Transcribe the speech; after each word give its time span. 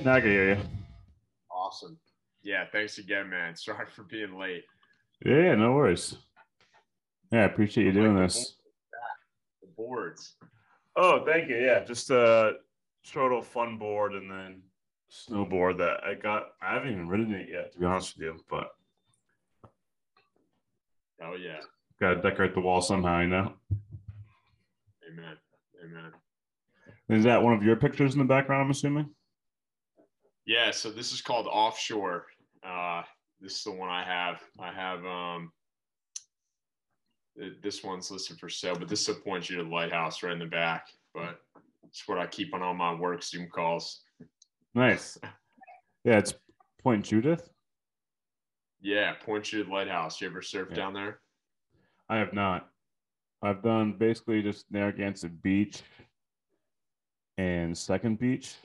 Yeah, 0.00 0.06
now 0.06 0.14
I 0.14 0.20
can 0.20 0.30
hear 0.30 0.54
you. 0.54 0.60
Awesome. 1.50 1.98
Yeah, 2.42 2.64
thanks 2.72 2.98
again, 2.98 3.28
man. 3.28 3.54
Sorry 3.56 3.86
for 3.94 4.04
being 4.04 4.38
late. 4.38 4.64
Yeah, 5.24 5.54
no 5.54 5.72
worries. 5.72 6.16
Yeah, 7.30 7.40
I 7.42 7.44
appreciate 7.44 7.84
you 7.84 7.92
doing 7.92 8.16
this. 8.16 8.56
The 9.60 9.68
boards. 9.76 10.34
Oh, 10.96 11.24
thank 11.24 11.48
you. 11.48 11.56
Yeah, 11.56 11.84
just 11.84 12.10
a 12.10 12.54
short 13.02 13.30
little 13.30 13.42
fun 13.42 13.76
board 13.76 14.14
and 14.14 14.30
then 14.30 14.62
snowboard 15.10 15.78
that 15.78 16.02
I 16.04 16.14
got. 16.14 16.48
I 16.62 16.74
haven't 16.74 16.92
even 16.92 17.08
ridden 17.08 17.34
it 17.34 17.48
yet, 17.50 17.72
to 17.72 17.78
be 17.78 17.84
honest 17.84 18.16
with 18.16 18.24
you, 18.24 18.40
but 18.48 18.70
Oh 21.22 21.34
yeah. 21.34 21.60
got 22.00 22.14
to 22.14 22.22
decorate 22.22 22.54
the 22.54 22.60
wall 22.60 22.80
somehow, 22.80 23.20
you 23.20 23.28
know? 23.28 23.52
Amen. 25.12 25.36
Amen. 25.84 26.12
Is 27.10 27.24
that 27.24 27.42
one 27.42 27.52
of 27.52 27.62
your 27.62 27.76
pictures 27.76 28.14
in 28.14 28.18
the 28.18 28.24
background, 28.24 28.64
I'm 28.64 28.70
assuming? 28.70 29.10
Yeah, 30.50 30.72
so 30.72 30.90
this 30.90 31.12
is 31.12 31.22
called 31.22 31.46
offshore. 31.46 32.26
Uh 32.66 33.02
this 33.40 33.58
is 33.58 33.62
the 33.62 33.70
one 33.70 33.88
I 33.88 34.02
have. 34.02 34.40
I 34.58 34.72
have 34.72 35.04
um 35.06 35.52
this 37.62 37.84
one's 37.84 38.10
listed 38.10 38.40
for 38.40 38.48
sale, 38.48 38.74
but 38.76 38.88
this 38.88 39.02
is 39.02 39.08
a 39.10 39.14
point 39.20 39.48
you 39.48 39.58
to 39.58 39.62
the 39.62 39.70
lighthouse 39.70 40.24
right 40.24 40.32
in 40.32 40.40
the 40.40 40.46
back. 40.46 40.88
But 41.14 41.38
it's 41.84 42.02
what 42.08 42.18
I 42.18 42.26
keep 42.26 42.52
on 42.52 42.62
all 42.62 42.74
my 42.74 42.92
work 42.92 43.22
Zoom 43.22 43.46
calls. 43.48 44.02
Nice. 44.74 45.16
Yeah, 46.04 46.18
it's 46.18 46.34
Point 46.82 47.04
Judith. 47.04 47.48
Yeah, 48.80 49.12
point 49.24 49.44
Judith 49.44 49.70
lighthouse. 49.70 50.20
You 50.20 50.26
ever 50.26 50.42
surf 50.42 50.66
Yeah. 50.70 50.76
down 50.76 50.94
there? 50.94 51.20
I 52.08 52.16
have 52.16 52.32
not. 52.32 52.68
I've 53.40 53.62
done 53.62 53.92
basically 53.92 54.42
just 54.42 54.66
Narragansett 54.72 55.40
Beach 55.42 55.82
and 57.38 57.78
Second 57.78 58.18
Beach, 58.18 58.56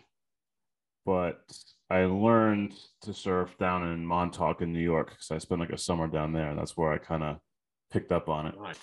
but 1.06 1.44
I 1.90 2.06
learned 2.06 2.74
to 3.02 3.14
surf 3.14 3.56
down 3.60 3.88
in 3.88 4.06
Montauk 4.06 4.62
in 4.62 4.74
New 4.74 4.80
York 4.80 5.12
because 5.12 5.32
I 5.32 5.38
spent 5.38 5.62
like 5.62 5.70
a 5.70 5.78
summer 5.78 6.08
down 6.08 6.34
there, 6.34 6.50
and 6.50 6.58
that's 6.58 6.76
where 6.76 6.92
I 6.92 6.98
kind 6.98 7.24
of 7.24 7.38
picked 7.92 8.12
up 8.12 8.28
on 8.28 8.48
it. 8.48 8.56
Nice. 8.60 8.80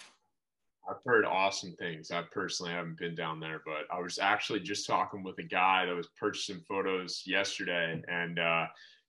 I've 0.89 0.97
heard 1.05 1.25
awesome 1.25 1.75
things. 1.79 2.11
I 2.11 2.23
personally 2.33 2.73
haven't 2.73 2.99
been 2.99 3.15
down 3.15 3.41
there, 3.41 3.63
but 3.65 3.87
I 3.95 4.01
was 4.01 4.19
actually 4.19 4.61
just 4.61 4.87
talking 4.87 5.23
with 5.23 5.39
a 5.39 5.45
guy 5.45 5.87
that 5.87 5.95
was 5.95 6.09
purchasing 6.19 6.61
photos 6.69 7.23
yesterday. 7.25 8.03
And, 8.09 8.39
uh, 8.39 8.67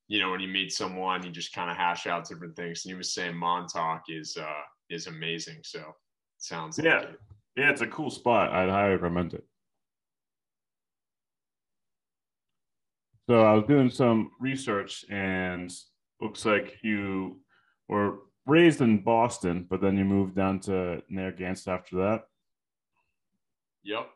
you 0.08 0.19
know, 0.19 0.31
when 0.31 0.39
you 0.39 0.47
meet 0.47 0.71
someone, 0.71 1.23
you 1.23 1.31
just 1.31 1.53
kind 1.53 1.71
of 1.71 1.77
hash 1.77 2.05
out 2.05 2.27
different 2.27 2.55
things. 2.55 2.86
And 2.86 2.91
he 2.91 2.97
was 2.97 3.14
saying 3.14 3.36
Montauk 3.36 4.03
is, 4.08 4.38
uh, 4.38 4.61
is 4.89 5.08
amazing. 5.08 5.59
So 5.64 5.80
it 5.80 5.86
sounds 6.38 6.77
like 6.77 6.86
Yeah. 6.86 6.99
it. 7.02 7.19
Yeah, 7.55 7.69
it's 7.71 7.81
a 7.81 7.88
cool 7.88 8.09
spot. 8.11 8.52
I'd 8.52 8.69
highly 8.69 8.94
recommend 8.94 9.33
it. 9.33 9.44
So 13.29 13.41
I 13.41 13.53
was 13.53 13.63
doing 13.67 13.89
some 13.89 14.31
research, 14.39 15.05
and 15.09 15.71
looks 16.19 16.45
like 16.45 16.77
you 16.83 17.39
were 17.88 18.19
raised 18.45 18.81
in 18.81 19.02
Boston, 19.03 19.65
but 19.69 19.80
then 19.81 19.97
you 19.97 20.03
moved 20.03 20.35
down 20.35 20.59
to 20.61 21.02
Narragansett 21.09 21.69
after 21.73 21.95
that. 21.97 22.25
Yep. 23.83 24.09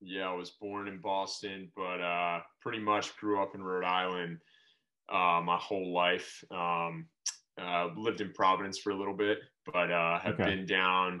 Yeah, 0.00 0.30
I 0.30 0.34
was 0.34 0.50
born 0.50 0.86
in 0.86 1.00
Boston, 1.00 1.72
but 1.74 2.00
uh, 2.00 2.40
pretty 2.60 2.78
much 2.78 3.16
grew 3.16 3.42
up 3.42 3.56
in 3.56 3.62
Rhode 3.62 3.84
Island 3.84 4.38
uh, 5.12 5.40
my 5.44 5.56
whole 5.60 5.92
life. 5.92 6.44
Um, 6.52 7.06
uh, 7.60 7.88
lived 7.96 8.20
in 8.20 8.32
Providence 8.32 8.78
for 8.78 8.90
a 8.90 8.96
little 8.96 9.16
bit, 9.16 9.38
but 9.72 9.90
uh, 9.90 10.20
have 10.20 10.34
Okay. 10.34 10.44
been 10.44 10.66
down 10.66 11.20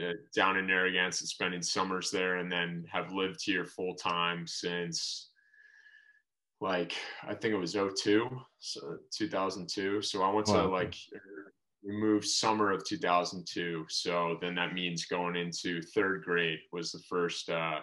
uh, 0.00 0.12
down 0.34 0.56
in 0.56 0.68
Narragansett, 0.68 1.26
spending 1.26 1.60
summers 1.62 2.12
there, 2.12 2.36
and 2.36 2.50
then 2.50 2.84
have 2.88 3.12
lived 3.12 3.40
here 3.42 3.64
full 3.64 3.96
time 3.96 4.46
since 4.46 5.31
like 6.62 6.94
I 7.26 7.34
think 7.34 7.52
it 7.52 7.58
was 7.58 7.72
02, 7.74 8.28
so 8.60 8.80
2002. 9.12 10.00
So 10.02 10.22
I 10.22 10.30
went 10.32 10.46
to 10.46 10.52
Wow. 10.52 10.70
like 10.70 10.94
we 11.84 11.92
moved 11.92 12.26
summer 12.26 12.70
of 12.70 12.84
2002 12.86 13.86
so 13.88 14.38
then 14.40 14.54
that 14.54 14.72
means 14.72 15.06
going 15.06 15.34
into 15.34 15.82
third 15.82 16.22
grade 16.24 16.60
was 16.72 16.92
the 16.92 17.02
first 17.08 17.50
uh 17.50 17.80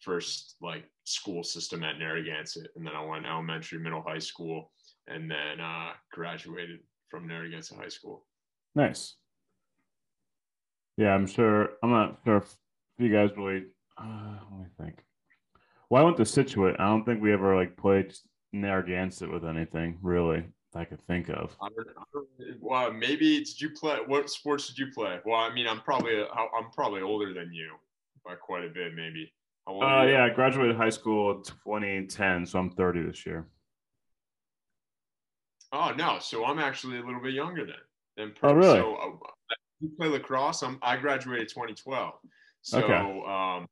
first 0.00 0.56
like 0.60 0.84
school 1.04 1.44
system 1.44 1.84
at 1.84 1.96
narragansett 1.96 2.66
and 2.74 2.84
then 2.84 2.94
i 2.96 3.04
went 3.04 3.24
elementary 3.24 3.78
middle 3.78 4.02
high 4.02 4.18
school 4.18 4.72
and 5.06 5.30
then 5.30 5.60
uh 5.60 5.90
graduated 6.12 6.80
from 7.08 7.28
narragansett 7.28 7.78
high 7.78 7.88
school 7.98 8.26
Nice. 8.74 9.14
Yeah, 10.98 11.14
I'm 11.14 11.26
sure. 11.26 11.68
I'm 11.82 11.90
not 11.90 12.18
sure 12.24 12.38
if 12.38 12.56
you 12.98 13.10
guys 13.12 13.30
really. 13.36 13.62
Uh, 13.96 14.38
let 14.50 14.60
me 14.60 14.66
think. 14.78 14.96
Well, 15.90 16.02
I 16.02 16.04
went 16.04 16.16
to 16.16 16.24
Scituate. 16.24 16.76
I 16.78 16.86
don't 16.86 17.04
think 17.04 17.22
we 17.22 17.32
ever 17.32 17.54
like 17.54 17.76
played 17.76 18.12
Narragansett 18.52 19.30
with 19.30 19.44
anything 19.44 19.98
really 20.02 20.44
that 20.72 20.80
I 20.80 20.84
could 20.84 21.00
think 21.06 21.28
of. 21.28 21.56
I 21.60 21.68
don't, 21.68 21.88
I 21.96 22.02
don't, 22.12 22.26
well, 22.60 22.92
maybe 22.92 23.38
did 23.38 23.60
you 23.60 23.70
play 23.70 23.98
what 24.06 24.28
sports 24.30 24.68
did 24.68 24.78
you 24.78 24.92
play 24.92 25.18
well 25.24 25.40
i 25.40 25.52
mean 25.54 25.66
i'm 25.68 25.80
probably 25.80 26.22
i'm 26.22 26.70
probably 26.74 27.00
older 27.02 27.32
than 27.32 27.52
you 27.52 27.72
by 28.24 28.34
quite 28.34 28.64
a 28.64 28.68
bit 28.68 28.94
maybe 28.94 29.32
Uh, 29.68 30.06
yeah, 30.08 30.24
I 30.24 30.30
graduated 30.30 30.76
high 30.76 30.90
school 30.90 31.32
in 31.32 31.42
2010, 31.42 32.46
so 32.46 32.58
I'm 32.58 32.70
30 32.70 33.02
this 33.02 33.26
year. 33.26 33.46
Oh 35.72 35.92
no, 35.96 36.18
so 36.20 36.44
I'm 36.44 36.58
actually 36.58 36.98
a 36.98 37.04
little 37.04 37.20
bit 37.20 37.34
younger 37.34 37.66
than 37.66 37.82
than. 38.16 38.32
Oh, 38.42 38.54
really? 38.54 38.78
So 38.78 38.94
uh, 38.96 39.26
you 39.80 39.90
play 39.98 40.08
lacrosse. 40.08 40.62
I'm, 40.62 40.78
I 40.82 40.96
graduated 40.96 41.48
2012. 41.48 42.14
So, 42.62 42.78
Okay. 42.84 42.94
um, 42.94 43.66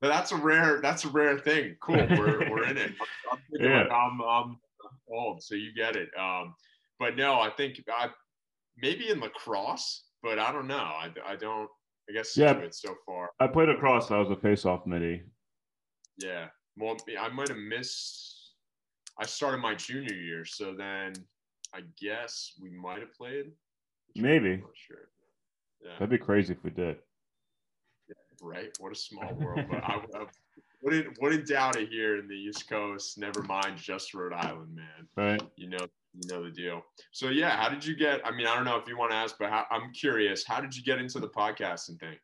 that's 0.00 0.30
a 0.32 0.36
rare 0.36 0.80
that's 0.80 1.04
a 1.04 1.08
rare 1.08 1.38
thing. 1.38 1.76
Cool, 1.80 2.06
we're, 2.10 2.48
we're 2.50 2.64
in 2.68 2.76
it. 2.76 2.92
I'm, 3.32 3.38
Yeah. 3.52 3.82
like 3.82 3.90
I'm, 3.90 4.20
I'm 4.22 4.58
old, 5.10 5.42
so 5.42 5.54
you 5.54 5.72
get 5.74 5.96
it. 5.96 6.08
Um, 6.18 6.54
but 7.00 7.16
no, 7.16 7.40
I 7.40 7.50
think 7.50 7.82
I 7.92 8.08
maybe 8.76 9.10
in 9.10 9.20
lacrosse, 9.20 10.04
but 10.22 10.38
I 10.38 10.52
don't 10.52 10.68
know. 10.68 10.76
I, 10.76 11.10
I 11.26 11.36
don't. 11.36 11.68
I 12.08 12.12
guess 12.14 12.36
Yeah. 12.36 12.52
Scituate 12.52 12.74
so 12.74 12.94
far. 13.04 13.30
I 13.40 13.46
played 13.48 13.68
across. 13.68 14.10
I 14.10 14.18
was 14.18 14.30
a 14.30 14.36
face-off 14.36 14.86
midi. 14.86 15.22
Yeah. 16.16 16.46
Well, 16.76 16.96
I 17.20 17.28
might 17.28 17.48
have 17.48 17.58
missed. 17.58 18.52
I 19.20 19.26
started 19.26 19.58
my 19.58 19.74
junior 19.74 20.14
year, 20.14 20.44
so 20.44 20.74
then 20.74 21.12
I 21.74 21.80
guess 22.00 22.52
we 22.62 22.70
might 22.70 23.00
have 23.00 23.12
played. 23.12 23.46
Maybe 24.14 24.62
sure. 24.86 25.08
Yeah, 25.82 25.92
that'd 25.94 26.08
be 26.08 26.18
crazy 26.18 26.54
if 26.54 26.64
we 26.64 26.70
did. 26.70 26.96
Right. 28.42 28.70
What 28.78 28.92
a 28.92 28.96
small 28.96 29.32
world. 29.40 29.64
But 29.70 29.84
I, 29.84 30.00
I 30.14 30.26
wouldn't 30.82 31.20
wouldn't 31.20 31.46
doubt 31.46 31.76
it 31.76 31.88
here 31.88 32.18
in 32.18 32.28
the 32.28 32.34
East 32.34 32.68
Coast. 32.68 33.18
Never 33.18 33.42
mind, 33.42 33.76
just 33.76 34.14
Rhode 34.14 34.32
Island, 34.32 34.74
man. 34.74 35.08
Right? 35.16 35.42
You 35.56 35.70
know, 35.70 35.86
you 36.14 36.28
know 36.30 36.44
the 36.44 36.50
deal. 36.50 36.82
So 37.12 37.28
yeah, 37.28 37.56
how 37.56 37.68
did 37.68 37.84
you 37.84 37.96
get? 37.96 38.20
I 38.26 38.30
mean, 38.30 38.46
I 38.46 38.54
don't 38.54 38.64
know 38.64 38.76
if 38.76 38.88
you 38.88 38.96
want 38.96 39.10
to 39.10 39.16
ask, 39.16 39.36
but 39.38 39.50
how, 39.50 39.66
I'm 39.70 39.92
curious. 39.92 40.44
How 40.44 40.60
did 40.60 40.76
you 40.76 40.82
get 40.82 40.98
into 40.98 41.18
the 41.20 41.28
podcasting 41.28 41.98
thing? 42.00 42.16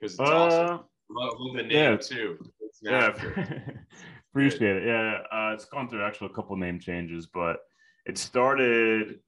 Because 0.00 0.14
it's 0.14 0.20
awesome. 0.20 0.76
Uh, 0.76 0.78
Love, 1.14 1.34
love 1.38 1.56
the 1.56 1.62
name 1.62 1.70
yeah. 1.70 1.96
too. 1.96 2.38
Yeah, 2.82 3.08
appreciate 4.32 4.76
it. 4.76 4.86
Yeah, 4.86 5.18
uh, 5.30 5.52
it's 5.52 5.66
gone 5.66 5.88
through 5.88 6.02
actually 6.02 6.28
a 6.28 6.34
couple 6.34 6.56
name 6.56 6.80
changes, 6.80 7.26
but 7.26 7.58
it 8.06 8.16
started 8.16 9.20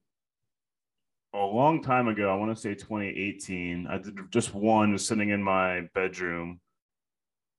a 1.35 1.45
long 1.45 1.81
time 1.81 2.07
ago. 2.07 2.31
I 2.31 2.35
want 2.35 2.55
to 2.55 2.61
say 2.61 2.73
2018. 2.73 3.87
I 3.87 3.97
did 3.97 4.17
just 4.31 4.53
one, 4.53 4.93
just 4.93 5.07
sitting 5.07 5.29
in 5.29 5.43
my 5.43 5.81
bedroom 5.93 6.59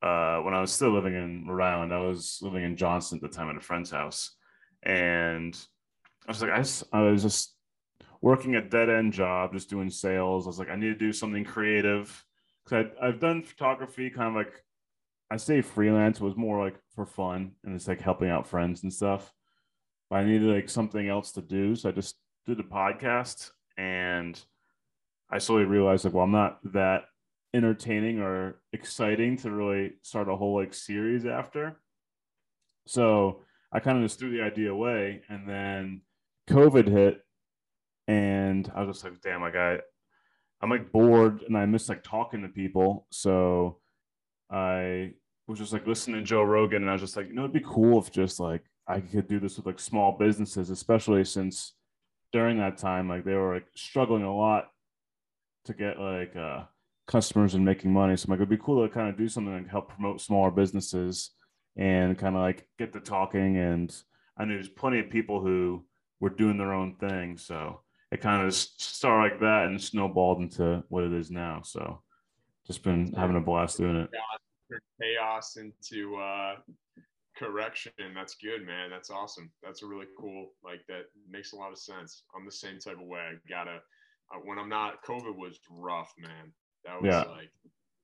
uh, 0.03 0.39
when 0.39 0.55
I 0.55 0.61
was 0.61 0.73
still 0.73 0.93
living 0.93 1.15
in 1.15 1.47
Rhode 1.47 1.65
Island. 1.65 1.93
I 1.93 2.01
was 2.01 2.39
living 2.43 2.65
in 2.65 2.77
Johnston 2.77 3.21
at 3.23 3.31
the 3.31 3.37
time 3.37 3.51
at 3.51 3.57
a 3.57 3.61
friend's 3.61 3.91
house, 3.91 4.35
and 4.83 5.57
I 6.27 6.31
was 6.31 6.43
like, 6.43 6.53
I, 6.53 6.59
just, 6.59 6.85
I 6.93 7.03
was 7.03 7.23
just 7.23 7.55
working 8.21 8.57
a 8.57 8.63
dead 8.63 8.89
end 8.89 9.13
job, 9.13 9.53
just 9.53 9.71
doing 9.71 9.91
sales. 9.91 10.47
I 10.47 10.49
was 10.49 10.59
like, 10.59 10.71
I 10.71 10.77
need 10.77 10.87
to 10.87 10.95
do 10.95 11.13
something 11.13 11.45
creative 11.45 12.25
because 12.65 12.87
I've 13.01 13.21
done 13.21 13.43
photography, 13.43 14.11
kind 14.11 14.29
of 14.29 14.35
like 14.35 14.65
I 15.31 15.37
say 15.37 15.61
freelance 15.61 16.21
was 16.21 16.37
more 16.37 16.65
like 16.65 16.77
for 16.95 17.05
fun 17.05 17.53
and 17.65 17.75
it's 17.75 17.89
like 17.89 18.01
helping 18.01 18.31
out 18.31 18.47
friends 18.47 18.83
and 18.83 18.93
stuff. 18.93 19.33
But 20.09 20.17
I 20.17 20.25
needed 20.25 20.55
like 20.55 20.69
something 20.69 21.09
else 21.09 21.33
to 21.33 21.43
do. 21.43 21.75
So 21.75 21.89
I 21.89 21.93
just 21.93 22.17
did 22.47 22.61
a 22.61 22.63
podcast 22.63 23.51
and 23.77 24.41
I 25.31 25.39
slowly 25.39 25.65
realized 25.65 26.05
like, 26.05 26.15
well, 26.15 26.25
I'm 26.25 26.33
not 26.33 26.61
that 26.73 27.05
entertaining 27.55 28.21
or 28.21 28.61
exciting 28.73 29.37
to 29.39 29.51
really 29.51 29.95
start 30.03 30.29
a 30.29 30.37
whole 30.37 30.57
like 30.57 30.75
series 30.75 31.27
after. 31.27 31.81
So 32.87 33.43
I 33.73 33.81
kind 33.81 33.99
of 33.99 34.05
just 34.05 34.19
threw 34.19 34.31
the 34.31 34.43
idea 34.43 34.73
away 34.73 35.23
and 35.29 35.49
then 35.49 36.03
COVID 36.49 36.89
hit 36.89 37.25
and 38.07 38.71
I 38.75 38.83
was 38.83 38.97
just 38.97 39.05
like, 39.05 39.21
damn, 39.21 39.41
like 39.41 39.57
I 39.57 39.81
I'm 40.61 40.71
like 40.71 40.93
bored 40.93 41.43
and 41.47 41.57
I 41.57 41.67
miss 41.67 41.89
like 41.89 42.03
talking 42.03 42.43
to 42.43 42.49
people. 42.49 43.07
So 43.11 43.79
I 44.51 45.13
was 45.47 45.59
just 45.59 45.73
like 45.73 45.87
listening 45.87 46.21
to 46.21 46.27
Joe 46.27 46.43
Rogan, 46.43 46.83
and 46.83 46.91
I 46.91 46.95
was 46.95 47.03
just 47.03 47.17
like, 47.17 47.29
you 47.29 47.35
know, 47.35 47.43
it'd 47.43 47.53
be 47.53 47.61
cool 47.61 47.99
if 47.99 48.11
just 48.11 48.41
like 48.41 48.63
I 48.89 49.01
could 49.01 49.29
do 49.29 49.41
this 49.41 49.57
with 49.57 49.67
like 49.67 49.81
small 49.81 50.13
businesses, 50.13 50.71
especially 50.71 51.25
since 51.25 51.75
during 52.33 52.59
that 52.59 52.79
time, 52.79 53.09
like 53.09 53.25
they 53.25 53.35
were 53.35 53.55
like 53.55 53.67
struggling 53.75 54.23
a 54.23 54.35
lot 54.35 54.69
to 55.65 55.75
get 55.75 55.99
like 55.99 56.35
uh, 56.37 56.65
customers 57.07 57.55
and 57.55 57.65
making 57.65 57.93
money. 57.93 58.17
So 58.17 58.27
I'm 58.27 58.31
like, 58.31 58.39
it'd 58.39 58.49
be 58.49 58.57
cool 58.57 58.87
to 58.87 58.93
kind 58.93 59.09
of 59.09 59.17
do 59.17 59.29
something 59.29 59.53
like 59.53 59.69
help 59.69 59.91
promote 59.91 60.21
smaller 60.21 60.51
businesses 60.51 61.31
and 61.77 62.19
kind 62.19 62.37
of 62.37 62.43
like 62.43 62.69
get 62.79 62.93
the 62.93 63.01
talking. 63.01 63.57
And 63.57 63.95
I 64.37 64.45
knew 64.45 64.55
there's 64.55 64.69
plenty 64.69 65.01
of 65.01 65.11
people 65.11 65.41
who 65.41 65.85
were 66.21 66.31
doing 66.31 66.59
their 66.59 66.73
own 66.73 66.97
thing. 66.97 67.37
So 67.37 67.81
it 68.11 68.21
kind 68.21 68.47
of 68.47 68.55
started 68.55 69.33
like 69.33 69.41
that 69.41 69.67
and 69.67 69.81
snowballed 69.81 70.41
into 70.41 70.85
what 70.89 71.05
it 71.05 71.13
is 71.13 71.31
now. 71.31 71.63
So 71.65 72.03
just 72.67 72.83
been 72.83 73.13
having 73.13 73.37
a 73.37 73.41
blast 73.41 73.79
doing 73.79 73.97
it. 73.97 74.11
Chaos 75.01 75.57
into 75.57 76.17
uh, 76.17 76.57
correction. 77.37 77.93
That's 78.15 78.37
good, 78.37 78.67
man. 78.67 78.91
That's 78.91 79.11
awesome. 79.11 79.51
That's 79.63 79.83
a 79.83 79.87
really 79.87 80.07
cool. 80.19 80.51
Like 80.65 80.81
that 80.89 81.07
makes 81.29 81.53
a 81.53 81.57
lot 81.57 81.73
of 81.73 81.79
sense. 81.79 82.23
I'm 82.35 82.45
the 82.45 82.53
same 82.53 82.79
type 82.79 83.01
of 83.01 83.07
way. 83.07 83.21
I 83.21 83.35
gotta 83.49 83.79
uh, 84.35 84.39
when 84.45 84.59
I'm 84.59 84.69
not. 84.69 85.05
COVID 85.05 85.37
was 85.37 85.59
rough, 85.71 86.13
man. 86.19 86.53
That 86.85 87.03
was 87.03 87.13
yeah. 87.13 87.23
like 87.31 87.51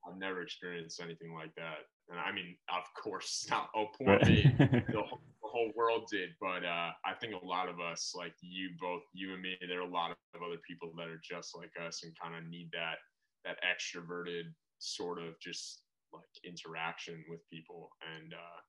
I've 0.06 0.18
never 0.18 0.42
experienced 0.42 1.00
anything 1.00 1.34
like 1.34 1.54
that. 1.56 1.86
And 2.10 2.18
I 2.18 2.32
mean, 2.32 2.56
of 2.68 2.84
course, 3.00 3.46
not 3.50 3.70
oh 3.74 3.86
poor 3.98 4.18
me. 4.24 4.52
the, 4.58 5.02
whole, 5.02 5.20
the 5.42 5.48
whole 5.48 5.72
world 5.76 6.08
did, 6.10 6.30
but 6.40 6.64
uh, 6.64 6.90
I 7.04 7.14
think 7.20 7.34
a 7.34 7.46
lot 7.46 7.68
of 7.68 7.80
us, 7.80 8.14
like 8.16 8.34
you 8.40 8.70
both, 8.80 9.02
you 9.12 9.32
and 9.34 9.42
me, 9.42 9.56
there 9.68 9.80
are 9.80 9.88
a 9.88 9.92
lot 9.92 10.10
of 10.10 10.42
other 10.42 10.60
people 10.66 10.92
that 10.96 11.08
are 11.08 11.20
just 11.22 11.56
like 11.56 11.70
us 11.84 12.02
and 12.04 12.12
kind 12.20 12.34
of 12.34 12.48
need 12.50 12.70
that 12.72 12.98
that 13.44 13.58
extroverted 13.66 14.44
sort 14.78 15.18
of 15.18 15.38
just 15.40 15.82
like 16.12 16.28
interaction 16.44 17.24
with 17.28 17.40
people. 17.50 17.90
And 18.14 18.32
uh, 18.32 18.60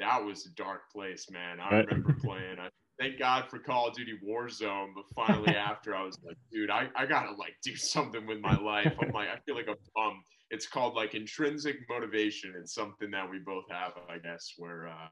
that 0.00 0.24
was 0.24 0.46
a 0.46 0.50
dark 0.50 0.90
place, 0.92 1.30
man. 1.30 1.58
I 1.60 1.78
remember 1.78 2.14
playing. 2.22 2.58
I 2.58 2.68
thank 3.00 3.18
God 3.18 3.44
for 3.50 3.58
Call 3.58 3.88
of 3.88 3.94
Duty 3.94 4.18
Warzone, 4.26 4.88
but 4.94 5.04
finally 5.14 5.54
after 5.56 5.94
I 5.94 6.02
was 6.02 6.18
like, 6.24 6.36
dude, 6.52 6.70
I, 6.70 6.88
I 6.94 7.06
gotta 7.06 7.32
like 7.32 7.54
do 7.62 7.76
something 7.76 8.26
with 8.26 8.40
my 8.40 8.56
life. 8.56 8.92
I'm 9.00 9.10
like, 9.10 9.28
I 9.28 9.38
feel 9.46 9.54
like 9.54 9.68
a 9.68 9.76
bum. 9.94 10.22
It's 10.50 10.66
called 10.66 10.94
like 10.94 11.14
intrinsic 11.14 11.76
motivation. 11.88 12.54
It's 12.60 12.74
something 12.74 13.10
that 13.10 13.28
we 13.28 13.38
both 13.38 13.64
have, 13.70 13.92
I 14.08 14.18
guess, 14.18 14.52
where 14.58 14.88
uh, 14.88 15.08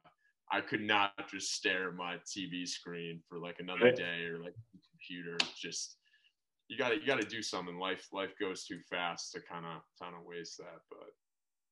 I 0.53 0.61
could 0.61 0.83
not 0.83 1.13
just 1.31 1.53
stare 1.53 1.89
at 1.89 1.95
my 1.95 2.17
TV 2.27 2.69
screen 2.69 3.21
for 3.29 3.39
like 3.39 3.57
another 3.59 3.91
day 3.93 4.25
or 4.25 4.39
like 4.39 4.55
computer. 4.91 5.37
Just 5.61 5.97
you 6.69 6.79
gotta 6.79 6.97
you 6.97 7.07
gotta 7.07 7.27
do 7.27 7.43
something. 7.43 7.79
Life 7.79 8.07
life 8.13 8.33
goes 8.39 8.65
too 8.65 8.79
fast 8.89 9.33
to 9.33 9.41
kind 9.41 9.67
of 9.67 9.83
kind 10.01 10.15
of 10.15 10.25
waste 10.25 10.59
that. 10.59 10.81
But 10.91 11.09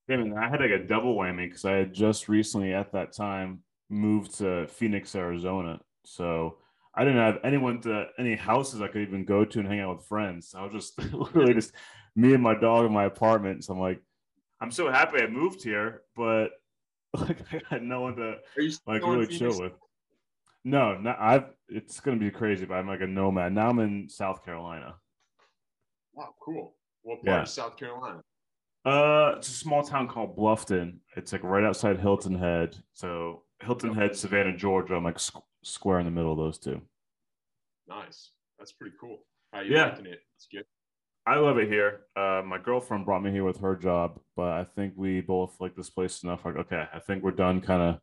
mean, 0.09 0.37
I 0.37 0.49
had 0.49 0.61
like 0.61 0.71
a 0.71 0.85
double 0.85 1.17
whammy 1.17 1.49
because 1.49 1.65
I 1.65 1.73
had 1.73 1.95
just 1.95 2.29
recently 2.29 2.75
at 2.75 2.93
that 2.93 3.13
time 3.13 3.61
moved 3.89 4.39
to 4.39 4.67
Phoenix, 4.67 5.15
Arizona. 5.15 5.81
So 6.05 6.59
I 6.95 7.05
didn't 7.05 7.21
have 7.21 7.39
anyone 7.45 7.81
to 7.83 8.07
any 8.19 8.35
houses 8.35 8.81
I 8.81 8.89
could 8.89 9.03
even 9.03 9.25
go 9.25 9.45
to 9.45 9.59
and 9.59 9.69
hang 9.69 9.81
out 9.81 9.97
with 9.97 10.07
friends. 10.07 10.55
I 10.57 10.65
was 10.65 10.73
just 10.73 10.99
literally 11.13 11.55
just 11.55 11.73
me 12.17 12.35
and 12.35 12.43
my 12.43 12.55
dog 12.55 12.87
in 12.87 12.93
my 12.93 13.05
apartment. 13.05 13.65
So 13.65 13.75
I'm 13.75 13.81
like, 13.81 14.01
I'm 14.61 14.71
so 14.71 14.91
happy 14.91 15.21
I 15.21 15.27
moved 15.27 15.63
here, 15.63 16.03
but 16.17 16.51
like 17.17 17.41
I 17.53 17.61
had 17.69 17.83
no 17.83 18.03
one 18.03 18.17
to 18.17 18.37
like 18.87 19.03
really 19.03 19.27
chill 19.27 19.59
with. 19.61 19.73
No, 20.65 20.97
no, 20.97 21.15
I've. 21.19 21.47
It's 21.69 22.01
gonna 22.01 22.19
be 22.19 22.31
crazy, 22.31 22.65
but 22.65 22.75
I'm 22.75 22.87
like 22.87 23.01
a 23.01 23.07
nomad 23.07 23.53
now. 23.53 23.69
I'm 23.69 23.79
in 23.81 24.09
South 24.09 24.45
Carolina. 24.45 24.95
Wow, 26.15 26.35
cool. 26.41 26.75
What 27.03 27.25
part 27.25 27.27
yeah. 27.27 27.43
of 27.43 27.49
South 27.49 27.77
Carolina? 27.77 28.23
Uh, 28.85 29.35
it's 29.37 29.49
a 29.49 29.53
small 29.53 29.83
town 29.83 30.09
called 30.09 30.37
Bluffton. 30.37 30.99
It's 31.17 31.33
like 31.33 31.45
right 31.45 31.65
outside 31.65 32.01
Hilton 32.01 32.35
Head. 32.35 32.77
So 32.93 33.43
Hilton 33.61 33.95
Head, 33.95 34.17
Savannah, 34.17 34.57
Georgia. 34.57 34.95
I'm 34.95 35.05
like 35.05 35.19
squ- 35.19 35.43
square 35.63 36.01
in 36.01 36.05
the 36.05 36.11
middle 36.11 36.33
of 36.33 36.39
those 36.39 36.59
two. 36.59 36.81
Nice. 37.89 38.31
That's 38.59 38.73
pretty 38.73 38.97
cool. 39.01 39.19
How 39.53 39.61
you 39.61 39.75
yeah. 39.75 39.91
liking 39.91 40.07
it? 40.07 40.21
It's 40.37 40.47
good. 40.51 40.65
I 41.27 41.37
love 41.37 41.59
it 41.59 41.69
here. 41.69 42.01
Uh, 42.17 42.43
my 42.45 42.59
girlfriend 42.59 43.05
brought 43.05 43.23
me 43.23 43.31
here 43.31 43.45
with 43.45 43.59
her 43.59 43.77
job, 43.77 44.19
but 44.35 44.49
I 44.49 44.65
think 44.65 44.95
we 44.97 45.21
both 45.21 45.55
like 45.61 45.77
this 45.77 45.91
place 45.91 46.25
enough. 46.25 46.45
Like, 46.45 46.57
okay, 46.57 46.87
I 46.93 46.99
think 46.99 47.23
we're 47.23 47.31
done 47.31 47.61
kind 47.61 47.83
of 47.83 48.01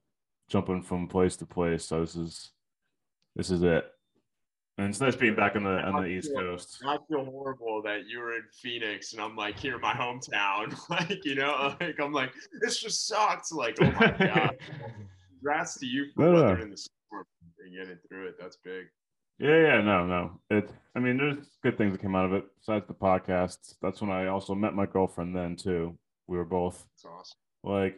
jumping 0.47 0.81
from 0.81 1.07
place 1.07 1.35
to 1.37 1.45
place. 1.45 1.83
So 1.83 1.99
this 1.99 2.15
is 2.15 2.51
this 3.35 3.51
is 3.51 3.63
it. 3.63 3.85
And 4.79 4.87
it's 4.87 5.01
nice 5.01 5.17
being 5.17 5.35
back 5.35 5.57
on 5.57 5.65
the 5.65 5.81
on 5.81 6.03
the 6.03 6.07
East 6.07 6.33
Coast. 6.33 6.81
I 6.87 6.97
feel 7.09 7.25
horrible 7.25 7.81
that 7.81 8.07
you 8.07 8.19
were 8.19 8.37
in 8.37 8.43
Phoenix 8.61 9.11
and 9.11 9.21
I'm 9.21 9.35
like 9.35 9.59
here 9.59 9.75
in 9.75 9.81
my 9.81 9.91
hometown. 9.91 10.73
like, 10.89 11.25
you 11.25 11.35
know, 11.35 11.75
like 11.81 11.99
I'm 11.99 12.13
like, 12.13 12.31
this 12.61 12.79
just 12.79 13.05
sucks. 13.05 13.51
Like, 13.51 13.75
oh 13.81 13.91
my 13.99 14.07
God. 14.17 14.55
Congrats 15.33 15.77
to 15.79 15.85
you 15.85 16.05
for 16.15 16.23
no, 16.23 16.33
weathering 16.33 16.69
no. 16.69 16.71
the 16.71 16.77
storm 16.77 17.25
and 17.59 17.75
getting 17.75 17.97
through 18.07 18.29
it. 18.29 18.35
That's 18.39 18.55
big. 18.63 18.85
Yeah, 19.37 19.61
yeah, 19.61 19.81
no, 19.81 20.05
no. 20.05 20.39
It 20.49 20.71
I 20.95 20.99
mean, 20.99 21.17
there's 21.17 21.57
good 21.61 21.77
things 21.77 21.91
that 21.91 22.01
came 22.01 22.15
out 22.15 22.27
of 22.27 22.31
it 22.31 22.45
besides 22.57 22.87
the 22.87 22.93
podcast. 22.93 23.75
That's 23.81 23.99
when 23.99 24.11
I 24.11 24.27
also 24.27 24.55
met 24.55 24.75
my 24.75 24.85
girlfriend 24.85 25.35
then 25.35 25.57
too. 25.57 25.97
We 26.27 26.37
were 26.37 26.45
both 26.45 26.85
That's 26.95 27.13
awesome. 27.13 27.37
Like 27.65 27.97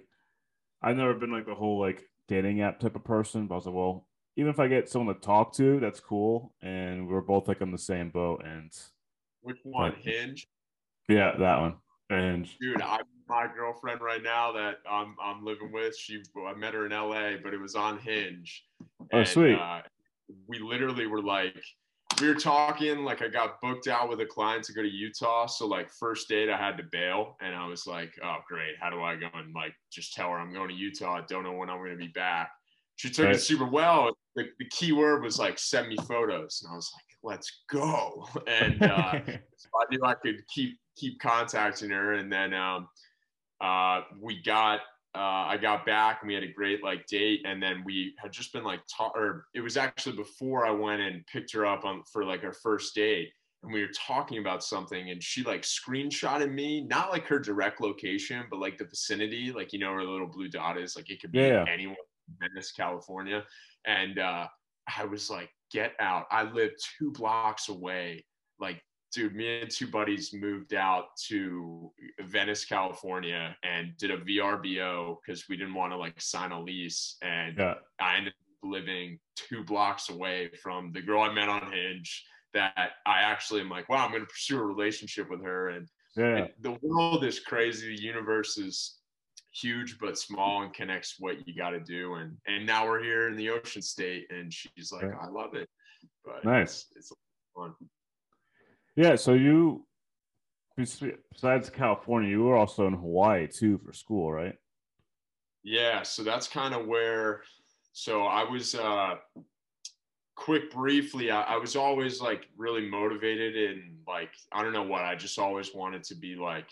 I've 0.82 0.98
never 0.98 1.14
been 1.14 1.32
like 1.32 1.46
the 1.46 1.54
whole 1.54 1.80
like 1.80 2.02
dating 2.28 2.62
app 2.62 2.80
type 2.80 2.96
of 2.96 3.04
person, 3.04 3.46
but 3.46 3.54
I 3.54 3.58
was 3.58 3.66
like, 3.68 3.76
well, 3.76 4.08
even 4.38 4.50
if 4.50 4.60
I 4.60 4.68
get 4.68 4.90
someone 4.90 5.14
to 5.14 5.22
talk 5.22 5.54
to, 5.56 5.80
that's 5.80 6.00
cool. 6.00 6.54
And 6.62 7.08
we 7.08 7.16
are 7.16 7.22
both 7.22 7.48
like 7.48 7.62
on 7.62 7.72
the 7.72 7.78
same 7.78 8.10
boat. 8.10 8.44
And 8.46 8.72
which 9.42 9.60
one? 9.64 9.92
But, 9.92 10.00
Hinge. 10.00 10.48
Yeah, 11.10 11.34
that 11.38 11.60
one. 11.60 11.76
Hinge. 12.10 12.58
Dude, 12.60 12.82
I 12.82 13.00
my 13.28 13.48
girlfriend 13.56 14.02
right 14.02 14.22
now 14.22 14.52
that 14.52 14.80
I'm 14.90 15.16
I'm 15.24 15.44
living 15.44 15.72
with. 15.72 15.98
She 15.98 16.22
I 16.46 16.54
met 16.54 16.74
her 16.74 16.86
in 16.86 16.92
L.A., 16.92 17.38
but 17.42 17.54
it 17.54 17.60
was 17.60 17.76
on 17.76 17.98
Hinge. 18.00 18.66
Oh, 19.14 19.20
and, 19.20 19.28
sweet. 19.28 19.56
Uh, 19.56 19.82
we 20.48 20.60
literally 20.60 21.08
were 21.08 21.22
like, 21.22 21.62
we 22.20 22.28
were 22.28 22.36
talking. 22.36 23.04
Like 23.04 23.22
I 23.22 23.30
got 23.30 23.62
booked 23.62 23.88
out 23.88 24.10
with 24.10 24.20
a 24.22 24.26
client 24.26 24.64
to 24.66 24.74
go 24.74 24.82
to 24.82 24.90
Utah. 24.90 25.46
So 25.46 25.66
like 25.66 25.90
first 25.92 26.28
date, 26.28 26.50
I 26.50 26.58
had 26.58 26.78
to 26.78 26.84
bail, 26.92 27.38
and 27.42 27.56
I 27.56 27.68
was 27.68 27.88
like, 27.88 28.14
oh 28.24 28.38
great, 28.48 28.76
how 28.80 28.90
do 28.90 29.02
I 29.02 29.16
go 29.16 29.28
and 29.34 29.54
like 29.56 29.74
just 29.92 30.14
tell 30.14 30.30
her 30.30 30.38
I'm 30.38 30.54
going 30.54 30.70
to 30.70 30.76
Utah? 30.76 31.18
I 31.18 31.22
don't 31.28 31.44
know 31.44 31.54
when 31.54 31.70
I'm 31.70 31.78
going 31.78 31.92
to 31.92 31.98
be 31.98 32.10
back. 32.10 32.52
She 33.02 33.10
took 33.10 33.26
right. 33.26 33.36
it 33.36 33.40
super 33.40 33.66
well. 33.66 34.16
The, 34.36 34.50
the 34.60 34.66
key 34.66 34.92
word 34.92 35.24
was 35.24 35.40
like, 35.40 35.58
send 35.58 35.88
me 35.88 35.98
photos. 36.08 36.62
And 36.62 36.72
I 36.72 36.76
was 36.76 36.92
like, 36.96 37.34
let's 37.34 37.64
go. 37.68 38.28
And 38.48 38.80
uh, 38.84 39.14
so 39.58 39.70
I 39.76 39.86
knew 39.90 40.02
I 40.04 40.14
could 40.14 40.36
keep 40.54 40.78
keep 40.96 41.20
contacting 41.20 41.90
her. 41.90 42.14
And 42.14 42.32
then 42.32 42.54
um, 42.54 42.88
uh, 43.60 44.02
we 44.20 44.44
got 44.44 44.82
uh, 45.16 45.50
I 45.50 45.58
got 45.60 45.84
back 45.84 46.20
and 46.22 46.28
we 46.28 46.36
had 46.36 46.44
a 46.44 46.54
great 46.54 46.84
like 46.84 47.08
date, 47.08 47.42
and 47.44 47.62
then 47.62 47.82
we 47.84 48.14
had 48.20 48.32
just 48.32 48.54
been 48.54 48.64
like 48.64 48.82
ta- 48.96 49.12
or 49.16 49.48
it 49.56 49.62
was 49.62 49.78
actually 49.78 50.16
before 50.16 50.68
I 50.68 50.70
went 50.70 51.02
and 51.02 51.26
picked 51.26 51.52
her 51.54 51.66
up 51.66 51.86
on 51.86 52.04
for 52.14 52.24
like 52.24 52.44
our 52.44 52.54
first 52.54 52.94
date, 52.94 53.30
and 53.64 53.74
we 53.74 53.82
were 53.82 53.92
talking 53.94 54.38
about 54.38 54.64
something, 54.64 55.10
and 55.10 55.24
she 55.24 55.42
like 55.44 55.64
screenshotted 55.64 56.54
me, 56.54 56.82
not 56.82 57.10
like 57.10 57.26
her 57.26 57.40
direct 57.40 57.82
location, 57.82 58.46
but 58.52 58.60
like 58.60 58.78
the 58.78 58.86
vicinity, 58.86 59.52
like 59.52 59.74
you 59.74 59.80
know 59.80 59.92
where 59.92 60.06
the 60.06 60.12
little 60.12 60.28
blue 60.28 60.50
dot 60.50 60.78
is, 60.78 60.96
like 60.96 61.10
it 61.10 61.20
could 61.20 61.32
be 61.32 61.40
yeah. 61.40 61.66
anywhere 61.68 61.98
Venice, 62.40 62.72
California. 62.72 63.44
And 63.86 64.20
uh, 64.20 64.48
I 64.98 65.06
was 65.06 65.30
like, 65.30 65.50
get 65.72 65.94
out. 66.00 66.26
I 66.32 66.44
live 66.44 66.72
two 66.98 67.12
blocks 67.12 67.70
away. 67.70 68.26
Like, 68.60 68.82
dude, 69.14 69.36
me 69.36 69.62
and 69.62 69.72
two 69.72 69.88
buddies 69.88 70.34
moved 70.34 70.74
out 70.74 71.16
to 71.28 71.92
Venice, 72.22 72.66
California 72.66 73.56
and 73.64 73.96
did 73.98 74.12
a 74.12 74.18
VRBO 74.18 75.18
because 75.26 75.46
we 75.50 75.58
didn't 75.58 75.74
want 75.74 75.92
to 75.92 75.98
like 75.98 76.20
sign 76.20 76.52
a 76.52 76.62
lease. 76.62 77.18
And 77.22 77.58
yeah. 77.58 77.76
I 78.00 78.18
ended 78.18 78.34
up 78.34 78.70
living 78.70 79.20
two 79.36 79.64
blocks 79.64 80.10
away 80.10 80.50
from 80.62 80.92
the 80.94 81.02
girl 81.02 81.22
I 81.22 81.34
met 81.34 81.50
on 81.50 81.72
Hinge 81.72 82.26
that 82.54 82.92
I 83.06 83.22
actually 83.22 83.62
am 83.62 83.70
like, 83.70 83.90
wow, 83.90 84.06
I'm 84.06 84.12
going 84.12 84.24
to 84.24 84.28
pursue 84.28 84.60
a 84.60 84.66
relationship 84.66 85.30
with 85.30 85.44
her. 85.44 85.70
And, 85.70 85.88
yeah. 86.16 86.36
and 86.36 86.50
the 86.62 86.78
world 86.82 87.24
is 87.24 87.40
crazy. 87.40 87.96
The 87.96 88.02
universe 88.02 88.58
is 88.58 88.98
huge 89.54 89.98
but 90.00 90.18
small 90.18 90.64
and 90.64 90.74
connects 90.74 91.16
what 91.20 91.46
you 91.46 91.54
got 91.54 91.72
to 91.72 91.80
do 91.80 92.16
and 92.16 92.38
and 92.48 92.66
now 92.66 92.88
we're 92.88 93.04
here 93.04 93.28
in 93.28 93.36
the 93.36 93.50
ocean 93.50 93.82
state 93.82 94.26
and 94.30 94.54
she's 94.54 94.92
like 94.92 95.12
i 95.22 95.28
love 95.28 95.54
it 95.56 95.68
but 96.24 96.44
nice. 96.46 96.86
it's, 96.96 97.12
it's 97.12 97.14
fun. 97.56 97.74
Yeah 98.96 99.16
so 99.16 99.34
you 99.34 99.86
besides 100.78 101.70
california 101.70 102.30
you 102.30 102.44
were 102.44 102.56
also 102.56 102.88
in 102.88 102.94
hawaii 102.94 103.48
too 103.48 103.78
for 103.86 103.94
school 103.94 104.32
right? 104.32 104.56
Yeah 105.64 106.04
so 106.04 106.24
that's 106.24 106.48
kind 106.48 106.74
of 106.74 106.88
where 106.88 107.42
so 107.92 108.24
i 108.24 108.50
was 108.50 108.74
uh 108.74 109.16
quick 110.36 110.72
briefly 110.72 111.30
I, 111.30 111.42
I 111.42 111.58
was 111.58 111.76
always 111.76 112.22
like 112.22 112.48
really 112.58 112.90
motivated 112.90 113.76
and 113.76 113.98
like 114.08 114.32
i 114.54 114.64
don't 114.64 114.74
know 114.74 114.82
what 114.82 115.04
i 115.04 115.14
just 115.14 115.38
always 115.38 115.76
wanted 115.76 116.04
to 116.06 116.16
be 116.16 116.36
like 116.36 116.68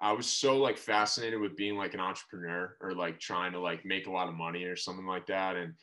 I 0.00 0.12
was 0.12 0.26
so 0.26 0.56
like 0.56 0.78
fascinated 0.78 1.40
with 1.40 1.56
being 1.56 1.76
like 1.76 1.94
an 1.94 2.00
entrepreneur 2.00 2.76
or 2.80 2.92
like 2.92 3.20
trying 3.20 3.52
to 3.52 3.60
like 3.60 3.84
make 3.84 4.06
a 4.06 4.10
lot 4.10 4.28
of 4.28 4.34
money 4.34 4.64
or 4.64 4.76
something 4.76 5.06
like 5.06 5.26
that. 5.26 5.56
And 5.56 5.74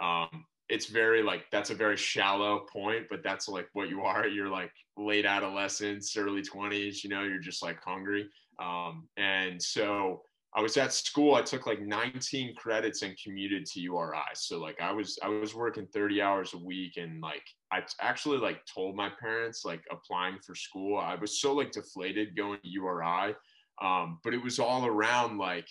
um, 0.00 0.44
it's 0.68 0.86
very 0.86 1.22
like 1.22 1.44
that's 1.50 1.70
a 1.70 1.74
very 1.74 1.96
shallow 1.96 2.66
point, 2.72 3.06
but 3.10 3.22
that's 3.22 3.48
like 3.48 3.68
what 3.72 3.90
you 3.90 4.02
are. 4.02 4.26
You're 4.26 4.48
like 4.48 4.72
late 4.96 5.26
adolescence, 5.26 6.16
early 6.16 6.42
20s, 6.42 7.02
you 7.04 7.10
know, 7.10 7.22
you're 7.22 7.38
just 7.38 7.62
like 7.62 7.82
hungry. 7.84 8.28
Um, 8.62 9.08
and 9.16 9.60
so 9.60 10.22
I 10.54 10.62
was 10.62 10.76
at 10.76 10.92
school. 10.92 11.34
I 11.34 11.42
took 11.42 11.66
like 11.66 11.80
19 11.80 12.54
credits 12.56 13.02
and 13.02 13.18
commuted 13.22 13.66
to 13.66 13.80
URI. 13.80 14.34
So 14.34 14.60
like 14.60 14.80
I 14.80 14.92
was 14.92 15.18
I 15.22 15.28
was 15.28 15.54
working 15.54 15.86
30 15.92 16.22
hours 16.22 16.54
a 16.54 16.58
week 16.58 16.96
and 16.96 17.20
like 17.20 17.44
I 17.72 17.82
actually 18.00 18.38
like 18.38 18.64
told 18.66 18.96
my 18.96 19.08
parents 19.08 19.64
like 19.64 19.82
applying 19.90 20.38
for 20.44 20.54
school. 20.54 20.98
I 20.98 21.14
was 21.14 21.40
so 21.40 21.52
like 21.52 21.72
deflated 21.72 22.36
going 22.36 22.58
to 22.62 22.68
URI 22.68 23.34
um, 23.80 24.18
but 24.22 24.34
it 24.34 24.42
was 24.42 24.58
all 24.58 24.86
around 24.86 25.38
like 25.38 25.68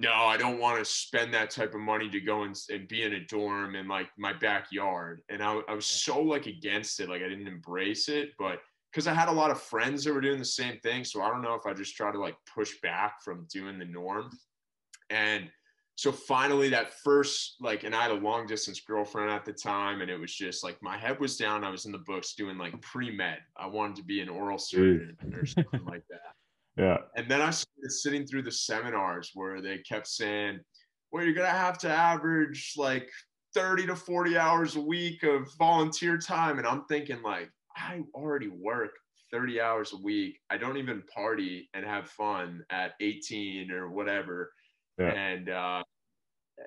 no, 0.00 0.10
I 0.10 0.38
don't 0.38 0.58
want 0.58 0.78
to 0.78 0.90
spend 0.90 1.34
that 1.34 1.50
type 1.50 1.74
of 1.74 1.80
money 1.80 2.08
to 2.08 2.20
go 2.20 2.44
and, 2.44 2.56
and 2.70 2.88
be 2.88 3.02
in 3.02 3.12
a 3.12 3.26
dorm 3.26 3.74
in 3.74 3.88
like 3.88 4.08
my 4.16 4.32
backyard. 4.32 5.20
And 5.28 5.42
I, 5.42 5.60
I 5.68 5.74
was 5.74 5.84
so 5.84 6.18
like 6.22 6.46
against 6.46 6.98
it. 6.98 7.10
Like 7.10 7.20
I 7.20 7.28
didn't 7.28 7.46
embrace 7.46 8.08
it, 8.08 8.30
but 8.38 8.60
because 8.90 9.06
I 9.06 9.12
had 9.12 9.28
a 9.28 9.32
lot 9.32 9.50
of 9.50 9.60
friends 9.60 10.04
that 10.04 10.14
were 10.14 10.22
doing 10.22 10.38
the 10.38 10.46
same 10.46 10.78
thing. 10.78 11.04
So 11.04 11.20
I 11.20 11.28
don't 11.28 11.42
know 11.42 11.52
if 11.52 11.66
I 11.66 11.74
just 11.74 11.94
try 11.94 12.10
to 12.10 12.18
like 12.18 12.36
push 12.54 12.72
back 12.82 13.22
from 13.22 13.46
doing 13.52 13.78
the 13.78 13.84
norm. 13.84 14.30
And 15.10 15.50
so 15.96 16.10
finally 16.10 16.68
that 16.70 16.94
first 17.04 17.56
like 17.60 17.84
and 17.84 17.94
i 17.94 18.02
had 18.02 18.10
a 18.10 18.14
long 18.14 18.46
distance 18.46 18.80
girlfriend 18.80 19.30
at 19.30 19.44
the 19.44 19.52
time 19.52 20.00
and 20.00 20.10
it 20.10 20.18
was 20.18 20.34
just 20.34 20.64
like 20.64 20.76
my 20.82 20.96
head 20.96 21.18
was 21.20 21.36
down. 21.36 21.64
I 21.64 21.70
was 21.70 21.84
in 21.84 21.92
the 21.92 21.98
books 21.98 22.34
doing 22.34 22.58
like 22.58 22.80
pre-med. 22.80 23.38
I 23.56 23.66
wanted 23.66 23.96
to 23.96 24.04
be 24.04 24.20
an 24.20 24.28
oral 24.28 24.58
surgeon 24.58 25.16
or 25.34 25.46
something 25.46 25.84
like 25.84 26.04
that. 26.10 26.20
Yeah. 26.78 26.96
And 27.16 27.30
then 27.30 27.42
i 27.42 27.50
started 27.50 27.90
sitting 27.90 28.26
through 28.26 28.44
the 28.44 28.50
seminars 28.50 29.32
where 29.34 29.60
they 29.60 29.76
kept 29.86 30.08
saying 30.08 30.58
well 31.10 31.22
you're 31.22 31.34
gonna 31.34 31.48
have 31.48 31.76
to 31.80 31.90
average 31.90 32.72
like 32.78 33.10
30 33.52 33.88
to 33.88 33.94
40 33.94 34.38
hours 34.38 34.76
a 34.76 34.80
week 34.80 35.22
of 35.22 35.46
volunteer 35.58 36.16
time. 36.16 36.56
And 36.56 36.66
i'm 36.66 36.86
thinking 36.86 37.20
like 37.20 37.50
i 37.76 38.00
already 38.14 38.48
work 38.48 38.92
30 39.32 39.60
hours 39.60 39.92
a 39.92 39.96
week. 39.96 40.38
I 40.48 40.56
don't 40.56 40.76
even 40.76 41.02
party 41.14 41.68
and 41.74 41.84
have 41.84 42.08
fun 42.08 42.62
at 42.70 42.92
18 43.00 43.70
or 43.70 43.90
whatever 43.90 44.52
yeah. 44.98 45.10
and 45.10 45.48
uh, 45.48 45.82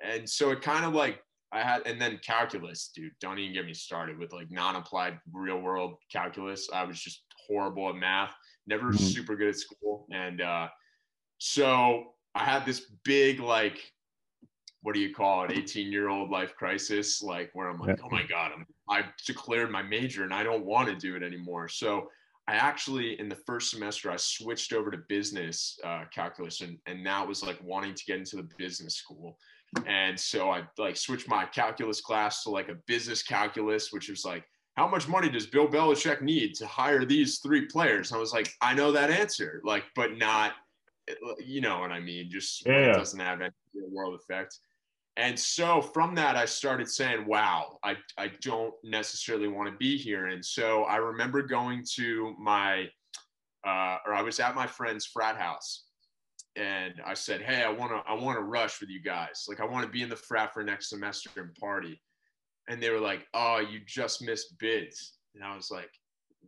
and 0.04 0.30
so 0.30 0.52
it 0.52 0.62
kind 0.62 0.86
of 0.86 0.94
like 0.94 1.22
I 1.52 1.62
had, 1.62 1.84
and 1.86 2.02
then 2.02 2.20
calculus, 2.26 2.92
dude. 2.94 3.14
Don't 3.22 3.40
even 3.40 3.54
get 3.54 3.66
me 3.66 3.74
started 3.74 4.18
with 4.18 4.34
like 4.34 4.52
non-applied 4.52 5.20
real 5.32 5.60
world 5.60 5.96
calculus. 6.12 6.68
I 6.74 6.84
was 6.84 7.00
just 7.00 7.24
horrible 7.48 7.90
at 7.90 7.96
math, 7.96 8.34
never 8.68 8.88
mm-hmm. 8.88 8.98
super 8.98 9.36
good 9.36 9.50
at 9.50 9.56
school, 9.56 10.08
and 10.12 10.42
uh, 10.42 10.68
so 11.38 12.14
I 12.34 12.44
had 12.44 12.66
this 12.66 12.92
big 13.04 13.40
like, 13.40 13.80
what 14.82 14.96
do 14.96 15.02
you 15.02 15.14
call 15.14 15.46
it, 15.46 15.52
18 15.52 15.92
year 15.92 16.10
old 16.10 16.30
life 16.30 16.56
crisis, 16.56 17.22
like 17.22 17.52
where 17.54 17.70
I'm 17.70 17.80
like, 17.80 17.98
yeah. 17.98 18.04
oh 18.06 18.10
my 18.10 18.24
god, 18.24 18.52
I'm 18.54 18.66
I 18.90 19.06
declared 19.26 19.72
my 19.72 19.82
major 19.82 20.24
and 20.24 20.34
I 20.34 20.44
don't 20.44 20.66
want 20.66 20.90
to 20.90 20.96
do 20.96 21.16
it 21.16 21.24
anymore. 21.24 21.68
So 21.68 22.10
I 22.48 22.56
actually, 22.56 23.20
in 23.20 23.28
the 23.28 23.36
first 23.48 23.72
semester, 23.72 24.12
I 24.12 24.18
switched 24.18 24.72
over 24.72 24.92
to 24.92 25.00
business 25.10 25.80
uh, 25.84 26.04
calculus, 26.14 26.62
and, 26.62 26.78
and 26.86 27.06
that 27.06 27.28
was 27.28 27.44
like 27.44 27.58
wanting 27.64 27.96
to 27.96 28.06
get 28.06 28.20
into 28.20 28.36
the 28.36 28.48
business 28.58 28.96
school. 28.96 29.38
And 29.88 30.18
so 30.18 30.52
I 30.52 30.64
like 30.78 30.96
switched 30.96 31.28
my 31.28 31.46
calculus 31.46 32.02
class 32.02 32.44
to 32.44 32.50
like 32.52 32.70
a 32.70 32.76
business 32.86 33.24
calculus, 33.24 33.92
which 33.92 34.10
was 34.10 34.24
like, 34.24 34.44
how 34.76 34.88
much 34.88 35.08
money 35.08 35.30
does 35.30 35.48
Bill 35.48 35.68
Belichick 35.68 36.22
need 36.22 36.54
to 36.56 36.68
hire 36.68 37.06
these 37.06 37.40
three 37.40 37.66
players? 37.66 38.12
And 38.12 38.18
I 38.18 38.20
was 38.20 38.34
like, 38.34 38.54
I 38.62 38.74
know 38.74 38.92
that 38.92 39.10
answer, 39.10 39.62
like, 39.64 39.84
but 39.96 40.18
not, 40.18 40.54
you 41.44 41.62
know 41.62 41.80
what 41.80 41.92
I 41.92 42.00
mean? 42.00 42.30
Just 42.30 42.66
yeah. 42.66 42.92
it 42.92 42.94
doesn't 42.94 43.20
have 43.20 43.42
any 43.42 43.52
real 43.74 43.90
world 43.90 44.20
effect. 44.20 44.60
And 45.18 45.40
so 45.40 45.82
from 45.82 46.14
that, 46.16 46.36
I 46.36 46.46
started 46.46 46.90
saying, 46.90 47.26
wow, 47.26 47.78
I, 47.84 47.96
I 48.18 48.32
don't 48.42 48.74
necessarily 48.84 49.48
want 49.48 49.70
to 49.70 49.78
be 49.78 49.98
here. 49.98 50.28
And 50.28 50.44
so 50.44 50.84
I 50.84 50.98
remember 50.98 51.42
going 51.42 51.86
to 51.96 52.36
my, 52.38 52.90
uh, 53.66 53.98
or 54.06 54.14
I 54.14 54.22
was 54.22 54.40
at 54.42 54.56
my 54.56 54.68
friend's 54.68 55.06
frat 55.06 55.38
house 55.38 55.86
and 56.58 56.96
I 57.06 57.14
said, 57.14 57.42
Hey, 57.42 57.64
I 57.64 57.70
want 57.70 57.92
to, 57.92 58.02
I 58.10 58.14
want 58.14 58.38
to 58.38 58.44
rush 58.44 58.82
with 58.82 58.90
you 58.90 59.02
guys. 59.02 59.46
Like, 59.48 59.60
I 59.60 59.66
want 59.66 59.86
to 59.86 59.92
be 59.92 60.02
in 60.02 60.10
the 60.10 60.16
frat 60.16 60.54
for 60.54 60.64
next 60.64 60.90
semester 60.90 61.30
and 61.38 61.54
party. 61.56 62.02
And 62.68 62.82
they 62.82 62.90
were 62.90 63.00
like, 63.00 63.26
Oh, 63.34 63.60
you 63.60 63.80
just 63.86 64.22
missed 64.22 64.58
bids. 64.60 65.14
And 65.34 65.44
I 65.44 65.56
was 65.56 65.72
like, 65.72 65.92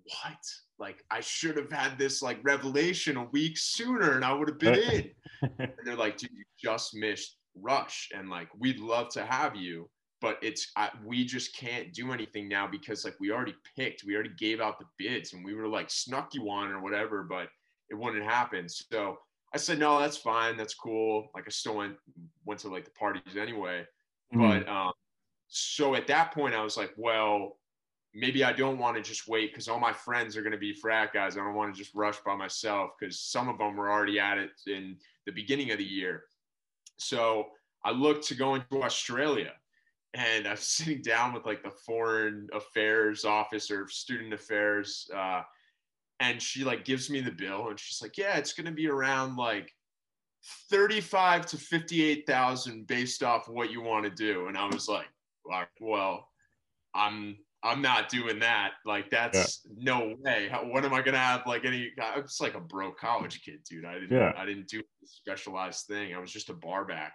What? 0.03 0.37
Like, 0.77 1.03
I 1.09 1.21
should 1.21 1.57
have 1.57 1.71
had 1.71 1.97
this 1.97 2.21
like 2.21 2.39
revelation 2.43 3.17
a 3.17 3.23
week 3.31 3.57
sooner 3.57 4.15
and 4.15 4.25
I 4.25 4.33
would 4.33 4.49
have 4.49 4.59
been 4.59 4.75
in. 4.75 5.09
and 5.59 5.71
they're 5.85 5.95
like, 5.95 6.17
Dude, 6.17 6.31
you 6.31 6.43
just 6.61 6.95
missed 6.95 7.36
rush 7.61 8.09
and 8.15 8.29
like 8.29 8.49
we'd 8.57 8.79
love 8.79 9.09
to 9.09 9.25
have 9.25 9.55
you 9.55 9.89
but 10.21 10.37
it's 10.41 10.71
I, 10.75 10.89
we 11.05 11.25
just 11.25 11.55
can't 11.55 11.93
do 11.93 12.11
anything 12.11 12.47
now 12.47 12.67
because 12.67 13.05
like 13.05 13.15
we 13.19 13.31
already 13.31 13.55
picked 13.75 14.03
we 14.03 14.15
already 14.15 14.31
gave 14.37 14.59
out 14.59 14.79
the 14.79 14.85
bids 14.97 15.33
and 15.33 15.43
we 15.45 15.53
were 15.53 15.67
like 15.67 15.89
snuck 15.89 16.33
you 16.33 16.49
on 16.49 16.71
or 16.71 16.81
whatever 16.81 17.23
but 17.23 17.49
it 17.89 17.95
wouldn't 17.95 18.23
happen. 18.23 18.67
So 18.67 19.17
i 19.53 19.57
said 19.57 19.79
no 19.79 19.99
that's 19.99 20.17
fine 20.17 20.57
that's 20.57 20.73
cool. 20.73 21.29
Like 21.35 21.45
i 21.47 21.49
still 21.49 21.77
went 21.77 21.95
went 22.45 22.59
to 22.61 22.69
like 22.69 22.85
the 22.85 22.91
parties 22.91 23.37
anyway 23.39 23.85
mm-hmm. 24.33 24.41
but 24.41 24.67
um 24.67 24.91
so 25.47 25.95
at 25.95 26.07
that 26.07 26.33
point 26.33 26.53
i 26.53 26.61
was 26.61 26.75
like 26.75 26.91
well 26.97 27.57
maybe 28.13 28.43
i 28.43 28.51
don't 28.51 28.77
want 28.77 28.97
to 28.97 29.01
just 29.01 29.27
wait 29.27 29.51
because 29.51 29.69
all 29.69 29.79
my 29.79 29.93
friends 29.93 30.35
are 30.35 30.41
going 30.41 30.51
to 30.51 30.57
be 30.57 30.73
frat 30.73 31.13
guys. 31.13 31.37
I 31.37 31.41
don't 31.41 31.55
want 31.55 31.73
to 31.73 31.81
just 31.81 31.95
rush 31.95 32.17
by 32.25 32.35
myself 32.35 32.91
because 32.99 33.19
some 33.19 33.47
of 33.47 33.57
them 33.57 33.75
were 33.77 33.89
already 33.89 34.19
at 34.19 34.37
it 34.37 34.51
in 34.65 34.97
the 35.25 35.31
beginning 35.31 35.71
of 35.71 35.77
the 35.77 35.85
year 35.85 36.23
so 36.97 37.47
I 37.83 37.91
looked 37.91 38.27
to 38.27 38.35
go 38.35 38.55
into 38.55 38.83
Australia 38.83 39.53
and 40.13 40.47
I'm 40.47 40.57
sitting 40.57 41.01
down 41.01 41.33
with 41.33 41.45
like 41.45 41.63
the 41.63 41.71
foreign 41.71 42.47
affairs 42.53 43.25
office 43.25 43.71
or 43.71 43.87
student 43.87 44.33
affairs. 44.33 45.09
Uh, 45.15 45.41
and 46.19 46.41
she 46.41 46.63
like 46.63 46.83
gives 46.83 47.09
me 47.09 47.21
the 47.21 47.31
bill 47.31 47.69
and 47.69 47.79
she's 47.79 48.01
like, 48.01 48.17
yeah, 48.17 48.37
it's 48.37 48.53
going 48.53 48.65
to 48.65 48.71
be 48.71 48.89
around 48.89 49.35
like 49.35 49.71
35 50.69 51.45
to 51.47 51.57
58,000 51.57 52.87
based 52.87 53.23
off 53.23 53.47
what 53.47 53.71
you 53.71 53.81
want 53.81 54.05
to 54.05 54.09
do. 54.09 54.47
And 54.47 54.57
I 54.57 54.65
was 54.65 54.87
like, 54.87 55.05
well, 55.79 56.27
I'm, 56.93 57.37
I'm 57.67 57.81
not 57.81 58.09
doing 58.09 58.39
that. 58.39 58.71
Like 58.85 59.09
that's 59.09 59.61
yeah. 59.65 59.73
no 59.77 60.15
way. 60.19 60.47
How, 60.49 60.63
what 60.63 60.85
am 60.85 60.93
I 60.93 61.01
gonna 61.01 61.17
have? 61.17 61.45
Like 61.45 61.65
any? 61.65 61.91
I 62.01 62.19
was 62.19 62.37
like 62.39 62.55
a 62.55 62.59
broke 62.59 62.97
college 62.97 63.41
kid, 63.43 63.59
dude. 63.69 63.85
I 63.85 63.95
didn't. 63.95 64.17
Yeah. 64.17 64.31
I 64.37 64.45
didn't 64.45 64.67
do 64.67 64.79
a 64.79 65.07
specialized 65.07 65.85
thing. 65.87 66.15
I 66.15 66.19
was 66.19 66.31
just 66.31 66.49
a 66.49 66.53
bar 66.53 66.85
back, 66.85 67.13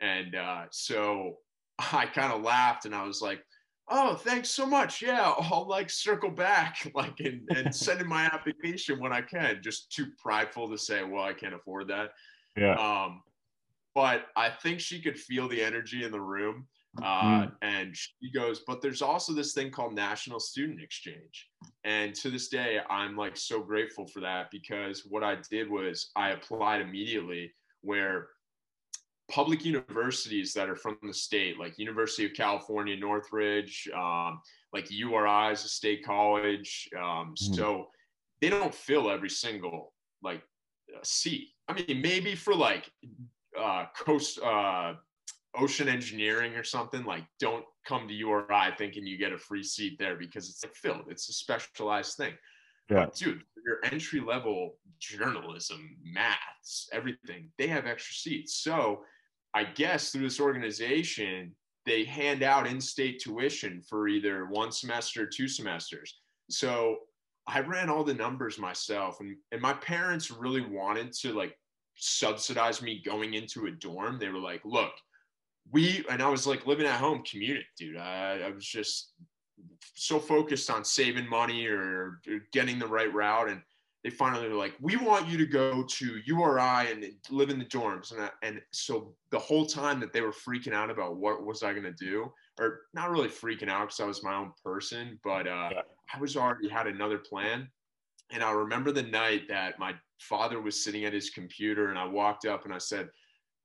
and 0.00 0.34
uh, 0.34 0.64
so 0.70 1.36
I 1.92 2.06
kind 2.06 2.32
of 2.32 2.42
laughed 2.42 2.84
and 2.84 2.94
I 2.94 3.04
was 3.04 3.22
like, 3.22 3.42
"Oh, 3.88 4.16
thanks 4.16 4.50
so 4.50 4.66
much. 4.66 5.00
Yeah, 5.00 5.32
I'll 5.38 5.68
like 5.68 5.88
circle 5.88 6.30
back, 6.30 6.90
like 6.94 7.20
and 7.20 7.42
and 7.54 7.74
send 7.74 8.00
in 8.00 8.08
my 8.08 8.24
application 8.24 8.98
when 8.98 9.12
I 9.12 9.22
can." 9.22 9.60
Just 9.62 9.92
too 9.92 10.06
prideful 10.18 10.68
to 10.68 10.78
say, 10.78 11.04
"Well, 11.04 11.22
I 11.22 11.32
can't 11.32 11.54
afford 11.54 11.88
that." 11.88 12.10
Yeah. 12.56 12.74
Um, 12.74 13.22
but 13.94 14.26
I 14.36 14.50
think 14.50 14.80
she 14.80 15.00
could 15.00 15.18
feel 15.18 15.48
the 15.48 15.62
energy 15.62 16.04
in 16.04 16.10
the 16.10 16.20
room 16.20 16.66
uh, 17.00 17.22
mm. 17.22 17.52
And 17.62 17.96
she 17.96 18.30
goes, 18.34 18.60
but 18.66 18.82
there's 18.82 19.00
also 19.00 19.32
this 19.32 19.54
thing 19.54 19.70
called 19.70 19.94
National 19.94 20.38
Student 20.38 20.82
Exchange. 20.82 21.48
And 21.84 22.14
to 22.16 22.30
this 22.30 22.48
day, 22.48 22.80
I'm 22.90 23.16
like 23.16 23.36
so 23.36 23.62
grateful 23.62 24.06
for 24.06 24.20
that 24.20 24.50
because 24.50 25.06
what 25.08 25.24
I 25.24 25.38
did 25.50 25.70
was 25.70 26.10
I 26.16 26.30
applied 26.30 26.82
immediately 26.82 27.52
where 27.80 28.28
public 29.30 29.64
universities 29.64 30.52
that 30.52 30.68
are 30.68 30.76
from 30.76 30.98
the 31.02 31.14
state, 31.14 31.58
like 31.58 31.78
University 31.78 32.26
of 32.26 32.34
California, 32.34 32.96
Northridge, 32.96 33.88
um, 33.96 34.40
like 34.74 34.90
URI 34.90 35.52
is 35.52 35.64
a 35.64 35.68
state 35.68 36.04
college. 36.04 36.88
Um, 36.96 37.34
mm. 37.34 37.56
So 37.56 37.86
they 38.42 38.50
don't 38.50 38.74
fill 38.74 39.10
every 39.10 39.30
single 39.30 39.94
like 40.22 40.42
uh, 40.94 41.00
seat. 41.02 41.48
I 41.68 41.72
mean, 41.72 42.02
maybe 42.02 42.34
for 42.34 42.54
like 42.54 42.90
uh, 43.58 43.86
coast, 43.96 44.40
uh, 44.40 44.94
ocean 45.56 45.88
engineering 45.88 46.54
or 46.54 46.64
something, 46.64 47.04
like 47.04 47.24
don't 47.38 47.64
come 47.86 48.08
to 48.08 48.14
URI 48.14 48.74
thinking 48.78 49.06
you 49.06 49.18
get 49.18 49.32
a 49.32 49.38
free 49.38 49.62
seat 49.62 49.98
there 49.98 50.16
because 50.16 50.48
it's 50.48 50.64
like 50.64 50.74
filled. 50.74 51.06
It's 51.08 51.28
a 51.28 51.32
specialized 51.32 52.16
thing. 52.16 52.32
Uh, 52.90 52.94
yeah. 52.94 53.04
But 53.04 53.14
dude, 53.14 53.42
your 53.64 53.78
entry 53.84 54.20
level 54.20 54.76
journalism, 54.98 55.96
maths, 56.02 56.88
everything, 56.92 57.50
they 57.58 57.66
have 57.68 57.86
extra 57.86 58.14
seats. 58.14 58.56
So 58.56 59.00
I 59.54 59.64
guess 59.64 60.10
through 60.10 60.22
this 60.22 60.40
organization, 60.40 61.54
they 61.84 62.04
hand 62.04 62.42
out 62.42 62.66
in-state 62.66 63.20
tuition 63.20 63.82
for 63.82 64.08
either 64.08 64.46
one 64.46 64.70
semester 64.70 65.24
or 65.24 65.26
two 65.26 65.48
semesters. 65.48 66.20
So 66.48 66.98
I 67.46 67.60
ran 67.60 67.90
all 67.90 68.04
the 68.04 68.14
numbers 68.14 68.58
myself 68.58 69.18
and, 69.20 69.36
and 69.50 69.60
my 69.60 69.72
parents 69.74 70.30
really 70.30 70.60
wanted 70.60 71.12
to 71.14 71.32
like 71.32 71.56
subsidize 71.96 72.80
me 72.82 73.02
going 73.04 73.34
into 73.34 73.66
a 73.66 73.70
dorm. 73.70 74.18
They 74.18 74.28
were 74.28 74.38
like, 74.38 74.62
look, 74.64 74.92
we 75.70 76.04
and 76.10 76.22
I 76.22 76.28
was 76.28 76.46
like 76.46 76.66
living 76.66 76.86
at 76.86 77.00
home 77.00 77.22
commuting, 77.28 77.64
dude. 77.78 77.96
I, 77.96 78.40
I 78.46 78.50
was 78.50 78.66
just 78.66 79.12
so 79.94 80.18
focused 80.18 80.70
on 80.70 80.84
saving 80.84 81.28
money 81.28 81.66
or, 81.66 82.20
or 82.26 82.40
getting 82.52 82.78
the 82.78 82.86
right 82.86 83.12
route, 83.12 83.48
and 83.48 83.60
they 84.04 84.10
finally 84.10 84.48
were 84.48 84.54
like, 84.54 84.74
"We 84.80 84.96
want 84.96 85.28
you 85.28 85.38
to 85.38 85.46
go 85.46 85.84
to 85.84 86.20
URI 86.24 86.90
and 86.90 87.06
live 87.30 87.50
in 87.50 87.58
the 87.58 87.64
dorms." 87.64 88.12
And 88.12 88.22
I, 88.22 88.30
and 88.42 88.60
so 88.72 89.14
the 89.30 89.38
whole 89.38 89.66
time 89.66 90.00
that 90.00 90.12
they 90.12 90.20
were 90.20 90.32
freaking 90.32 90.72
out 90.72 90.90
about 90.90 91.16
what 91.16 91.44
was 91.44 91.62
I 91.62 91.72
gonna 91.72 91.92
do, 91.92 92.32
or 92.58 92.80
not 92.92 93.10
really 93.10 93.28
freaking 93.28 93.68
out 93.68 93.88
because 93.88 94.00
I 94.00 94.06
was 94.06 94.22
my 94.22 94.34
own 94.34 94.52
person, 94.64 95.18
but 95.22 95.46
uh, 95.46 95.70
yeah. 95.72 95.82
I 96.14 96.20
was 96.20 96.36
already 96.36 96.68
had 96.68 96.86
another 96.86 97.18
plan. 97.18 97.68
And 98.30 98.42
I 98.42 98.50
remember 98.50 98.92
the 98.92 99.02
night 99.02 99.42
that 99.48 99.78
my 99.78 99.94
father 100.18 100.60
was 100.60 100.82
sitting 100.82 101.04
at 101.04 101.12
his 101.12 101.30
computer, 101.30 101.90
and 101.90 101.98
I 101.98 102.06
walked 102.06 102.46
up 102.46 102.64
and 102.64 102.72
I 102.72 102.78
said, 102.78 103.10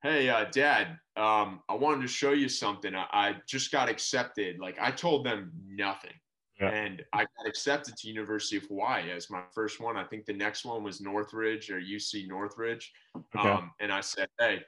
hey 0.07 0.29
uh, 0.29 0.45
dad 0.51 0.97
um, 1.15 1.61
i 1.69 1.73
wanted 1.73 2.01
to 2.01 2.07
show 2.07 2.31
you 2.31 2.49
something 2.49 2.95
I, 2.95 3.05
I, 3.11 3.35
just 3.47 3.71
got 3.71 3.89
accepted 3.89 4.59
like 4.59 4.77
i 4.79 4.91
told 4.91 5.25
them 5.25 5.51
nothing 5.67 6.13
yeah. 6.59 6.69
and 6.69 7.03
i 7.13 7.19
got 7.19 7.47
accepted 7.47 7.95
to 7.97 8.07
university 8.07 8.57
of 8.57 8.63
hawaii 8.63 9.11
as 9.11 9.29
my 9.29 9.41
first 9.53 9.79
one 9.79 9.97
i 9.97 10.03
think 10.03 10.25
the 10.25 10.33
next 10.33 10.65
one 10.65 10.83
was 10.83 11.01
northridge 11.01 11.69
or 11.69 11.79
uc 11.79 12.27
northridge 12.27 12.91
okay. 13.35 13.49
um, 13.49 13.71
and 13.79 13.91
i 13.91 14.01
said 14.01 14.27
hey 14.39 14.61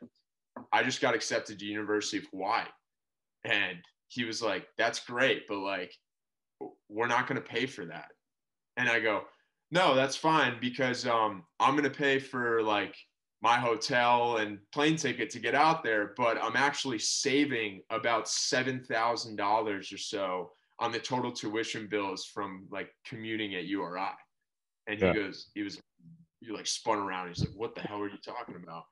I 0.72 0.84
just 0.84 1.01
got 1.01 1.15
accepted 1.15 1.60
to 1.60 1.65
University 1.65 2.17
of 2.17 2.25
Hawaii. 2.31 2.65
And 3.43 3.77
he 4.08 4.24
was 4.24 4.41
like, 4.41 4.67
that's 4.77 5.00
great, 5.00 5.48
but 5.48 5.60
like, 5.60 5.93
we're 6.89 7.08
not 7.08 7.27
going 7.27 7.41
to 7.41 7.48
pay 7.48 7.65
for 7.65 7.86
that. 7.86 8.12
And 8.77 8.89
I 8.89 9.00
go, 9.00 9.24
no, 9.72 9.96
that's 9.96 10.15
fine 10.15 10.58
because 10.60 11.05
um, 11.05 11.43
I'm 11.60 11.75
going 11.75 11.89
to 11.89 11.98
pay 11.98 12.19
for 12.19 12.62
like 12.63 12.96
my 13.41 13.58
hotel 13.58 14.38
and 14.38 14.60
plane 14.74 14.98
ticket 14.98 15.29
to 15.31 15.39
get 15.39 15.55
out 15.55 15.84
there, 15.84 16.13
but 16.17 16.38
I'm 16.41 16.55
actually 16.55 17.00
saving 17.00 17.81
about 17.89 18.25
$7,000 18.25 19.39
or 19.93 19.98
so 19.98 20.51
on 20.79 20.91
the 20.91 21.00
total 21.00 21.31
tuition 21.31 21.88
bills 21.88 22.25
from 22.25 22.67
like 22.69 22.89
commuting 23.05 23.55
at 23.55 23.65
URI. 23.65 24.12
And 24.88 25.00
yeah. 25.00 25.13
he 25.13 25.19
goes, 25.19 25.48
he 25.53 25.63
was, 25.63 25.79
he 26.41 26.51
like 26.51 26.67
spun 26.67 26.98
around. 26.98 27.29
He's 27.29 27.39
like, 27.39 27.55
what 27.55 27.75
the 27.75 27.81
hell 27.81 28.01
are 28.01 28.10
you 28.10 28.17
talking 28.24 28.55
about? 28.62 28.84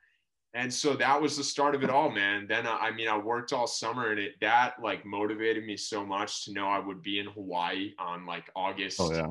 And 0.54 0.74
so 0.74 0.94
that 0.94 1.22
was 1.22 1.38
the 1.38 1.44
start 1.44 1.76
of 1.76 1.84
it 1.84 1.90
all, 1.90 2.10
man. 2.10 2.48
Then 2.48 2.66
I 2.66 2.92
mean, 2.92 3.08
I 3.08 3.18
worked 3.18 3.54
all 3.54 3.68
summer 3.68 4.12
and 4.12 4.20
it 4.20 4.34
that 4.42 4.74
like 4.82 5.06
motivated 5.06 5.66
me 5.66 5.76
so 5.78 6.06
much 6.06 6.46
to 6.46 6.54
know 6.54 6.68
I 6.68 6.80
would 6.80 7.04
be 7.04 7.20
in 7.20 7.28
Hawaii 7.28 7.94
on 8.00 8.26
like 8.26 8.50
August. 8.56 9.00
Oh 9.00 9.12
yeah. 9.12 9.28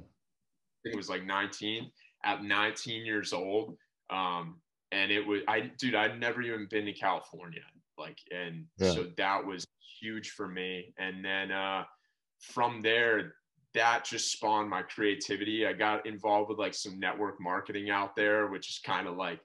it 0.84 0.94
was 0.94 1.08
like 1.08 1.24
19 1.24 1.90
at 2.24 2.44
19 2.44 3.06
years 3.06 3.32
old. 3.32 3.76
Um, 4.10 4.60
and 4.92 5.10
it 5.10 5.26
was 5.26 5.42
I 5.48 5.70
dude, 5.78 5.94
I'd 5.94 6.20
never 6.20 6.42
even 6.42 6.66
been 6.70 6.86
to 6.86 6.92
California. 6.92 7.62
Like, 7.98 8.18
and 8.30 8.64
yeah. 8.78 8.92
so 8.92 9.06
that 9.16 9.44
was 9.44 9.66
huge 10.00 10.30
for 10.30 10.48
me. 10.48 10.94
And 10.98 11.24
then 11.24 11.50
uh 11.52 11.84
from 12.40 12.82
there, 12.82 13.34
that 13.74 14.04
just 14.04 14.32
spawned 14.32 14.70
my 14.70 14.82
creativity. 14.82 15.66
I 15.66 15.72
got 15.72 16.06
involved 16.06 16.48
with 16.50 16.58
like 16.58 16.74
some 16.74 16.98
network 16.98 17.40
marketing 17.40 17.90
out 17.90 18.16
there, 18.16 18.48
which 18.48 18.70
is 18.70 18.80
kind 18.84 19.06
of 19.06 19.16
like 19.16 19.40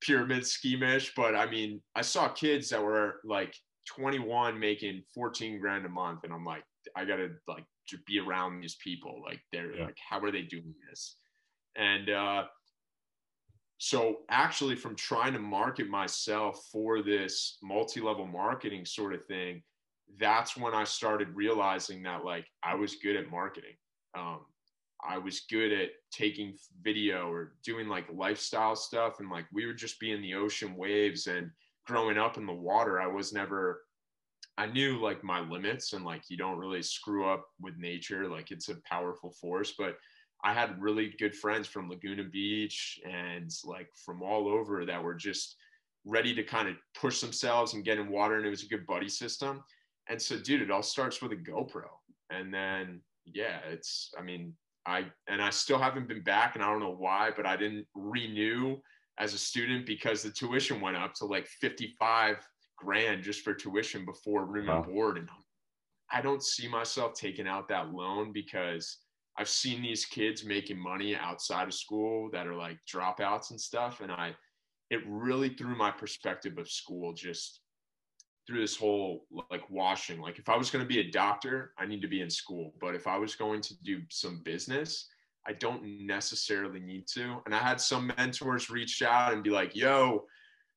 pyramid 0.00 0.46
schemish. 0.46 1.12
But 1.14 1.34
I 1.34 1.48
mean, 1.48 1.80
I 1.94 2.02
saw 2.02 2.28
kids 2.28 2.70
that 2.70 2.82
were 2.82 3.20
like 3.24 3.54
21 3.86 4.58
making 4.58 5.02
14 5.14 5.60
grand 5.60 5.86
a 5.86 5.88
month, 5.88 6.24
and 6.24 6.32
I'm 6.32 6.44
like, 6.44 6.64
I 6.96 7.04
gotta 7.04 7.30
like 7.46 7.64
to 7.88 7.98
be 8.06 8.18
around 8.18 8.60
these 8.60 8.76
people. 8.82 9.22
Like, 9.24 9.40
they're 9.52 9.74
yeah. 9.74 9.84
like, 9.86 9.96
how 10.08 10.20
are 10.20 10.32
they 10.32 10.42
doing 10.42 10.74
this? 10.88 11.16
And 11.76 12.10
uh, 12.10 12.44
so 13.78 14.18
actually, 14.30 14.74
from 14.74 14.96
trying 14.96 15.34
to 15.34 15.38
market 15.38 15.88
myself 15.88 16.66
for 16.72 17.02
this 17.02 17.58
multi-level 17.62 18.26
marketing 18.26 18.86
sort 18.86 19.14
of 19.14 19.24
thing, 19.26 19.62
that's 20.18 20.56
when 20.56 20.72
I 20.72 20.84
started 20.84 21.34
realizing 21.34 22.02
that 22.04 22.24
like 22.24 22.46
I 22.62 22.74
was 22.74 22.96
good 22.96 23.16
at 23.16 23.30
marketing. 23.30 23.74
Um, 24.16 24.40
I 25.06 25.18
was 25.18 25.42
good 25.50 25.72
at 25.72 25.90
taking 26.10 26.56
video 26.82 27.30
or 27.30 27.52
doing 27.62 27.86
like 27.86 28.06
lifestyle 28.12 28.76
stuff. 28.76 29.20
And 29.20 29.28
like 29.28 29.44
we 29.52 29.66
would 29.66 29.76
just 29.76 30.00
be 30.00 30.12
in 30.12 30.22
the 30.22 30.34
ocean 30.34 30.74
waves 30.74 31.26
and 31.26 31.50
growing 31.86 32.16
up 32.16 32.38
in 32.38 32.46
the 32.46 32.52
water, 32.52 33.00
I 33.00 33.06
was 33.06 33.32
never, 33.32 33.82
I 34.56 34.66
knew 34.66 34.98
like 34.98 35.22
my 35.22 35.40
limits 35.40 35.92
and 35.92 36.04
like 36.04 36.22
you 36.28 36.38
don't 36.38 36.58
really 36.58 36.82
screw 36.82 37.28
up 37.28 37.46
with 37.60 37.76
nature. 37.76 38.26
Like 38.26 38.50
it's 38.50 38.70
a 38.70 38.80
powerful 38.88 39.32
force. 39.32 39.74
But 39.78 39.98
I 40.44 40.52
had 40.52 40.80
really 40.80 41.14
good 41.18 41.34
friends 41.34 41.66
from 41.66 41.88
Laguna 41.88 42.24
Beach 42.24 43.00
and 43.04 43.50
like 43.64 43.88
from 44.04 44.22
all 44.22 44.48
over 44.48 44.84
that 44.84 45.02
were 45.02 45.14
just 45.14 45.56
ready 46.04 46.34
to 46.34 46.42
kind 46.42 46.68
of 46.68 46.76
push 46.94 47.20
themselves 47.20 47.74
and 47.74 47.84
get 47.84 47.98
in 47.98 48.08
water. 48.08 48.36
And 48.36 48.46
it 48.46 48.50
was 48.50 48.62
a 48.62 48.68
good 48.68 48.86
buddy 48.86 49.08
system. 49.08 49.64
And 50.08 50.20
so, 50.20 50.38
dude, 50.38 50.62
it 50.62 50.70
all 50.70 50.82
starts 50.82 51.20
with 51.20 51.32
a 51.32 51.36
GoPro. 51.36 51.88
And 52.30 52.54
then, 52.54 53.00
yeah, 53.24 53.58
it's, 53.68 54.12
I 54.16 54.22
mean, 54.22 54.54
I 54.86 55.06
and 55.26 55.42
I 55.42 55.50
still 55.50 55.78
haven't 55.78 56.08
been 56.08 56.22
back, 56.22 56.54
and 56.54 56.62
I 56.62 56.68
don't 56.68 56.80
know 56.80 56.94
why, 56.96 57.32
but 57.36 57.44
I 57.44 57.56
didn't 57.56 57.86
renew 57.94 58.76
as 59.18 59.34
a 59.34 59.38
student 59.38 59.84
because 59.84 60.22
the 60.22 60.30
tuition 60.30 60.80
went 60.80 60.96
up 60.96 61.14
to 61.14 61.24
like 61.24 61.46
55 61.46 62.36
grand 62.76 63.22
just 63.22 63.40
for 63.40 63.54
tuition 63.54 64.04
before 64.04 64.44
room 64.44 64.66
wow. 64.66 64.82
and 64.82 64.86
board. 64.86 65.18
And 65.18 65.28
I 66.12 66.20
don't 66.20 66.42
see 66.42 66.68
myself 66.68 67.14
taking 67.14 67.48
out 67.48 67.68
that 67.68 67.92
loan 67.92 68.32
because 68.32 68.98
I've 69.38 69.48
seen 69.48 69.82
these 69.82 70.04
kids 70.04 70.44
making 70.44 70.78
money 70.78 71.14
outside 71.14 71.68
of 71.68 71.74
school 71.74 72.30
that 72.32 72.46
are 72.46 72.54
like 72.54 72.78
dropouts 72.90 73.50
and 73.50 73.60
stuff. 73.60 74.00
And 74.00 74.10
I, 74.10 74.34
it 74.90 75.00
really 75.06 75.50
threw 75.50 75.76
my 75.76 75.90
perspective 75.90 76.58
of 76.58 76.70
school 76.70 77.12
just 77.12 77.60
through 78.46 78.60
this 78.60 78.76
whole 78.76 79.26
like 79.50 79.68
washing 79.70 80.20
like 80.20 80.38
if 80.38 80.48
i 80.48 80.56
was 80.56 80.70
going 80.70 80.84
to 80.84 80.88
be 80.88 81.00
a 81.00 81.10
doctor 81.10 81.72
i 81.78 81.84
need 81.84 82.00
to 82.00 82.08
be 82.08 82.20
in 82.20 82.30
school 82.30 82.72
but 82.80 82.94
if 82.94 83.06
i 83.06 83.18
was 83.18 83.34
going 83.34 83.60
to 83.60 83.74
do 83.82 84.00
some 84.08 84.40
business 84.44 85.08
i 85.46 85.52
don't 85.52 85.82
necessarily 85.84 86.78
need 86.78 87.06
to 87.08 87.38
and 87.44 87.54
i 87.54 87.58
had 87.58 87.80
some 87.80 88.12
mentors 88.16 88.70
reach 88.70 89.02
out 89.02 89.32
and 89.32 89.42
be 89.42 89.50
like 89.50 89.74
yo 89.74 90.24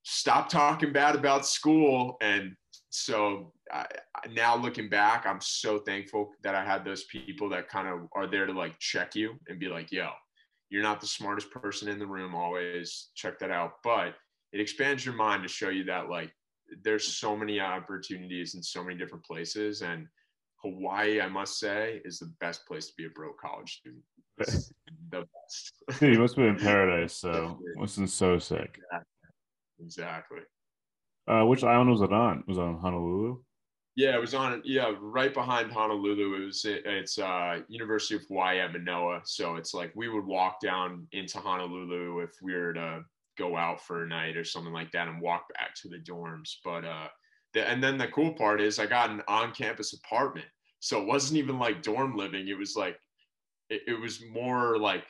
stop 0.03 0.49
talking 0.49 0.91
bad 0.91 1.15
about 1.15 1.45
school. 1.45 2.17
And 2.21 2.55
so 2.89 3.53
I, 3.71 3.85
now 4.31 4.57
looking 4.57 4.89
back 4.89 5.27
i'm 5.27 5.39
so 5.39 5.77
thankful 5.77 6.31
that 6.41 6.55
i 6.55 6.65
had 6.65 6.83
those 6.83 7.03
people 7.03 7.47
that 7.49 7.69
kind 7.69 7.87
of 7.87 8.07
are 8.13 8.25
there 8.25 8.47
to 8.47 8.51
like 8.51 8.77
check 8.79 9.15
you 9.15 9.35
and 9.47 9.59
be 9.59 9.67
like 9.67 9.91
yo 9.91 10.09
you're 10.69 10.83
not 10.83 11.01
the 11.01 11.07
smartest 11.07 11.51
person 11.51 11.87
in 11.87 11.99
the 11.99 12.05
room 12.05 12.35
always 12.35 13.09
check 13.15 13.39
that 13.39 13.51
out. 13.51 13.73
But 13.83 14.15
it 14.53 14.61
expands 14.61 15.05
your 15.05 15.15
mind 15.15 15.43
to 15.43 15.49
show 15.49 15.69
you 15.69 15.83
that 15.85 16.09
like 16.09 16.31
there's 16.83 17.07
so 17.17 17.35
many 17.35 17.59
opportunities 17.59 18.55
in 18.55 18.61
so 18.61 18.83
many 18.83 18.97
different 18.97 19.25
places. 19.25 19.81
And 19.81 20.07
hawaii 20.61 21.21
i 21.21 21.27
must 21.27 21.57
say 21.57 22.01
is 22.03 22.19
the 22.19 22.29
best 22.41 22.67
place 22.67 22.87
to 22.87 22.93
be 22.97 23.05
a 23.05 23.09
broke 23.09 23.39
college 23.39 23.79
student. 23.79 24.03
The 25.11 25.25
best. 25.25 25.99
Dude, 25.99 26.13
you 26.13 26.19
must 26.19 26.35
be 26.35 26.43
in 26.43 26.55
paradise 26.55 27.15
so 27.15 27.57
wasn't 27.77 28.11
so 28.11 28.37
sick 28.37 28.79
exactly, 29.79 30.41
Uh, 31.27 31.45
which 31.45 31.63
island 31.63 31.89
was 31.89 32.01
it 32.01 32.11
on? 32.11 32.43
Was 32.47 32.57
it 32.57 32.61
on 32.61 32.77
honolulu? 32.79 33.43
Yeah 33.95 34.15
it 34.15 34.21
was 34.21 34.33
on 34.33 34.61
yeah 34.63 34.93
right 34.99 35.33
behind 35.33 35.71
honolulu. 35.71 36.35
It 36.35 36.45
was 36.45 36.65
it's 36.65 37.17
uh 37.17 37.61
university 37.67 38.15
of 38.15 38.25
hawaii 38.27 38.59
at 38.59 38.71
manoa. 38.71 39.21
So 39.25 39.55
it's 39.55 39.73
like 39.73 39.91
we 39.95 40.07
would 40.07 40.25
walk 40.25 40.59
down 40.61 41.07
into 41.11 41.39
honolulu 41.39 42.21
if 42.21 42.31
we 42.41 42.53
were 42.53 42.73
to 42.73 43.03
go 43.37 43.57
out 43.57 43.81
for 43.81 44.03
a 44.03 44.07
night 44.07 44.37
or 44.37 44.43
something 44.43 44.73
like 44.73 44.91
that 44.91 45.07
and 45.07 45.21
walk 45.21 45.45
back 45.53 45.73
to 45.75 45.89
the 45.89 45.97
dorms. 45.99 46.55
But 46.63 46.85
uh, 46.85 47.07
the, 47.53 47.67
and 47.67 47.83
then 47.83 47.97
the 47.97 48.07
cool 48.07 48.33
part 48.33 48.61
is 48.61 48.79
I 48.79 48.85
got 48.85 49.09
an 49.09 49.21
on-campus 49.27 49.93
apartment, 49.93 50.47
so 50.79 51.01
it 51.01 51.07
wasn't 51.07 51.39
even 51.39 51.57
like 51.59 51.81
dorm 51.81 52.15
living. 52.15 52.47
It 52.47 52.57
was 52.57 52.75
like 52.75 52.97
it, 53.69 53.83
it 53.87 53.99
was 53.99 54.23
more 54.31 54.77
like 54.77 55.05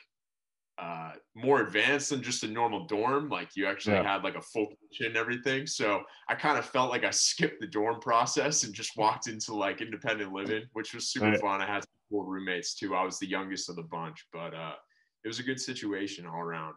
uh, 0.80 1.12
more 1.34 1.60
advanced 1.60 2.10
than 2.10 2.22
just 2.22 2.42
a 2.42 2.48
normal 2.48 2.86
dorm. 2.86 3.28
Like 3.28 3.50
you 3.54 3.66
actually 3.66 3.96
yeah. 3.96 4.14
had 4.14 4.24
like 4.24 4.36
a 4.36 4.40
full 4.40 4.66
kitchen 4.66 5.08
and 5.08 5.16
everything. 5.16 5.66
So 5.66 6.02
I 6.28 6.34
kind 6.34 6.58
of 6.58 6.64
felt 6.64 6.90
like 6.90 7.04
I 7.04 7.10
skipped 7.10 7.60
the 7.60 7.66
dorm 7.66 8.00
process 8.00 8.64
and 8.64 8.72
just 8.72 8.96
walked 8.96 9.26
into 9.26 9.54
like 9.54 9.82
independent 9.82 10.32
living, 10.32 10.62
which 10.72 10.94
was 10.94 11.08
super 11.08 11.26
right. 11.26 11.40
fun. 11.40 11.60
I 11.60 11.66
had 11.66 11.84
cool 12.10 12.24
roommates 12.24 12.74
too. 12.74 12.94
I 12.94 13.04
was 13.04 13.18
the 13.18 13.28
youngest 13.28 13.68
of 13.68 13.76
the 13.76 13.82
bunch, 13.82 14.26
but 14.32 14.54
uh, 14.54 14.74
it 15.22 15.28
was 15.28 15.38
a 15.38 15.42
good 15.42 15.60
situation 15.60 16.26
all 16.26 16.40
around. 16.40 16.74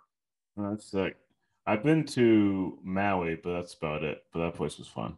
that's 0.58 0.92
sick. 0.92 1.16
I've 1.66 1.84
been 1.84 2.06
to 2.08 2.78
Maui, 2.84 3.40
but 3.42 3.54
that's 3.54 3.74
about 3.74 4.04
it. 4.04 4.24
But 4.34 4.42
that 4.42 4.56
place 4.56 4.78
was 4.78 4.88
fun. 4.88 5.16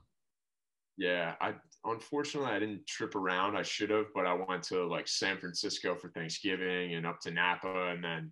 Yeah, 0.97 1.33
I 1.41 1.55
unfortunately 1.83 2.51
I 2.51 2.59
didn't 2.59 2.87
trip 2.87 3.15
around. 3.15 3.57
I 3.57 3.63
should 3.63 3.89
have, 3.89 4.05
but 4.13 4.25
I 4.25 4.33
went 4.33 4.63
to 4.65 4.85
like 4.85 5.07
San 5.07 5.37
Francisco 5.37 5.95
for 5.95 6.09
Thanksgiving 6.09 6.93
and 6.93 7.05
up 7.05 7.19
to 7.21 7.31
Napa, 7.31 7.89
and 7.89 8.03
then 8.03 8.31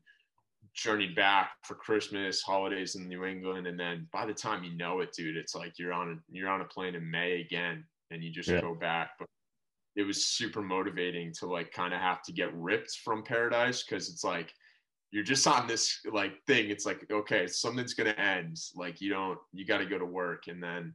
journeyed 0.73 1.15
back 1.15 1.51
for 1.63 1.75
Christmas, 1.75 2.41
holidays 2.41 2.95
in 2.95 3.07
New 3.07 3.25
England, 3.25 3.67
and 3.67 3.79
then 3.79 4.07
by 4.11 4.25
the 4.25 4.33
time 4.33 4.63
you 4.63 4.75
know 4.75 5.01
it, 5.01 5.13
dude, 5.13 5.37
it's 5.37 5.55
like 5.55 5.77
you're 5.77 5.93
on 5.93 6.11
a 6.11 6.15
you're 6.31 6.49
on 6.49 6.61
a 6.61 6.65
plane 6.65 6.95
in 6.95 7.09
May 7.09 7.41
again, 7.41 7.83
and 8.11 8.23
you 8.23 8.31
just 8.31 8.49
yeah. 8.49 8.61
go 8.61 8.73
back. 8.73 9.11
But 9.19 9.27
it 9.95 10.03
was 10.03 10.25
super 10.25 10.61
motivating 10.61 11.33
to 11.39 11.45
like 11.45 11.71
kind 11.71 11.93
of 11.93 11.99
have 11.99 12.23
to 12.23 12.31
get 12.31 12.53
ripped 12.55 12.99
from 13.03 13.23
paradise 13.23 13.83
because 13.83 14.09
it's 14.09 14.23
like 14.23 14.51
you're 15.11 15.23
just 15.23 15.45
on 15.45 15.67
this 15.67 15.99
like 16.11 16.33
thing. 16.47 16.69
It's 16.69 16.85
like 16.85 17.05
okay 17.11 17.47
something's 17.47 17.93
gonna 17.93 18.11
end. 18.11 18.57
Like 18.75 19.01
you 19.01 19.09
don't 19.09 19.39
you 19.51 19.65
got 19.65 19.77
to 19.79 19.85
go 19.85 19.99
to 19.99 20.05
work. 20.05 20.47
And 20.47 20.61
then 20.61 20.93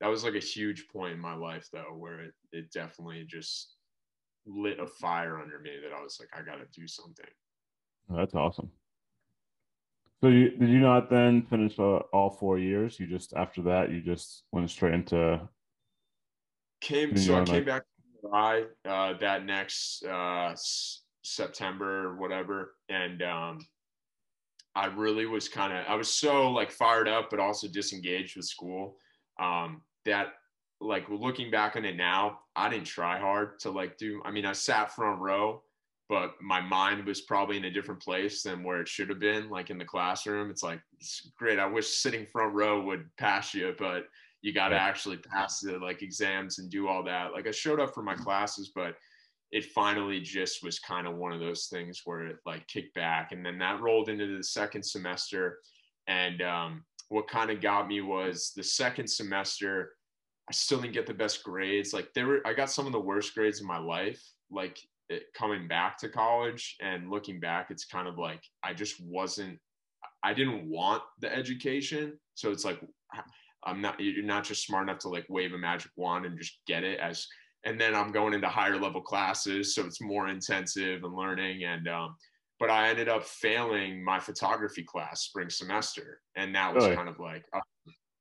that 0.00 0.08
was 0.08 0.24
like 0.24 0.34
a 0.34 0.40
huge 0.40 0.86
point 0.88 1.12
in 1.12 1.20
my 1.20 1.34
life 1.34 1.68
though 1.72 1.94
where 1.96 2.20
it, 2.20 2.32
it 2.52 2.72
definitely 2.72 3.24
just 3.28 3.74
lit 4.46 4.80
a 4.80 4.86
fire 4.86 5.38
under 5.38 5.58
me 5.58 5.70
that 5.82 5.94
i 5.94 6.02
was 6.02 6.18
like 6.18 6.30
i 6.34 6.42
gotta 6.42 6.64
do 6.72 6.88
something. 6.88 7.26
That's 8.08 8.34
awesome 8.34 8.70
so 10.20 10.28
you, 10.28 10.50
did 10.50 10.68
you 10.68 10.80
not 10.80 11.10
then 11.10 11.42
finish 11.42 11.78
uh, 11.78 11.98
all 12.12 12.30
four 12.30 12.58
years 12.58 12.98
you 13.00 13.06
just 13.06 13.32
after 13.34 13.62
that 13.62 13.90
you 13.90 14.00
just 14.00 14.44
went 14.52 14.70
straight 14.70 14.94
into 14.94 15.40
came 16.80 17.16
so 17.16 17.40
i 17.40 17.44
came 17.44 17.54
like... 17.54 17.66
back 17.66 17.82
to 18.22 18.66
uh, 18.88 19.18
that 19.18 19.44
next 19.44 20.04
uh, 20.04 20.54
September 21.22 22.06
or 22.06 22.16
whatever. 22.16 22.74
And 22.88 23.22
um, 23.22 23.58
I 24.74 24.86
really 24.86 25.26
was 25.26 25.48
kind 25.48 25.72
of, 25.72 25.84
I 25.88 25.94
was 25.94 26.08
so 26.08 26.50
like 26.50 26.70
fired 26.70 27.08
up, 27.08 27.30
but 27.30 27.40
also 27.40 27.68
disengaged 27.68 28.36
with 28.36 28.46
school 28.46 28.96
um, 29.40 29.82
that 30.04 30.28
like 30.80 31.08
looking 31.08 31.50
back 31.50 31.76
on 31.76 31.84
it 31.84 31.96
now, 31.96 32.40
I 32.56 32.68
didn't 32.68 32.86
try 32.86 33.18
hard 33.18 33.58
to 33.60 33.70
like 33.70 33.98
do, 33.98 34.22
I 34.24 34.30
mean, 34.30 34.46
I 34.46 34.52
sat 34.52 34.94
front 34.94 35.20
row, 35.20 35.62
but 36.10 36.34
my 36.42 36.60
mind 36.60 37.06
was 37.06 37.20
probably 37.20 37.56
in 37.56 37.66
a 37.66 37.70
different 37.70 38.02
place 38.02 38.42
than 38.42 38.64
where 38.64 38.80
it 38.80 38.88
should 38.88 39.08
have 39.08 39.20
been, 39.20 39.48
like 39.48 39.70
in 39.70 39.78
the 39.78 39.84
classroom. 39.84 40.50
It's 40.50 40.64
like, 40.64 40.80
it's 40.98 41.30
great. 41.38 41.60
I 41.60 41.66
wish 41.66 41.86
sitting 41.86 42.26
front 42.26 42.52
row 42.52 42.82
would 42.82 43.08
pass 43.16 43.54
you, 43.54 43.76
but 43.78 44.06
you 44.42 44.52
got 44.52 44.70
to 44.70 44.74
yeah. 44.74 44.82
actually 44.82 45.18
pass 45.18 45.60
the 45.60 45.78
like 45.78 46.02
exams 46.02 46.58
and 46.58 46.68
do 46.68 46.88
all 46.88 47.04
that. 47.04 47.32
Like 47.32 47.46
I 47.46 47.52
showed 47.52 47.78
up 47.78 47.94
for 47.94 48.02
my 48.02 48.16
classes, 48.16 48.72
but 48.74 48.96
it 49.52 49.66
finally 49.66 50.20
just 50.20 50.64
was 50.64 50.80
kind 50.80 51.06
of 51.06 51.14
one 51.14 51.32
of 51.32 51.38
those 51.38 51.66
things 51.66 52.02
where 52.04 52.26
it 52.26 52.38
like 52.44 52.66
kicked 52.66 52.94
back. 52.96 53.30
And 53.30 53.46
then 53.46 53.56
that 53.58 53.80
rolled 53.80 54.08
into 54.08 54.36
the 54.36 54.42
second 54.42 54.84
semester. 54.84 55.58
And 56.08 56.42
um, 56.42 56.84
what 57.08 57.28
kind 57.28 57.52
of 57.52 57.60
got 57.60 57.86
me 57.86 58.00
was 58.00 58.50
the 58.56 58.64
second 58.64 59.08
semester, 59.08 59.92
I 60.48 60.52
still 60.54 60.80
didn't 60.80 60.94
get 60.94 61.06
the 61.06 61.14
best 61.14 61.44
grades. 61.44 61.92
Like 61.92 62.12
there 62.16 62.26
were, 62.26 62.40
I 62.44 62.52
got 62.52 62.68
some 62.68 62.86
of 62.86 62.92
the 62.92 62.98
worst 62.98 63.32
grades 63.32 63.60
in 63.60 63.66
my 63.68 63.78
life. 63.78 64.20
Like 64.50 64.80
it, 65.10 65.24
coming 65.34 65.68
back 65.68 65.98
to 65.98 66.08
college 66.08 66.76
and 66.80 67.10
looking 67.10 67.40
back, 67.40 67.70
it's 67.70 67.84
kind 67.84 68.08
of 68.08 68.16
like 68.16 68.42
I 68.62 68.72
just 68.72 69.02
wasn't. 69.04 69.58
I 70.22 70.32
didn't 70.32 70.68
want 70.68 71.02
the 71.20 71.34
education, 71.34 72.18
so 72.34 72.50
it's 72.50 72.64
like 72.64 72.80
I'm 73.64 73.82
not. 73.82 74.00
You're 74.00 74.24
not 74.24 74.44
just 74.44 74.66
smart 74.66 74.84
enough 74.84 75.00
to 75.00 75.08
like 75.08 75.26
wave 75.28 75.52
a 75.52 75.58
magic 75.58 75.90
wand 75.96 76.24
and 76.24 76.38
just 76.38 76.60
get 76.66 76.84
it 76.84 76.98
as. 77.00 77.26
And 77.64 77.78
then 77.78 77.94
I'm 77.94 78.10
going 78.10 78.32
into 78.32 78.48
higher 78.48 78.78
level 78.78 79.02
classes, 79.02 79.74
so 79.74 79.84
it's 79.84 80.00
more 80.00 80.28
intensive 80.28 81.04
and 81.04 81.14
learning. 81.14 81.64
And 81.64 81.86
um, 81.88 82.16
but 82.58 82.70
I 82.70 82.88
ended 82.88 83.08
up 83.08 83.24
failing 83.24 84.02
my 84.02 84.18
photography 84.18 84.82
class 84.82 85.22
spring 85.22 85.50
semester, 85.50 86.20
and 86.36 86.54
that 86.54 86.74
was 86.74 86.84
really? 86.84 86.96
kind 86.96 87.08
of 87.08 87.18
like, 87.18 87.44
oh, 87.54 87.60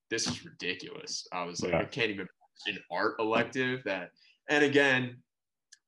this 0.10 0.28
is 0.28 0.44
ridiculous. 0.44 1.26
I 1.32 1.46
was 1.46 1.62
like, 1.62 1.72
yeah. 1.72 1.80
I 1.80 1.86
can't 1.86 2.10
even 2.10 2.28
an 2.68 2.80
art 2.92 3.16
elective 3.20 3.82
that. 3.86 4.10
And 4.50 4.64
again, 4.64 5.18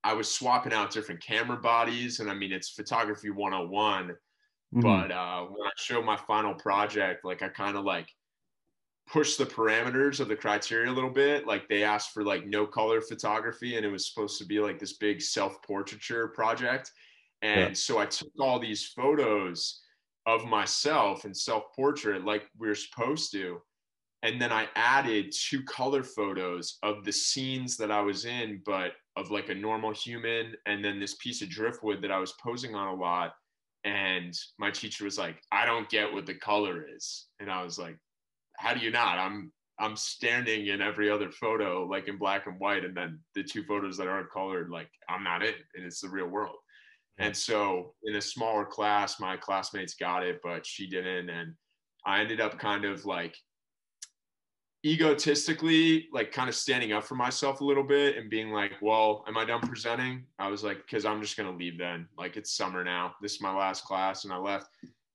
I 0.03 0.13
was 0.13 0.33
swapping 0.33 0.73
out 0.73 0.91
different 0.91 1.23
camera 1.23 1.57
bodies, 1.57 2.19
and 2.19 2.29
I 2.29 2.33
mean 2.33 2.51
it's 2.51 2.69
photography 2.69 3.29
101. 3.29 4.07
Mm-hmm. 4.07 4.81
But 4.81 5.11
uh, 5.11 5.43
when 5.45 5.67
I 5.67 5.71
showed 5.77 6.05
my 6.05 6.17
final 6.17 6.53
project, 6.53 7.25
like 7.25 7.41
I 7.41 7.49
kind 7.49 7.77
of 7.77 7.83
like 7.83 8.07
pushed 9.07 9.37
the 9.37 9.45
parameters 9.45 10.19
of 10.19 10.27
the 10.27 10.35
criteria 10.35 10.89
a 10.89 10.93
little 10.93 11.09
bit. 11.09 11.45
Like 11.45 11.67
they 11.67 11.83
asked 11.83 12.11
for 12.11 12.23
like 12.23 12.45
no 12.45 12.65
color 12.65 13.01
photography, 13.01 13.75
and 13.75 13.85
it 13.85 13.89
was 13.89 14.09
supposed 14.09 14.37
to 14.39 14.45
be 14.45 14.59
like 14.59 14.79
this 14.79 14.93
big 14.93 15.21
self 15.21 15.61
portraiture 15.63 16.29
project. 16.29 16.91
And 17.41 17.69
yeah. 17.69 17.73
so 17.73 17.97
I 17.97 18.05
took 18.05 18.31
all 18.39 18.59
these 18.59 18.87
photos 18.87 19.81
of 20.25 20.45
myself 20.45 21.25
and 21.25 21.35
self 21.35 21.63
portrait 21.75 22.23
like 22.25 22.43
we 22.57 22.69
are 22.69 22.75
supposed 22.75 23.31
to. 23.33 23.61
And 24.23 24.39
then 24.39 24.51
I 24.51 24.67
added 24.75 25.33
two 25.35 25.63
color 25.63 26.03
photos 26.03 26.77
of 26.83 27.03
the 27.03 27.11
scenes 27.11 27.75
that 27.77 27.89
I 27.89 28.01
was 28.01 28.25
in, 28.25 28.61
but 28.65 28.93
of 29.17 29.31
like 29.31 29.49
a 29.49 29.55
normal 29.55 29.93
human 29.93 30.53
and 30.65 30.83
then 30.83 30.99
this 30.99 31.15
piece 31.15 31.41
of 31.41 31.49
driftwood 31.49 32.01
that 32.01 32.11
I 32.11 32.19
was 32.19 32.33
posing 32.43 32.75
on 32.75 32.87
a 32.87 32.95
lot. 32.95 33.33
And 33.83 34.37
my 34.59 34.71
teacher 34.71 35.05
was 35.05 35.17
like, 35.17 35.41
I 35.51 35.65
don't 35.65 35.89
get 35.89 36.11
what 36.11 36.25
the 36.25 36.35
color 36.35 36.85
is. 36.95 37.27
And 37.39 37.51
I 37.51 37.63
was 37.63 37.79
like, 37.79 37.97
How 38.57 38.73
do 38.73 38.79
you 38.79 38.91
not? 38.91 39.17
I'm 39.17 39.51
I'm 39.79 39.95
standing 39.95 40.67
in 40.67 40.81
every 40.81 41.09
other 41.09 41.31
photo 41.31 41.85
like 41.85 42.07
in 42.07 42.17
black 42.17 42.45
and 42.45 42.59
white. 42.59 42.85
And 42.85 42.95
then 42.95 43.19
the 43.33 43.43
two 43.43 43.63
photos 43.63 43.97
that 43.97 44.07
aren't 44.07 44.31
colored, 44.31 44.69
like 44.69 44.89
I'm 45.09 45.23
not 45.23 45.43
in 45.43 45.55
and 45.75 45.85
it's 45.85 46.01
the 46.01 46.09
real 46.09 46.27
world. 46.27 46.57
And 47.17 47.35
so 47.35 47.93
in 48.03 48.15
a 48.15 48.21
smaller 48.21 48.65
class, 48.65 49.19
my 49.19 49.37
classmates 49.37 49.95
got 49.95 50.23
it, 50.23 50.39
but 50.43 50.65
she 50.65 50.87
didn't. 50.87 51.29
And 51.29 51.53
I 52.05 52.21
ended 52.21 52.41
up 52.41 52.57
kind 52.57 52.85
of 52.85 53.05
like 53.05 53.35
egotistically 54.83 56.07
like 56.11 56.31
kind 56.31 56.49
of 56.49 56.55
standing 56.55 56.91
up 56.91 57.03
for 57.03 57.15
myself 57.15 57.61
a 57.61 57.63
little 57.63 57.83
bit 57.83 58.17
and 58.17 58.31
being 58.31 58.51
like 58.51 58.73
well 58.81 59.23
am 59.27 59.37
i 59.37 59.45
done 59.45 59.61
presenting? 59.61 60.25
I 60.39 60.47
was 60.47 60.63
like 60.63 60.77
because 60.77 61.05
i'm 61.05 61.21
just 61.21 61.35
to 61.37 61.49
leave 61.49 61.77
then. 61.77 62.07
Like 62.17 62.35
it's 62.35 62.55
summer 62.55 62.83
now. 62.83 63.13
This 63.21 63.33
is 63.33 63.41
my 63.41 63.55
last 63.55 63.83
class 63.83 64.23
and 64.23 64.33
i 64.33 64.37
left. 64.37 64.67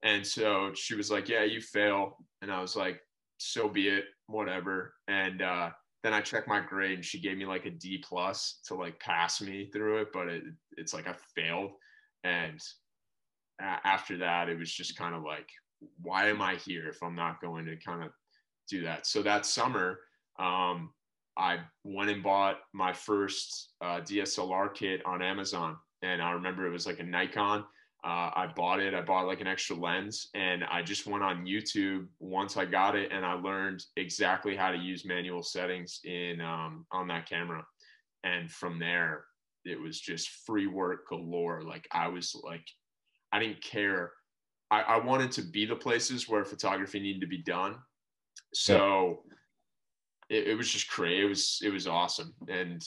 And 0.02 0.24
so 0.24 0.72
she 0.74 0.94
was 0.94 1.10
like 1.10 1.28
yeah 1.28 1.42
you 1.42 1.60
fail. 1.60 2.16
And 2.42 2.52
i 2.52 2.60
was 2.60 2.76
like 2.76 3.00
so 3.38 3.68
be 3.68 3.88
it. 3.88 4.04
Whatever. 4.28 4.94
And 5.08 5.42
uh, 5.42 5.70
then 6.04 6.12
i 6.12 6.20
checked 6.20 6.48
my 6.48 6.60
grade 6.60 6.94
and 6.94 7.04
she 7.04 7.20
gave 7.20 7.36
me 7.36 7.44
like 7.44 7.66
a 7.66 7.70
d 7.70 7.98
plus 7.98 8.60
to 8.66 8.74
like 8.74 9.00
pass 9.00 9.40
me 9.40 9.68
through 9.72 9.98
it 10.02 10.08
but 10.12 10.28
it, 10.28 10.44
it's 10.76 10.94
like 10.94 11.08
i 11.08 11.14
failed. 11.34 11.72
And 12.22 12.60
after 13.60 14.18
that 14.18 14.48
it 14.48 14.58
was 14.58 14.72
just 14.72 14.96
kind 14.96 15.14
of 15.14 15.24
like 15.24 15.48
why 16.02 16.28
am 16.28 16.42
i 16.42 16.56
here 16.56 16.88
if 16.88 17.02
i'm 17.02 17.14
not 17.14 17.40
going 17.40 17.64
to 17.64 17.76
kind 17.76 18.02
of 18.02 18.10
do 18.68 18.82
that. 18.82 19.06
So 19.06 19.22
that 19.22 19.46
summer, 19.46 20.00
um, 20.38 20.90
I 21.36 21.58
went 21.84 22.10
and 22.10 22.22
bought 22.22 22.60
my 22.72 22.92
first 22.92 23.74
uh, 23.82 24.00
DSLR 24.00 24.74
kit 24.74 25.04
on 25.04 25.22
Amazon. 25.22 25.76
And 26.02 26.22
I 26.22 26.32
remember 26.32 26.66
it 26.66 26.72
was 26.72 26.86
like 26.86 27.00
a 27.00 27.04
Nikon. 27.04 27.64
Uh, 28.04 28.30
I 28.34 28.50
bought 28.54 28.80
it. 28.80 28.94
I 28.94 29.02
bought 29.02 29.26
like 29.26 29.40
an 29.40 29.46
extra 29.46 29.76
lens 29.76 30.28
and 30.34 30.64
I 30.64 30.82
just 30.82 31.06
went 31.06 31.24
on 31.24 31.44
YouTube 31.44 32.06
once 32.20 32.56
I 32.56 32.64
got 32.64 32.94
it 32.94 33.10
and 33.10 33.24
I 33.24 33.32
learned 33.32 33.84
exactly 33.96 34.54
how 34.54 34.70
to 34.70 34.78
use 34.78 35.04
manual 35.04 35.42
settings 35.42 36.00
in 36.04 36.40
um, 36.40 36.86
on 36.92 37.08
that 37.08 37.28
camera. 37.28 37.64
And 38.22 38.50
from 38.50 38.78
there, 38.78 39.24
it 39.64 39.80
was 39.80 40.00
just 40.00 40.28
free 40.46 40.68
work 40.68 41.08
galore. 41.08 41.62
Like 41.62 41.88
I 41.90 42.08
was 42.08 42.38
like, 42.44 42.64
I 43.32 43.40
didn't 43.40 43.62
care. 43.62 44.12
I, 44.70 44.82
I 44.82 45.04
wanted 45.04 45.32
to 45.32 45.42
be 45.42 45.66
the 45.66 45.76
places 45.76 46.28
where 46.28 46.44
photography 46.44 47.00
needed 47.00 47.22
to 47.22 47.26
be 47.26 47.42
done 47.42 47.76
so 48.56 49.20
yeah. 50.30 50.38
it, 50.38 50.48
it, 50.48 50.54
was 50.54 50.70
just 50.70 50.88
crazy. 50.88 51.22
It 51.22 51.28
was 51.28 51.60
it 51.62 51.72
was 51.72 51.86
awesome, 51.86 52.34
and 52.48 52.82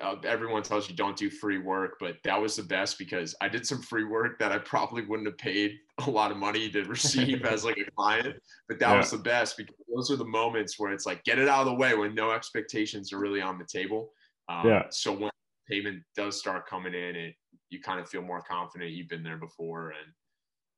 uh, 0.00 0.16
everyone 0.24 0.62
tells 0.62 0.90
you 0.90 0.96
don't 0.96 1.16
do 1.16 1.30
free 1.30 1.58
work, 1.58 1.96
but 2.00 2.16
that 2.24 2.40
was 2.40 2.56
the 2.56 2.62
best 2.62 2.98
because 2.98 3.34
I 3.40 3.48
did 3.48 3.66
some 3.66 3.80
free 3.80 4.04
work 4.04 4.38
that 4.40 4.50
I 4.50 4.58
probably 4.58 5.04
wouldn't 5.04 5.28
have 5.28 5.38
paid 5.38 5.76
a 6.06 6.10
lot 6.10 6.32
of 6.32 6.36
money 6.36 6.68
to 6.70 6.82
receive 6.84 7.44
as 7.44 7.64
like 7.64 7.78
a 7.78 7.90
client, 7.96 8.34
but 8.68 8.78
that 8.80 8.90
yeah. 8.90 8.96
was 8.96 9.12
the 9.12 9.18
best 9.18 9.56
because 9.56 9.76
those 9.94 10.10
are 10.10 10.16
the 10.16 10.24
moments 10.24 10.78
where 10.78 10.92
it's 10.92 11.06
like 11.06 11.22
get 11.24 11.38
it 11.38 11.48
out 11.48 11.60
of 11.60 11.66
the 11.66 11.74
way 11.74 11.94
when 11.94 12.14
no 12.14 12.32
expectations 12.32 13.12
are 13.12 13.18
really 13.18 13.40
on 13.40 13.58
the 13.58 13.64
table. 13.64 14.10
Um, 14.48 14.66
yeah. 14.66 14.82
So 14.90 15.12
when 15.12 15.30
payment 15.70 16.02
does 16.16 16.38
start 16.38 16.68
coming 16.68 16.94
in, 16.94 17.16
it 17.16 17.34
you 17.70 17.80
kind 17.80 18.00
of 18.00 18.08
feel 18.08 18.22
more 18.22 18.42
confident 18.42 18.92
you've 18.92 19.08
been 19.08 19.22
there 19.22 19.38
before, 19.38 19.90
and 19.90 20.12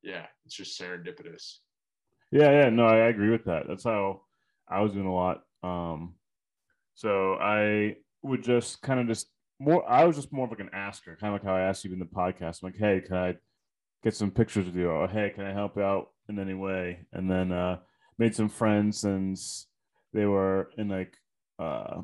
yeah, 0.03 0.25
it's 0.45 0.55
just 0.55 0.79
serendipitous. 0.79 1.57
Yeah, 2.31 2.51
yeah, 2.51 2.69
no, 2.69 2.85
I 2.85 3.07
agree 3.07 3.31
with 3.31 3.45
that. 3.45 3.63
That's 3.67 3.83
how 3.83 4.21
I 4.67 4.81
was 4.81 4.93
doing 4.93 5.07
a 5.07 5.13
lot. 5.13 5.41
Um, 5.63 6.15
so 6.95 7.35
I 7.35 7.97
would 8.23 8.43
just 8.43 8.81
kind 8.81 8.99
of 8.99 9.07
just 9.07 9.27
more. 9.59 9.89
I 9.89 10.05
was 10.05 10.15
just 10.15 10.31
more 10.33 10.45
of 10.45 10.51
like 10.51 10.59
an 10.59 10.69
asker, 10.73 11.17
kind 11.19 11.33
of 11.33 11.41
like 11.41 11.47
how 11.49 11.55
I 11.55 11.61
asked 11.67 11.83
you 11.85 11.93
in 11.93 11.99
the 11.99 12.05
podcast. 12.05 12.61
I'm 12.61 12.69
like, 12.69 12.77
hey, 12.77 13.01
can 13.05 13.15
I 13.17 13.35
get 14.03 14.15
some 14.15 14.31
pictures 14.31 14.65
with 14.65 14.75
you? 14.75 14.89
Or 14.89 15.07
hey, 15.07 15.31
can 15.33 15.45
I 15.45 15.53
help 15.53 15.77
out 15.77 16.09
in 16.29 16.39
any 16.39 16.53
way? 16.53 17.05
And 17.13 17.29
then 17.29 17.51
uh, 17.51 17.79
made 18.17 18.35
some 18.35 18.49
friends 18.49 18.99
since 18.99 19.67
they 20.13 20.25
were 20.25 20.69
in 20.77 20.89
like 20.89 21.15
uh, 21.57 22.01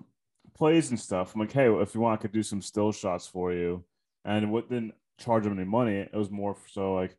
plays 0.55 0.89
and 0.89 0.99
stuff. 0.99 1.35
I'm 1.35 1.41
like, 1.41 1.51
hey, 1.51 1.71
if 1.71 1.95
you 1.95 2.01
want, 2.01 2.19
I 2.19 2.21
could 2.21 2.33
do 2.33 2.43
some 2.43 2.61
still 2.61 2.91
shots 2.91 3.27
for 3.27 3.53
you. 3.53 3.83
And 4.23 4.51
what 4.51 4.69
didn't 4.69 4.93
charge 5.19 5.43
them 5.43 5.53
any 5.57 5.65
money. 5.67 5.97
It 5.97 6.13
was 6.15 6.31
more 6.31 6.57
so 6.71 6.93
like 6.95 7.15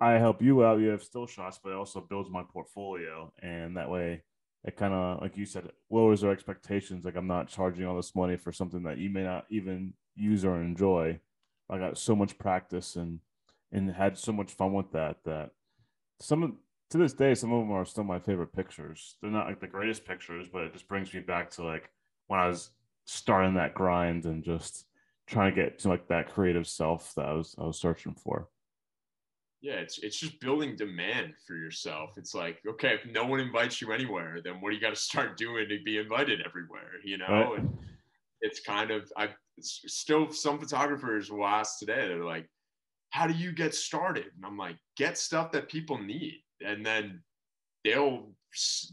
I 0.00 0.12
help 0.12 0.40
you 0.40 0.64
out. 0.64 0.80
You 0.80 0.88
have 0.88 1.02
still 1.02 1.26
shots, 1.26 1.58
but 1.62 1.70
it 1.70 1.76
also 1.76 2.00
builds 2.00 2.30
my 2.30 2.42
portfolio, 2.42 3.32
and 3.42 3.76
that 3.76 3.90
way 3.90 4.22
it 4.64 4.76
kind 4.76 4.92
of, 4.92 5.20
like 5.20 5.36
you 5.36 5.46
said, 5.46 5.70
lowers 5.90 6.24
our 6.24 6.32
expectations. 6.32 7.04
Like 7.04 7.16
I'm 7.16 7.26
not 7.26 7.48
charging 7.48 7.86
all 7.86 7.96
this 7.96 8.14
money 8.14 8.36
for 8.36 8.52
something 8.52 8.82
that 8.84 8.98
you 8.98 9.10
may 9.10 9.24
not 9.24 9.46
even 9.50 9.94
use 10.14 10.44
or 10.44 10.60
enjoy. 10.60 11.20
I 11.70 11.78
got 11.78 11.98
so 11.98 12.16
much 12.16 12.38
practice 12.38 12.96
and 12.96 13.20
and 13.70 13.90
had 13.92 14.16
so 14.16 14.32
much 14.32 14.50
fun 14.52 14.72
with 14.72 14.90
that 14.92 15.18
that 15.24 15.50
some 16.20 16.42
of 16.42 16.52
to 16.90 16.96
this 16.96 17.12
day 17.12 17.34
some 17.34 17.52
of 17.52 17.60
them 17.60 17.70
are 17.70 17.84
still 17.84 18.04
my 18.04 18.18
favorite 18.18 18.52
pictures. 18.52 19.16
They're 19.20 19.30
not 19.30 19.46
like 19.46 19.60
the 19.60 19.66
greatest 19.66 20.06
pictures, 20.06 20.48
but 20.50 20.62
it 20.62 20.72
just 20.72 20.88
brings 20.88 21.12
me 21.12 21.20
back 21.20 21.50
to 21.52 21.64
like 21.64 21.90
when 22.28 22.40
I 22.40 22.48
was 22.48 22.70
starting 23.04 23.54
that 23.54 23.74
grind 23.74 24.24
and 24.24 24.42
just 24.42 24.86
trying 25.26 25.54
to 25.54 25.62
get 25.62 25.78
to 25.80 25.88
like 25.88 26.08
that 26.08 26.32
creative 26.32 26.66
self 26.66 27.14
that 27.14 27.26
I 27.26 27.32
was 27.34 27.54
I 27.58 27.64
was 27.64 27.78
searching 27.78 28.14
for 28.14 28.48
yeah 29.60 29.74
it's 29.74 29.98
it's 29.98 30.18
just 30.18 30.38
building 30.40 30.76
demand 30.76 31.32
for 31.46 31.56
yourself 31.56 32.10
it's 32.16 32.34
like 32.34 32.58
okay 32.68 32.94
if 32.94 33.12
no 33.12 33.24
one 33.24 33.40
invites 33.40 33.80
you 33.80 33.92
anywhere 33.92 34.40
then 34.42 34.60
what 34.60 34.70
do 34.70 34.76
you 34.76 34.80
got 34.80 34.90
to 34.94 34.96
start 35.00 35.36
doing 35.36 35.68
to 35.68 35.78
be 35.84 35.98
invited 35.98 36.40
everywhere 36.44 36.92
you 37.04 37.18
know 37.18 37.26
right. 37.26 37.58
and 37.58 37.76
it's 38.40 38.60
kind 38.60 38.90
of 38.90 39.10
i 39.16 39.28
still 39.60 40.30
some 40.30 40.58
photographers 40.58 41.30
will 41.30 41.46
ask 41.46 41.78
today 41.78 42.06
they're 42.08 42.24
like 42.24 42.48
how 43.10 43.26
do 43.26 43.34
you 43.34 43.52
get 43.52 43.74
started 43.74 44.26
and 44.36 44.44
i'm 44.44 44.56
like 44.56 44.76
get 44.96 45.18
stuff 45.18 45.50
that 45.50 45.68
people 45.68 45.98
need 45.98 46.40
and 46.64 46.84
then 46.84 47.20
they'll 47.84 48.28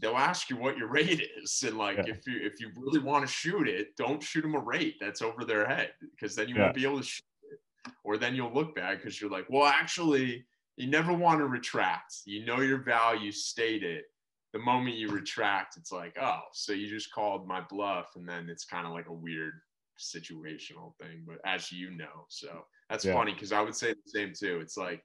they'll 0.00 0.16
ask 0.16 0.50
you 0.50 0.56
what 0.56 0.76
your 0.76 0.88
rate 0.90 1.22
is 1.42 1.62
and 1.64 1.78
like 1.78 1.98
yeah. 1.98 2.04
if 2.08 2.26
you 2.26 2.40
if 2.42 2.60
you 2.60 2.70
really 2.76 2.98
want 2.98 3.24
to 3.24 3.32
shoot 3.32 3.68
it 3.68 3.96
don't 3.96 4.22
shoot 4.22 4.42
them 4.42 4.54
a 4.54 4.58
rate 4.58 4.96
that's 5.00 5.22
over 5.22 5.44
their 5.44 5.66
head 5.66 5.92
because 6.10 6.34
then 6.34 6.48
you 6.48 6.56
yeah. 6.56 6.62
won't 6.62 6.74
be 6.74 6.84
able 6.84 6.98
to 6.98 7.04
shoot 7.04 7.22
it 7.52 7.92
or 8.02 8.16
then 8.16 8.34
you'll 8.34 8.52
look 8.52 8.74
bad 8.74 8.98
because 8.98 9.20
you're 9.20 9.30
like 9.30 9.46
well 9.48 9.66
actually 9.66 10.44
you 10.76 10.88
never 10.88 11.12
want 11.12 11.40
to 11.40 11.46
retract. 11.46 12.16
You 12.24 12.44
know 12.44 12.60
your 12.60 12.82
value, 12.82 13.32
state 13.32 13.82
it. 13.82 14.04
The 14.52 14.58
moment 14.58 14.96
you 14.96 15.08
retract, 15.08 15.76
it's 15.76 15.92
like, 15.92 16.16
oh, 16.20 16.40
so 16.52 16.72
you 16.72 16.88
just 16.88 17.12
called 17.12 17.46
my 17.46 17.60
bluff, 17.68 18.10
and 18.16 18.28
then 18.28 18.48
it's 18.48 18.64
kind 18.64 18.86
of 18.86 18.92
like 18.92 19.08
a 19.08 19.12
weird 19.12 19.54
situational 19.98 20.94
thing. 21.00 21.24
But 21.26 21.38
as 21.44 21.72
you 21.72 21.90
know, 21.90 22.26
so 22.28 22.64
that's 22.88 23.04
yeah. 23.04 23.14
funny 23.14 23.32
because 23.32 23.52
I 23.52 23.60
would 23.60 23.74
say 23.74 23.92
the 23.92 24.10
same 24.10 24.32
too. 24.36 24.60
It's 24.60 24.76
like 24.76 25.02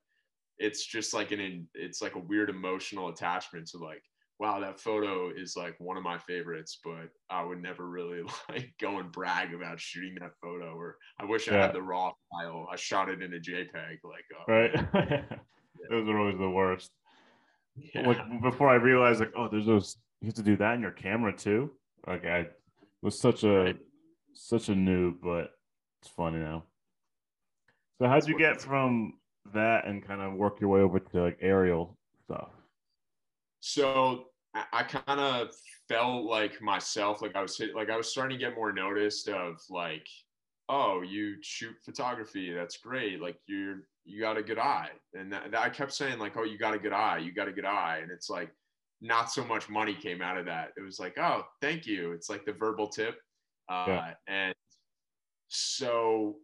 it's 0.57 0.85
just 0.85 1.13
like 1.13 1.31
an 1.31 1.67
it's 1.73 2.01
like 2.01 2.15
a 2.15 2.19
weird 2.19 2.49
emotional 2.49 3.09
attachment 3.09 3.67
to 3.69 3.77
like, 3.77 4.03
wow, 4.39 4.59
that 4.59 4.79
photo 4.79 5.29
is 5.29 5.55
like 5.57 5.75
one 5.79 5.97
of 5.97 6.03
my 6.03 6.17
favorites, 6.17 6.79
but 6.83 7.09
I 7.29 7.43
would 7.43 7.61
never 7.61 7.87
really 7.87 8.23
like 8.49 8.73
go 8.79 8.99
and 8.99 9.11
brag 9.11 9.53
about 9.53 9.79
shooting 9.79 10.15
that 10.19 10.33
photo. 10.41 10.73
Or 10.75 10.97
I 11.19 11.25
wish 11.25 11.49
I 11.49 11.55
had 11.55 11.73
the 11.73 11.81
raw 11.81 12.11
file. 12.31 12.67
I 12.71 12.75
shot 12.75 13.09
it 13.09 13.21
in 13.21 13.33
a 13.33 13.39
JPEG. 13.39 13.99
Like, 14.03 14.25
uh, 14.39 14.51
right. 14.51 15.23
those 15.89 16.07
are 16.07 16.17
always 16.17 16.37
the 16.37 16.49
worst. 16.49 16.91
Yeah. 17.75 18.07
Like 18.07 18.41
before 18.41 18.69
I 18.69 18.75
realized, 18.75 19.19
like, 19.19 19.33
oh, 19.35 19.47
there's 19.47 19.65
those. 19.65 19.97
You 20.21 20.27
have 20.27 20.35
to 20.35 20.43
do 20.43 20.57
that 20.57 20.75
in 20.75 20.81
your 20.81 20.91
camera 20.91 21.35
too. 21.35 21.71
Like 22.05 22.25
I 22.25 22.47
was 23.01 23.19
such 23.19 23.43
a 23.43 23.63
right. 23.63 23.77
such 24.33 24.69
a 24.69 24.73
noob, 24.73 25.15
but 25.23 25.51
it's 26.01 26.11
funny 26.11 26.39
now. 26.39 26.65
So 27.99 28.07
how'd 28.07 28.27
you 28.27 28.37
get 28.37 28.61
from 28.61 29.13
that 29.53 29.85
and 29.85 30.05
kind 30.05 30.21
of 30.21 30.33
work 30.33 30.59
your 30.59 30.69
way 30.69 30.81
over 30.81 30.99
to 30.99 31.21
like 31.21 31.37
aerial 31.41 31.97
stuff? 32.25 32.49
So 33.59 34.25
I, 34.55 34.63
I 34.73 34.83
kind 34.83 35.19
of 35.19 35.49
felt 35.87 36.25
like 36.25 36.61
myself, 36.61 37.21
like 37.21 37.35
I 37.35 37.41
was 37.41 37.57
hit, 37.57 37.75
like 37.75 37.89
I 37.89 37.97
was 37.97 38.09
starting 38.09 38.37
to 38.37 38.43
get 38.43 38.55
more 38.55 38.71
noticed 38.71 39.29
of 39.29 39.57
like, 39.69 40.07
oh, 40.69 41.01
you 41.01 41.35
shoot 41.41 41.75
photography, 41.83 42.51
that's 42.53 42.77
great. 42.77 43.21
Like 43.21 43.37
you're 43.45 43.81
you 44.05 44.19
got 44.19 44.37
a 44.37 44.43
good 44.43 44.59
eye, 44.59 44.89
and 45.13 45.31
that, 45.31 45.51
that 45.51 45.61
I 45.61 45.69
kept 45.69 45.93
saying 45.93 46.19
like, 46.19 46.37
oh, 46.37 46.43
you 46.43 46.57
got 46.57 46.73
a 46.73 46.79
good 46.79 46.93
eye, 46.93 47.19
you 47.19 47.33
got 47.33 47.47
a 47.47 47.51
good 47.51 47.65
eye, 47.65 47.99
and 48.01 48.11
it's 48.11 48.29
like 48.29 48.51
not 49.01 49.31
so 49.31 49.43
much 49.43 49.69
money 49.69 49.93
came 49.93 50.21
out 50.21 50.37
of 50.37 50.45
that. 50.45 50.69
It 50.77 50.81
was 50.81 50.99
like, 50.99 51.17
oh, 51.17 51.43
thank 51.61 51.85
you. 51.85 52.11
It's 52.11 52.29
like 52.29 52.45
the 52.45 52.53
verbal 52.53 52.87
tip, 52.87 53.15
uh, 53.69 53.85
yeah. 53.87 54.13
and 54.27 54.55
so 55.47 56.37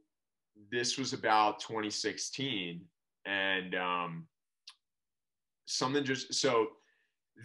this 0.71 0.97
was 0.97 1.13
about 1.13 1.59
2016 1.59 2.81
and 3.25 3.75
um, 3.75 4.27
something 5.65 6.03
just 6.03 6.33
so 6.33 6.67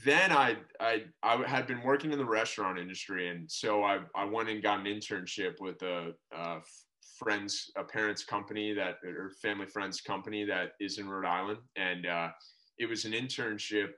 then 0.05 0.33
I, 0.33 0.57
I 0.81 1.05
I 1.23 1.47
had 1.47 1.67
been 1.67 1.83
working 1.83 2.13
in 2.13 2.19
the 2.19 2.25
restaurant 2.25 2.79
industry, 2.79 3.29
and 3.29 3.51
so 3.51 3.83
I 3.83 4.01
I 4.15 4.25
went 4.25 4.49
and 4.49 4.63
got 4.63 4.81
an 4.81 4.87
internship 4.87 5.61
with 5.61 5.83
a, 5.83 6.13
a 6.35 6.61
friends 7.23 7.71
a 7.77 7.85
parents 7.85 8.25
company 8.25 8.73
that 8.75 8.97
or 9.05 9.31
family 9.41 9.67
friends 9.67 10.01
company 10.01 10.45
that 10.45 10.73
is 10.81 10.99
in 10.99 11.09
Rhode 11.09 11.27
Island, 11.27 11.59
and 11.77 12.07
uh, 12.07 12.29
it 12.79 12.87
was 12.87 13.05
an 13.05 13.13
internship 13.13 13.91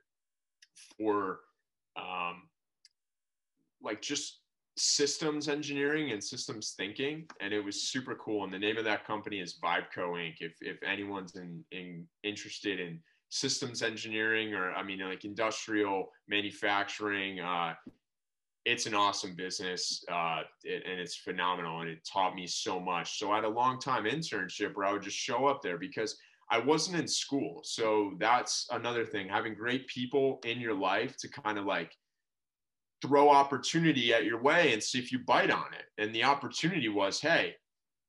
for 0.96 1.40
um, 1.96 2.48
like 3.82 4.02
just 4.02 4.40
systems 4.76 5.48
engineering 5.48 6.10
and 6.10 6.22
systems 6.22 6.74
thinking. 6.76 7.26
And 7.40 7.54
it 7.54 7.60
was 7.60 7.88
super 7.88 8.16
cool. 8.16 8.44
And 8.44 8.52
the 8.52 8.58
name 8.58 8.76
of 8.76 8.84
that 8.84 9.06
company 9.06 9.38
is 9.38 9.58
VIBCO 9.62 10.14
inc. 10.18 10.34
If, 10.40 10.54
if 10.60 10.82
anyone's 10.82 11.36
in, 11.36 11.64
in 11.70 12.06
interested 12.24 12.80
in 12.80 13.00
systems 13.34 13.82
engineering 13.82 14.54
or 14.54 14.70
i 14.74 14.82
mean 14.82 15.00
like 15.00 15.24
industrial 15.24 16.06
manufacturing 16.28 17.40
uh, 17.40 17.74
it's 18.64 18.86
an 18.86 18.94
awesome 18.94 19.34
business 19.34 20.04
uh, 20.10 20.40
it, 20.62 20.82
and 20.90 20.98
it's 20.98 21.16
phenomenal 21.16 21.80
and 21.80 21.90
it 21.90 21.98
taught 22.10 22.34
me 22.34 22.46
so 22.46 22.80
much 22.80 23.18
so 23.18 23.30
i 23.30 23.36
had 23.36 23.44
a 23.44 23.48
long 23.48 23.78
time 23.78 24.04
internship 24.04 24.74
where 24.74 24.86
i 24.86 24.92
would 24.92 25.02
just 25.02 25.16
show 25.16 25.46
up 25.46 25.62
there 25.62 25.78
because 25.78 26.16
i 26.50 26.58
wasn't 26.58 26.98
in 26.98 27.06
school 27.08 27.60
so 27.62 28.12
that's 28.18 28.66
another 28.70 29.04
thing 29.04 29.28
having 29.28 29.54
great 29.54 29.86
people 29.88 30.40
in 30.44 30.60
your 30.60 30.74
life 30.74 31.16
to 31.16 31.28
kind 31.28 31.58
of 31.58 31.64
like 31.64 31.92
throw 33.04 33.28
opportunity 33.28 34.14
at 34.14 34.24
your 34.24 34.40
way 34.40 34.72
and 34.72 34.82
see 34.82 34.98
if 34.98 35.12
you 35.12 35.18
bite 35.18 35.50
on 35.50 35.66
it. 35.74 36.02
And 36.02 36.14
the 36.14 36.24
opportunity 36.24 36.88
was, 36.88 37.20
hey, 37.20 37.54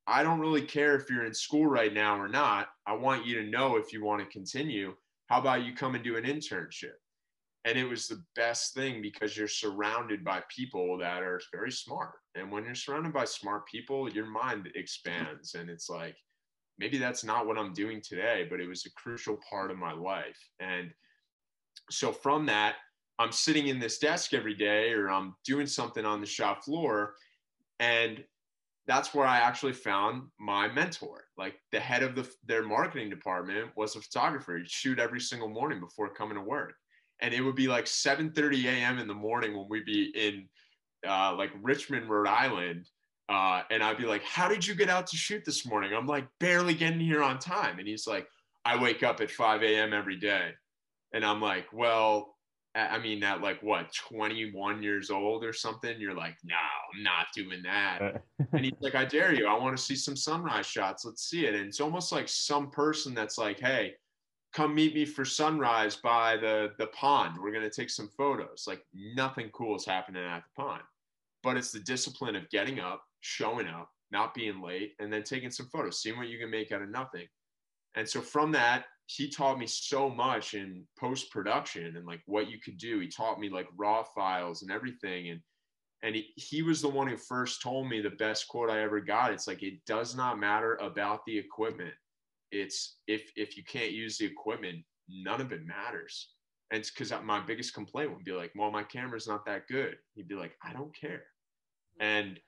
I 0.08 0.24
don't 0.24 0.40
really 0.40 0.62
care 0.62 0.96
if 0.96 1.10
you're 1.10 1.26
in 1.26 1.34
school 1.34 1.66
right 1.66 1.94
now 1.94 2.18
or 2.18 2.30
not. 2.30 2.68
I 2.88 2.94
want 2.94 3.26
you 3.26 3.42
to 3.42 3.50
know 3.50 3.76
if 3.76 3.92
you 3.92 4.04
want 4.04 4.22
to 4.22 4.32
continue. 4.32 4.96
How 5.28 5.42
about 5.42 5.66
you 5.66 5.74
come 5.74 5.96
and 5.96 6.04
do 6.04 6.16
an 6.16 6.24
internship? 6.24 6.94
And 7.66 7.80
it 7.80 7.84
was 7.84 8.08
the 8.08 8.24
best 8.36 8.76
thing 8.76 9.02
because 9.02 9.36
you're 9.36 9.48
surrounded 9.48 10.24
by 10.24 10.44
people 10.56 11.00
that 11.00 11.24
are 11.24 11.42
very 11.52 11.72
smart. 11.72 12.14
And 12.36 12.52
when 12.52 12.64
you're 12.64 12.76
surrounded 12.76 13.12
by 13.12 13.26
smart 13.26 13.68
people, 13.68 14.08
your 14.08 14.28
mind 14.28 14.70
expands. 14.76 15.56
And 15.56 15.68
it's 15.68 15.90
like, 15.90 16.16
maybe 16.78 17.00
that's 17.00 17.24
not 17.24 17.48
what 17.48 17.58
I'm 17.58 17.74
doing 17.74 18.02
today, 18.02 18.46
but 18.50 18.60
it 18.60 18.68
was 18.68 18.86
a 18.86 18.92
crucial 18.92 19.40
part 19.50 19.72
of 19.72 19.78
my 19.78 19.94
life. 19.94 20.38
And 20.60 20.92
so 21.90 22.12
from 22.12 22.46
that, 22.46 22.76
I'm 23.18 23.32
sitting 23.32 23.68
in 23.68 23.80
this 23.80 23.98
desk 23.98 24.36
every 24.36 24.54
day 24.54 24.92
or 24.92 25.10
I'm 25.10 25.36
doing 25.44 25.66
something 25.66 26.06
on 26.06 26.22
the 26.22 26.28
shop 26.28 26.66
floor. 26.66 27.16
And 27.80 28.24
that's 28.88 29.14
where 29.16 29.26
I 29.26 29.38
actually 29.38 29.74
found 29.74 30.24
my 30.40 30.68
mentor. 30.68 31.24
Like 31.36 31.56
the 31.72 31.80
head 31.80 32.04
of 32.04 32.14
the, 32.14 32.30
their 32.46 32.64
marketing 32.64 33.10
department 33.10 33.72
was 33.76 33.96
a 33.96 34.02
photographer. 34.02 34.58
He'd 34.58 34.70
shoot 34.70 35.00
every 35.00 35.22
single 35.22 35.50
morning 35.50 35.80
before 35.80 36.14
coming 36.14 36.36
to 36.36 36.44
work. 36.44 36.76
And 37.22 37.34
it 37.34 37.42
would 37.42 37.56
be 37.56 37.68
like 37.68 37.86
7:30 37.86 38.66
a.m. 38.66 39.00
in 39.00 39.08
the 39.08 39.14
morning 39.14 39.56
when 39.58 39.68
we'd 39.70 39.86
be 39.86 40.12
in 40.16 40.48
uh, 41.08 41.36
like 41.36 41.52
Richmond, 41.62 42.10
Rhode 42.10 42.28
Island. 42.28 42.90
Uh, 43.28 43.64
and 43.72 43.82
I'd 43.82 43.98
be 43.98 44.06
like, 44.06 44.24
How 44.24 44.48
did 44.48 44.66
you 44.66 44.76
get 44.76 44.90
out 44.90 45.08
to 45.08 45.18
shoot 45.18 45.44
this 45.46 45.66
morning? 45.66 45.94
I'm 45.94 46.08
like 46.08 46.28
barely 46.40 46.74
getting 46.74 47.00
here 47.00 47.24
on 47.24 47.40
time. 47.40 47.80
And 47.80 47.88
he's 47.88 48.06
like, 48.06 48.28
I 48.66 48.82
wake 48.82 49.04
up 49.04 49.22
at 49.22 49.32
5 49.32 49.64
a.m. 49.64 49.94
every 49.94 50.18
day. 50.18 50.50
And 51.14 51.26
I'm 51.26 51.42
like, 51.42 51.66
Well, 51.72 52.36
I 52.76 53.00
mean, 53.00 53.24
at 53.24 53.42
like 53.42 53.64
what, 53.64 53.94
21 53.94 54.84
years 54.84 55.10
old 55.10 55.46
or 55.46 55.54
something, 55.54 55.98
you're 55.98 56.14
like, 56.14 56.36
no, 56.44 56.56
I'm 56.94 57.04
not 57.04 57.28
doing 57.34 57.64
that. 57.64 58.22
and 58.52 58.66
he's 58.66 58.74
like, 58.82 58.96
I 58.96 59.06
dare 59.06 59.34
you. 59.34 59.48
I 59.48 59.58
want 59.60 59.78
to 59.78 59.82
see 59.82 59.96
some 59.96 60.16
sunrise 60.16 60.66
shots. 60.66 61.06
Let's 61.06 61.24
see 61.24 61.46
it. 61.46 61.56
And 61.56 61.68
it's 61.68 61.80
almost 61.80 62.12
like 62.12 62.28
some 62.28 62.70
person 62.70 63.14
that's 63.14 63.38
like, 63.38 63.62
hey, 63.62 63.94
come 64.56 64.74
meet 64.74 64.96
me 64.96 65.04
for 65.04 65.26
sunrise 65.26 65.98
by 65.98 66.38
the, 66.38 66.72
the 66.80 66.88
pond. 66.88 67.38
We're 67.38 67.52
going 67.52 67.70
to 67.70 67.70
take 67.70 67.90
some 67.90 68.10
photos. 68.18 68.64
Like 68.66 68.82
nothing 68.94 69.50
cool 69.52 69.76
is 69.76 69.86
happening 69.86 70.24
at 70.24 70.44
the 70.44 70.62
pond. 70.64 70.82
But 71.44 71.58
it's 71.58 71.72
the 71.72 71.82
discipline 71.82 72.38
of 72.38 72.50
getting 72.50 72.80
up, 72.80 73.04
showing 73.20 73.68
up, 73.68 73.90
not 74.12 74.34
being 74.34 74.62
late, 74.62 74.94
and 75.00 75.12
then 75.12 75.24
taking 75.24 75.52
some 75.52 75.68
photos, 75.68 76.02
seeing 76.02 76.18
what 76.18 76.30
you 76.30 76.40
can 76.40 76.50
make 76.50 76.72
out 76.72 76.82
of 76.82 76.90
nothing. 76.90 77.28
And 77.96 78.08
so 78.08 78.22
from 78.22 78.54
that, 78.54 78.86
he 79.08 79.30
taught 79.30 79.60
me 79.60 79.68
so 79.68 80.10
much 80.10 80.54
in 80.54 80.86
post 80.98 81.32
production 81.32 81.98
and 81.98 82.06
like 82.06 82.22
what 82.26 82.50
you 82.50 82.58
could 82.60 82.78
do. 82.78 83.00
He 83.00 83.10
taught 83.10 83.40
me 83.40 83.50
like 83.50 83.68
raw 83.78 84.04
files 84.04 84.62
and 84.62 84.72
everything. 84.72 85.30
And 85.30 85.42
and 86.02 86.16
he, 86.16 86.34
he 86.36 86.62
was 86.62 86.82
the 86.82 86.90
one 86.90 87.08
who 87.08 87.18
first 87.18 87.62
told 87.62 87.90
me 87.90 88.00
the 88.00 88.12
best 88.12 88.48
quote 88.48 88.70
I 88.70 88.82
ever 88.82 89.02
got. 89.02 89.34
It's 89.34 89.48
like 89.48 89.64
it 89.64 89.84
does 89.86 90.16
not 90.16 90.40
matter 90.40 90.76
about 90.76 91.26
the 91.26 91.38
equipment. 91.38 91.94
It's 92.52 92.98
if 93.08 93.32
if 93.36 93.58
you 93.58 93.64
can't 93.64 93.92
use 93.92 94.18
the 94.18 94.26
equipment, 94.26 94.84
none 95.10 95.42
of 95.42 95.52
it 95.52 95.66
matters. 95.66 96.30
And 96.72 96.80
it's 96.80 96.90
because 96.90 97.14
my 97.24 97.40
biggest 97.40 97.74
complaint 97.74 98.12
would 98.12 98.24
be 98.24 98.32
like, 98.32 98.52
well, 98.56 98.72
my 98.72 98.84
camera's 98.84 99.28
not 99.28 99.46
that 99.46 99.68
good. 99.68 99.98
He'd 100.16 100.28
be 100.28 100.36
like, 100.36 100.54
I 100.64 100.74
don't 100.74 100.96
care. 101.00 101.24
And 102.00 102.40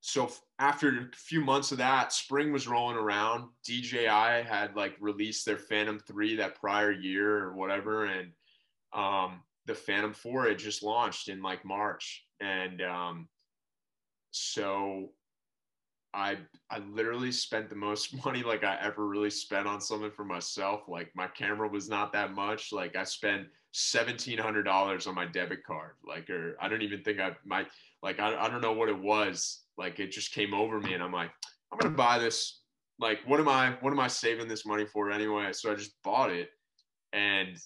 so 0.00 0.30
after 0.58 0.88
a 0.88 1.08
few 1.14 1.42
months 1.42 1.72
of 1.72 1.78
that, 1.78 2.12
spring 2.12 2.52
was 2.52 2.66
rolling 2.66 2.96
around. 2.96 3.50
DJI 3.66 4.06
had 4.06 4.74
like 4.74 4.96
released 5.00 5.44
their 5.44 5.58
Phantom 5.58 5.98
3 5.98 6.36
that 6.36 6.54
prior 6.54 6.90
year 6.90 7.44
or 7.44 7.54
whatever. 7.54 8.06
And 8.06 8.30
um, 8.94 9.42
the 9.66 9.74
Phantom 9.74 10.14
4 10.14 10.48
had 10.48 10.58
just 10.58 10.82
launched 10.82 11.28
in 11.28 11.42
like 11.42 11.64
March. 11.64 12.24
And 12.40 12.80
um, 12.80 13.28
so 14.30 15.10
I 16.12 16.38
I 16.70 16.78
literally 16.78 17.32
spent 17.32 17.68
the 17.68 17.76
most 17.76 18.14
money 18.24 18.42
like 18.42 18.64
I 18.64 18.78
ever 18.82 19.06
really 19.06 19.30
spent 19.30 19.66
on 19.66 19.80
something 19.80 20.10
for 20.10 20.24
myself. 20.24 20.82
Like 20.88 21.10
my 21.14 21.28
camera 21.28 21.68
was 21.68 21.88
not 21.88 22.12
that 22.12 22.34
much. 22.34 22.72
Like 22.72 22.96
I 22.96 23.04
spent 23.04 23.46
seventeen 23.72 24.38
hundred 24.38 24.64
dollars 24.64 25.06
on 25.06 25.14
my 25.14 25.26
debit 25.26 25.64
card. 25.64 25.92
Like 26.06 26.28
or 26.30 26.56
I 26.60 26.68
don't 26.68 26.82
even 26.82 27.02
think 27.02 27.20
I 27.20 27.36
might 27.44 27.68
like 28.02 28.18
I, 28.18 28.36
I 28.36 28.48
don't 28.48 28.62
know 28.62 28.72
what 28.72 28.88
it 28.88 28.98
was 28.98 29.62
like 29.80 29.98
it 29.98 30.12
just 30.12 30.32
came 30.32 30.52
over 30.52 30.78
me, 30.78 30.92
and 30.92 31.02
I'm 31.02 31.12
like, 31.12 31.30
I'm 31.72 31.78
gonna 31.78 31.94
buy 31.94 32.18
this. 32.18 32.60
Like, 32.98 33.20
what 33.26 33.40
am 33.40 33.48
I? 33.48 33.76
What 33.80 33.94
am 33.94 33.98
I 33.98 34.08
saving 34.08 34.46
this 34.46 34.66
money 34.66 34.84
for 34.84 35.10
anyway? 35.10 35.52
So 35.52 35.72
I 35.72 35.74
just 35.74 35.94
bought 36.04 36.30
it, 36.30 36.50
and 37.14 37.56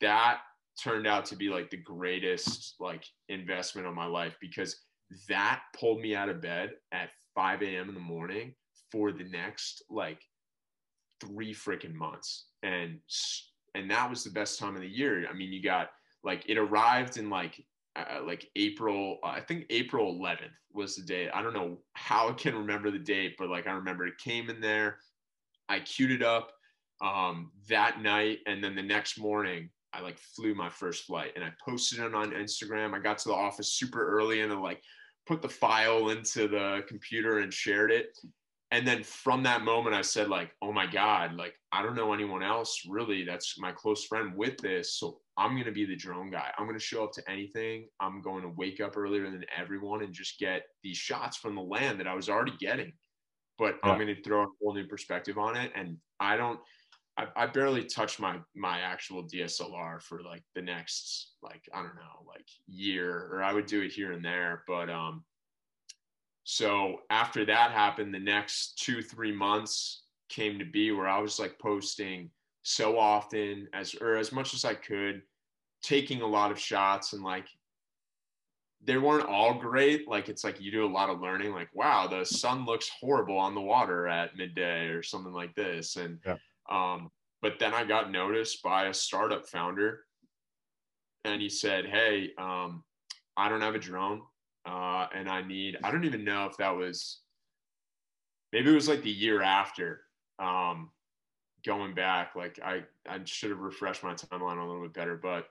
that 0.00 0.38
turned 0.80 1.08
out 1.08 1.24
to 1.26 1.36
be 1.36 1.48
like 1.48 1.70
the 1.70 1.76
greatest 1.78 2.76
like 2.78 3.04
investment 3.28 3.88
of 3.88 3.94
my 3.94 4.06
life 4.06 4.36
because 4.40 4.82
that 5.28 5.62
pulled 5.78 6.00
me 6.00 6.14
out 6.14 6.28
of 6.28 6.40
bed 6.40 6.70
at 6.92 7.08
5 7.36 7.62
a.m. 7.62 7.88
in 7.88 7.94
the 7.94 8.00
morning 8.00 8.54
for 8.90 9.12
the 9.12 9.24
next 9.24 9.84
like 9.88 10.20
three 11.20 11.54
freaking 11.54 11.94
months 11.94 12.46
and 12.64 12.98
and 13.74 13.90
that 13.90 14.10
was 14.10 14.24
the 14.24 14.30
best 14.30 14.58
time 14.58 14.74
of 14.74 14.82
the 14.82 14.88
year 14.88 15.26
i 15.30 15.32
mean 15.32 15.52
you 15.52 15.62
got 15.62 15.90
like 16.24 16.44
it 16.48 16.58
arrived 16.58 17.16
in 17.16 17.30
like 17.30 17.64
uh, 17.96 18.22
like 18.24 18.48
April, 18.56 19.18
uh, 19.22 19.28
I 19.28 19.40
think 19.40 19.66
April 19.70 20.14
11th 20.14 20.50
was 20.72 20.96
the 20.96 21.02
date. 21.02 21.30
I 21.32 21.42
don't 21.42 21.54
know 21.54 21.78
how 21.94 22.28
I 22.28 22.32
can 22.32 22.54
remember 22.54 22.90
the 22.90 22.98
date, 22.98 23.36
but 23.38 23.48
like 23.48 23.66
I 23.66 23.72
remember 23.72 24.06
it 24.06 24.18
came 24.18 24.50
in 24.50 24.60
there. 24.60 24.98
I 25.68 25.80
queued 25.80 26.10
it 26.10 26.22
up 26.22 26.52
um, 27.00 27.50
that 27.68 28.02
night, 28.02 28.40
and 28.46 28.62
then 28.62 28.74
the 28.74 28.82
next 28.82 29.18
morning 29.18 29.70
I 29.92 30.00
like 30.00 30.18
flew 30.18 30.54
my 30.54 30.68
first 30.68 31.04
flight, 31.04 31.32
and 31.36 31.44
I 31.44 31.52
posted 31.64 32.00
it 32.00 32.14
on 32.14 32.32
Instagram. 32.32 32.94
I 32.94 32.98
got 32.98 33.18
to 33.18 33.28
the 33.28 33.34
office 33.34 33.72
super 33.72 34.06
early, 34.06 34.42
and 34.42 34.52
I 34.52 34.56
like 34.56 34.82
put 35.26 35.42
the 35.42 35.48
file 35.48 36.10
into 36.10 36.48
the 36.48 36.82
computer 36.88 37.40
and 37.40 37.52
shared 37.52 37.90
it. 37.90 38.16
and 38.72 38.86
then 38.86 39.02
from 39.02 39.42
that 39.44 39.62
moment 39.62 39.94
i 39.94 40.02
said 40.02 40.28
like 40.28 40.50
oh 40.60 40.72
my 40.72 40.86
god 40.86 41.34
like 41.34 41.54
i 41.70 41.82
don't 41.82 41.94
know 41.94 42.12
anyone 42.12 42.42
else 42.42 42.82
really 42.88 43.24
that's 43.24 43.58
my 43.58 43.70
close 43.70 44.04
friend 44.04 44.34
with 44.36 44.56
this 44.58 44.94
so 44.98 45.20
i'm 45.36 45.52
going 45.52 45.64
to 45.64 45.70
be 45.70 45.84
the 45.84 45.94
drone 45.94 46.30
guy 46.30 46.50
i'm 46.58 46.66
going 46.66 46.78
to 46.78 46.84
show 46.84 47.04
up 47.04 47.12
to 47.12 47.22
anything 47.30 47.86
i'm 48.00 48.20
going 48.20 48.42
to 48.42 48.48
wake 48.56 48.80
up 48.80 48.96
earlier 48.96 49.30
than 49.30 49.44
everyone 49.56 50.02
and 50.02 50.12
just 50.12 50.38
get 50.40 50.62
these 50.82 50.96
shots 50.96 51.36
from 51.36 51.54
the 51.54 51.60
land 51.60 52.00
that 52.00 52.08
i 52.08 52.14
was 52.14 52.28
already 52.28 52.56
getting 52.58 52.92
but 53.56 53.76
yeah. 53.84 53.90
i'm 53.90 53.98
going 53.98 54.14
to 54.14 54.22
throw 54.22 54.42
a 54.42 54.46
whole 54.60 54.74
new 54.74 54.86
perspective 54.86 55.38
on 55.38 55.56
it 55.56 55.70
and 55.76 55.96
i 56.18 56.36
don't 56.36 56.58
I, 57.18 57.26
I 57.34 57.46
barely 57.46 57.84
touch 57.84 58.18
my 58.18 58.38
my 58.54 58.80
actual 58.80 59.24
DSLR 59.24 60.02
for 60.02 60.22
like 60.22 60.42
the 60.54 60.62
next 60.62 61.32
like 61.42 61.62
I 61.72 61.78
don't 61.78 61.96
know 61.96 62.24
like 62.26 62.46
year 62.66 63.28
or 63.32 63.42
I 63.42 63.52
would 63.52 63.66
do 63.66 63.82
it 63.82 63.92
here 63.92 64.12
and 64.12 64.24
there 64.24 64.62
but 64.66 64.90
um 64.90 65.24
so 66.48 67.00
after 67.10 67.44
that 67.44 67.72
happened, 67.72 68.14
the 68.14 68.20
next 68.20 68.78
two, 68.78 69.02
three 69.02 69.32
months 69.32 70.04
came 70.28 70.60
to 70.60 70.64
be 70.64 70.92
where 70.92 71.08
I 71.08 71.18
was 71.18 71.40
like 71.40 71.58
posting 71.58 72.30
so 72.62 72.96
often 72.96 73.66
as 73.74 73.96
or 73.96 74.14
as 74.14 74.30
much 74.30 74.54
as 74.54 74.64
I 74.64 74.74
could, 74.74 75.22
taking 75.82 76.22
a 76.22 76.26
lot 76.26 76.52
of 76.52 76.58
shots 76.58 77.14
and 77.14 77.24
like 77.24 77.48
they 78.84 78.96
weren't 78.96 79.28
all 79.28 79.54
great. 79.54 80.06
Like 80.06 80.28
it's 80.28 80.44
like 80.44 80.60
you 80.60 80.70
do 80.70 80.86
a 80.86 80.86
lot 80.86 81.10
of 81.10 81.20
learning, 81.20 81.52
like, 81.52 81.70
wow, 81.74 82.06
the 82.06 82.24
sun 82.24 82.64
looks 82.64 82.88
horrible 83.00 83.38
on 83.38 83.56
the 83.56 83.60
water 83.60 84.06
at 84.06 84.36
midday 84.36 84.86
or 84.86 85.02
something 85.02 85.32
like 85.32 85.52
this. 85.56 85.96
And 85.96 86.20
yeah. 86.24 86.36
Um, 86.70 87.10
but 87.42 87.58
then 87.58 87.74
I 87.74 87.84
got 87.84 88.10
noticed 88.10 88.62
by 88.62 88.86
a 88.86 88.94
startup 88.94 89.48
founder 89.48 90.00
and 91.24 91.40
he 91.40 91.48
said, 91.48 91.86
Hey, 91.86 92.30
um, 92.38 92.82
I 93.36 93.48
don't 93.48 93.60
have 93.60 93.74
a 93.74 93.78
drone 93.78 94.22
uh, 94.66 95.06
and 95.14 95.28
I 95.28 95.42
need 95.42 95.76
I 95.82 95.90
don't 95.90 96.04
even 96.04 96.24
know 96.24 96.46
if 96.46 96.56
that 96.56 96.76
was 96.76 97.20
maybe 98.52 98.70
it 98.70 98.74
was 98.74 98.88
like 98.88 99.02
the 99.02 99.10
year 99.10 99.42
after 99.42 100.00
um, 100.38 100.90
going 101.64 101.94
back 101.94 102.34
like 102.34 102.58
I 102.64 102.82
I 103.08 103.20
should 103.24 103.50
have 103.50 103.60
refreshed 103.60 104.02
my 104.02 104.14
timeline 104.14 104.58
a 104.58 104.66
little 104.66 104.82
bit 104.82 104.94
better 104.94 105.16
but 105.16 105.46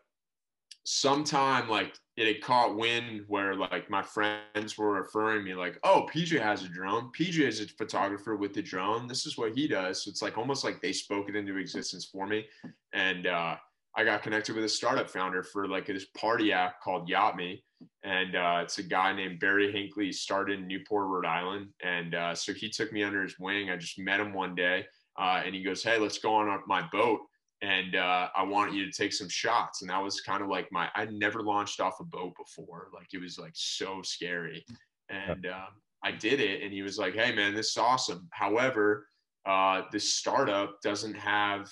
sometime 0.86 1.68
like 1.68 1.96
it 2.16 2.28
had 2.28 2.42
caught 2.42 2.78
wind 2.78 3.26
where 3.28 3.56
like 3.56 3.90
my 3.90 4.02
friends 4.02 4.78
were 4.78 4.94
referring 4.94 5.44
me 5.44 5.54
like 5.54 5.78
oh 5.84 6.08
PJ 6.14 6.40
has 6.42 6.64
a 6.64 6.70
drone. 6.70 7.12
PJ 7.18 7.40
is 7.40 7.60
a 7.60 7.68
photographer 7.68 8.36
with 8.36 8.54
the 8.54 8.62
drone. 8.62 9.08
This 9.08 9.26
is 9.26 9.38
what 9.38 9.54
he 9.54 9.68
does. 9.68 10.04
So 10.04 10.10
it's 10.10 10.22
like 10.22 10.38
almost 10.38 10.64
like 10.64 10.82
they 10.82 10.94
spoke 10.94 11.28
it 11.28 11.36
into 11.36 11.58
existence 11.58 12.06
for 12.06 12.26
me. 12.26 12.46
And 12.94 13.28
uh, 13.28 13.56
I 13.98 14.04
got 14.04 14.24
connected 14.24 14.56
with 14.56 14.64
a 14.64 14.70
startup 14.70 15.10
founder 15.10 15.44
for 15.44 15.68
like 15.68 15.88
this 15.88 16.06
party 16.18 16.54
app 16.54 16.82
called 16.82 17.10
Yacht 17.10 17.36
Me 17.36 17.64
and 18.04 18.36
uh, 18.36 18.60
it's 18.64 18.78
a 18.78 18.84
guy 18.84 19.14
named 19.14 19.40
Barry 19.40 19.72
hinkley 19.72 20.14
started 20.14 20.60
in 20.60 20.68
Newport, 20.68 21.08
Rhode 21.08 21.26
Island, 21.26 21.68
and 21.84 22.16
uh, 22.16 22.36
so 22.36 22.54
he 22.54 22.70
took 22.70 22.92
me 22.92 23.04
under 23.04 23.22
his 23.24 23.40
wing. 23.40 23.70
I 23.70 23.78
just 23.78 24.00
met 24.00 24.20
him 24.20 24.34
one 24.34 24.56
day, 24.56 24.86
uh, 25.20 25.42
and 25.46 25.56
he 25.56 25.64
goes, 25.64 25.84
"Hey, 25.84 25.98
let's 25.98 26.20
go 26.20 26.34
on 26.34 26.62
my 26.68 26.88
boat." 26.92 27.22
And 27.66 27.96
uh, 27.96 28.28
I 28.36 28.44
want 28.44 28.74
you 28.74 28.86
to 28.86 28.92
take 28.92 29.12
some 29.12 29.28
shots. 29.28 29.82
And 29.82 29.90
that 29.90 30.02
was 30.02 30.22
kind 30.22 30.44
of 30.44 30.50
like 30.50 30.72
my, 30.72 30.88
I'd 30.94 31.12
never 31.12 31.42
launched 31.42 31.80
off 31.80 32.00
a 32.00 32.04
boat 32.04 32.34
before. 32.38 32.90
Like 32.94 33.08
it 33.12 33.20
was 33.20 33.40
like 33.40 33.54
so 33.56 34.04
scary. 34.04 34.64
And 35.10 35.48
um, 35.48 35.82
I 36.04 36.12
did 36.12 36.40
it. 36.40 36.62
And 36.62 36.72
he 36.72 36.84
was 36.84 37.00
like, 37.00 37.16
hey, 37.16 37.34
man, 37.34 37.56
this 37.56 37.72
is 37.72 37.78
awesome. 37.78 38.28
However, 38.30 39.08
uh, 39.48 39.82
this 39.92 40.14
startup 40.14 40.80
doesn't 40.84 41.16
have 41.16 41.72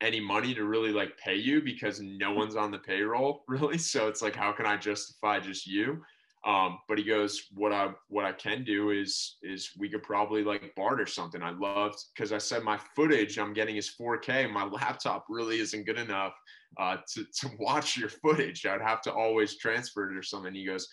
any 0.00 0.18
money 0.18 0.54
to 0.54 0.64
really 0.64 0.92
like 0.92 1.16
pay 1.18 1.36
you 1.36 1.62
because 1.62 2.00
no 2.00 2.32
one's 2.32 2.56
on 2.56 2.72
the 2.72 2.78
payroll 2.78 3.44
really. 3.48 3.78
So 3.78 4.08
it's 4.08 4.22
like, 4.22 4.34
how 4.34 4.50
can 4.50 4.66
I 4.66 4.76
justify 4.76 5.38
just 5.38 5.68
you? 5.68 6.02
Um, 6.46 6.78
but 6.88 6.96
he 6.96 7.02
goes, 7.02 7.46
what 7.54 7.72
I 7.72 7.90
what 8.08 8.24
I 8.24 8.30
can 8.30 8.62
do 8.62 8.90
is 8.90 9.36
is 9.42 9.72
we 9.76 9.88
could 9.88 10.04
probably 10.04 10.44
like 10.44 10.72
barter 10.76 11.04
something. 11.04 11.42
I 11.42 11.50
loved 11.50 11.98
because 12.14 12.32
I 12.32 12.38
said 12.38 12.62
my 12.62 12.78
footage 12.94 13.36
I'm 13.36 13.52
getting 13.52 13.76
is 13.76 13.94
4K. 14.00 14.50
My 14.50 14.64
laptop 14.80 15.26
really 15.28 15.58
isn't 15.58 15.86
good 15.86 15.98
enough 15.98 16.34
uh, 16.78 16.98
to 17.14 17.24
to 17.40 17.50
watch 17.58 17.96
your 17.96 18.08
footage. 18.08 18.64
I'd 18.64 18.80
have 18.80 19.02
to 19.02 19.12
always 19.12 19.58
transfer 19.58 20.08
it 20.08 20.16
or 20.16 20.22
something. 20.22 20.54
He 20.54 20.64
goes, 20.64 20.88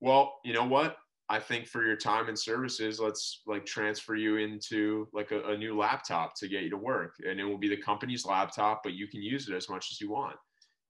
well, 0.00 0.38
you 0.44 0.54
know 0.54 0.64
what? 0.64 0.96
I 1.28 1.40
think 1.40 1.66
for 1.66 1.84
your 1.84 1.96
time 1.96 2.28
and 2.28 2.38
services, 2.38 2.98
let's 2.98 3.42
like 3.46 3.66
transfer 3.66 4.14
you 4.14 4.36
into 4.36 5.08
like 5.12 5.32
a, 5.32 5.42
a, 5.48 5.58
new 5.58 5.76
laptop 5.76 6.34
to 6.36 6.46
get 6.46 6.62
you 6.62 6.70
to 6.70 6.76
work. 6.76 7.14
And 7.28 7.40
it 7.40 7.44
will 7.44 7.58
be 7.58 7.68
the 7.68 7.76
company's 7.76 8.24
laptop, 8.24 8.82
but 8.84 8.92
you 8.92 9.08
can 9.08 9.20
use 9.22 9.48
it 9.48 9.56
as 9.56 9.68
much 9.68 9.88
as 9.90 10.00
you 10.00 10.08
want. 10.08 10.36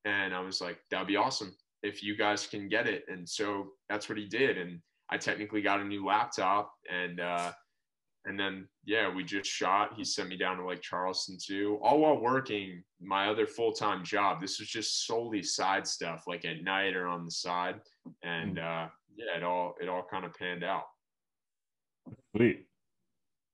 And 0.04 0.34
I 0.34 0.40
was 0.40 0.60
like, 0.60 0.78
that'd 0.90 1.08
be 1.08 1.16
awesome 1.16 1.56
if 1.82 2.02
you 2.02 2.16
guys 2.16 2.46
can 2.46 2.68
get 2.68 2.86
it. 2.86 3.04
And 3.08 3.28
so 3.28 3.68
that's 3.88 4.08
what 4.08 4.18
he 4.18 4.26
did. 4.26 4.58
And 4.58 4.80
I 5.10 5.18
technically 5.18 5.62
got 5.62 5.80
a 5.80 5.84
new 5.84 6.04
laptop 6.04 6.72
and, 6.92 7.20
uh, 7.20 7.52
and 8.24 8.38
then, 8.38 8.66
yeah, 8.84 9.08
we 9.12 9.22
just 9.22 9.48
shot. 9.48 9.92
He 9.96 10.02
sent 10.02 10.28
me 10.28 10.36
down 10.36 10.56
to 10.56 10.64
like 10.64 10.82
Charleston 10.82 11.38
too, 11.40 11.78
all 11.80 12.00
while 12.00 12.20
working 12.20 12.82
my 13.00 13.28
other 13.28 13.46
full 13.46 13.72
time 13.72 14.02
job. 14.02 14.40
This 14.40 14.58
was 14.58 14.68
just 14.68 15.06
solely 15.06 15.44
side 15.44 15.86
stuff, 15.86 16.24
like 16.26 16.44
at 16.44 16.64
night 16.64 16.96
or 16.96 17.06
on 17.06 17.24
the 17.24 17.30
side. 17.30 17.76
And, 18.24 18.56
mm. 18.56 18.86
uh, 18.86 18.88
yeah, 19.16 19.36
it 19.36 19.42
all 19.42 19.74
it 19.80 19.88
all 19.88 20.06
kind 20.10 20.24
of 20.24 20.34
panned 20.34 20.64
out. 20.64 20.84
Sweet. 22.36 22.66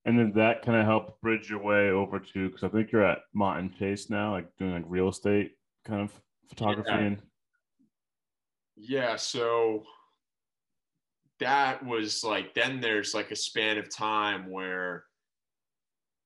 And 0.05 0.19
then 0.19 0.33
that 0.35 0.65
kind 0.65 0.77
of 0.77 0.85
helped 0.85 1.21
bridge 1.21 1.49
your 1.49 1.63
way 1.63 1.91
over 1.91 2.19
to 2.19 2.49
because 2.49 2.65
I 2.65 2.69
think 2.69 2.91
you're 2.91 3.07
at 3.07 3.21
Mott 3.35 3.61
and 3.61 3.77
Chace 3.79 4.11
now, 4.11 4.33
like 4.33 4.49
doing 4.59 4.73
like 4.73 4.85
real 4.87 5.09
estate 5.09 5.53
kind 5.87 6.01
of 6.01 6.11
photography 6.49 6.91
yeah. 6.91 6.99
and 6.99 7.23
yeah, 8.77 9.17
so 9.17 9.85
that 11.41 11.85
was 11.85 12.23
like 12.23 12.55
then 12.55 12.81
there's 12.81 13.15
like 13.15 13.31
a 13.31 13.37
span 13.37 13.79
of 13.79 13.95
time 13.95 14.51
where 14.51 15.05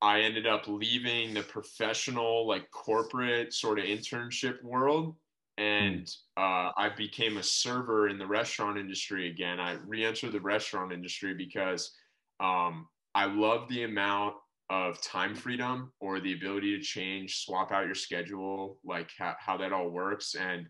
I 0.01 0.21
ended 0.21 0.45
up 0.45 0.67
leaving 0.67 1.33
the 1.33 1.41
professional 1.41 2.47
like 2.47 2.69
corporate 2.71 3.53
sort 3.53 3.79
of 3.79 3.85
internship 3.85 4.61
world 4.63 5.15
and 5.57 6.07
uh, 6.37 6.69
I 6.77 6.91
became 6.95 7.37
a 7.37 7.43
server 7.43 8.09
in 8.09 8.19
the 8.19 8.27
restaurant 8.27 8.77
industry 8.77 9.29
again. 9.29 9.59
I 9.59 9.77
re-entered 9.87 10.31
the 10.31 10.39
restaurant 10.39 10.93
industry 10.93 11.33
because 11.33 11.95
um, 12.39 12.87
I 13.15 13.25
love 13.25 13.67
the 13.67 13.83
amount 13.83 14.35
of 14.69 15.01
time 15.01 15.33
freedom 15.33 15.91
or 15.99 16.19
the 16.19 16.33
ability 16.33 16.77
to 16.77 16.83
change, 16.83 17.43
swap 17.43 17.71
out 17.71 17.85
your 17.85 17.95
schedule, 17.95 18.77
like 18.85 19.09
how 19.17 19.57
that 19.57 19.73
all 19.73 19.89
works, 19.89 20.35
and 20.35 20.67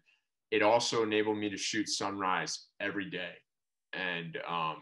it 0.51 0.61
also 0.61 1.03
enabled 1.03 1.37
me 1.37 1.49
to 1.49 1.57
shoot 1.57 1.89
sunrise 1.89 2.67
every 2.79 3.09
day, 3.09 3.33
and 3.93 4.37
um, 4.47 4.77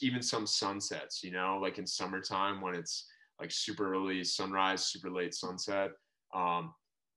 even 0.00 0.22
some 0.22 0.46
sunsets. 0.46 1.22
You 1.22 1.32
know, 1.32 1.58
like 1.60 1.78
in 1.78 1.86
summertime 1.86 2.60
when 2.60 2.74
it's 2.74 3.06
like 3.40 3.50
super 3.50 3.94
early 3.94 4.24
sunrise, 4.24 4.86
super 4.86 5.10
late 5.10 5.34
sunset. 5.34 5.90
Um, 6.34 6.74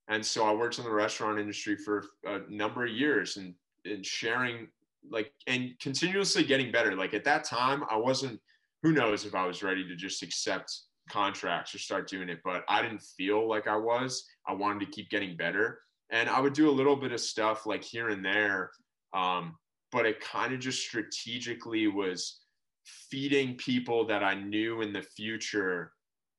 and 0.07 0.25
so 0.25 0.45
I 0.45 0.53
worked 0.53 0.77
in 0.77 0.83
the 0.83 0.91
restaurant 0.91 1.39
industry 1.39 1.75
for 1.77 2.03
a 2.25 2.39
number 2.49 2.85
of 2.85 2.91
years 2.91 3.37
and, 3.37 3.53
and 3.85 4.05
sharing 4.05 4.67
like 5.09 5.31
and 5.47 5.71
continuously 5.79 6.43
getting 6.43 6.71
better. 6.71 6.95
Like 6.95 7.13
at 7.13 7.23
that 7.23 7.43
time, 7.43 7.83
I 7.89 7.95
wasn't, 7.95 8.39
who 8.83 8.91
knows 8.91 9.25
if 9.25 9.35
I 9.35 9.45
was 9.45 9.63
ready 9.63 9.87
to 9.87 9.95
just 9.95 10.21
accept 10.21 10.71
contracts 11.09 11.73
or 11.73 11.79
start 11.79 12.07
doing 12.07 12.29
it, 12.29 12.39
but 12.43 12.63
I 12.67 12.81
didn't 12.81 13.01
feel 13.01 13.47
like 13.47 13.67
I 13.67 13.75
was. 13.75 14.25
I 14.47 14.53
wanted 14.53 14.85
to 14.85 14.91
keep 14.91 15.09
getting 15.09 15.35
better. 15.35 15.79
And 16.11 16.29
I 16.29 16.39
would 16.39 16.53
do 16.53 16.69
a 16.69 16.71
little 16.71 16.95
bit 16.95 17.11
of 17.11 17.21
stuff 17.21 17.65
like 17.65 17.83
here 17.83 18.09
and 18.09 18.23
there. 18.23 18.71
Um, 19.13 19.55
but 19.91 20.05
it 20.05 20.19
kind 20.19 20.53
of 20.53 20.59
just 20.59 20.81
strategically 20.81 21.87
was 21.87 22.41
feeding 22.85 23.55
people 23.55 24.05
that 24.07 24.23
I 24.23 24.35
knew 24.35 24.81
in 24.81 24.93
the 24.93 25.01
future 25.01 25.91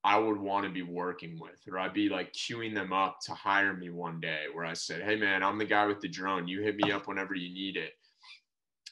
I 0.04 0.18
would 0.18 0.38
want 0.38 0.66
to 0.66 0.72
be 0.72 0.82
working 0.82 1.38
with, 1.40 1.60
or 1.70 1.78
I'd 1.78 1.94
be 1.94 2.08
like 2.08 2.32
queuing 2.32 2.74
them 2.74 2.92
up 2.92 3.18
to 3.26 3.32
hire 3.34 3.72
me 3.74 3.90
one 3.90 4.20
day 4.20 4.44
where 4.52 4.64
I 4.64 4.72
said, 4.72 5.02
Hey 5.02 5.16
man, 5.16 5.42
I'm 5.42 5.58
the 5.58 5.64
guy 5.64 5.86
with 5.86 6.00
the 6.00 6.08
drone. 6.08 6.48
You 6.48 6.60
hit 6.60 6.76
me 6.76 6.90
up 6.90 7.06
whenever 7.06 7.34
you 7.34 7.54
need 7.54 7.76
it. 7.76 7.92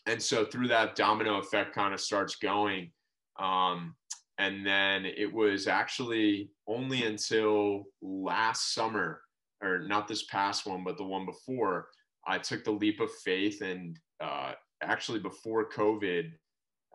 And 0.06 0.22
so 0.22 0.44
through 0.44 0.68
that 0.68 0.94
domino 0.94 1.38
effect 1.38 1.74
kind 1.74 1.92
of 1.92 2.00
starts 2.00 2.36
going. 2.36 2.92
Um, 3.38 3.96
and 4.38 4.64
then 4.64 5.04
it 5.04 5.32
was 5.32 5.66
actually 5.66 6.50
only 6.66 7.04
until 7.04 7.84
last 8.00 8.72
summer, 8.72 9.20
or 9.62 9.80
not 9.80 10.08
this 10.08 10.24
past 10.24 10.66
one, 10.66 10.84
but 10.84 10.96
the 10.96 11.04
one 11.04 11.26
before, 11.26 11.88
I 12.26 12.38
took 12.38 12.64
the 12.64 12.70
leap 12.70 13.00
of 13.00 13.10
faith 13.24 13.62
and 13.62 13.98
uh, 14.22 14.52
actually 14.82 15.20
before 15.20 15.70
COVID, 15.70 16.30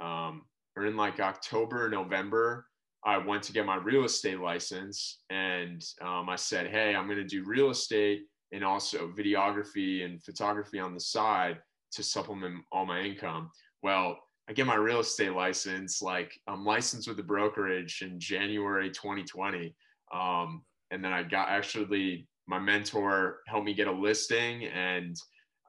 um, 0.01 0.43
or 0.75 0.85
in 0.85 0.97
like 0.97 1.19
October, 1.19 1.89
November, 1.89 2.65
I 3.05 3.17
went 3.17 3.43
to 3.43 3.53
get 3.53 3.65
my 3.65 3.77
real 3.77 4.03
estate 4.03 4.39
license 4.39 5.19
and 5.29 5.83
um, 6.01 6.27
I 6.27 6.35
said, 6.35 6.67
Hey, 6.67 6.95
I'm 6.95 7.05
going 7.05 7.17
to 7.17 7.23
do 7.23 7.43
real 7.45 7.69
estate 7.69 8.23
and 8.51 8.63
also 8.63 9.11
videography 9.11 10.05
and 10.05 10.23
photography 10.23 10.79
on 10.79 10.93
the 10.93 10.99
side 10.99 11.59
to 11.91 12.03
supplement 12.03 12.63
all 12.71 12.85
my 12.85 13.01
income. 13.01 13.51
Well, 13.83 14.17
I 14.49 14.53
get 14.53 14.67
my 14.67 14.75
real 14.75 14.99
estate 14.99 15.33
license, 15.33 16.01
like 16.01 16.31
I'm 16.47 16.65
licensed 16.65 17.07
with 17.07 17.17
the 17.17 17.23
brokerage 17.23 18.01
in 18.01 18.19
January 18.19 18.89
2020. 18.89 19.75
Um, 20.13 20.63
and 20.91 21.03
then 21.03 21.11
I 21.11 21.23
got 21.23 21.49
actually 21.49 22.27
my 22.47 22.59
mentor 22.59 23.39
helped 23.47 23.65
me 23.65 23.73
get 23.73 23.87
a 23.87 23.91
listing 23.91 24.65
and 24.65 25.15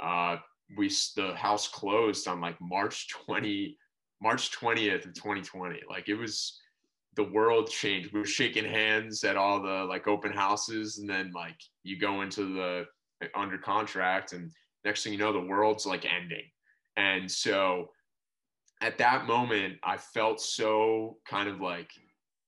uh, 0.00 0.36
we 0.76 0.88
the 1.16 1.34
house 1.36 1.68
closed 1.68 2.28
on 2.28 2.40
like 2.40 2.56
March 2.60 3.08
20 3.10 3.76
March 4.22 4.50
20th 4.50 5.06
of 5.06 5.14
2020. 5.14 5.80
Like 5.88 6.08
it 6.08 6.14
was 6.14 6.58
the 7.16 7.24
world 7.24 7.70
changed. 7.70 8.12
We 8.12 8.20
were 8.20 8.26
shaking 8.26 8.64
hands 8.64 9.24
at 9.24 9.36
all 9.36 9.62
the 9.62 9.84
like 9.84 10.06
open 10.06 10.32
houses, 10.32 10.98
and 10.98 11.08
then 11.08 11.32
like 11.34 11.56
you 11.82 11.98
go 11.98 12.22
into 12.22 12.54
the 12.54 12.84
under 13.34 13.58
contract, 13.58 14.32
and 14.32 14.50
next 14.84 15.02
thing 15.02 15.12
you 15.12 15.18
know, 15.18 15.32
the 15.32 15.40
world's 15.40 15.86
like 15.86 16.04
ending. 16.04 16.44
And 16.96 17.30
so 17.30 17.90
at 18.80 18.98
that 18.98 19.26
moment, 19.26 19.78
I 19.82 19.96
felt 19.96 20.40
so 20.40 21.16
kind 21.28 21.48
of 21.48 21.60
like 21.60 21.90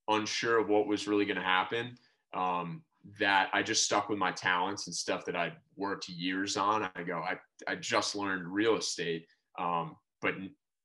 unsure 0.09 0.59
of 0.59 0.69
what 0.69 0.87
was 0.87 1.09
really 1.09 1.25
going 1.25 1.37
to 1.37 1.43
happen 1.43 1.97
um, 2.35 2.83
that 3.19 3.49
I 3.53 3.63
just 3.63 3.85
stuck 3.85 4.09
with 4.09 4.19
my 4.19 4.33
talents 4.33 4.87
and 4.87 4.95
stuff 4.95 5.25
that 5.27 5.37
I'd 5.37 5.57
worked 5.77 6.09
years 6.09 6.57
on. 6.57 6.89
I 6.95 7.03
go, 7.03 7.19
I, 7.19 7.37
I 7.67 7.77
just 7.77 8.15
learned 8.15 8.47
real 8.47 8.77
estate, 8.77 9.27
um, 9.59 9.97
but 10.21 10.35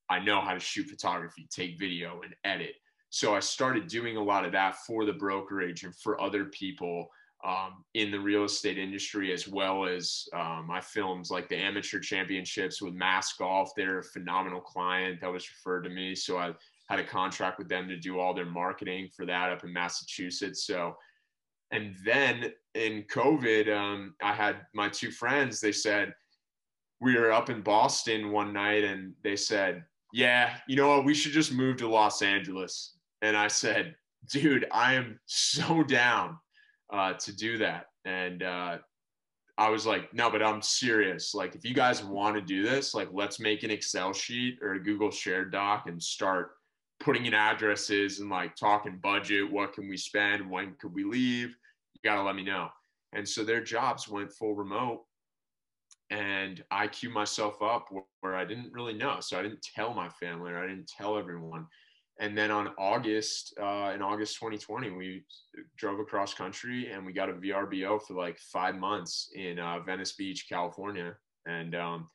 I 0.10 0.20
know 0.20 0.42
how 0.42 0.54
to 0.54 0.60
shoot 0.60 0.88
photography, 0.88 1.48
take 1.52 1.80
video, 1.80 2.22
and 2.24 2.36
edit. 2.44 2.76
So 3.10 3.36
I 3.36 3.40
started 3.40 3.88
doing 3.88 4.18
a 4.18 4.24
lot 4.24 4.46
of 4.46 4.52
that 4.54 4.78
for 4.88 5.06
the 5.06 5.14
brokerage 5.14 5.84
and 5.84 5.96
for 5.96 6.20
other 6.22 6.46
people 6.46 7.10
um, 7.46 7.84
in 7.94 8.10
the 8.10 8.20
real 8.20 8.46
estate 8.46 8.78
industry, 8.78 9.34
as 9.34 9.48
well 9.48 9.86
as 9.86 10.28
um, 10.34 10.70
I 10.72 10.80
filmed 10.80 11.30
like 11.30 11.50
the 11.50 11.58
amateur 11.58 12.00
championships 12.00 12.82
with 12.82 12.94
Mass 12.94 13.34
Golf. 13.34 13.72
They're 13.76 14.00
a 14.00 14.04
phenomenal 14.04 14.62
client 14.62 15.20
that 15.22 15.32
was 15.32 15.48
referred 15.50 15.84
to 15.84 15.90
me. 15.90 16.16
So 16.16 16.38
I 16.38 16.54
had 16.90 17.00
a 17.00 17.04
contract 17.04 17.60
with 17.60 17.68
them 17.68 17.88
to 17.90 17.98
do 17.98 18.20
all 18.20 18.34
their 18.34 18.46
marketing 18.46 19.10
for 19.16 19.26
that 19.26 19.52
up 19.52 19.64
in 19.64 19.74
Massachusetts. 19.74 20.66
So, 20.66 20.96
and 21.74 21.96
then 22.06 22.54
in 22.76 23.04
COVID, 23.12 23.76
um, 23.76 24.14
I 24.22 24.32
had 24.32 24.58
my 24.74 24.90
two 24.90 25.12
friends, 25.12 25.60
they 25.60 25.72
said, 25.72 26.14
we 27.02 27.18
were 27.18 27.32
up 27.32 27.50
in 27.50 27.62
Boston 27.62 28.32
one 28.32 28.54
night 28.54 28.84
and 28.84 29.14
they 29.24 29.36
said, 29.36 29.84
yeah, 30.14 30.58
you 30.68 30.76
know 30.76 30.88
what? 30.90 31.04
We 31.04 31.16
should 31.16 31.32
just 31.32 31.52
move 31.52 31.78
to 31.78 31.90
Los 31.90 32.22
Angeles. 32.22 32.98
And 33.24 33.36
I 33.36 33.48
said, 33.48 33.96
dude, 34.32 34.68
I 34.72 34.94
am 34.94 35.20
so 35.26 35.84
down 35.84 36.38
uh, 36.92 37.14
to 37.14 37.36
do 37.36 37.58
that. 37.58 37.88
And 38.06 38.44
uh, 38.44 38.78
I 39.58 39.70
was 39.70 39.88
like, 39.88 40.14
no, 40.14 40.30
but 40.30 40.44
I'm 40.44 40.62
serious. 40.62 41.34
Like, 41.34 41.56
if 41.56 41.66
you 41.66 41.74
guys 41.74 42.04
want 42.04 42.36
to 42.36 42.42
do 42.42 42.64
this, 42.64 42.94
like, 42.94 43.10
let's 43.12 43.40
make 43.40 43.64
an 43.64 43.72
Excel 43.72 44.14
sheet 44.14 44.60
or 44.62 44.74
a 44.74 44.84
Google 44.84 45.10
Shared 45.10 45.52
Doc 45.52 45.86
and 45.88 46.02
start 46.02 46.52
putting 47.00 47.26
in 47.26 47.34
addresses 47.34 48.20
and 48.20 48.30
like 48.30 48.56
talking 48.56 49.00
budget. 49.02 49.52
What 49.52 49.74
can 49.74 49.90
we 49.90 49.98
spend? 49.98 50.50
When 50.50 50.76
could 50.80 50.94
we 50.94 51.04
leave? 51.04 51.56
Got 52.04 52.16
to 52.16 52.24
let 52.24 52.36
me 52.36 52.44
know. 52.44 52.70
And 53.14 53.28
so 53.28 53.44
their 53.44 53.64
jobs 53.64 54.08
went 54.08 54.32
full 54.32 54.56
remote. 54.56 55.04
And 56.10 56.64
I 56.70 56.88
queued 56.88 57.14
myself 57.14 57.62
up 57.62 57.88
where 58.22 58.36
I 58.36 58.46
didn't 58.46 58.72
really 58.72 58.94
know. 58.94 59.18
So 59.20 59.40
I 59.40 59.42
didn't 59.42 59.66
tell 59.76 59.94
my 59.94 60.10
family 60.10 60.52
or 60.52 60.58
I 60.58 60.68
didn't 60.68 60.92
tell 60.98 61.18
everyone 61.18 61.66
and 62.20 62.38
then 62.38 62.52
on 62.52 62.70
August, 62.78 63.54
uh, 63.60 63.92
in 63.94 64.02
August 64.02 64.36
2020, 64.36 64.92
we 64.92 65.24
drove 65.78 66.00
across 66.00 66.34
country 66.34 66.92
and 66.92 67.06
we 67.06 67.12
got 67.12 67.30
a 67.30 67.34
VRBO 67.34 68.02
for 68.02 68.14
like 68.14 68.38
five 68.38 68.76
months 68.76 69.30
in 69.34 69.58
uh, 69.58 69.80
Venice 69.80 70.14
Beach, 70.14 70.46
California. 70.48 71.16
And 71.48 71.76
um, 71.76 72.08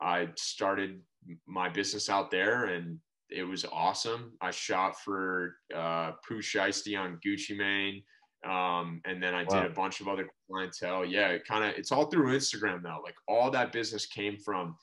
I 0.00 0.28
started 0.36 1.00
my 1.46 1.68
business 1.68 2.08
out 2.08 2.30
there 2.30 2.66
and 2.66 2.98
it 3.28 3.42
was 3.42 3.64
awesome. 3.72 4.32
I 4.40 4.52
shot 4.52 4.98
for 5.00 5.56
uh, 5.74 6.12
Pooh 6.26 6.42
Shiesty 6.42 6.98
on 6.98 7.18
Gucci 7.24 7.56
Mane. 7.56 8.02
Um, 8.48 9.02
and 9.04 9.22
then 9.22 9.34
I 9.34 9.44
wow. 9.44 9.62
did 9.62 9.70
a 9.70 9.74
bunch 9.74 10.00
of 10.00 10.08
other 10.08 10.28
clientele. 10.48 11.04
Yeah, 11.04 11.28
it 11.28 11.46
kind 11.46 11.64
of, 11.64 11.78
it's 11.78 11.92
all 11.92 12.06
through 12.06 12.36
Instagram 12.36 12.82
now. 12.82 13.00
Like 13.02 13.16
all 13.28 13.50
that 13.50 13.72
business 13.72 14.06
came 14.06 14.38
from 14.38 14.76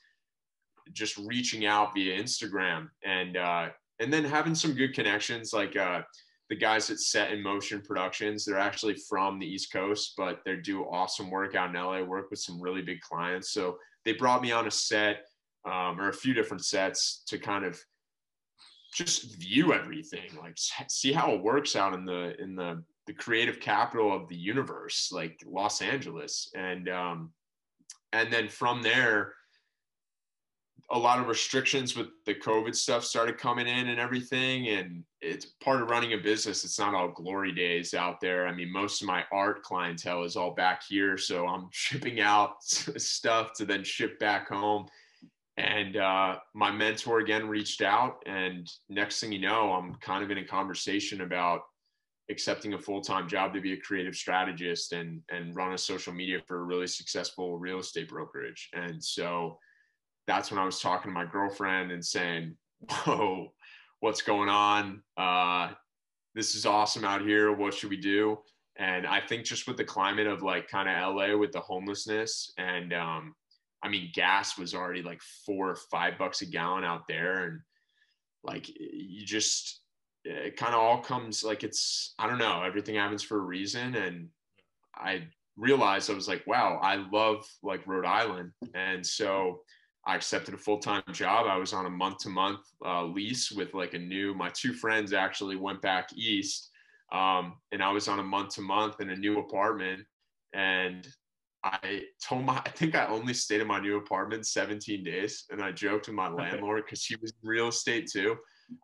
just 0.92 1.18
reaching 1.18 1.66
out 1.66 1.94
via 1.94 2.20
Instagram 2.20 2.88
and 3.04 3.36
uh, 3.36 3.68
and 4.00 4.12
then 4.12 4.24
having 4.24 4.54
some 4.54 4.74
good 4.74 4.94
connections 4.94 5.52
like 5.52 5.76
uh, 5.76 6.02
the 6.50 6.56
guys 6.56 6.88
at 6.90 7.00
Set 7.00 7.32
in 7.32 7.42
Motion 7.42 7.82
Productions. 7.82 8.44
They're 8.44 8.58
actually 8.58 8.96
from 9.08 9.38
the 9.38 9.46
East 9.46 9.72
Coast, 9.72 10.14
but 10.16 10.40
they 10.44 10.56
do 10.56 10.84
awesome 10.84 11.30
work 11.30 11.54
out 11.54 11.74
in 11.74 11.80
LA. 11.80 12.02
Work 12.02 12.30
with 12.30 12.38
some 12.38 12.60
really 12.60 12.82
big 12.82 13.00
clients, 13.00 13.52
so 13.52 13.76
they 14.04 14.12
brought 14.12 14.42
me 14.42 14.52
on 14.52 14.66
a 14.66 14.70
set 14.70 15.24
um, 15.66 16.00
or 16.00 16.08
a 16.08 16.14
few 16.14 16.32
different 16.32 16.64
sets 16.64 17.22
to 17.26 17.38
kind 17.38 17.64
of 17.64 17.78
just 18.94 19.36
view 19.38 19.74
everything, 19.74 20.30
like 20.40 20.56
see 20.56 21.12
how 21.12 21.32
it 21.32 21.42
works 21.42 21.76
out 21.76 21.92
in 21.92 22.04
the 22.04 22.40
in 22.40 22.54
the 22.54 22.82
the 23.08 23.14
creative 23.14 23.58
capital 23.58 24.14
of 24.14 24.28
the 24.28 24.36
universe, 24.36 25.10
like 25.10 25.42
Los 25.44 25.82
Angeles, 25.82 26.52
and 26.54 26.88
um, 26.88 27.32
and 28.12 28.32
then 28.32 28.48
from 28.48 28.82
there 28.82 29.32
a 30.90 30.98
lot 30.98 31.18
of 31.18 31.28
restrictions 31.28 31.96
with 31.96 32.08
the 32.24 32.34
COVID 32.34 32.74
stuff 32.74 33.04
started 33.04 33.36
coming 33.36 33.66
in 33.66 33.88
and 33.88 34.00
everything. 34.00 34.68
And 34.68 35.04
it's 35.20 35.44
part 35.44 35.82
of 35.82 35.90
running 35.90 36.14
a 36.14 36.18
business. 36.18 36.64
It's 36.64 36.78
not 36.78 36.94
all 36.94 37.08
glory 37.08 37.52
days 37.52 37.92
out 37.92 38.20
there. 38.20 38.46
I 38.46 38.54
mean, 38.54 38.72
most 38.72 39.02
of 39.02 39.06
my 39.06 39.24
art 39.30 39.62
clientele 39.62 40.24
is 40.24 40.34
all 40.34 40.52
back 40.52 40.82
here. 40.88 41.18
So 41.18 41.46
I'm 41.46 41.68
shipping 41.72 42.20
out 42.20 42.62
stuff 42.62 43.52
to 43.54 43.66
then 43.66 43.84
ship 43.84 44.18
back 44.18 44.48
home. 44.48 44.86
And 45.58 45.96
uh, 45.96 46.38
my 46.54 46.70
mentor 46.70 47.18
again 47.18 47.48
reached 47.48 47.82
out. 47.82 48.22
And 48.24 48.70
next 48.88 49.20
thing 49.20 49.32
you 49.32 49.40
know, 49.40 49.72
I'm 49.72 49.94
kind 49.96 50.24
of 50.24 50.30
in 50.30 50.38
a 50.38 50.44
conversation 50.44 51.20
about 51.20 51.62
accepting 52.30 52.74
a 52.74 52.78
full-time 52.78 53.28
job 53.28 53.54
to 53.54 53.60
be 53.60 53.72
a 53.72 53.80
creative 53.80 54.14
strategist 54.14 54.92
and 54.92 55.22
and 55.30 55.56
run 55.56 55.72
a 55.72 55.78
social 55.78 56.12
media 56.12 56.40
for 56.46 56.60
a 56.60 56.64
really 56.64 56.86
successful 56.86 57.58
real 57.58 57.78
estate 57.78 58.08
brokerage. 58.08 58.68
And 58.74 59.02
so 59.02 59.58
that's 60.26 60.50
when 60.50 60.60
I 60.60 60.64
was 60.64 60.80
talking 60.80 61.10
to 61.10 61.14
my 61.14 61.24
girlfriend 61.24 61.90
and 61.90 62.04
saying, 62.04 62.56
Whoa, 62.90 63.52
what's 64.00 64.22
going 64.22 64.48
on? 64.48 65.02
Uh, 65.16 65.72
this 66.34 66.54
is 66.54 66.66
awesome 66.66 67.04
out 67.04 67.22
here. 67.22 67.52
What 67.52 67.74
should 67.74 67.90
we 67.90 67.96
do? 67.96 68.38
And 68.76 69.06
I 69.06 69.20
think 69.20 69.44
just 69.44 69.66
with 69.66 69.76
the 69.76 69.84
climate 69.84 70.28
of 70.28 70.42
like 70.42 70.68
kind 70.68 70.88
of 70.88 71.16
LA 71.16 71.36
with 71.36 71.50
the 71.50 71.60
homelessness 71.60 72.52
and, 72.58 72.92
um, 72.92 73.34
I 73.82 73.88
mean, 73.88 74.10
gas 74.12 74.58
was 74.58 74.74
already 74.74 75.02
like 75.02 75.20
four 75.46 75.70
or 75.70 75.76
five 75.90 76.18
bucks 76.18 76.42
a 76.42 76.46
gallon 76.46 76.84
out 76.84 77.02
there. 77.08 77.44
And 77.44 77.60
like, 78.44 78.68
you 78.68 79.24
just, 79.24 79.80
it 80.24 80.56
kind 80.56 80.74
of 80.74 80.80
all 80.80 81.00
comes 81.00 81.44
like 81.44 81.64
it's, 81.64 82.14
I 82.18 82.26
don't 82.26 82.38
know, 82.38 82.62
everything 82.62 82.96
happens 82.96 83.22
for 83.22 83.38
a 83.38 83.42
reason. 83.42 83.94
And 83.94 84.28
I 84.94 85.28
realized 85.56 86.10
I 86.10 86.14
was 86.14 86.28
like, 86.28 86.46
wow, 86.46 86.78
I 86.82 86.96
love 87.10 87.46
like 87.62 87.86
Rhode 87.86 88.06
Island. 88.06 88.52
And 88.74 89.06
so, 89.06 89.60
I 90.08 90.16
accepted 90.16 90.54
a 90.54 90.58
full 90.58 90.78
time 90.78 91.02
job. 91.12 91.46
I 91.46 91.56
was 91.56 91.74
on 91.74 91.84
a 91.84 91.90
month 91.90 92.18
to 92.20 92.30
month 92.30 92.60
lease 92.82 93.52
with 93.52 93.74
like 93.74 93.92
a 93.92 93.98
new, 93.98 94.34
my 94.34 94.48
two 94.48 94.72
friends 94.72 95.12
actually 95.12 95.56
went 95.56 95.82
back 95.82 96.08
east. 96.16 96.70
Um, 97.12 97.56
and 97.72 97.82
I 97.82 97.92
was 97.92 98.08
on 98.08 98.18
a 98.18 98.22
month 98.22 98.54
to 98.54 98.62
month 98.62 99.00
in 99.00 99.10
a 99.10 99.16
new 99.16 99.38
apartment. 99.38 100.06
And 100.54 101.06
I 101.62 102.04
told 102.26 102.46
my, 102.46 102.56
I 102.64 102.70
think 102.70 102.94
I 102.94 103.06
only 103.06 103.34
stayed 103.34 103.60
in 103.60 103.66
my 103.66 103.80
new 103.80 103.98
apartment 103.98 104.46
17 104.46 105.04
days. 105.04 105.44
And 105.50 105.62
I 105.62 105.72
joked 105.72 106.06
with 106.06 106.16
my 106.16 106.28
landlord 106.28 106.84
because 106.86 107.04
he 107.04 107.16
was 107.20 107.34
in 107.42 107.48
real 107.48 107.68
estate 107.68 108.08
too. 108.10 108.36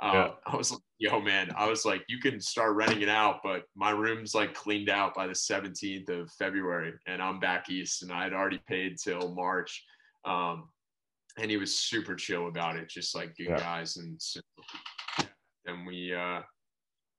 Uh, 0.03 0.12
yeah. 0.12 0.28
I 0.47 0.57
was 0.57 0.72
like, 0.72 0.80
yo, 0.99 1.20
man, 1.20 1.51
I 1.57 1.68
was 1.68 1.85
like, 1.85 2.05
you 2.09 2.18
can 2.18 2.41
start 2.41 2.74
renting 2.74 3.03
it 3.03 3.09
out, 3.09 3.41
but 3.43 3.64
my 3.74 3.91
room's 3.91 4.35
like 4.35 4.55
cleaned 4.55 4.89
out 4.89 5.14
by 5.14 5.26
the 5.26 5.32
17th 5.32 6.09
of 6.09 6.30
February 6.32 6.95
and 7.07 7.22
I'm 7.22 7.41
back 7.41 7.70
east 7.70 8.03
and 8.03 8.12
I 8.12 8.24
had 8.24 8.32
already 8.32 8.61
paid 8.66 8.97
till 8.99 9.35
March. 9.35 9.85
Um, 10.24 10.68
and 11.39 11.51
he 11.51 11.57
was 11.57 11.78
super 11.78 12.14
chill 12.14 12.49
about 12.49 12.76
it, 12.76 12.89
just 12.89 13.14
like 13.14 13.37
good 13.37 13.49
yeah. 13.49 13.59
guys. 13.59 13.97
And 13.97 14.20
so 14.20 14.41
then 15.64 15.85
we, 15.85 16.14
uh, 16.14 16.41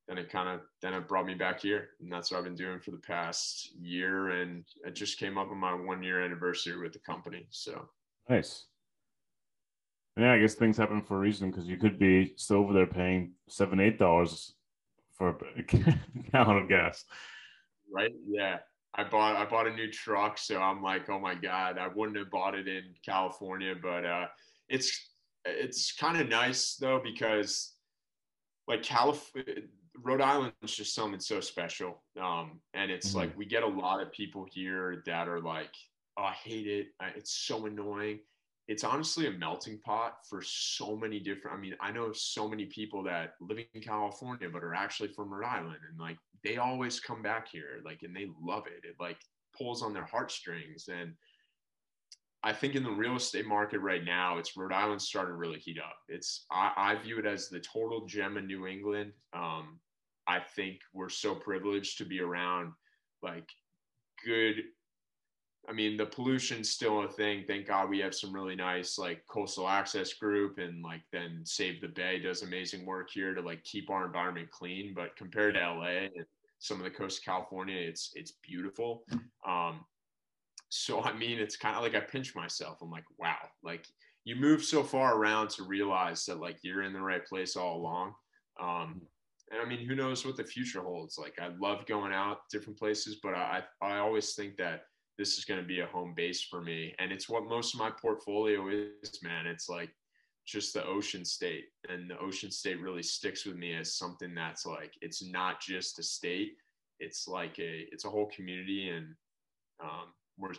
then 0.07 0.18
it 0.18 0.30
kind 0.30 0.47
of, 0.47 0.61
then 0.82 0.93
it 0.93 1.07
brought 1.07 1.26
me 1.26 1.34
back 1.34 1.61
here. 1.61 1.89
And 1.99 2.11
that's 2.11 2.32
what 2.32 2.38
I've 2.38 2.43
been 2.43 2.55
doing 2.55 2.80
for 2.80 2.91
the 2.91 2.97
past 2.97 3.72
year. 3.80 4.30
And 4.30 4.63
it 4.86 4.95
just 4.95 5.20
came 5.20 5.38
up 5.38 5.51
on 5.51 5.57
my 5.57 5.74
one 5.74 6.01
year 6.01 6.24
anniversary 6.24 6.80
with 6.80 6.93
the 6.93 6.99
company. 6.99 7.47
So 7.49 7.89
nice. 8.30 8.66
Yeah, 10.18 10.34
I 10.34 10.39
guess 10.39 10.55
things 10.55 10.78
happen 10.78 11.01
for 11.01 11.18
a 11.18 11.20
reason 11.20 11.51
because 11.51 11.68
you 11.68 11.78
could 11.78 11.99
be 11.99 12.34
still 12.38 12.57
over 12.57 12.74
there 12.74 12.88
paying 12.88 13.34
seven, 13.49 13.80
eight 13.80 13.99
dollars 13.99 14.53
for 15.18 15.30
a 15.30 15.63
gallon 16.32 16.57
of 16.57 16.70
gas. 16.70 17.03
Right. 17.91 18.13
Yeah. 18.28 18.59
I 18.97 19.03
bought 19.03 19.36
I 19.36 19.45
bought 19.45 19.68
a 19.68 19.74
new 19.74 19.91
truck, 19.91 20.38
so 20.38 20.61
I'm 20.61 20.82
like, 20.82 21.09
oh 21.09 21.20
my 21.20 21.36
god, 21.36 21.78
I 21.78 21.89
wouldn't 21.93 22.18
have 22.18 22.32
bought 22.32 22.55
it 22.55 22.68
in 22.68 22.84
California, 23.05 23.76
but 23.82 24.05
uh, 24.05 24.28
it's 24.70 25.09
it's 25.43 25.93
kind 25.93 26.20
of 26.20 26.30
nice 26.30 26.76
though 26.76 27.01
because 27.03 27.74
like 28.68 28.84
California, 28.84 29.63
Rhode 30.01 30.22
Island 30.22 30.53
is 30.63 30.76
just 30.76 30.95
something 30.95 31.20
so 31.20 31.41
special, 31.41 32.03
um, 32.22 32.61
and 32.74 32.89
it's 32.89 33.09
mm-hmm. 33.09 33.18
like 33.18 33.38
we 33.38 33.45
get 33.45 33.63
a 33.63 33.68
lot 33.68 34.01
of 34.01 34.13
people 34.13 34.45
here 34.49 35.03
that 35.05 35.28
are 35.28 35.41
like, 35.41 35.72
oh, 36.18 36.24
I 36.24 36.34
hate 36.34 36.68
it, 36.68 36.88
it's 37.16 37.32
so 37.32 37.66
annoying. 37.66 38.20
It's 38.68 38.84
honestly 38.84 39.28
a 39.28 39.32
melting 39.32 39.80
pot 39.80 40.18
for 40.28 40.41
so 40.41 40.95
many 40.95 41.20
different. 41.20 41.57
I 41.57 41.61
mean, 41.61 41.76
I 41.80 41.91
know 41.91 42.11
so 42.13 42.47
many 42.47 42.66
people 42.66 43.03
that 43.03 43.34
live 43.39 43.59
in 43.74 43.82
California 43.82 44.49
but 44.51 44.63
are 44.63 44.74
actually 44.74 45.09
from 45.09 45.32
Rhode 45.32 45.45
Island, 45.45 45.78
and 45.89 45.99
like 45.99 46.18
they 46.43 46.57
always 46.57 46.99
come 46.99 47.22
back 47.22 47.47
here 47.49 47.82
like 47.84 48.03
and 48.03 48.16
they 48.16 48.28
love 48.41 48.66
it 48.68 48.88
it 48.88 48.95
like 48.99 49.18
pulls 49.57 49.82
on 49.82 49.93
their 49.93 50.05
heartstrings 50.05 50.88
and 50.88 51.13
i 52.43 52.53
think 52.53 52.76
in 52.76 52.84
the 52.84 52.91
real 52.91 53.16
estate 53.16 53.47
market 53.47 53.80
right 53.80 54.05
now 54.05 54.38
it's 54.38 54.55
rhode 54.55 54.72
island 54.72 55.01
starting 55.01 55.34
to 55.34 55.38
really 55.38 55.57
heat 55.57 55.80
up 55.80 55.97
it's 56.07 56.45
i, 56.51 56.72
I 56.78 56.95
view 57.01 57.18
it 57.18 57.26
as 57.26 57.49
the 57.49 57.59
total 57.59 58.05
gem 58.05 58.38
in 58.38 58.45
new 58.45 58.68
england 58.68 59.11
um, 59.34 59.80
I 60.28 60.39
think 60.39 60.80
we're 60.93 61.09
so 61.09 61.36
privileged 61.36 61.97
to 61.99 62.05
be 62.05 62.20
around 62.20 62.74
like 63.22 63.47
good 64.26 64.55
I 65.68 65.74
mean, 65.74 65.97
the 65.97 66.05
pollution's 66.05 66.70
still 66.70 67.03
a 67.03 67.07
thing. 67.07 67.43
Thank 67.47 67.68
God 67.68 67.89
we 67.89 67.99
have 67.99 68.13
some 68.13 68.34
really 68.34 68.55
nice 68.55 68.97
like 68.97 69.24
coastal 69.28 69.68
access 69.68 70.13
group 70.13 70.59
and 70.59 70.84
like 70.84 71.01
then 71.11 71.41
Save 71.43 71.82
the 71.82 71.88
Bay 71.88 72.20
does 72.20 72.43
amazing 72.43 72.86
work 72.86 73.09
here 73.11 73.34
to 73.34 73.41
like 73.41 73.63
keep 73.63 73.89
our 73.89 74.05
environment 74.05 74.51
clean. 74.51 74.93
But 74.95 75.16
compared 75.16 75.55
to 75.55 75.61
LA 75.61 76.05
and 76.16 76.26
some 76.59 76.78
of 76.78 76.84
the 76.84 76.91
coast 76.91 77.20
of 77.20 77.26
California, 77.26 77.78
it's 77.78 78.11
it's 78.13 78.34
beautiful. 78.43 79.03
Um, 79.47 79.86
so 80.70 81.01
I 81.01 81.13
mean, 81.13 81.39
it's 81.39 81.57
kind 81.57 81.76
of 81.76 81.82
like 81.82 81.95
I 81.95 81.99
pinch 81.99 82.36
myself. 82.36 82.80
I'm 82.82 82.91
like, 82.91 83.05
wow, 83.18 83.38
like 83.63 83.86
you 84.24 84.36
move 84.36 84.63
so 84.63 84.84
far 84.84 85.16
around 85.16 85.49
to 85.51 85.63
realize 85.63 86.26
that 86.26 86.39
like 86.39 86.57
you're 86.61 86.84
in 86.84 86.93
the 86.93 87.01
right 87.01 87.26
place 87.26 87.55
all 87.55 87.78
along. 87.78 88.13
Um, 88.59 89.01
and 89.51 89.61
I 89.61 89.66
mean, 89.66 89.88
who 89.88 89.95
knows 89.95 90.26
what 90.26 90.38
the 90.38 90.43
future 90.43 90.82
holds? 90.82 91.18
Like 91.18 91.39
I 91.39 91.49
love 91.59 91.86
going 91.86 92.13
out 92.13 92.49
different 92.51 92.78
places, 92.78 93.18
but 93.22 93.34
I 93.34 93.63
I 93.82 93.97
always 93.97 94.34
think 94.34 94.57
that 94.57 94.84
this 95.18 95.38
is 95.38 95.45
going 95.45 95.59
to 95.59 95.66
be 95.66 95.80
a 95.80 95.86
home 95.88 96.13
base 96.16 96.41
for 96.41 96.61
me. 96.61 96.93
And 96.99 97.11
it's 97.11 97.30
what 97.30 97.47
most 97.47 97.74
of 97.74 97.80
my 97.80 97.89
portfolio 97.89 98.68
is, 98.68 99.20
man. 99.24 99.47
It's 99.47 99.70
like 99.70 99.89
just 100.45 100.74
the 100.74 100.86
ocean 100.86 101.24
state. 101.24 101.66
And 101.89 102.09
the 102.09 102.20
ocean 102.20 102.51
state 102.51 102.82
really 102.82 103.03
sticks 103.03 103.45
with 103.45 103.55
me 103.55 103.74
as 103.74 103.95
something 103.95 104.36
that's 104.36 104.66
like, 104.66 104.93
it's 105.01 105.24
not 105.24 105.61
just 105.61 105.99
a 105.99 106.03
state. 106.03 106.53
It's 106.99 107.28
like 107.28 107.57
a, 107.59 107.88
it's 107.91 108.05
a 108.05 108.09
whole 108.09 108.28
community. 108.28 108.89
And 108.89 109.07
um, 109.82 110.13
we're, 110.38 110.53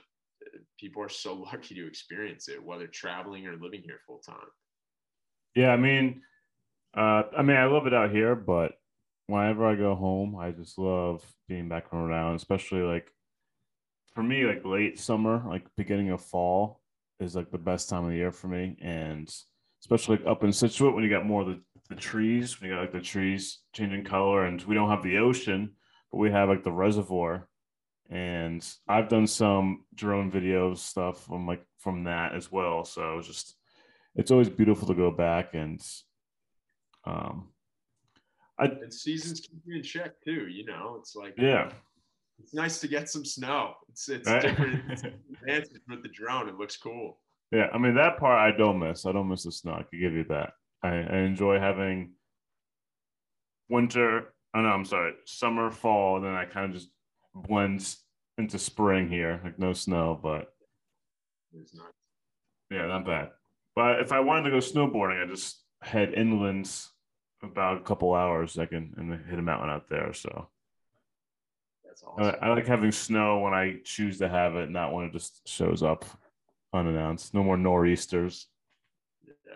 people 0.81 1.03
are 1.03 1.09
so 1.09 1.35
lucky 1.53 1.75
to 1.75 1.87
experience 1.87 2.49
it, 2.49 2.63
whether 2.63 2.87
traveling 2.87 3.47
or 3.47 3.57
living 3.57 3.83
here 3.85 4.01
full 4.07 4.19
time. 4.19 4.37
Yeah. 5.55 5.71
I 5.71 5.77
mean, 5.77 6.23
uh, 6.97 7.25
I 7.37 7.43
mean, 7.43 7.57
I 7.57 7.67
love 7.67 7.87
it 7.87 7.95
out 7.95 8.11
here, 8.11 8.35
but 8.35 8.73
whenever 9.27 9.67
I 9.67 9.75
go 9.75 9.95
home, 9.95 10.37
I 10.37 10.51
just 10.51 10.79
love 10.79 11.23
being 11.47 11.69
back 11.69 11.93
around, 11.93 12.37
especially 12.37 12.81
like 12.81 13.13
for 14.17 14.23
me, 14.23 14.47
like 14.47 14.65
late 14.65 14.99
summer, 14.99 15.43
like 15.47 15.67
beginning 15.77 16.09
of 16.09 16.23
fall 16.23 16.81
is 17.21 17.37
like 17.37 17.51
the 17.51 17.59
best 17.59 17.91
time 17.91 18.05
of 18.05 18.11
the 18.11 18.17
year 18.17 18.33
for 18.33 18.49
me. 18.49 18.75
And 18.81 19.29
especially 19.83 20.17
like 20.17 20.27
up 20.27 20.43
in 20.43 20.53
Scituate 20.53 20.95
when 20.95 21.05
you 21.05 21.11
got 21.11 21.27
more 21.27 21.43
of 21.43 21.49
the, 21.49 21.61
the 21.91 21.97
trees, 21.97 22.59
when 22.59 22.71
you 22.71 22.75
got 22.75 22.81
like 22.81 22.93
the 22.93 23.01
trees 23.03 23.59
changing 23.75 24.05
color 24.05 24.47
and 24.47 24.63
we 24.63 24.75
don't 24.75 24.89
have 24.89 25.03
the 25.03 25.19
ocean, 25.19 25.73
but 26.11 26.17
we 26.17 26.31
have 26.31 26.49
like 26.49 26.65
the 26.65 26.73
reservoir. 26.73 27.47
And 28.09 28.67
I've 28.89 29.11
done 29.11 29.27
some 29.27 29.85
drone 29.95 30.33
videos 30.33 30.79
stuff 30.79 31.27
from 31.27 31.47
like 31.47 31.63
from 31.79 32.05
that 32.05 32.35
as 32.35 32.51
well. 32.51 32.87
So 32.87 33.19
it's 33.19 33.29
just 33.29 33.55
it's 34.15 34.31
always 34.31 34.49
beautiful 34.49 34.89
to 34.89 34.95
go 34.95 35.11
back 35.11 35.53
and 35.53 35.79
um 37.05 37.49
I, 38.59 38.65
and 38.65 38.95
seasons 38.95 39.41
keep 39.41 39.61
you 39.67 39.77
in 39.77 39.83
check 39.83 40.13
too, 40.25 40.47
you 40.49 40.65
know. 40.65 40.97
It's 40.99 41.15
like 41.15 41.35
yeah, 41.37 41.71
it's 42.39 42.55
nice 42.55 42.81
to 42.81 42.89
get 42.89 43.09
some 43.09 43.25
snow. 43.25 43.75
It's 43.89 44.09
it's 44.09 44.29
right? 44.29 44.43
different 44.43 44.83
with 45.89 46.03
the 46.03 46.09
drone. 46.13 46.49
It 46.49 46.57
looks 46.57 46.77
cool. 46.77 47.19
Yeah, 47.53 47.69
I 47.73 47.79
mean 47.79 47.95
that 47.95 48.19
part 48.19 48.41
I 48.41 48.57
don't 48.57 48.79
miss. 48.79 49.07
I 49.07 49.13
don't 49.13 49.29
miss 49.29 49.45
the 49.45 49.53
snow. 49.53 49.73
I 49.73 49.85
can 49.89 50.01
give 50.01 50.13
you 50.13 50.25
that. 50.29 50.53
I, 50.83 50.89
I 50.89 51.19
enjoy 51.19 51.59
having 51.59 52.13
winter. 53.69 54.35
Oh 54.55 54.61
no, 54.61 54.69
I'm 54.69 54.85
sorry, 54.85 55.15
summer, 55.25 55.71
fall. 55.71 56.21
Then 56.21 56.35
I 56.35 56.45
kind 56.45 56.67
of 56.67 56.73
just 56.73 56.91
blends 57.35 57.99
into 58.39 58.59
spring 58.59 59.09
here. 59.09 59.41
Like 59.43 59.59
no 59.59 59.73
snow, 59.73 60.19
but 60.21 60.53
it's 61.55 61.75
not. 61.75 61.91
Yeah, 62.71 62.87
not 62.87 63.07
bad. 63.07 63.31
But 63.75 64.01
if 64.01 64.13
I 64.13 64.21
wanted 64.21 64.45
to 64.45 64.51
go 64.51 64.57
snowboarding, 64.57 65.23
I 65.23 65.27
just 65.27 65.63
head 65.83 66.15
inland 66.15 66.71
about 67.43 67.79
a 67.79 67.85
couple 67.85 68.15
hours. 68.15 68.59
I 68.59 68.67
can 68.67 68.95
and 68.97 69.27
hit 69.27 69.39
a 69.39 69.43
mountain 69.43 69.71
out 69.71 69.89
there. 69.89 70.13
So 70.13 70.49
that's 71.97 72.13
awesome. 72.19 72.37
I, 72.43 72.47
I 72.47 72.55
like 72.55 72.67
having 72.67 72.93
snow 72.93 73.41
when 73.41 73.55
I 73.55 73.77
choose 73.85 74.19
to 74.19 74.29
have 74.29 74.57
it, 74.57 74.71
not 74.71 74.93
when 74.93 75.07
it 75.07 75.13
just 75.13 75.49
shows 75.49 75.83
up 75.83 76.05
unannounced. 76.73 77.33
No 77.33 77.43
more 77.43 77.57
nor'easters. 77.57 78.49
Yeah. 79.25 79.55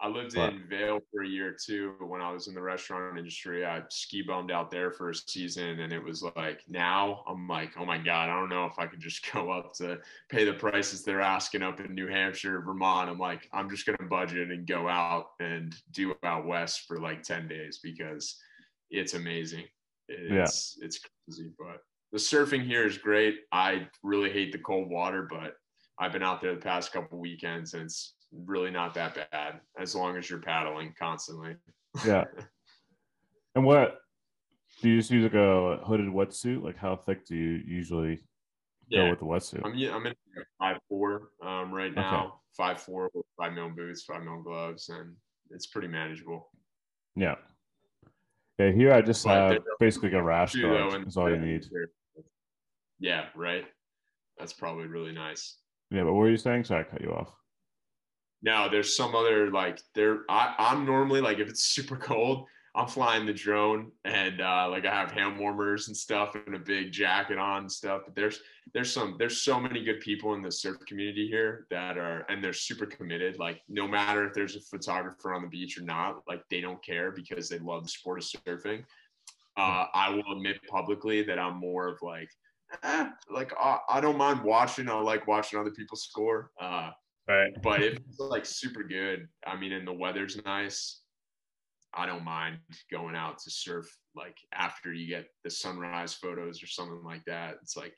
I 0.00 0.08
lived 0.08 0.34
but, 0.34 0.52
in 0.52 0.64
Vail 0.68 1.00
for 1.12 1.22
a 1.22 1.28
year 1.28 1.54
too. 1.64 1.94
When 2.00 2.20
I 2.20 2.32
was 2.32 2.48
in 2.48 2.54
the 2.54 2.62
restaurant 2.62 3.16
industry, 3.16 3.64
I 3.64 3.82
ski 3.88 4.22
bummed 4.22 4.50
out 4.50 4.70
there 4.70 4.90
for 4.90 5.10
a 5.10 5.14
season, 5.14 5.78
and 5.80 5.92
it 5.92 6.02
was 6.02 6.24
like 6.36 6.62
now 6.68 7.22
I'm 7.28 7.46
like, 7.46 7.72
oh 7.78 7.84
my 7.84 7.98
god, 7.98 8.28
I 8.28 8.38
don't 8.38 8.48
know 8.48 8.66
if 8.66 8.78
I 8.78 8.86
could 8.86 9.00
just 9.00 9.30
go 9.32 9.50
up 9.50 9.74
to 9.74 9.98
pay 10.28 10.44
the 10.44 10.54
prices 10.54 11.04
they're 11.04 11.20
asking 11.20 11.62
up 11.62 11.78
in 11.78 11.94
New 11.94 12.08
Hampshire, 12.08 12.60
Vermont. 12.62 13.10
I'm 13.10 13.18
like, 13.18 13.48
I'm 13.52 13.70
just 13.70 13.86
gonna 13.86 14.08
budget 14.08 14.50
and 14.50 14.66
go 14.66 14.88
out 14.88 15.26
and 15.38 15.74
do 15.92 16.14
out 16.24 16.46
west 16.46 16.82
for 16.88 16.98
like 16.98 17.22
ten 17.22 17.46
days 17.46 17.78
because 17.80 18.36
it's 18.90 19.14
amazing. 19.14 19.64
It's 20.18 20.76
yeah. 20.78 20.86
it's 20.86 20.98
crazy, 20.98 21.50
but 21.58 21.80
the 22.12 22.18
surfing 22.18 22.64
here 22.64 22.86
is 22.86 22.98
great. 22.98 23.40
I 23.52 23.88
really 24.02 24.30
hate 24.30 24.52
the 24.52 24.58
cold 24.58 24.90
water, 24.90 25.26
but 25.30 25.54
I've 25.98 26.12
been 26.12 26.22
out 26.22 26.40
there 26.40 26.54
the 26.54 26.60
past 26.60 26.92
couple 26.92 27.18
weekends 27.18 27.74
and 27.74 27.84
it's 27.84 28.14
really 28.32 28.70
not 28.70 28.94
that 28.94 29.30
bad 29.30 29.60
as 29.78 29.94
long 29.94 30.16
as 30.16 30.28
you're 30.28 30.40
paddling 30.40 30.94
constantly. 30.98 31.56
Yeah. 32.06 32.24
and 33.54 33.64
what 33.64 33.98
do 34.80 34.88
you 34.88 34.98
just 34.98 35.10
use 35.10 35.22
like 35.22 35.34
a 35.34 35.78
hooded 35.84 36.08
wetsuit? 36.08 36.62
Like 36.62 36.76
how 36.76 36.96
thick 36.96 37.26
do 37.26 37.36
you 37.36 37.62
usually 37.66 38.20
yeah. 38.88 39.04
go 39.04 39.10
with 39.10 39.18
the 39.20 39.26
wetsuit? 39.26 39.60
I'm 39.64 39.72
I'm 39.94 40.06
in 40.06 40.14
five 40.58 40.78
four 40.88 41.30
um, 41.42 41.72
right 41.72 41.94
now. 41.94 42.24
Okay. 42.24 42.34
Five 42.56 42.80
four 42.82 43.10
with 43.14 43.24
five 43.38 43.54
mil 43.54 43.70
boots, 43.70 44.02
five 44.02 44.22
mil 44.22 44.42
gloves, 44.42 44.90
and 44.90 45.14
it's 45.50 45.66
pretty 45.66 45.88
manageable. 45.88 46.50
Yeah. 47.16 47.36
Yeah, 48.58 48.70
here 48.70 48.92
I 48.92 49.02
just 49.02 49.26
have 49.26 49.58
basically 49.80 50.12
a 50.12 50.22
rash 50.22 50.54
guard. 50.54 51.04
That's 51.04 51.16
all 51.16 51.30
you 51.30 51.38
need. 51.38 51.64
Yeah, 53.00 53.26
right. 53.34 53.64
That's 54.38 54.52
probably 54.52 54.86
really 54.86 55.12
nice. 55.12 55.56
Yeah, 55.90 56.04
but 56.04 56.12
what 56.12 56.20
were 56.20 56.30
you 56.30 56.36
saying? 56.36 56.64
Sorry, 56.64 56.84
I 56.84 56.90
cut 56.90 57.02
you 57.02 57.12
off. 57.12 57.32
No, 58.42 58.68
there's 58.68 58.96
some 58.96 59.14
other 59.14 59.50
like 59.50 59.80
there. 59.94 60.20
I, 60.28 60.54
I'm 60.58 60.84
normally 60.84 61.20
like 61.20 61.38
if 61.38 61.48
it's 61.48 61.64
super 61.64 61.96
cold, 61.96 62.46
I'm 62.74 62.86
flying 62.86 63.26
the 63.26 63.34
drone 63.34 63.92
and 64.06 64.40
uh, 64.40 64.66
like 64.70 64.86
I 64.86 64.94
have 64.94 65.12
hand 65.12 65.38
warmers 65.38 65.88
and 65.88 65.96
stuff 65.96 66.34
and 66.34 66.54
a 66.54 66.58
big 66.58 66.90
jacket 66.90 67.36
on 67.36 67.62
and 67.62 67.72
stuff. 67.72 68.02
But 68.06 68.14
there's 68.14 68.40
there's 68.72 68.90
some 68.90 69.16
there's 69.18 69.42
so 69.42 69.60
many 69.60 69.84
good 69.84 70.00
people 70.00 70.32
in 70.32 70.40
the 70.40 70.50
surf 70.50 70.78
community 70.86 71.28
here 71.28 71.66
that 71.70 71.98
are 71.98 72.24
and 72.30 72.42
they're 72.42 72.54
super 72.54 72.86
committed. 72.86 73.38
Like 73.38 73.60
no 73.68 73.86
matter 73.86 74.26
if 74.26 74.32
there's 74.32 74.56
a 74.56 74.60
photographer 74.60 75.34
on 75.34 75.42
the 75.42 75.48
beach 75.48 75.76
or 75.76 75.82
not, 75.82 76.22
like 76.26 76.42
they 76.50 76.62
don't 76.62 76.82
care 76.82 77.10
because 77.10 77.50
they 77.50 77.58
love 77.58 77.82
the 77.82 77.90
sport 77.90 78.18
of 78.18 78.24
surfing. 78.24 78.84
Uh, 79.56 79.84
I 79.92 80.08
will 80.08 80.32
admit 80.32 80.58
publicly 80.70 81.22
that 81.24 81.38
I'm 81.38 81.58
more 81.58 81.88
of 81.88 81.98
like, 82.00 82.30
eh, 82.82 83.10
like 83.30 83.52
I, 83.60 83.78
I 83.90 84.00
don't 84.00 84.16
mind 84.16 84.42
watching. 84.42 84.88
I 84.88 84.94
like 84.94 85.26
watching 85.26 85.58
other 85.58 85.72
people 85.72 85.98
score. 85.98 86.50
Uh, 86.58 86.90
right. 87.28 87.52
But 87.62 87.82
if 87.82 87.98
it's 87.98 88.18
like 88.18 88.46
super 88.46 88.82
good, 88.82 89.28
I 89.46 89.60
mean, 89.60 89.72
and 89.72 89.86
the 89.86 89.92
weather's 89.92 90.42
nice, 90.46 91.01
I 91.94 92.06
don't 92.06 92.24
mind 92.24 92.58
going 92.90 93.14
out 93.14 93.38
to 93.40 93.50
surf 93.50 93.86
like 94.14 94.36
after 94.52 94.92
you 94.92 95.06
get 95.06 95.26
the 95.44 95.50
sunrise 95.50 96.14
photos 96.14 96.62
or 96.62 96.66
something 96.66 97.02
like 97.04 97.24
that. 97.26 97.56
It's 97.62 97.76
like, 97.76 97.94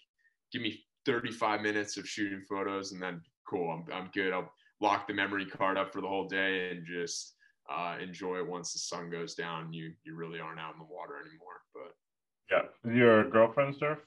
give 0.52 0.62
me 0.62 0.80
35 1.06 1.60
minutes 1.60 1.96
of 1.96 2.08
shooting 2.08 2.42
photos 2.48 2.92
and 2.92 3.02
then 3.02 3.20
cool, 3.48 3.70
I'm, 3.70 3.92
I'm 3.92 4.10
good. 4.12 4.32
I'll 4.32 4.52
lock 4.80 5.06
the 5.06 5.14
memory 5.14 5.46
card 5.46 5.78
up 5.78 5.92
for 5.92 6.00
the 6.00 6.08
whole 6.08 6.28
day 6.28 6.70
and 6.70 6.86
just 6.86 7.34
uh, 7.70 7.96
enjoy 8.00 8.38
it 8.38 8.48
once 8.48 8.72
the 8.72 8.78
sun 8.78 9.10
goes 9.10 9.34
down. 9.34 9.72
You, 9.72 9.92
you 10.04 10.16
really 10.16 10.40
aren't 10.40 10.60
out 10.60 10.74
in 10.74 10.78
the 10.78 10.92
water 10.92 11.14
anymore, 11.20 11.60
but 11.72 11.94
yeah. 12.50 12.94
Your 12.96 13.28
girlfriend 13.30 13.76
surf? 13.76 13.98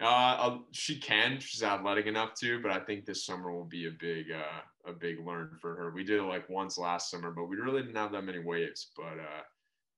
Uh, 0.00 0.58
she 0.72 0.98
can. 0.98 1.38
She's 1.40 1.62
athletic 1.62 2.06
enough 2.06 2.34
to, 2.40 2.60
but 2.60 2.70
I 2.72 2.80
think 2.80 3.04
this 3.04 3.24
summer 3.24 3.52
will 3.52 3.64
be 3.64 3.86
a 3.86 3.90
big, 3.90 4.26
uh, 4.32 4.60
a 4.86 4.92
big 4.92 5.24
learn 5.24 5.56
for 5.60 5.74
her. 5.76 5.90
We 5.90 6.04
did 6.04 6.20
it 6.20 6.24
like 6.24 6.48
once 6.48 6.78
last 6.78 7.10
summer, 7.10 7.30
but 7.30 7.46
we 7.46 7.56
really 7.56 7.82
didn't 7.82 7.96
have 7.96 8.12
that 8.12 8.24
many 8.24 8.38
waves. 8.38 8.90
But 8.96 9.18
uh, 9.18 9.42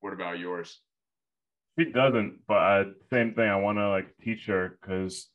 what 0.01 0.13
about 0.13 0.39
yours? 0.39 0.81
She 1.79 1.87
doesn't, 1.87 2.41
but 2.47 2.55
uh, 2.55 2.85
same 3.11 3.35
thing. 3.35 3.49
I 3.49 3.57
want 3.57 3.79
to 3.79 3.89
like 3.89 4.15
teach 4.23 4.47
her 4.47 4.79
because 4.81 5.31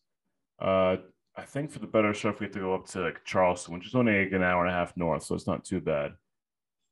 uh, 0.62 0.98
I 1.36 1.44
think 1.44 1.72
for 1.72 1.80
the 1.80 1.88
better 1.88 2.14
surf, 2.14 2.40
we 2.40 2.46
have 2.46 2.54
to 2.54 2.60
go 2.60 2.76
up 2.76 2.86
to 2.88 3.02
like 3.02 3.24
Charleston, 3.26 3.74
which 3.74 3.88
is 3.88 3.96
only 3.96 4.24
like 4.24 4.34
an 4.34 4.44
hour 4.44 4.66
and 4.66 4.74
a 4.74 4.78
half 4.78 4.96
north, 4.96 5.24
so 5.24 5.36
it's 5.36 5.48
not 5.48 5.66
too 5.66 5.82
bad. 5.82 6.14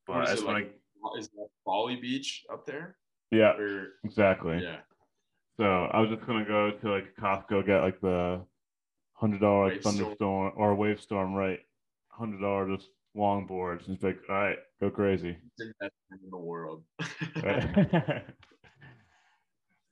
But 0.07 0.29
is, 0.29 0.43
like, 0.43 0.53
like, 1.03 1.19
is 1.19 1.29
that 1.29 1.47
Folly 1.63 1.95
Beach 1.95 2.43
up 2.51 2.65
there? 2.65 2.97
Yeah, 3.31 3.53
or, 3.53 3.87
exactly. 4.03 4.59
Yeah. 4.61 4.77
So 5.57 5.65
I 5.65 5.99
was 5.99 6.09
just 6.09 6.25
gonna 6.25 6.45
go 6.45 6.71
to 6.71 6.91
like 6.91 7.15
Costco, 7.19 7.65
get 7.65 7.81
like 7.81 8.01
the 8.01 8.41
hundred 9.13 9.41
dollar 9.41 9.69
like 9.69 9.81
thunderstorm 9.81 10.53
or 10.55 10.75
wave 10.75 11.01
storm, 11.01 11.33
right? 11.33 11.59
Hundred 12.18 12.41
dollar 12.41 12.76
just 12.76 12.89
longboards. 13.16 13.88
And 13.88 13.95
it's 13.95 14.03
like, 14.03 14.20
all 14.30 14.36
right, 14.36 14.57
go 14.80 14.89
crazy. 14.89 15.38
The 15.57 15.74
best 15.80 15.93
in 16.11 16.30
the 16.30 16.38
world. 16.38 16.84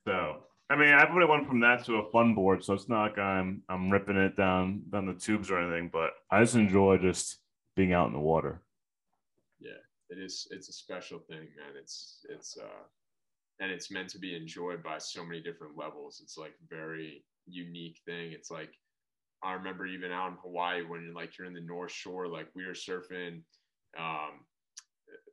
so 0.06 0.44
I 0.70 0.76
mean, 0.76 0.94
I 0.94 1.04
put 1.04 1.28
went 1.28 1.46
from 1.46 1.60
that 1.60 1.84
to 1.84 1.96
a 1.96 2.10
fun 2.10 2.34
board, 2.34 2.64
so 2.64 2.72
it's 2.72 2.88
not 2.88 3.02
like 3.02 3.18
I'm 3.18 3.62
I'm 3.68 3.90
ripping 3.90 4.16
it 4.16 4.36
down 4.36 4.82
down 4.90 5.06
the 5.06 5.14
tubes 5.14 5.50
or 5.50 5.58
anything, 5.58 5.90
but 5.92 6.12
I 6.30 6.40
just 6.42 6.54
enjoy 6.54 6.98
just 6.98 7.38
being 7.76 7.92
out 7.92 8.06
in 8.06 8.14
the 8.14 8.18
water. 8.18 8.62
Yeah, 9.60 9.82
it 10.08 10.18
is. 10.18 10.48
It's 10.50 10.68
a 10.68 10.72
special 10.72 11.18
thing, 11.18 11.48
man. 11.56 11.74
It's 11.78 12.24
it's 12.30 12.56
uh 12.56 12.84
and 13.60 13.70
it's 13.70 13.90
meant 13.90 14.08
to 14.10 14.18
be 14.18 14.34
enjoyed 14.34 14.82
by 14.82 14.98
so 14.98 15.24
many 15.24 15.40
different 15.40 15.76
levels. 15.76 16.20
It's 16.22 16.38
like 16.38 16.54
very 16.68 17.24
unique 17.46 18.00
thing. 18.06 18.32
It's 18.32 18.50
like 18.50 18.72
I 19.44 19.52
remember 19.52 19.86
even 19.86 20.10
out 20.10 20.28
in 20.28 20.38
Hawaii 20.42 20.82
when 20.82 21.02
you're 21.02 21.14
like 21.14 21.36
you're 21.38 21.46
in 21.46 21.54
the 21.54 21.60
North 21.60 21.92
Shore, 21.92 22.26
like 22.26 22.48
we 22.54 22.64
were 22.66 22.72
surfing 22.72 23.42
um, 23.98 24.40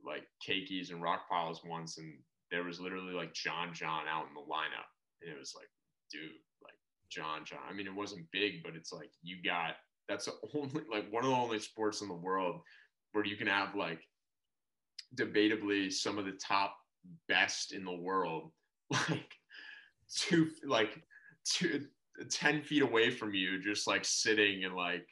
like 0.05 0.23
keikis 0.47 0.91
and 0.91 1.01
rock 1.01 1.29
piles 1.29 1.61
once, 1.65 1.97
and 1.97 2.13
there 2.51 2.63
was 2.63 2.79
literally 2.79 3.13
like 3.13 3.33
John 3.33 3.73
John 3.73 4.03
out 4.09 4.27
in 4.27 4.33
the 4.33 4.41
lineup, 4.41 4.89
and 5.21 5.31
it 5.33 5.39
was 5.39 5.53
like, 5.55 5.69
dude, 6.11 6.31
like 6.61 6.73
John 7.09 7.45
John. 7.45 7.59
I 7.69 7.73
mean, 7.73 7.87
it 7.87 7.95
wasn't 7.95 8.25
big, 8.31 8.63
but 8.63 8.75
it's 8.75 8.91
like 8.91 9.11
you 9.23 9.37
got 9.43 9.75
that's 10.07 10.25
the 10.25 10.33
only 10.55 10.81
like 10.91 11.11
one 11.11 11.23
of 11.23 11.29
the 11.29 11.35
only 11.35 11.59
sports 11.59 12.01
in 12.01 12.07
the 12.07 12.13
world 12.13 12.61
where 13.13 13.25
you 13.25 13.35
can 13.35 13.47
have 13.47 13.75
like 13.75 14.01
debatably 15.15 15.91
some 15.91 16.17
of 16.17 16.25
the 16.25 16.37
top 16.45 16.75
best 17.27 17.73
in 17.73 17.83
the 17.83 17.95
world 17.95 18.51
like 19.09 19.33
two 20.13 20.49
like 20.65 21.01
two 21.45 21.85
10 22.29 22.63
feet 22.63 22.81
away 22.81 23.09
from 23.09 23.33
you 23.33 23.61
just 23.61 23.87
like 23.87 24.05
sitting 24.05 24.63
and 24.63 24.75
like 24.75 25.07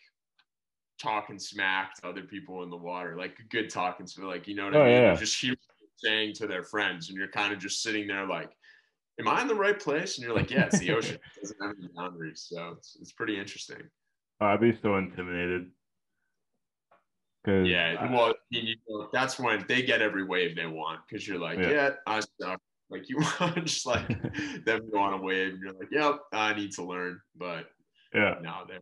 talking 1.01 1.39
smack 1.39 1.95
to 1.95 2.07
other 2.07 2.23
people 2.23 2.61
in 2.63 2.69
the 2.69 2.77
water 2.77 3.15
like 3.17 3.37
good 3.49 3.69
talking 3.69 4.05
so 4.05 4.27
like 4.27 4.47
you 4.47 4.55
know 4.55 4.65
what 4.65 4.75
oh, 4.75 4.81
i 4.81 4.85
mean? 4.85 5.01
yeah. 5.01 5.15
just 5.15 5.39
hear 5.39 5.55
saying 5.95 6.33
to 6.33 6.45
their 6.45 6.63
friends 6.63 7.09
and 7.09 7.17
you're 7.17 7.29
kind 7.29 7.53
of 7.53 7.59
just 7.59 7.81
sitting 7.81 8.05
there 8.07 8.25
like 8.25 8.51
am 9.19 9.27
i 9.27 9.41
in 9.41 9.47
the 9.47 9.55
right 9.55 9.79
place? 9.79 10.17
And 10.17 10.25
you're 10.25 10.35
like 10.35 10.49
yeah 10.49 10.65
it's 10.65 10.79
the 10.79 10.91
ocean. 10.91 11.17
It 11.35 11.41
doesn't 11.41 11.61
have 11.61 11.75
any 11.77 11.89
boundaries. 11.95 12.47
So 12.49 12.75
it's, 12.77 12.97
it's 12.99 13.11
pretty 13.11 13.39
interesting. 13.39 13.81
Oh, 14.41 14.47
I'd 14.47 14.61
be 14.61 14.77
so 14.81 14.97
intimidated. 14.97 15.71
Yeah, 17.47 18.11
well, 18.11 18.35
you 18.51 18.75
know, 18.87 19.09
that's 19.11 19.39
when 19.39 19.65
they 19.67 19.81
get 19.81 20.03
every 20.03 20.23
wave 20.23 20.55
they 20.55 20.67
want 20.67 20.99
because 21.07 21.27
you're 21.27 21.39
like, 21.39 21.57
yeah, 21.57 21.69
yeah 21.69 21.89
I 22.05 22.19
suck. 22.19 22.61
Like 22.89 23.09
you 23.09 23.17
want 23.39 23.65
just 23.65 23.85
like 23.85 24.07
them 24.65 24.89
go 24.91 24.99
on 24.99 25.13
a 25.13 25.21
wave, 25.21 25.53
and 25.53 25.61
you're 25.61 25.73
like, 25.73 25.89
yep, 25.91 26.19
I 26.33 26.53
need 26.53 26.71
to 26.73 26.83
learn. 26.83 27.19
But 27.35 27.65
yeah, 28.13 28.35
now 28.41 28.63
they 28.67 28.79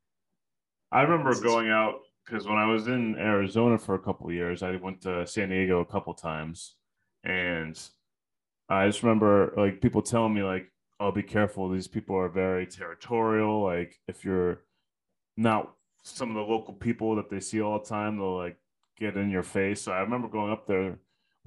I 0.91 1.01
remember 1.01 1.39
going 1.41 1.69
out 1.69 1.99
because 2.25 2.47
when 2.47 2.57
I 2.57 2.65
was 2.67 2.87
in 2.87 3.15
Arizona 3.17 3.77
for 3.77 3.95
a 3.95 3.99
couple 3.99 4.31
years, 4.31 4.63
I 4.63 4.75
went 4.77 5.01
to 5.01 5.27
San 5.27 5.49
Diego 5.49 5.81
a 5.81 5.85
couple 5.85 6.13
times, 6.13 6.75
and 7.23 7.79
I 8.69 8.87
just 8.87 9.03
remember 9.03 9.53
like 9.57 9.81
people 9.81 10.01
telling 10.01 10.33
me 10.33 10.43
like, 10.43 10.71
"Oh, 10.99 11.11
be 11.11 11.23
careful. 11.23 11.69
These 11.69 11.87
people 11.87 12.15
are 12.15 12.29
very 12.29 12.65
territorial. 12.65 13.63
Like 13.63 13.99
if 14.07 14.23
you're 14.23 14.61
not 15.35 15.73
some 16.03 16.29
of 16.29 16.35
the 16.35 16.41
local 16.41 16.73
people 16.73 17.15
that 17.17 17.29
they 17.29 17.41
see 17.41 17.61
all 17.61 17.79
the 17.79 17.85
time, 17.85 18.17
they'll 18.17 18.37
like 18.37 18.57
get 18.97 19.17
in 19.17 19.29
your 19.29 19.43
face. 19.43 19.81
So 19.81 19.91
I 19.91 19.99
remember 19.99 20.29
going 20.29 20.51
up 20.51 20.65
there 20.65 20.97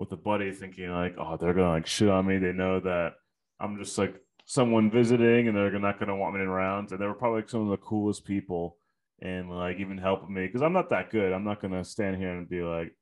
with 0.00 0.10
a 0.12 0.16
buddy 0.16 0.50
thinking 0.50 0.90
like, 0.90 1.14
oh, 1.18 1.36
they're 1.36 1.52
gonna 1.52 1.72
like 1.72 1.86
shit 1.86 2.08
on 2.08 2.26
me. 2.26 2.38
They 2.38 2.52
know 2.52 2.80
that 2.80 3.12
I'm 3.60 3.76
just 3.76 3.98
like 3.98 4.14
someone 4.46 4.90
visiting 4.90 5.46
and 5.46 5.54
they're 5.54 5.78
not 5.78 6.00
gonna 6.00 6.16
want 6.16 6.34
me 6.34 6.40
around. 6.40 6.90
And 6.90 6.98
they 6.98 7.06
were 7.06 7.12
probably 7.12 7.42
like 7.42 7.50
some 7.50 7.60
of 7.60 7.68
the 7.68 7.86
coolest 7.86 8.24
people 8.24 8.78
and 9.20 9.50
like 9.50 9.76
even 9.76 9.98
helping 9.98 10.32
me 10.32 10.46
because 10.46 10.62
I'm 10.62 10.72
not 10.72 10.88
that 10.88 11.10
good. 11.10 11.34
I'm 11.34 11.44
not 11.44 11.60
gonna 11.60 11.84
stand 11.84 12.16
here 12.16 12.30
and 12.30 12.48
be 12.48 12.62
like, 12.62 12.96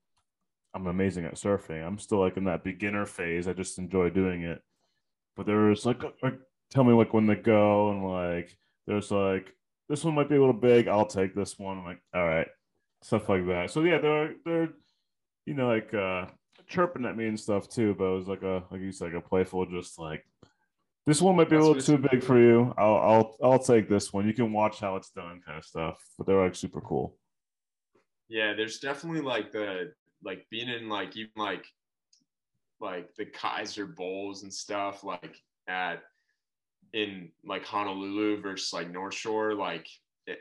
I'm 0.75 0.89
amazing 0.89 1.25
at 1.25 1.37
surfing. 1.37 1.87
I'm 1.87 2.01
still 2.01 2.19
like 2.19 2.37
in 2.37 2.45
that 2.45 2.65
beginner 2.65 3.07
phase. 3.07 3.47
I 3.47 3.53
just 3.53 3.79
enjoy 3.79 4.11
doing 4.11 4.43
it. 4.43 4.61
But 5.37 5.47
there 5.47 5.57
was 5.57 5.87
like, 5.87 6.03
like 6.21 6.41
tell 6.69 6.83
me 6.83 6.95
like 6.95 7.15
when 7.15 7.29
they 7.29 7.37
go 7.37 7.93
and 7.93 8.05
like 8.11 8.59
there's 8.89 9.13
like 9.13 9.55
this 9.89 10.03
one 10.03 10.17
might 10.17 10.29
be 10.29 10.35
a 10.35 10.41
little 10.41 10.53
big. 10.53 10.89
I'll 10.89 11.07
take 11.07 11.33
this 11.33 11.61
one. 11.61 11.79
I'm 11.79 11.85
like, 11.85 12.03
all 12.13 12.27
right, 12.27 12.49
stuff 13.03 13.29
like 13.29 13.47
that. 13.47 13.71
So 13.71 13.83
yeah, 13.85 13.99
they're 13.99 14.35
they're 14.45 14.69
you 15.47 15.55
know 15.55 15.69
like 15.69 15.95
uh 15.95 16.27
chirping 16.69 17.05
at 17.05 17.17
me 17.17 17.27
and 17.27 17.39
stuff 17.39 17.69
too, 17.69 17.95
but 17.99 18.05
it 18.05 18.17
was 18.17 18.29
like 18.29 18.43
a 18.43 18.63
like 18.71 18.81
you 18.81 18.93
said, 18.93 19.13
like 19.13 19.25
a 19.25 19.29
playful, 19.29 19.67
just 19.67 19.99
like 19.99 20.25
this 21.07 21.23
one 21.23 21.37
might 21.37 21.49
be 21.49 21.57
a 21.57 21.61
little 21.61 21.81
too 21.81 21.99
big 21.99 22.23
for 22.23 22.39
you. 22.39 22.75
I'll 22.77 22.97
I'll 22.97 23.37
I'll 23.43 23.59
take 23.59 23.89
this 23.89 24.13
one. 24.13 24.27
You 24.27 24.35
can 24.35 24.53
watch 24.53 24.81
how 24.81 24.97
it's 24.97 25.11
done, 25.11 25.41
kind 25.45 25.59
of 25.59 25.65
stuff. 25.65 26.03
But 26.17 26.27
they're 26.27 26.43
like 26.43 26.55
super 26.55 26.81
cool. 26.81 27.17
Yeah, 28.29 28.55
there's 28.55 28.79
definitely 28.79 29.23
like 29.23 29.53
the 29.53 29.93
like 30.23 30.47
being 30.51 30.69
in 30.69 30.89
like 30.89 31.17
even 31.17 31.33
like 31.37 31.67
like 32.81 33.15
the 33.17 33.25
Kaiser 33.25 33.87
Bowls 33.87 34.43
and 34.43 34.53
stuff 34.53 35.03
like 35.03 35.37
at 35.67 36.03
in 36.93 37.31
like 37.45 37.65
Honolulu 37.65 38.41
versus 38.41 38.73
like 38.73 38.91
North 38.91 39.15
Shore, 39.15 39.55
like 39.55 39.89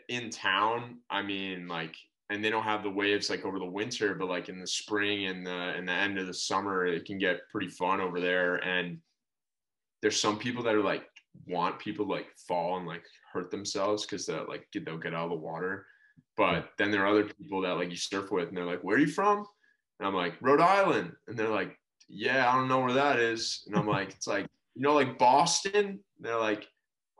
in 0.09 0.30
town, 0.30 0.99
I 1.09 1.21
mean, 1.21 1.67
like, 1.67 1.95
and 2.30 2.43
they 2.43 2.49
don't 2.49 2.63
have 2.63 2.84
the 2.84 2.89
waves 2.89 3.30
like 3.30 3.45
over 3.45 3.59
the 3.59 3.65
winter, 3.65 4.13
but 4.13 4.28
like 4.28 4.49
in 4.49 4.59
the 4.59 4.67
spring 4.67 5.28
and 5.28 5.45
the 5.45 5.51
and 5.51 5.88
the 5.88 5.93
end 5.93 6.17
of 6.17 6.28
the 6.28 6.34
summer, 6.34 6.86
it 6.86 7.05
can 7.05 7.17
get 7.17 7.49
pretty 7.49 7.69
fun 7.69 8.01
over 8.01 8.19
there. 8.19 8.55
And 8.55 8.99
there's 10.01 10.19
some 10.19 10.38
people 10.38 10.63
that 10.63 10.75
are 10.75 10.84
like 10.84 11.05
want 11.45 11.80
people 11.80 12.05
to 12.05 12.11
like 12.11 12.28
fall 12.47 12.78
and 12.78 12.88
like 12.88 13.03
hurt 13.34 13.51
themselves 13.51 14.05
because 14.05 14.25
they 14.25 14.38
like 14.47 14.67
they'll 14.73 14.97
get 14.97 15.13
out 15.13 15.25
of 15.25 15.32
the 15.32 15.36
water. 15.36 15.86
But 16.36 16.69
then 16.78 16.91
there 16.91 17.03
are 17.03 17.07
other 17.07 17.23
people 17.23 17.61
that 17.61 17.78
like 17.78 17.89
you 17.89 17.95
surf 17.95 18.32
with, 18.32 18.49
and 18.49 18.57
they're 18.57 18.65
like, 18.65 18.84
"Where 18.84 18.97
are 18.97 18.99
you 18.99 19.07
from?" 19.07 19.45
And 19.99 20.07
I'm 20.07 20.13
like, 20.13 20.36
"Rhode 20.41 20.61
Island," 20.61 21.13
and 21.28 21.38
they're 21.38 21.49
like, 21.49 21.78
"Yeah, 22.09 22.51
I 22.51 22.55
don't 22.55 22.67
know 22.67 22.80
where 22.80 22.93
that 22.93 23.19
is." 23.19 23.63
And 23.67 23.75
I'm 23.75 23.88
like, 23.88 24.11
"It's 24.11 24.28
like 24.28 24.47
you 24.78 24.84
know, 24.84 24.93
like 24.93 25.17
Boston. 25.17 25.73
And 25.75 25.99
they're 26.19 26.39
like, 26.39 26.67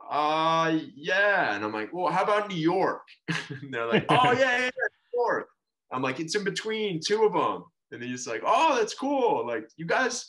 uh, 0.08 0.78
yeah. 0.94 1.54
And 1.54 1.64
I'm 1.64 1.72
like, 1.72 1.92
well, 1.92 2.12
how 2.12 2.22
about 2.22 2.48
New 2.48 2.56
York? 2.56 3.02
and 3.28 3.72
they're 3.74 3.86
like, 3.86 4.06
oh, 4.08 4.32
yeah, 4.32 4.38
yeah, 4.38 4.64
yeah, 4.64 4.70
York. 5.18 5.48
I'm 5.92 6.02
like, 6.02 6.20
it's 6.20 6.36
in 6.36 6.44
between 6.44 7.00
two 7.04 7.24
of 7.24 7.32
them. 7.32 7.64
And 7.92 8.02
he's 8.02 8.26
like, 8.26 8.42
oh, 8.44 8.76
that's 8.76 8.94
cool. 8.94 9.46
Like, 9.46 9.68
you 9.76 9.86
guys, 9.86 10.28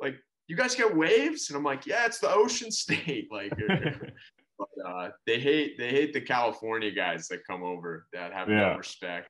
like, 0.00 0.16
you 0.48 0.56
guys 0.56 0.74
get 0.74 0.96
waves? 0.96 1.48
And 1.48 1.56
I'm 1.56 1.64
like, 1.64 1.86
yeah, 1.86 2.04
it's 2.06 2.18
the 2.18 2.32
ocean 2.32 2.70
state. 2.72 3.28
Like, 3.30 3.52
but, 4.58 4.68
uh, 4.86 5.10
they 5.26 5.38
hate, 5.38 5.78
they 5.78 5.90
hate 5.90 6.12
the 6.12 6.20
California 6.20 6.90
guys 6.90 7.28
that 7.28 7.46
come 7.46 7.62
over 7.62 8.06
that 8.12 8.32
have 8.32 8.48
yeah. 8.48 8.70
no 8.70 8.76
respect, 8.76 9.28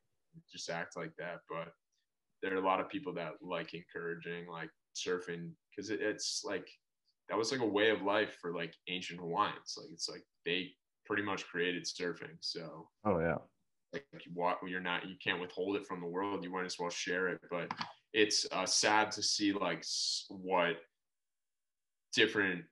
just 0.51 0.70
act 0.70 0.96
like 0.96 1.12
that. 1.18 1.40
But 1.51 1.68
there 2.42 2.55
are 2.55 2.62
a 2.62 2.66
lot 2.66 2.80
of 2.80 2.88
people 2.88 3.12
that 3.14 3.32
like 3.42 3.74
encouraging, 3.74 4.46
like 4.46 4.70
surfing, 4.96 5.51
because 5.70 5.90
it, 5.90 6.01
it's 6.01 6.42
like, 6.44 6.68
that 7.28 7.36
was 7.36 7.53
like 7.53 7.61
a 7.61 7.66
way 7.66 7.90
of 7.90 8.03
life 8.03 8.36
for 8.40 8.55
like 8.55 8.72
ancient 8.88 9.20
Hawaiians. 9.20 9.76
Like 9.76 9.88
it's 9.92 10.09
like 10.09 10.24
they 10.46 10.70
pretty 11.07 11.22
much 11.22 11.46
created 11.46 11.84
surfing. 11.84 12.36
So 12.40 12.88
oh 13.05 13.18
yeah, 13.18 13.36
like 13.93 14.05
walk, 14.34 14.61
you're 14.66 14.80
not 14.80 15.09
you 15.09 15.16
can't 15.22 15.41
withhold 15.41 15.76
it 15.76 15.86
from 15.86 16.01
the 16.01 16.07
world. 16.07 16.45
You 16.45 16.51
might 16.51 16.66
as 16.66 16.78
well 16.78 16.91
share 16.91 17.28
it. 17.28 17.41
But 17.51 17.72
it's 18.12 18.47
uh, 18.53 18.66
sad 18.66 19.12
to 19.12 19.22
see 19.22 19.53
like 19.53 19.84
what 20.28 20.76
different 22.12 22.64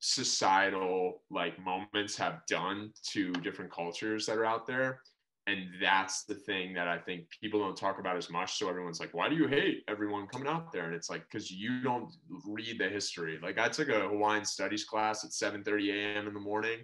societal 0.00 1.22
like 1.30 1.58
moments 1.58 2.16
have 2.16 2.40
done 2.48 2.92
to 3.02 3.32
different 3.32 3.72
cultures 3.72 4.26
that 4.26 4.36
are 4.36 4.44
out 4.44 4.66
there 4.66 5.00
and 5.46 5.66
that's 5.80 6.24
the 6.24 6.34
thing 6.34 6.72
that 6.74 6.88
I 6.88 6.98
think 6.98 7.26
people 7.40 7.60
don't 7.60 7.76
talk 7.76 7.98
about 7.98 8.16
as 8.16 8.30
much. 8.30 8.58
So 8.58 8.68
everyone's 8.68 8.98
like, 8.98 9.12
"Why 9.12 9.28
do 9.28 9.36
you 9.36 9.46
hate 9.46 9.84
everyone 9.88 10.26
coming 10.26 10.48
out 10.48 10.72
there?" 10.72 10.86
And 10.86 10.94
it's 10.94 11.10
like 11.10 11.24
because 11.30 11.50
you 11.50 11.82
don't 11.82 12.10
read 12.46 12.78
the 12.78 12.88
history. 12.88 13.38
Like 13.42 13.58
I 13.58 13.68
took 13.68 13.88
a 13.88 14.08
Hawaiian 14.08 14.44
studies 14.44 14.84
class 14.84 15.24
at 15.24 15.32
7:30 15.32 15.90
a.m. 15.90 16.28
in 16.28 16.34
the 16.34 16.40
morning. 16.40 16.80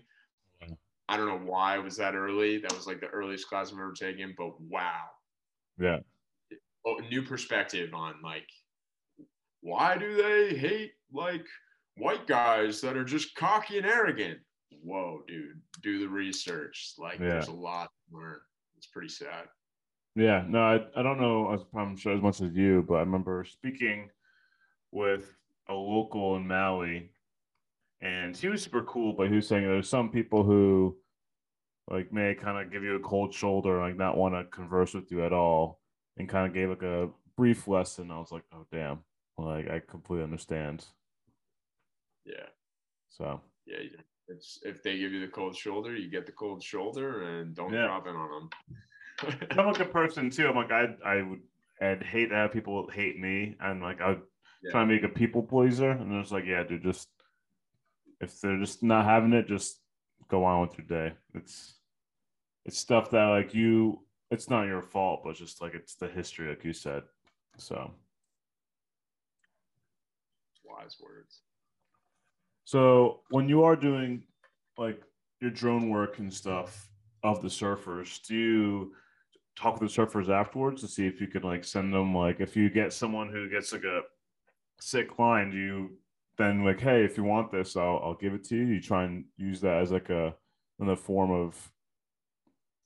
I 1.11 1.16
don't 1.16 1.26
know 1.26 1.50
why 1.50 1.76
it 1.76 1.84
was 1.84 1.96
that 1.96 2.14
early. 2.14 2.58
That 2.58 2.74
was 2.74 2.86
like 2.86 3.00
the 3.00 3.08
earliest 3.08 3.48
class 3.48 3.72
I've 3.72 3.78
ever 3.78 3.92
taken. 3.92 4.34
But 4.36 4.61
wow, 4.61 5.02
yeah, 5.78 5.98
oh, 6.86 7.00
new 7.11 7.22
perspective 7.22 7.92
on 7.94 8.14
like 8.22 8.46
why 9.62 9.96
do 9.96 10.14
they 10.14 10.56
hate 10.56 10.92
like 11.12 11.44
white 11.96 12.26
guys 12.26 12.80
that 12.80 12.96
are 12.96 13.04
just 13.04 13.34
cocky 13.34 13.78
and 13.78 13.86
arrogant? 13.86 14.38
Whoa, 14.82 15.22
dude, 15.26 15.61
do 15.82 15.98
the 15.98 16.08
research. 16.08 16.94
Like, 16.98 17.18
yeah. 17.18 17.28
there's 17.28 17.48
a 17.48 17.52
lot 17.52 17.90
to 18.08 18.16
learn 18.16 18.38
it's 18.76 18.86
pretty 18.86 19.08
sad. 19.08 19.44
Yeah, 20.16 20.44
no, 20.48 20.61
I, 20.61 20.80
I 20.96 21.02
don't 21.02 21.20
know. 21.20 21.66
I'm 21.76 21.96
sure 21.96 22.14
as 22.14 22.22
much 22.22 22.40
as 22.40 22.54
you, 22.54 22.84
but 22.88 22.94
I 22.94 23.00
remember 23.00 23.44
speaking 23.44 24.08
with 24.90 25.30
a 25.68 25.74
local 25.74 26.36
in 26.36 26.48
Maui, 26.48 27.11
and 28.03 28.36
he 28.36 28.48
was 28.48 28.62
super 28.62 28.82
cool. 28.82 29.12
But 29.12 29.28
he 29.28 29.36
was 29.36 29.46
saying 29.46 29.64
there's 29.64 29.88
some 29.88 30.11
people 30.11 30.42
who 30.42 30.96
like 31.88 32.12
may 32.12 32.34
kind 32.34 32.64
of 32.64 32.72
give 32.72 32.82
you 32.82 32.96
a 32.96 33.01
cold 33.01 33.34
shoulder, 33.34 33.80
like 33.80 33.96
not 33.96 34.16
want 34.16 34.34
to 34.34 34.44
converse 34.44 34.94
with 34.94 35.11
you 35.11 35.24
at 35.24 35.32
all, 35.32 35.80
and 36.16 36.28
kind 36.28 36.46
of 36.46 36.55
gave 36.55 36.70
like 36.70 36.82
a 36.82 37.11
brief 37.36 37.66
lesson. 37.68 38.11
I 38.11 38.18
was 38.18 38.32
like, 38.32 38.44
oh 38.55 38.66
damn, 38.72 39.01
like 39.38 39.68
I 39.70 39.80
completely 39.80 40.24
understand. 40.24 40.84
Yeah. 42.24 42.46
So. 43.11 43.40
Yeah, 43.66 43.78
it's 44.28 44.61
if 44.62 44.82
they 44.82 44.98
give 44.98 45.12
you 45.12 45.20
the 45.20 45.32
cold 45.32 45.57
shoulder, 45.57 45.94
you 45.94 46.09
get 46.09 46.26
the 46.26 46.32
cold 46.32 46.62
shoulder, 46.62 47.22
and 47.22 47.55
don't 47.55 47.72
yeah. 47.72 47.86
drop 47.86 48.07
in 48.07 48.14
on 48.14 48.30
them. 48.30 48.51
I'm 49.51 49.66
like 49.66 49.80
a 49.80 49.84
person 49.84 50.30
too. 50.30 50.48
I'm 50.48 50.57
like 50.57 50.72
I 50.72 50.94
I 51.05 51.22
would 51.22 51.40
I'd 51.80 52.03
hate 52.03 52.28
to 52.28 52.34
have 52.34 52.53
people 52.53 52.88
hate 52.88 53.18
me, 53.18 53.57
and 53.61 53.82
like 53.82 54.01
I 54.01 54.11
would 54.11 54.22
yeah. 54.62 54.70
try 54.70 54.80
to 54.80 54.86
make 54.86 55.03
a 55.03 55.09
people 55.09 55.42
pleaser, 55.42 55.90
and 55.90 56.12
it's 56.14 56.32
like 56.32 56.46
yeah, 56.46 56.62
dude, 56.62 56.82
just 56.82 57.09
if 58.21 58.41
they're 58.41 58.59
just 58.59 58.83
not 58.83 59.05
having 59.05 59.33
it, 59.33 59.47
just 59.47 59.81
go 60.29 60.45
on 60.45 60.61
with 60.61 60.79
your 60.79 60.87
day. 60.87 61.14
It's 61.35 61.75
it's 62.64 62.79
stuff 62.79 63.11
that 63.11 63.27
like 63.27 63.55
you, 63.55 64.01
it's 64.31 64.51
not 64.51 64.66
your 64.66 64.83
fault, 64.83 65.23
but 65.25 65.35
just 65.35 65.62
like 65.62 65.75
it's 65.75 65.95
the 65.95 66.09
history, 66.09 66.49
like 66.49 66.64
you 66.64 66.73
said. 66.73 67.03
So 67.57 67.91
wise 70.64 70.97
words. 71.01 71.41
So 72.64 73.21
when 73.31 73.49
you 73.49 73.64
are 73.64 73.77
doing 73.77 74.23
like 74.79 75.03
your 75.41 75.51
drone 75.51 75.89
work 75.89 76.18
and 76.18 76.33
stuff 76.33 76.89
of 77.23 77.43
the 77.43 77.49
surfers, 77.49 78.23
do 78.27 78.37
you 78.37 78.93
talk 79.59 79.81
with 79.81 79.93
the 79.93 80.03
surfers 80.03 80.29
afterwards 80.29 80.81
to 80.83 80.89
see 80.89 81.07
if 81.07 81.21
you 81.21 81.27
could 81.27 81.45
like 81.45 81.64
send 81.64 81.93
them 81.93 82.14
like 82.14 82.41
if 82.41 82.57
you 82.57 82.71
get 82.71 82.93
someone 82.93 83.29
who 83.29 83.49
gets 83.49 83.73
like 83.73 83.85
a 83.85 84.03
sick 84.81 85.18
line, 85.18 85.51
do 85.51 85.57
you 85.57 85.91
then 86.41 86.64
like, 86.64 86.80
hey, 86.80 87.05
if 87.05 87.16
you 87.16 87.24
want 87.24 87.53
this, 87.53 87.76
I'll 87.76 88.01
I'll 88.03 88.14
give 88.14 88.34
it 88.34 88.45
to 88.45 88.57
you. 88.57 88.64
You 88.64 88.80
try 88.80 89.05
and 89.05 89.24
use 89.36 89.61
that 89.61 89.82
as 89.82 89.91
like 89.91 90.11
a 90.11 90.34
in 90.78 90.86
the 90.86 90.97
form 90.97 91.30
of 91.30 91.72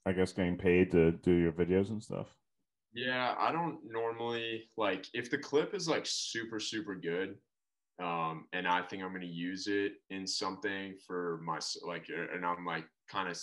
I 0.06 0.12
guess 0.12 0.32
getting 0.32 0.58
paid 0.58 0.90
to 0.92 1.12
do 1.12 1.32
your 1.32 1.52
videos 1.52 1.90
and 1.90 2.02
stuff. 2.02 2.28
Yeah, 2.92 3.34
I 3.38 3.52
don't 3.52 3.78
normally 3.84 4.70
like 4.76 5.06
if 5.14 5.30
the 5.30 5.38
clip 5.38 5.74
is 5.74 5.88
like 5.88 6.04
super 6.06 6.60
super 6.60 6.94
good, 6.94 7.36
um, 8.02 8.46
and 8.52 8.68
I 8.68 8.82
think 8.82 9.02
I'm 9.02 9.12
gonna 9.12 9.26
use 9.26 9.66
it 9.66 9.92
in 10.10 10.26
something 10.26 10.94
for 11.06 11.40
my 11.44 11.58
like, 11.86 12.06
and 12.08 12.44
I'm 12.44 12.64
like 12.64 12.84
kind 13.10 13.28
of 13.28 13.40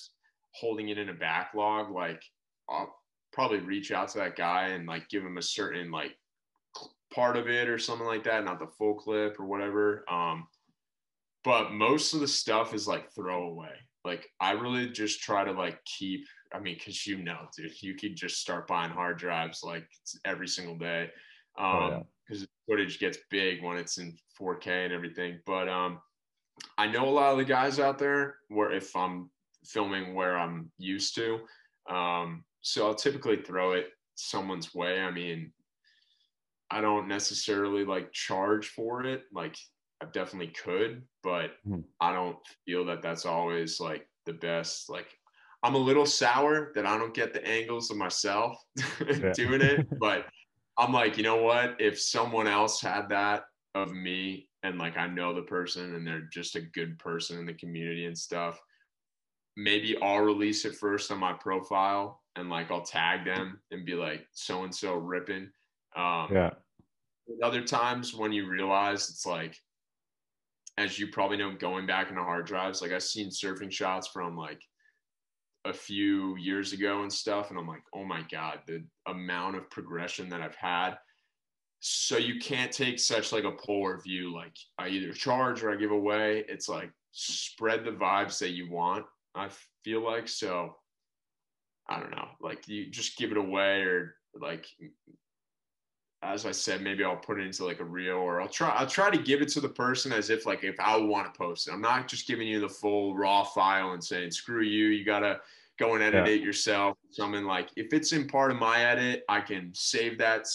holding 0.53 0.89
it 0.89 0.97
in 0.97 1.09
a 1.09 1.13
backlog. 1.13 1.91
Like 1.91 2.21
I'll 2.69 2.95
probably 3.33 3.59
reach 3.59 3.91
out 3.91 4.09
to 4.09 4.19
that 4.19 4.35
guy 4.35 4.67
and 4.69 4.85
like 4.85 5.09
give 5.09 5.23
him 5.23 5.37
a 5.37 5.41
certain 5.41 5.91
like 5.91 6.15
part 7.13 7.37
of 7.37 7.47
it 7.47 7.69
or 7.69 7.77
something 7.77 8.07
like 8.07 8.23
that, 8.23 8.43
not 8.43 8.59
the 8.59 8.67
full 8.67 8.95
clip 8.95 9.39
or 9.39 9.45
whatever. 9.45 10.05
Um, 10.09 10.47
but 11.43 11.71
most 11.71 12.13
of 12.13 12.19
the 12.19 12.27
stuff 12.27 12.73
is 12.73 12.87
like 12.87 13.13
throwaway. 13.13 13.73
Like 14.03 14.27
I 14.39 14.51
really 14.51 14.89
just 14.89 15.21
try 15.21 15.43
to 15.43 15.51
like 15.51 15.83
keep. 15.85 16.25
I 16.53 16.59
mean, 16.59 16.75
because 16.75 17.07
you 17.07 17.17
know, 17.17 17.47
dude, 17.55 17.81
you 17.81 17.95
could 17.95 18.15
just 18.15 18.39
start 18.39 18.67
buying 18.67 18.91
hard 18.91 19.17
drives 19.17 19.63
like 19.63 19.87
every 20.25 20.47
single 20.47 20.77
day. 20.77 21.09
Um, 21.57 21.65
oh, 21.65 21.89
yeah 21.89 21.99
because 22.31 22.47
footage 22.67 22.99
gets 22.99 23.17
big 23.29 23.63
when 23.63 23.77
it's 23.77 23.97
in 23.97 24.15
4K 24.39 24.85
and 24.85 24.93
everything. 24.93 25.39
But 25.45 25.67
um, 25.67 25.99
I 26.77 26.87
know 26.87 27.07
a 27.07 27.11
lot 27.11 27.31
of 27.31 27.37
the 27.37 27.45
guys 27.45 27.79
out 27.79 27.97
there 27.97 28.35
where 28.47 28.71
if 28.71 28.95
I'm 28.95 29.29
filming 29.65 30.13
where 30.13 30.37
I'm 30.37 30.71
used 30.77 31.15
to, 31.15 31.39
um, 31.89 32.43
so 32.61 32.87
I'll 32.87 32.95
typically 32.95 33.37
throw 33.37 33.73
it 33.73 33.87
someone's 34.15 34.73
way. 34.73 35.01
I 35.01 35.11
mean, 35.11 35.51
I 36.71 36.81
don't 36.81 37.07
necessarily 37.07 37.83
like 37.83 38.11
charge 38.13 38.69
for 38.69 39.03
it. 39.03 39.23
Like 39.33 39.55
I 40.01 40.05
definitely 40.05 40.53
could, 40.53 41.03
but 41.21 41.51
mm. 41.67 41.83
I 41.99 42.13
don't 42.13 42.37
feel 42.65 42.85
that 42.85 43.01
that's 43.01 43.25
always 43.25 43.79
like 43.79 44.07
the 44.25 44.33
best. 44.33 44.89
Like 44.89 45.07
I'm 45.63 45.75
a 45.75 45.79
little 45.79 46.05
sour 46.05 46.71
that 46.73 46.85
I 46.85 46.97
don't 46.97 47.13
get 47.13 47.33
the 47.33 47.45
angles 47.45 47.91
of 47.91 47.97
myself 47.97 48.57
doing 49.35 49.61
it, 49.61 49.87
but 49.99 50.25
I'm 50.77 50.93
like, 50.93 51.17
you 51.17 51.23
know 51.23 51.43
what? 51.43 51.75
If 51.79 51.99
someone 51.99 52.47
else 52.47 52.81
had 52.81 53.09
that 53.09 53.43
of 53.75 53.93
me 53.93 54.47
and 54.63 54.79
like 54.79 54.97
I 54.97 55.07
know 55.07 55.33
the 55.33 55.41
person 55.41 55.95
and 55.95 56.07
they're 56.07 56.29
just 56.31 56.55
a 56.55 56.61
good 56.61 56.97
person 56.97 57.37
in 57.37 57.45
the 57.45 57.53
community 57.53 58.05
and 58.05 58.17
stuff, 58.17 58.59
maybe 59.57 59.97
I'll 60.01 60.19
release 60.19 60.65
it 60.65 60.75
first 60.75 61.11
on 61.11 61.19
my 61.19 61.33
profile 61.33 62.21
and 62.35 62.49
like 62.49 62.71
I'll 62.71 62.81
tag 62.81 63.25
them 63.25 63.59
and 63.71 63.85
be 63.85 63.93
like 63.93 64.25
so 64.31 64.63
and 64.63 64.73
so 64.73 64.95
ripping. 64.95 65.49
Um, 65.95 66.29
yeah. 66.31 66.51
Other 67.43 67.63
times 67.63 68.13
when 68.13 68.31
you 68.31 68.47
realize 68.47 69.09
it's 69.09 69.25
like, 69.25 69.55
as 70.77 70.97
you 70.97 71.07
probably 71.07 71.37
know, 71.37 71.53
going 71.53 71.85
back 71.85 72.09
into 72.09 72.21
hard 72.21 72.45
drives, 72.45 72.81
like 72.81 72.91
I've 72.91 73.03
seen 73.03 73.29
surfing 73.29 73.71
shots 73.71 74.07
from 74.07 74.35
like 74.37 74.61
a 75.65 75.73
few 75.73 76.35
years 76.37 76.73
ago 76.73 77.01
and 77.03 77.13
stuff 77.13 77.49
and 77.49 77.59
i'm 77.59 77.67
like 77.67 77.83
oh 77.93 78.03
my 78.03 78.23
god 78.31 78.59
the 78.65 78.83
amount 79.07 79.55
of 79.55 79.69
progression 79.69 80.29
that 80.29 80.41
i've 80.41 80.55
had. 80.55 80.95
So 81.83 82.17
you 82.17 82.39
can't 82.39 82.71
take 82.71 82.99
such 82.99 83.31
like 83.31 83.43
a 83.43 83.51
polar 83.51 83.99
view 84.01 84.33
like 84.33 84.55
i 84.77 84.87
either 84.87 85.13
charge 85.13 85.63
or 85.63 85.71
i 85.71 85.75
give 85.75 85.91
away. 85.91 86.45
It's 86.47 86.69
like 86.69 86.91
spread 87.11 87.83
the 87.83 87.91
vibes 87.91 88.39
that 88.39 88.51
you 88.51 88.71
want 88.71 89.05
i 89.35 89.49
feel 89.83 90.03
like. 90.03 90.27
So 90.27 90.75
i 91.89 91.99
don't 91.99 92.11
know 92.11 92.27
like 92.41 92.67
you 92.67 92.89
just 92.89 93.17
give 93.17 93.31
it 93.31 93.37
away 93.37 93.81
or 93.81 94.15
like 94.39 94.65
as 96.23 96.45
I 96.45 96.51
said, 96.51 96.81
maybe 96.81 97.03
I'll 97.03 97.15
put 97.15 97.39
it 97.39 97.45
into 97.45 97.65
like 97.65 97.79
a 97.79 97.85
reel 97.85 98.17
or 98.17 98.41
I'll 98.41 98.47
try 98.47 98.69
I'll 98.69 98.87
try 98.87 99.09
to 99.09 99.17
give 99.17 99.41
it 99.41 99.49
to 99.49 99.61
the 99.61 99.69
person 99.69 100.11
as 100.11 100.29
if 100.29 100.45
like 100.45 100.63
if 100.63 100.79
I 100.79 100.95
want 100.97 101.33
to 101.33 101.37
post 101.37 101.67
it. 101.67 101.73
I'm 101.73 101.81
not 101.81 102.07
just 102.07 102.27
giving 102.27 102.47
you 102.47 102.59
the 102.59 102.69
full 102.69 103.15
raw 103.15 103.43
file 103.43 103.93
and 103.93 104.03
saying 104.03 104.31
screw 104.31 104.61
you, 104.61 104.87
you 104.87 105.03
gotta 105.03 105.39
go 105.79 105.95
and 105.95 106.03
edit 106.03 106.27
yeah. 106.27 106.33
it 106.33 106.41
yourself. 106.41 106.97
Something 107.09 107.45
like 107.45 107.69
if 107.75 107.91
it's 107.91 108.13
in 108.13 108.27
part 108.27 108.51
of 108.51 108.57
my 108.57 108.83
edit, 108.83 109.23
I 109.29 109.41
can 109.41 109.71
save 109.73 110.17
that 110.19 110.45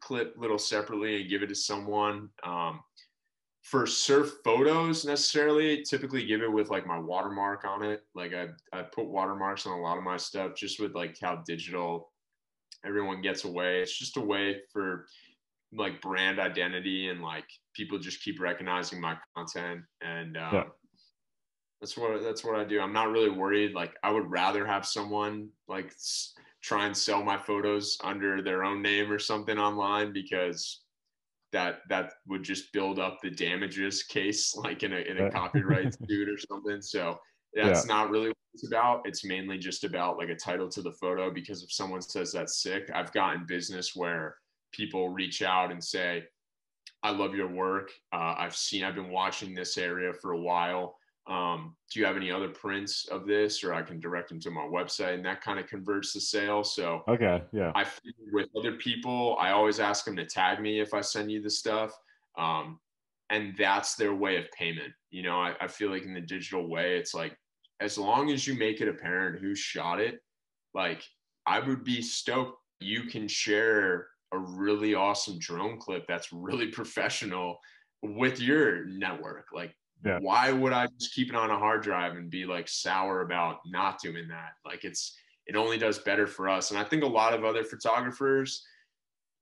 clip 0.00 0.34
little 0.36 0.58
separately 0.58 1.20
and 1.20 1.30
give 1.30 1.42
it 1.42 1.48
to 1.48 1.54
someone. 1.54 2.28
Um, 2.42 2.80
for 3.62 3.86
surf 3.86 4.30
photos 4.44 5.06
necessarily, 5.06 5.82
typically 5.82 6.26
give 6.26 6.42
it 6.42 6.52
with 6.52 6.68
like 6.68 6.86
my 6.86 6.98
watermark 6.98 7.64
on 7.64 7.82
it. 7.82 8.04
Like 8.14 8.34
I 8.34 8.48
I 8.78 8.82
put 8.82 9.06
watermarks 9.06 9.66
on 9.66 9.78
a 9.78 9.80
lot 9.80 9.96
of 9.96 10.04
my 10.04 10.18
stuff 10.18 10.54
just 10.54 10.78
with 10.78 10.94
like 10.94 11.16
how 11.18 11.42
digital 11.46 12.10
everyone 12.86 13.20
gets 13.20 13.44
away. 13.44 13.80
It's 13.80 13.96
just 13.96 14.16
a 14.16 14.20
way 14.20 14.60
for 14.72 15.06
like 15.72 16.00
brand 16.00 16.38
identity 16.38 17.08
and 17.08 17.22
like 17.22 17.46
people 17.74 17.98
just 17.98 18.22
keep 18.22 18.40
recognizing 18.40 19.00
my 19.00 19.16
content 19.36 19.80
and 20.02 20.36
um, 20.36 20.54
yeah. 20.54 20.64
that's 21.80 21.96
what 21.96 22.22
that's 22.22 22.44
what 22.44 22.58
I 22.58 22.64
do. 22.64 22.80
I'm 22.80 22.92
not 22.92 23.10
really 23.10 23.30
worried. 23.30 23.74
Like 23.74 23.94
I 24.02 24.10
would 24.10 24.30
rather 24.30 24.66
have 24.66 24.86
someone 24.86 25.48
like 25.68 25.92
try 26.62 26.86
and 26.86 26.96
sell 26.96 27.22
my 27.22 27.36
photos 27.36 27.98
under 28.02 28.40
their 28.40 28.64
own 28.64 28.80
name 28.82 29.10
or 29.10 29.18
something 29.18 29.58
online 29.58 30.12
because 30.12 30.80
that 31.52 31.80
that 31.88 32.14
would 32.26 32.42
just 32.42 32.72
build 32.72 32.98
up 32.98 33.18
the 33.22 33.30
damages 33.30 34.02
case 34.02 34.54
like 34.64 34.82
in 34.82 34.92
a 34.92 34.98
in 34.98 35.18
a 35.18 35.30
copyright 35.30 35.94
suit 36.08 36.28
or 36.28 36.38
something. 36.38 36.80
So 36.80 37.18
that's 37.54 37.86
yeah. 37.86 37.94
not 37.94 38.10
really 38.10 38.28
what 38.28 38.36
it's 38.52 38.66
about. 38.66 39.02
It's 39.04 39.24
mainly 39.24 39.58
just 39.58 39.84
about 39.84 40.18
like 40.18 40.28
a 40.28 40.34
title 40.34 40.68
to 40.68 40.82
the 40.82 40.92
photo 40.92 41.30
because 41.30 41.62
if 41.62 41.72
someone 41.72 42.02
says 42.02 42.32
that's 42.32 42.62
sick, 42.62 42.90
I've 42.94 43.12
gotten 43.12 43.44
business 43.46 43.94
where 43.94 44.36
people 44.72 45.08
reach 45.08 45.42
out 45.42 45.70
and 45.70 45.82
say, 45.82 46.24
I 47.02 47.10
love 47.10 47.34
your 47.34 47.48
work. 47.48 47.90
Uh, 48.12 48.34
I've 48.38 48.56
seen, 48.56 48.82
I've 48.82 48.94
been 48.94 49.10
watching 49.10 49.54
this 49.54 49.76
area 49.76 50.12
for 50.12 50.32
a 50.32 50.40
while. 50.40 50.96
Um, 51.26 51.74
do 51.90 52.00
you 52.00 52.06
have 52.06 52.16
any 52.16 52.30
other 52.30 52.48
prints 52.48 53.06
of 53.08 53.26
this 53.26 53.64
or 53.64 53.72
I 53.72 53.82
can 53.82 53.98
direct 53.98 54.28
them 54.28 54.40
to 54.40 54.50
my 54.50 54.62
website 54.62 55.14
and 55.14 55.24
that 55.24 55.40
kind 55.40 55.58
of 55.58 55.66
converts 55.66 56.12
the 56.12 56.20
sale. 56.20 56.62
So, 56.64 57.02
okay. 57.08 57.42
Yeah. 57.52 57.72
I 57.74 57.86
with 58.32 58.48
other 58.58 58.72
people, 58.72 59.36
I 59.40 59.50
always 59.50 59.80
ask 59.80 60.04
them 60.04 60.16
to 60.16 60.26
tag 60.26 60.60
me 60.60 60.80
if 60.80 60.92
I 60.92 61.00
send 61.00 61.30
you 61.30 61.40
the 61.40 61.50
stuff. 61.50 61.92
Um, 62.36 62.78
and 63.30 63.54
that's 63.58 63.94
their 63.94 64.14
way 64.14 64.36
of 64.36 64.50
payment. 64.52 64.92
You 65.10 65.22
know, 65.22 65.40
I, 65.40 65.54
I 65.60 65.66
feel 65.66 65.90
like 65.90 66.04
in 66.04 66.14
the 66.14 66.20
digital 66.20 66.68
way, 66.68 66.98
it's 66.98 67.14
like 67.14 67.36
as 67.80 67.98
long 67.98 68.30
as 68.30 68.46
you 68.46 68.54
make 68.54 68.80
it 68.80 68.88
apparent 68.88 69.40
who 69.40 69.54
shot 69.54 70.00
it, 70.00 70.20
like 70.74 71.02
I 71.46 71.60
would 71.60 71.84
be 71.84 72.02
stoked 72.02 72.58
you 72.80 73.04
can 73.04 73.28
share 73.28 74.08
a 74.32 74.38
really 74.38 74.94
awesome 74.94 75.38
drone 75.38 75.78
clip 75.78 76.06
that's 76.06 76.32
really 76.32 76.66
professional 76.72 77.58
with 78.02 78.40
your 78.40 78.86
network. 78.86 79.46
Like, 79.52 79.74
yeah. 80.04 80.18
why 80.20 80.52
would 80.52 80.72
I 80.72 80.86
just 80.98 81.14
keep 81.14 81.30
it 81.30 81.34
on 81.34 81.50
a 81.50 81.58
hard 81.58 81.82
drive 81.82 82.16
and 82.16 82.30
be 82.30 82.44
like 82.44 82.68
sour 82.68 83.22
about 83.22 83.58
not 83.66 84.00
doing 84.00 84.28
that? 84.28 84.52
Like, 84.64 84.84
it's 84.84 85.16
it 85.46 85.56
only 85.56 85.78
does 85.78 85.98
better 85.98 86.26
for 86.26 86.48
us. 86.48 86.70
And 86.70 86.78
I 86.78 86.84
think 86.84 87.02
a 87.02 87.06
lot 87.06 87.34
of 87.34 87.44
other 87.44 87.64
photographers, 87.64 88.64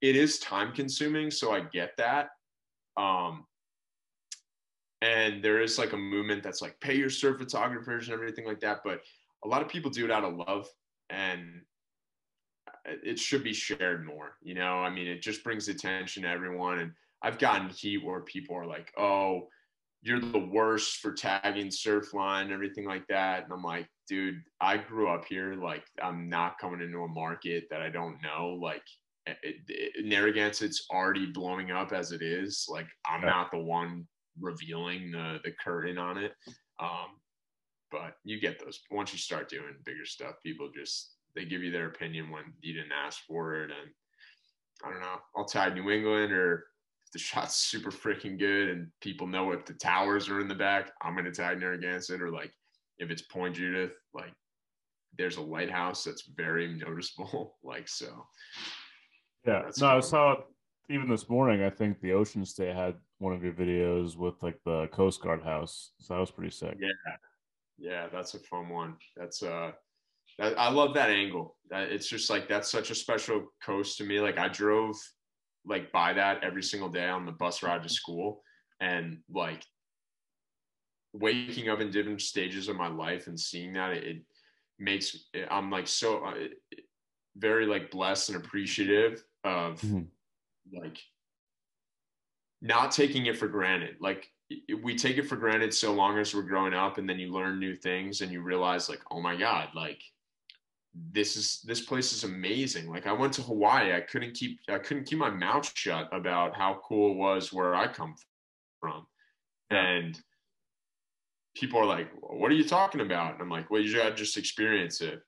it 0.00 0.16
is 0.16 0.40
time 0.40 0.72
consuming. 0.72 1.30
So 1.30 1.52
I 1.52 1.60
get 1.60 1.92
that. 1.96 2.30
Um, 2.96 3.44
and 5.02 5.42
there 5.42 5.60
is 5.60 5.78
like 5.78 5.92
a 5.92 5.96
movement 5.96 6.42
that's 6.42 6.62
like 6.62 6.78
pay 6.80 6.94
your 6.94 7.10
surf 7.10 7.38
photographers 7.38 8.08
and 8.08 8.14
everything 8.14 8.46
like 8.46 8.60
that 8.60 8.80
but 8.84 9.00
a 9.44 9.48
lot 9.48 9.60
of 9.60 9.68
people 9.68 9.90
do 9.90 10.04
it 10.04 10.10
out 10.10 10.24
of 10.24 10.34
love 10.34 10.66
and 11.10 11.60
it 12.86 13.18
should 13.18 13.44
be 13.44 13.52
shared 13.52 14.06
more 14.06 14.36
you 14.42 14.54
know 14.54 14.78
i 14.78 14.88
mean 14.88 15.06
it 15.06 15.20
just 15.20 15.44
brings 15.44 15.68
attention 15.68 16.22
to 16.22 16.28
everyone 16.28 16.78
and 16.78 16.92
i've 17.22 17.38
gotten 17.38 17.68
heat 17.68 18.02
where 18.02 18.20
people 18.20 18.56
are 18.56 18.66
like 18.66 18.92
oh 18.96 19.46
you're 20.04 20.20
the 20.20 20.48
worst 20.50 20.96
for 20.96 21.12
tagging 21.12 21.68
surfline 21.68 22.42
and 22.42 22.52
everything 22.52 22.86
like 22.86 23.06
that 23.08 23.44
and 23.44 23.52
i'm 23.52 23.62
like 23.62 23.88
dude 24.08 24.40
i 24.60 24.76
grew 24.76 25.08
up 25.08 25.24
here 25.24 25.54
like 25.54 25.84
i'm 26.02 26.28
not 26.28 26.58
coming 26.58 26.80
into 26.80 26.98
a 26.98 27.08
market 27.08 27.64
that 27.70 27.82
i 27.82 27.88
don't 27.88 28.16
know 28.22 28.58
like 28.60 28.82
eh, 29.26 29.32
eh, 29.32 29.34
eh, 29.44 29.50
it, 29.68 29.92
it, 29.96 30.06
Narragansett's 30.06 30.86
already 30.90 31.26
blowing 31.26 31.70
up 31.70 31.92
as 31.92 32.10
it 32.10 32.22
is. 32.22 32.66
Like 32.68 32.88
I'm 33.06 33.22
yeah. 33.22 33.28
not 33.28 33.52
the 33.52 33.60
one 33.60 34.08
revealing 34.40 35.10
the 35.12 35.38
the 35.44 35.52
curtain 35.62 35.98
on 35.98 36.18
it. 36.18 36.32
Um, 36.80 37.18
but 37.90 38.16
you 38.24 38.40
get 38.40 38.58
those 38.58 38.80
once 38.90 39.12
you 39.12 39.18
start 39.18 39.48
doing 39.48 39.74
bigger 39.84 40.04
stuff. 40.04 40.36
People 40.42 40.70
just 40.74 41.14
they 41.34 41.44
give 41.44 41.62
you 41.62 41.70
their 41.70 41.86
opinion 41.86 42.30
when 42.30 42.44
you 42.60 42.72
didn't 42.74 42.92
ask 42.92 43.20
for 43.26 43.56
it, 43.56 43.70
and 43.70 43.90
I 44.84 44.90
don't 44.90 45.00
know. 45.00 45.18
I'll 45.36 45.44
tag 45.44 45.74
New 45.74 45.90
England 45.90 46.32
or 46.32 46.66
if 47.04 47.12
the 47.12 47.18
shot's 47.18 47.56
super 47.56 47.90
freaking 47.90 48.38
good 48.38 48.68
and 48.68 48.88
people 49.00 49.26
know 49.26 49.52
if 49.52 49.64
the 49.64 49.74
towers 49.74 50.28
are 50.28 50.40
in 50.40 50.48
the 50.48 50.54
back, 50.54 50.92
I'm 51.02 51.14
gonna 51.14 51.30
tag 51.30 51.60
Narragansett 51.60 52.22
or 52.22 52.30
like 52.30 52.52
if 52.98 53.10
it's 53.10 53.22
Point 53.22 53.56
Judith, 53.56 53.92
like 54.14 54.32
there's 55.18 55.36
a 55.36 55.42
lighthouse 55.42 56.04
that's 56.04 56.22
very 56.36 56.74
noticeable. 56.74 57.56
like 57.62 57.88
so. 57.88 58.26
Yeah, 59.46 59.62
no, 59.80 59.86
I 59.86 60.00
saw 60.00 60.36
even 60.88 61.08
this 61.08 61.28
morning. 61.28 61.62
I 61.62 61.70
think 61.70 62.00
the 62.00 62.12
Ocean 62.12 62.44
State 62.44 62.74
had 62.74 62.94
one 63.22 63.32
of 63.32 63.44
your 63.44 63.52
videos 63.52 64.16
with 64.16 64.34
like 64.42 64.58
the 64.64 64.88
Coast 64.88 65.22
Guard 65.22 65.42
house. 65.42 65.92
So 65.98 66.14
that 66.14 66.20
was 66.20 66.30
pretty 66.30 66.50
sick. 66.50 66.76
Yeah. 66.80 66.88
Yeah, 67.78 68.06
that's 68.12 68.34
a 68.34 68.38
fun 68.40 68.68
one. 68.68 68.96
That's 69.16 69.42
uh 69.42 69.72
that, 70.38 70.58
I 70.58 70.70
love 70.70 70.94
that 70.94 71.10
angle. 71.10 71.56
That 71.70 71.90
it's 71.90 72.08
just 72.08 72.30
like 72.30 72.48
that's 72.48 72.70
such 72.70 72.90
a 72.90 72.94
special 72.94 73.46
coast 73.64 73.98
to 73.98 74.04
me. 74.04 74.20
Like 74.20 74.38
I 74.38 74.48
drove 74.48 74.96
like 75.64 75.92
by 75.92 76.12
that 76.14 76.42
every 76.42 76.62
single 76.62 76.88
day 76.88 77.08
on 77.08 77.24
the 77.24 77.32
bus 77.32 77.62
ride 77.62 77.82
to 77.82 77.88
school 77.88 78.42
and 78.80 79.18
like 79.32 79.62
waking 81.12 81.68
up 81.68 81.80
in 81.80 81.90
different 81.90 82.20
stages 82.20 82.68
of 82.68 82.76
my 82.76 82.88
life 82.88 83.26
and 83.26 83.38
seeing 83.38 83.74
that 83.74 83.92
it, 83.92 84.04
it 84.04 84.16
makes 84.78 85.28
i'm 85.50 85.70
like 85.70 85.86
so 85.86 86.24
uh, 86.24 86.34
very 87.36 87.66
like 87.66 87.90
blessed 87.90 88.30
and 88.30 88.44
appreciative 88.44 89.22
of 89.44 89.80
mm-hmm. 89.82 90.02
like 90.82 90.98
not 92.62 92.92
taking 92.92 93.26
it 93.26 93.36
for 93.36 93.48
granted. 93.48 93.96
Like 94.00 94.30
we 94.82 94.94
take 94.94 95.18
it 95.18 95.28
for 95.28 95.36
granted 95.36 95.74
so 95.74 95.92
long 95.92 96.18
as 96.18 96.34
we're 96.34 96.42
growing 96.42 96.72
up 96.72 96.96
and 96.96 97.08
then 97.08 97.18
you 97.18 97.32
learn 97.32 97.58
new 97.58 97.74
things 97.74 98.20
and 98.20 98.30
you 98.30 98.40
realize 98.40 98.88
like 98.88 99.00
oh 99.10 99.20
my 99.20 99.34
god 99.34 99.68
like 99.74 100.00
this 101.12 101.36
is 101.36 101.62
this 101.64 101.80
place 101.80 102.12
is 102.12 102.24
amazing. 102.24 102.88
Like 102.88 103.06
i 103.06 103.12
went 103.12 103.32
to 103.34 103.42
hawaii. 103.42 103.94
I 103.94 104.00
couldn't 104.00 104.34
keep 104.34 104.60
i 104.68 104.78
couldn't 104.78 105.04
keep 105.04 105.18
my 105.18 105.30
mouth 105.30 105.70
shut 105.74 106.08
about 106.12 106.56
how 106.56 106.80
cool 106.84 107.12
it 107.12 107.16
was 107.16 107.52
where 107.52 107.74
i 107.74 107.88
come 107.88 108.14
from. 108.80 109.06
And 109.70 110.20
people 111.56 111.80
are 111.80 111.86
like 111.86 112.10
what 112.20 112.50
are 112.50 112.54
you 112.54 112.68
talking 112.68 113.00
about? 113.00 113.32
And 113.32 113.42
i'm 113.42 113.50
like 113.50 113.70
well 113.70 113.80
you 113.80 113.96
gotta 113.96 114.14
just 114.14 114.36
experience 114.36 115.00
it. 115.00 115.20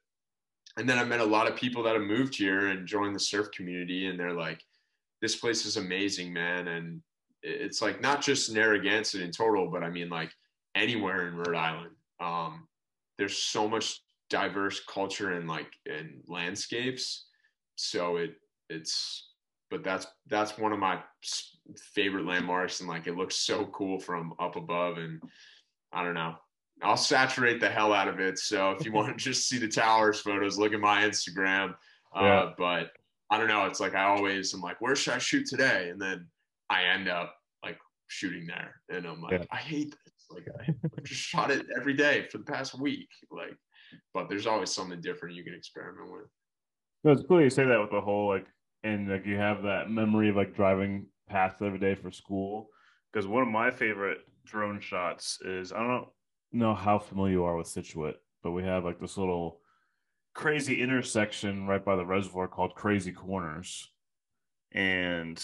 And 0.77 0.89
then 0.89 0.99
i 0.99 1.05
met 1.05 1.21
a 1.21 1.25
lot 1.25 1.49
of 1.49 1.57
people 1.57 1.83
that 1.85 1.95
have 1.95 2.03
moved 2.03 2.37
here 2.37 2.69
and 2.69 2.87
joined 2.87 3.17
the 3.17 3.21
surf 3.21 3.51
community 3.51 4.07
and 4.07 4.21
they're 4.21 4.33
like 4.33 4.63
this 5.23 5.35
place 5.35 5.65
is 5.65 5.79
amazing 5.79 6.31
man. 6.33 6.69
And 6.69 7.01
it's 7.47 7.83
like 7.83 8.01
not 8.01 8.23
just 8.23 8.53
narragansett 8.53 9.21
in 9.21 9.31
total 9.31 9.71
but 9.71 9.83
i 9.83 9.91
mean 9.91 10.09
like 10.09 10.31
anywhere 10.75 11.29
in 11.29 11.37
rhode 11.37 11.57
island. 11.57 11.95
Um, 12.21 12.67
there's 13.19 13.37
so 13.37 13.69
much 13.69 14.01
diverse 14.31 14.81
culture 14.89 15.33
and 15.33 15.49
like 15.49 15.73
and 15.87 16.23
landscapes. 16.27 17.27
So 17.77 18.17
it 18.17 18.35
it's 18.69 19.31
but 19.71 19.85
that's 19.85 20.07
that's 20.29 20.59
one 20.59 20.73
of 20.73 20.79
my 20.79 21.01
favorite 21.95 22.27
landmarks. 22.27 22.81
And 22.81 22.89
like 22.89 23.07
it 23.07 23.17
looks 23.17 23.37
so 23.37 23.67
cool 23.67 23.99
from 23.99 24.35
up 24.39 24.57
above. 24.57 24.99
And 24.99 25.21
i 25.93 26.03
don't 26.05 26.15
know. 26.15 26.35
I'll 26.83 26.97
saturate 26.97 27.61
the 27.61 27.69
hell 27.69 27.93
out 27.93 28.09
of 28.09 28.19
it. 28.19 28.39
So 28.39 28.73
if 28.73 28.85
you 28.85 28.93
want 28.93 29.17
to 29.17 29.25
just 29.31 29.49
see 29.49 29.59
the 29.59 29.69
towers 29.69 30.21
photos 30.21 30.59
look 30.59 30.73
at 30.73 30.81
my 30.81 31.03
instagram. 31.03 31.75
Uh, 32.15 32.51
but 32.57 32.91
i 33.31 33.39
don't 33.39 33.49
know. 33.49 33.67
It's 33.67 33.81
like 33.81 33.95
i 33.95 34.05
always 34.05 34.55
am 34.55 34.61
like 34.61 34.81
where 34.81 34.97
should 34.97 35.15
i 35.15 35.19
shoot 35.19 35.47
today? 35.47 35.91
And 35.91 36.01
then 36.01 36.27
i 36.71 36.85
end 36.85 37.09
up 37.09 37.35
like 37.63 37.79
shooting 38.09 38.47
there 38.47 38.75
and 38.91 39.07
i'm 39.07 39.21
like 39.21 39.33
yeah. 39.33 39.45
i 39.51 39.57
hate 39.57 39.95
this 40.05 40.15
like 40.31 40.47
I, 40.61 40.71
I 40.99 41.01
just 41.03 41.21
shot 41.21 41.51
it 41.51 41.67
every 41.79 41.95
day 41.95 42.27
for 42.31 42.39
the 42.39 42.45
past 42.45 42.79
week 42.79 43.09
like 43.31 43.57
but 44.13 44.29
there's 44.29 44.47
always 44.47 44.71
something 44.71 45.01
different 45.01 45.35
you 45.35 45.45
can 45.45 45.55
experiment 45.55 46.13
with. 46.13 46.27
No, 47.03 47.13
it's 47.13 47.23
cool 47.27 47.43
you 47.43 47.51
say 47.51 47.65
that 47.65 47.81
with 47.81 47.91
the 47.91 48.01
whole 48.01 48.29
like, 48.29 48.47
and 48.83 49.09
like 49.09 49.27
you 49.27 49.37
have 49.37 49.63
that 49.63 49.91
memory 49.91 50.29
of 50.31 50.37
like 50.37 50.55
driving 50.55 51.07
past 51.29 51.63
every 51.63 51.79
day 51.79 51.95
for 51.95 52.11
school. 52.11 52.69
Because 53.13 53.27
one 53.27 53.43
of 53.43 53.49
my 53.49 53.71
favorite 53.71 54.19
drone 54.45 54.81
shots 54.81 55.39
is 55.45 55.73
I 55.73 55.87
don't 55.87 56.09
know 56.53 56.75
how 56.75 56.99
familiar 56.99 57.33
you 57.33 57.45
are 57.45 57.57
with 57.57 57.67
Scituate, 57.67 58.17
but 58.43 58.53
we 58.53 58.63
have 58.63 58.85
like 58.85 59.01
this 59.01 59.17
little 59.17 59.61
crazy 60.35 60.83
intersection 60.83 61.67
right 61.67 61.85
by 61.85 61.97
the 61.97 62.05
reservoir 62.05 62.49
called 62.49 62.75
Crazy 62.75 63.13
Corners, 63.13 63.91
and 64.73 65.43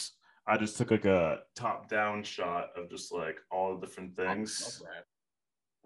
I 0.50 0.56
just 0.56 0.76
took 0.76 0.90
like 0.90 1.04
a 1.04 1.38
top 1.54 1.88
down 1.88 2.24
shot 2.24 2.70
of 2.76 2.90
just 2.90 3.12
like 3.12 3.36
all 3.52 3.76
the 3.76 3.86
different 3.86 4.14
oh, 4.18 4.24
things. 4.24 4.82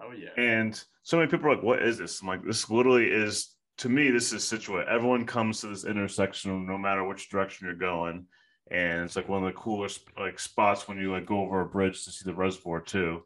Oh 0.01 0.12
yeah. 0.12 0.31
And 0.43 0.83
so 1.03 1.19
many 1.19 1.31
people 1.31 1.49
are 1.49 1.55
like, 1.55 1.62
"What 1.62 1.83
is 1.83 1.99
this?" 1.99 2.23
I'm 2.23 2.29
like, 2.29 2.43
"This 2.43 2.71
literally 2.71 3.07
is 3.07 3.55
to 3.79 3.91
me. 3.91 4.11
This 4.11 4.33
is 4.33 4.43
Scituate. 4.43 4.89
Everyone 4.89 5.27
comes 5.27 5.61
to 5.61 5.67
this 5.67 5.85
intersection, 5.85 6.67
no 6.67 6.79
matter 6.79 7.05
which 7.05 7.29
direction 7.29 7.67
you're 7.67 7.77
going, 7.77 8.25
and 8.71 9.05
it's 9.05 9.17
like 9.17 9.29
one 9.29 9.45
of 9.45 9.53
the 9.53 9.61
coolest 9.61 10.01
like 10.19 10.39
spots 10.39 10.89
when 10.89 10.97
you 10.99 11.12
like 11.12 11.27
go 11.27 11.41
over 11.41 11.61
a 11.61 11.67
bridge 11.67 12.03
to 12.05 12.11
see 12.11 12.25
the 12.25 12.35
reservoir 12.35 12.81
too. 12.81 13.23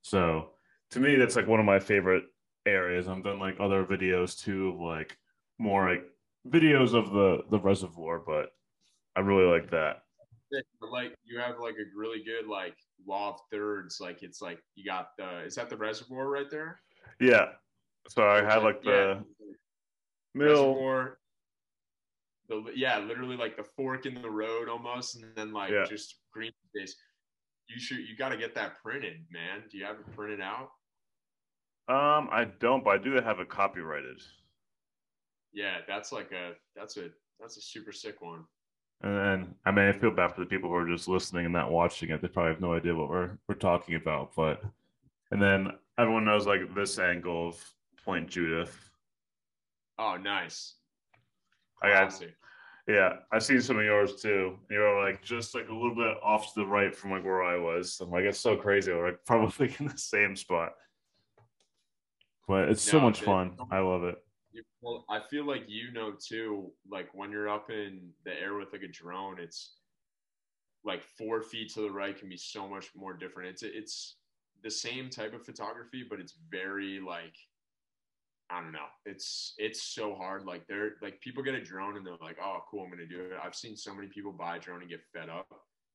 So 0.00 0.52
to 0.92 1.00
me, 1.00 1.16
that's 1.16 1.36
like 1.36 1.46
one 1.46 1.60
of 1.60 1.66
my 1.66 1.80
favorite 1.80 2.24
areas. 2.64 3.08
I've 3.08 3.22
done 3.22 3.38
like 3.38 3.56
other 3.60 3.84
videos 3.84 4.42
too, 4.42 4.70
of 4.70 4.80
like 4.80 5.18
more 5.58 5.86
like 5.90 6.04
videos 6.48 6.94
of 6.94 7.10
the 7.12 7.44
the 7.50 7.58
reservoir, 7.58 8.18
but 8.18 8.52
I 9.14 9.20
really 9.20 9.50
like 9.50 9.70
that. 9.72 10.02
Like 10.80 11.14
you 11.24 11.38
have 11.38 11.58
like 11.60 11.74
a 11.74 11.96
really 11.96 12.22
good 12.24 12.46
like 12.48 12.76
law 13.06 13.34
of 13.34 13.40
thirds. 13.50 14.00
Like 14.00 14.22
it's 14.22 14.40
like 14.40 14.60
you 14.74 14.84
got 14.84 15.08
the 15.18 15.40
is 15.40 15.54
that 15.56 15.68
the 15.70 15.76
reservoir 15.76 16.28
right 16.28 16.50
there? 16.50 16.80
Yeah. 17.20 17.48
So 18.08 18.26
I 18.26 18.42
had 18.42 18.62
like 18.62 18.82
the 18.82 19.22
yeah. 19.40 19.48
mill. 20.34 20.68
Reservoir, 20.68 21.18
the 22.48 22.64
yeah, 22.74 22.98
literally 22.98 23.36
like 23.36 23.56
the 23.56 23.64
fork 23.76 24.06
in 24.06 24.20
the 24.20 24.30
road 24.30 24.68
almost, 24.68 25.16
and 25.16 25.24
then 25.36 25.52
like 25.52 25.70
yeah. 25.70 25.84
just 25.84 26.16
green 26.32 26.52
space. 26.74 26.96
You 27.68 27.78
should 27.78 27.98
you 27.98 28.16
got 28.16 28.30
to 28.30 28.36
get 28.36 28.54
that 28.54 28.80
printed, 28.82 29.16
man. 29.30 29.64
Do 29.70 29.76
you 29.76 29.84
have 29.84 29.96
it 29.96 30.16
printed 30.16 30.40
out? 30.40 30.70
Um, 31.88 32.28
I 32.30 32.46
don't, 32.60 32.84
but 32.84 32.90
I 32.90 32.98
do 32.98 33.12
have 33.12 33.40
it 33.40 33.48
copyrighted. 33.48 34.20
Yeah, 35.52 35.78
that's 35.86 36.12
like 36.12 36.32
a 36.32 36.52
that's 36.74 36.96
a 36.96 37.10
that's 37.40 37.56
a 37.56 37.60
super 37.60 37.92
sick 37.92 38.20
one. 38.20 38.44
And 39.02 39.16
then, 39.16 39.54
I 39.64 39.70
mean, 39.70 39.86
I 39.86 39.92
feel 39.92 40.10
bad 40.10 40.34
for 40.34 40.40
the 40.40 40.46
people 40.46 40.68
who 40.68 40.74
are 40.74 40.88
just 40.88 41.06
listening 41.06 41.44
and 41.44 41.52
not 41.52 41.70
watching 41.70 42.10
it. 42.10 42.20
They 42.20 42.28
probably 42.28 42.52
have 42.52 42.60
no 42.60 42.74
idea 42.74 42.94
what 42.94 43.08
we're 43.08 43.30
we're 43.48 43.54
talking 43.54 43.94
about. 43.94 44.34
But, 44.34 44.62
and 45.30 45.40
then 45.40 45.72
everyone 45.98 46.24
knows 46.24 46.46
like 46.46 46.74
this 46.74 46.98
angle 46.98 47.48
of 47.48 47.74
Point 48.04 48.28
Judith. 48.28 48.76
Oh, 49.98 50.16
nice. 50.16 50.74
I 51.80 51.90
got, 51.90 52.20
yeah, 52.88 53.16
I've 53.30 53.44
seen 53.44 53.60
some 53.60 53.78
of 53.78 53.84
yours 53.84 54.20
too. 54.20 54.58
You 54.70 54.78
were 54.78 55.04
like 55.04 55.22
just 55.22 55.54
like 55.54 55.68
a 55.68 55.74
little 55.74 55.94
bit 55.94 56.16
off 56.22 56.54
to 56.54 56.60
the 56.60 56.66
right 56.66 56.94
from 56.94 57.10
like 57.10 57.24
where 57.24 57.42
I 57.42 57.56
was. 57.56 58.00
I'm 58.00 58.10
like, 58.10 58.24
it's 58.24 58.40
so 58.40 58.56
crazy. 58.56 58.92
We're 58.92 59.08
like 59.08 59.20
probably 59.26 59.74
in 59.78 59.86
the 59.86 59.98
same 59.98 60.34
spot. 60.34 60.72
But 62.48 62.70
it's 62.70 62.86
no, 62.86 62.98
so 62.98 63.00
much 63.00 63.20
fun. 63.20 63.52
I 63.70 63.80
love 63.80 64.04
it. 64.04 64.16
Well, 64.80 65.04
I 65.10 65.20
feel 65.20 65.44
like 65.44 65.64
you 65.66 65.92
know 65.92 66.12
too, 66.12 66.70
like 66.90 67.08
when 67.12 67.32
you're 67.32 67.48
up 67.48 67.70
in 67.70 68.10
the 68.24 68.32
air 68.40 68.54
with 68.54 68.72
like 68.72 68.82
a 68.82 68.88
drone, 68.88 69.38
it's 69.40 69.74
like 70.84 71.02
four 71.02 71.42
feet 71.42 71.72
to 71.74 71.80
the 71.80 71.90
right 71.90 72.16
can 72.16 72.28
be 72.28 72.36
so 72.36 72.68
much 72.68 72.90
more 72.94 73.12
different. 73.12 73.50
It's 73.50 73.62
it's 73.62 74.16
the 74.62 74.70
same 74.70 75.10
type 75.10 75.34
of 75.34 75.44
photography, 75.44 76.04
but 76.08 76.20
it's 76.20 76.34
very 76.50 77.00
like 77.00 77.34
I 78.50 78.62
don't 78.62 78.72
know. 78.72 78.86
It's 79.04 79.54
it's 79.58 79.82
so 79.82 80.14
hard. 80.14 80.44
Like 80.44 80.66
they're 80.68 80.92
like 81.02 81.20
people 81.20 81.42
get 81.42 81.54
a 81.54 81.62
drone 81.62 81.96
and 81.96 82.06
they're 82.06 82.14
like, 82.20 82.38
oh 82.42 82.60
cool, 82.70 82.84
I'm 82.84 82.90
gonna 82.90 83.06
do 83.06 83.20
it. 83.20 83.32
I've 83.42 83.56
seen 83.56 83.76
so 83.76 83.92
many 83.92 84.06
people 84.06 84.32
buy 84.32 84.56
a 84.56 84.60
drone 84.60 84.80
and 84.80 84.90
get 84.90 85.00
fed 85.12 85.28
up 85.28 85.48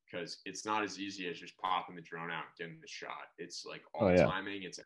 because 0.06 0.40
it's 0.46 0.66
not 0.66 0.84
as 0.84 1.00
easy 1.00 1.30
as 1.30 1.40
just 1.40 1.58
popping 1.58 1.96
the 1.96 2.02
drone 2.02 2.30
out 2.30 2.44
and 2.48 2.58
getting 2.60 2.82
the 2.82 2.88
shot. 2.88 3.32
It's 3.38 3.66
like 3.66 3.82
all 3.94 4.10
oh, 4.10 4.12
yeah. 4.12 4.26
timing, 4.26 4.64
it's 4.64 4.80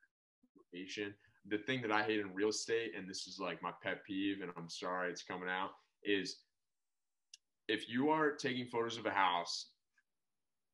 location 0.56 1.16
the 1.50 1.58
thing 1.58 1.82
that 1.82 1.92
I 1.92 2.04
hate 2.04 2.20
in 2.20 2.34
real 2.34 2.50
estate, 2.50 2.92
and 2.98 3.10
this 3.10 3.28
is 3.28 3.40
like 3.40 3.62
my 3.62 3.72
pet 3.84 4.04
peeve, 4.06 4.42
and 4.42 4.52
I'm 4.58 4.70
sorry 4.70 5.10
it's 5.10 5.24
coming 5.24 5.50
out, 5.50 5.72
is 6.04 6.38
if 7.68 7.90
you 7.90 8.10
are 8.10 8.32
taking 8.32 8.66
photos 8.66 8.98
of 8.98 9.06
a 9.06 9.12
house 9.12 9.68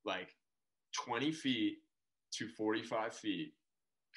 like 0.05 0.29
20 0.93 1.31
feet 1.31 1.77
to 2.33 2.47
45 2.47 3.13
feet 3.13 3.53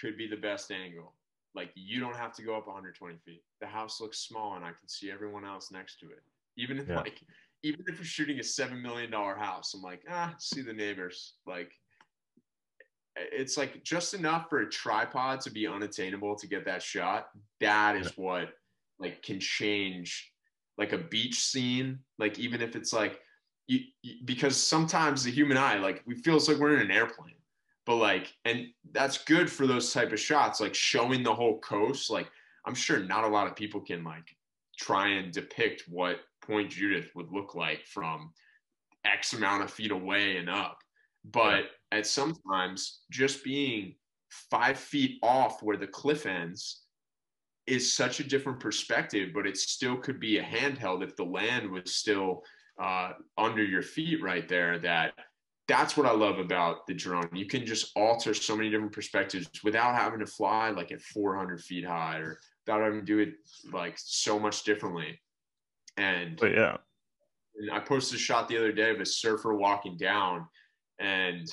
could 0.01 0.17
be 0.17 0.27
the 0.27 0.37
best 0.37 0.71
angle. 0.71 1.13
Like 1.55 1.71
you 1.75 2.01
don't 2.01 2.17
have 2.17 2.35
to 2.35 2.43
go 2.43 2.57
up 2.57 2.67
120 2.67 3.17
feet. 3.25 3.43
The 3.61 3.67
house 3.67 4.01
looks 4.01 4.19
small 4.19 4.57
and 4.57 4.65
I 4.65 4.69
can 4.69 4.89
see 4.89 5.11
everyone 5.11 5.45
else 5.45 5.71
next 5.71 5.99
to 6.01 6.07
it. 6.07 6.23
Even 6.57 6.79
if 6.79 6.89
yeah. 6.89 6.97
like 6.97 7.21
even 7.63 7.81
if 7.87 7.97
you're 7.97 8.05
shooting 8.05 8.39
a 8.39 8.43
seven 8.43 8.83
million 8.83 9.11
dollar 9.11 9.35
house, 9.35 9.75
I'm 9.75 9.83
like, 9.83 10.03
ah, 10.11 10.35
see 10.39 10.61
the 10.61 10.73
neighbors. 10.73 11.35
Like 11.47 11.73
it's 13.17 13.57
like 13.57 13.83
just 13.83 14.15
enough 14.15 14.49
for 14.49 14.61
a 14.61 14.71
tripod 14.71 15.41
to 15.43 15.51
be 15.51 15.67
unattainable 15.67 16.37
to 16.37 16.47
get 16.47 16.65
that 16.67 16.83
shot. 16.83 17.29
That 17.61 17.97
is 17.97 18.13
what 18.17 18.51
like 18.99 19.23
can 19.23 19.41
change 19.41 20.33
like 20.79 20.93
a 20.93 20.99
beach 20.99 21.41
scene. 21.41 21.99
Like 22.19 22.39
even 22.39 22.61
if 22.61 22.77
it's 22.77 22.93
like 22.93 23.21
you, 23.67 23.81
you, 24.03 24.17
because 24.25 24.57
sometimes 24.57 25.25
the 25.25 25.31
human 25.31 25.57
eye 25.57 25.79
like 25.79 26.03
we 26.07 26.15
feel 26.15 26.37
it's 26.37 26.49
like 26.49 26.59
we're 26.59 26.75
in 26.75 26.83
an 26.83 26.91
airplane, 26.91 27.35
but 27.87 27.97
like 27.97 28.35
and 28.45 28.67
that's 28.93 29.25
good 29.25 29.51
for 29.51 29.67
those 29.67 29.93
type 29.93 30.13
of 30.13 30.21
shots, 30.21 30.61
like 30.61 30.75
showing 30.75 31.23
the 31.23 31.35
whole 31.35 31.59
coast. 31.61 32.11
Like 32.11 32.29
I'm 32.67 32.75
sure 32.75 33.01
not 33.01 33.25
a 33.25 33.29
lot 33.29 33.47
of 33.47 33.57
people 33.57 33.81
can 33.81 34.05
like 34.05 34.37
try 34.79 35.09
and 35.09 35.33
depict 35.33 35.85
what 35.89 36.21
Point 36.43 36.71
Judith 36.71 37.11
would 37.15 37.33
look 37.33 37.55
like 37.55 37.87
from 37.87 38.33
X 39.05 39.33
amount 39.33 39.63
of 39.63 39.71
feet 39.71 39.91
away 39.91 40.37
and 40.37 40.51
up. 40.51 40.79
But 41.25 41.65
at 41.93 42.07
sometimes 42.07 43.01
just 43.11 43.45
being 43.45 43.95
five 44.51 44.79
feet 44.79 45.19
off 45.23 45.63
where 45.63 45.77
the 45.77 45.87
cliff 45.87 46.27
ends 46.27 46.83
is 47.67 47.93
such 47.93 48.21
a 48.21 48.25
different 48.25 48.61
perspective, 48.61 49.31
but 49.35 49.47
it 49.47 49.57
still 49.57 49.97
could 49.97 50.21
be 50.21 50.39
a 50.39 50.43
handheld 50.43 51.03
if 51.03 51.17
the 51.17 51.25
land 51.25 51.71
was 51.71 51.95
still 51.95 52.43
uh, 52.81 53.13
under 53.39 53.65
your 53.65 53.83
feet 53.83 54.23
right 54.23 54.49
there. 54.49 54.79
That 54.79 55.13
that's 55.69 55.97
what 55.97 56.07
I 56.07 56.13
love 56.13 56.39
about 56.39 56.87
the 56.87 56.95
drone. 56.95 57.29
You 57.33 57.47
can 57.47 57.67
just 57.67 57.91
alter 57.97 58.35
so 58.35 58.57
many 58.57 58.71
different 58.71 58.93
perspectives 58.93 59.49
without 59.65 59.97
having 59.97 60.21
to 60.21 60.27
fly 60.27 60.71
like 60.71 60.93
at 60.93 61.03
400 61.03 61.61
feet 61.61 61.85
high 61.85 62.19
or 62.19 62.39
without 62.65 62.83
having 62.83 63.01
to 63.01 63.05
do 63.05 63.19
it 63.19 63.35
like 63.73 63.95
so 63.97 64.39
much 64.39 64.63
differently. 64.63 65.21
And 65.97 66.37
but 66.37 66.53
yeah, 66.53 66.77
and 67.57 67.71
I 67.73 67.81
posted 67.81 68.17
a 68.17 68.21
shot 68.23 68.49
the 68.49 68.59
other 68.59 68.73
day 68.73 68.91
of 68.91 69.01
a 69.01 69.07
surfer 69.07 69.55
walking 69.55 69.97
down, 69.97 70.47
and 71.01 71.49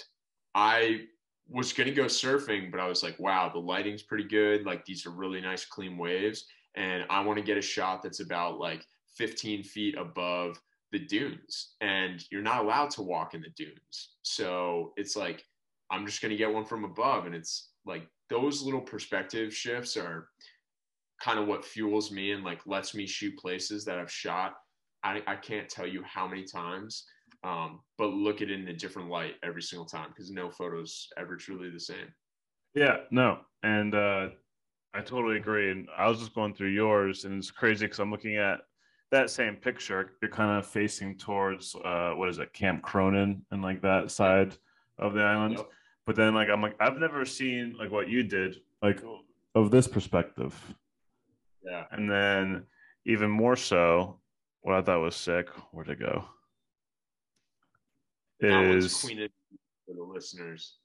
I 0.56 1.06
was 1.50 1.74
gonna 1.74 1.92
go 1.92 2.06
surfing, 2.06 2.72
but 2.72 2.80
I 2.80 2.88
was 2.88 3.04
like, 3.04 3.20
wow, 3.20 3.50
the 3.50 3.60
lighting's 3.60 4.04
pretty 4.04 4.26
good. 4.26 4.66
Like 4.66 4.86
these 4.86 5.06
are 5.06 5.12
really 5.12 5.42
nice, 5.42 5.66
clean 5.66 5.98
waves, 5.98 6.46
and 6.76 7.06
I 7.10 7.22
want 7.22 7.38
to 7.38 7.46
get 7.46 7.58
a 7.58 7.62
shot 7.62 8.02
that's 8.02 8.20
about 8.20 8.60
like 8.60 8.86
15 9.18 9.64
feet 9.64 9.96
above 9.98 10.60
the 10.92 11.00
dunes. 11.00 11.76
And 11.82 12.24
you're 12.32 12.42
not 12.42 12.64
allowed 12.64 12.92
to 12.92 13.02
walk 13.02 13.34
in 13.34 13.42
the 13.42 13.50
dunes. 13.50 14.10
So 14.22 14.94
it's 14.96 15.16
like 15.16 15.44
i'm 15.92 16.06
just 16.06 16.22
going 16.22 16.32
to 16.32 16.38
get 16.38 16.52
one 16.52 16.66
from 16.66 16.86
above. 16.86 17.26
And 17.26 17.36
it's 17.36 17.70
like 17.86 18.08
those 18.30 18.62
little 18.64 18.82
perspective 18.82 19.54
shifts 19.54 19.98
are 19.98 20.30
kind 21.22 21.40
of 21.40 21.48
what 21.48 21.66
fuels 21.66 22.12
me 22.12 22.32
and 22.32 22.44
like 22.44 22.62
lets 22.66 22.96
me 22.96 23.06
shoot 23.06 23.38
places 23.38 23.86
that 23.86 24.00
i've 24.00 24.12
shot. 24.12 24.56
I, 25.04 25.22
I 25.28 25.36
can't 25.36 25.68
tell 25.70 25.86
you 25.86 26.02
how 26.04 26.28
many 26.28 26.46
times 26.46 27.06
um, 27.44 27.82
but 27.98 28.08
look 28.08 28.42
at 28.42 28.50
it 28.50 28.60
in 28.60 28.68
a 28.68 28.74
different 28.74 29.10
light 29.10 29.36
every 29.44 29.62
single 29.62 29.86
time 29.86 30.10
because 30.10 30.32
no 30.32 30.50
photos 30.50 31.08
ever 31.18 31.36
truly 31.36 31.70
the 31.70 31.80
same 31.80 32.08
yeah 32.74 32.98
no 33.12 33.40
and 33.64 33.94
uh 33.94 34.30
i 34.94 35.02
totally 35.02 35.38
agree 35.38 35.72
and 35.72 35.88
i 35.98 36.08
was 36.08 36.20
just 36.20 36.34
going 36.34 36.54
through 36.54 36.70
yours 36.70 37.26
and 37.26 37.38
it's 37.38 37.52
crazy 37.52 37.86
because 37.86 38.00
i'm 38.00 38.12
looking 38.12 38.38
at 38.38 38.62
that 39.14 39.30
same 39.30 39.56
picture, 39.56 40.14
you're 40.22 40.32
kind 40.32 40.58
of 40.58 40.66
facing 40.66 41.16
towards 41.16 41.76
uh, 41.86 42.14
what 42.16 42.30
is 42.30 42.40
it, 42.40 42.52
Camp 42.52 42.82
Cronin 42.82 43.46
and 43.52 43.62
like 43.62 43.80
that 43.84 44.10
side 44.10 44.58
of 44.98 45.14
the 45.14 45.22
island. 45.22 45.58
Yep. 45.58 45.70
But 46.06 46.16
then 46.16 46.34
like 46.34 46.50
I'm 46.50 46.62
like 46.62 46.76
I've 46.80 46.98
never 46.98 47.24
seen 47.24 47.76
like 47.80 47.92
what 47.92 48.10
you 48.10 48.24
did 48.24 48.58
like 48.82 49.02
of 49.56 49.70
this 49.72 49.88
perspective. 49.88 50.56
Yeah. 51.64 51.86
And 51.92 52.10
then 52.10 52.64
even 53.06 53.30
more 53.30 53.56
so, 53.56 54.20
what 54.62 54.76
I 54.76 54.82
thought 54.82 55.00
was 55.00 55.16
sick. 55.16 55.48
Where'd 55.72 55.90
it 55.90 56.00
go? 56.00 56.26
Is 58.40 59.00
for 59.00 59.94
the 59.96 60.04
listeners. 60.04 60.78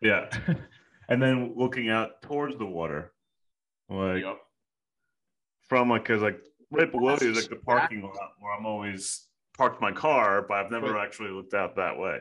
Yeah. 0.00 0.28
and 1.08 1.22
then 1.22 1.54
looking 1.56 1.90
out 1.90 2.22
towards 2.22 2.56
the 2.58 2.66
water, 2.66 3.12
like 3.88 4.22
yep. 4.22 4.38
from 5.68 5.90
like 5.90 6.02
because 6.02 6.22
like 6.22 6.40
right 6.70 6.90
below 6.90 7.16
you 7.20 7.30
is 7.30 7.36
like 7.36 7.50
the 7.50 7.56
parking 7.56 8.02
lot 8.02 8.32
where 8.40 8.52
I'm 8.52 8.66
always 8.66 9.26
parked 9.56 9.80
my 9.80 9.92
car, 9.92 10.44
but 10.46 10.58
I've 10.58 10.70
never 10.70 10.98
actually 10.98 11.30
looked 11.30 11.54
out 11.54 11.76
that 11.76 11.98
way. 11.98 12.20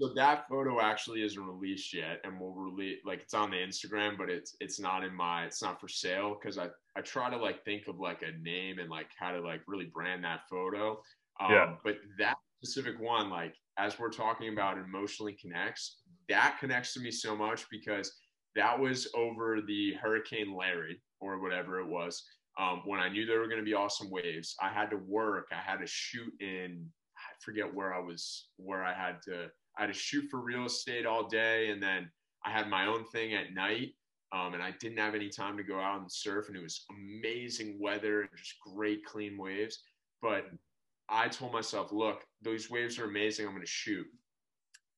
So 0.00 0.12
that 0.16 0.48
photo 0.48 0.80
actually 0.80 1.22
isn't 1.22 1.42
released 1.42 1.94
yet, 1.94 2.20
and 2.24 2.38
we'll 2.38 2.52
release 2.52 2.98
like 3.06 3.22
it's 3.22 3.34
on 3.34 3.50
the 3.50 3.56
Instagram, 3.56 4.18
but 4.18 4.28
it's 4.28 4.56
it's 4.60 4.80
not 4.80 5.04
in 5.04 5.14
my 5.14 5.44
it's 5.44 5.62
not 5.62 5.80
for 5.80 5.88
sale 5.88 6.36
because 6.40 6.58
I 6.58 6.68
I 6.96 7.00
try 7.00 7.30
to 7.30 7.36
like 7.36 7.64
think 7.64 7.86
of 7.86 8.00
like 8.00 8.22
a 8.22 8.36
name 8.42 8.80
and 8.80 8.90
like 8.90 9.06
how 9.18 9.30
to 9.32 9.40
like 9.40 9.62
really 9.66 9.86
brand 9.86 10.24
that 10.24 10.40
photo. 10.50 11.00
Um, 11.40 11.50
yeah. 11.50 11.74
But 11.84 11.96
that 12.18 12.36
specific 12.64 13.00
one, 13.00 13.30
like 13.30 13.54
as 13.78 13.98
we're 13.98 14.10
talking 14.10 14.52
about, 14.52 14.78
emotionally 14.78 15.36
connects. 15.40 15.98
That 16.28 16.56
connects 16.60 16.94
to 16.94 17.00
me 17.00 17.10
so 17.10 17.36
much 17.36 17.66
because 17.70 18.12
that 18.56 18.78
was 18.78 19.08
over 19.14 19.60
the 19.66 19.94
Hurricane 19.94 20.54
Larry 20.56 21.02
or 21.20 21.40
whatever 21.40 21.80
it 21.80 21.86
was 21.86 22.22
um, 22.58 22.82
when 22.84 23.00
I 23.00 23.08
knew 23.08 23.26
there 23.26 23.40
were 23.40 23.48
going 23.48 23.58
to 23.58 23.64
be 23.64 23.74
awesome 23.74 24.10
waves, 24.10 24.54
I 24.60 24.68
had 24.68 24.90
to 24.90 24.96
work. 24.96 25.48
I 25.52 25.60
had 25.60 25.80
to 25.80 25.86
shoot 25.86 26.32
in. 26.40 26.86
I 27.16 27.34
forget 27.40 27.72
where 27.72 27.94
I 27.94 27.98
was. 27.98 28.48
Where 28.56 28.84
I 28.84 28.94
had 28.94 29.20
to. 29.24 29.46
I 29.76 29.82
had 29.82 29.92
to 29.92 29.98
shoot 29.98 30.26
for 30.30 30.40
real 30.40 30.66
estate 30.66 31.04
all 31.04 31.26
day, 31.26 31.70
and 31.70 31.82
then 31.82 32.08
I 32.44 32.50
had 32.50 32.68
my 32.68 32.86
own 32.86 33.04
thing 33.06 33.34
at 33.34 33.54
night. 33.54 33.94
Um, 34.32 34.54
and 34.54 34.62
I 34.62 34.72
didn't 34.80 34.98
have 34.98 35.14
any 35.14 35.28
time 35.28 35.56
to 35.56 35.62
go 35.62 35.78
out 35.78 36.00
and 36.00 36.10
surf, 36.10 36.48
and 36.48 36.56
it 36.56 36.62
was 36.62 36.84
amazing 36.90 37.78
weather 37.80 38.22
and 38.22 38.30
just 38.36 38.54
great 38.60 39.04
clean 39.04 39.36
waves. 39.36 39.80
But 40.22 40.46
I 41.08 41.28
told 41.28 41.52
myself, 41.52 41.92
look, 41.92 42.22
those 42.42 42.70
waves 42.70 42.98
are 42.98 43.04
amazing. 43.04 43.46
I'm 43.46 43.52
going 43.52 43.62
to 43.62 43.70
shoot. 43.70 44.06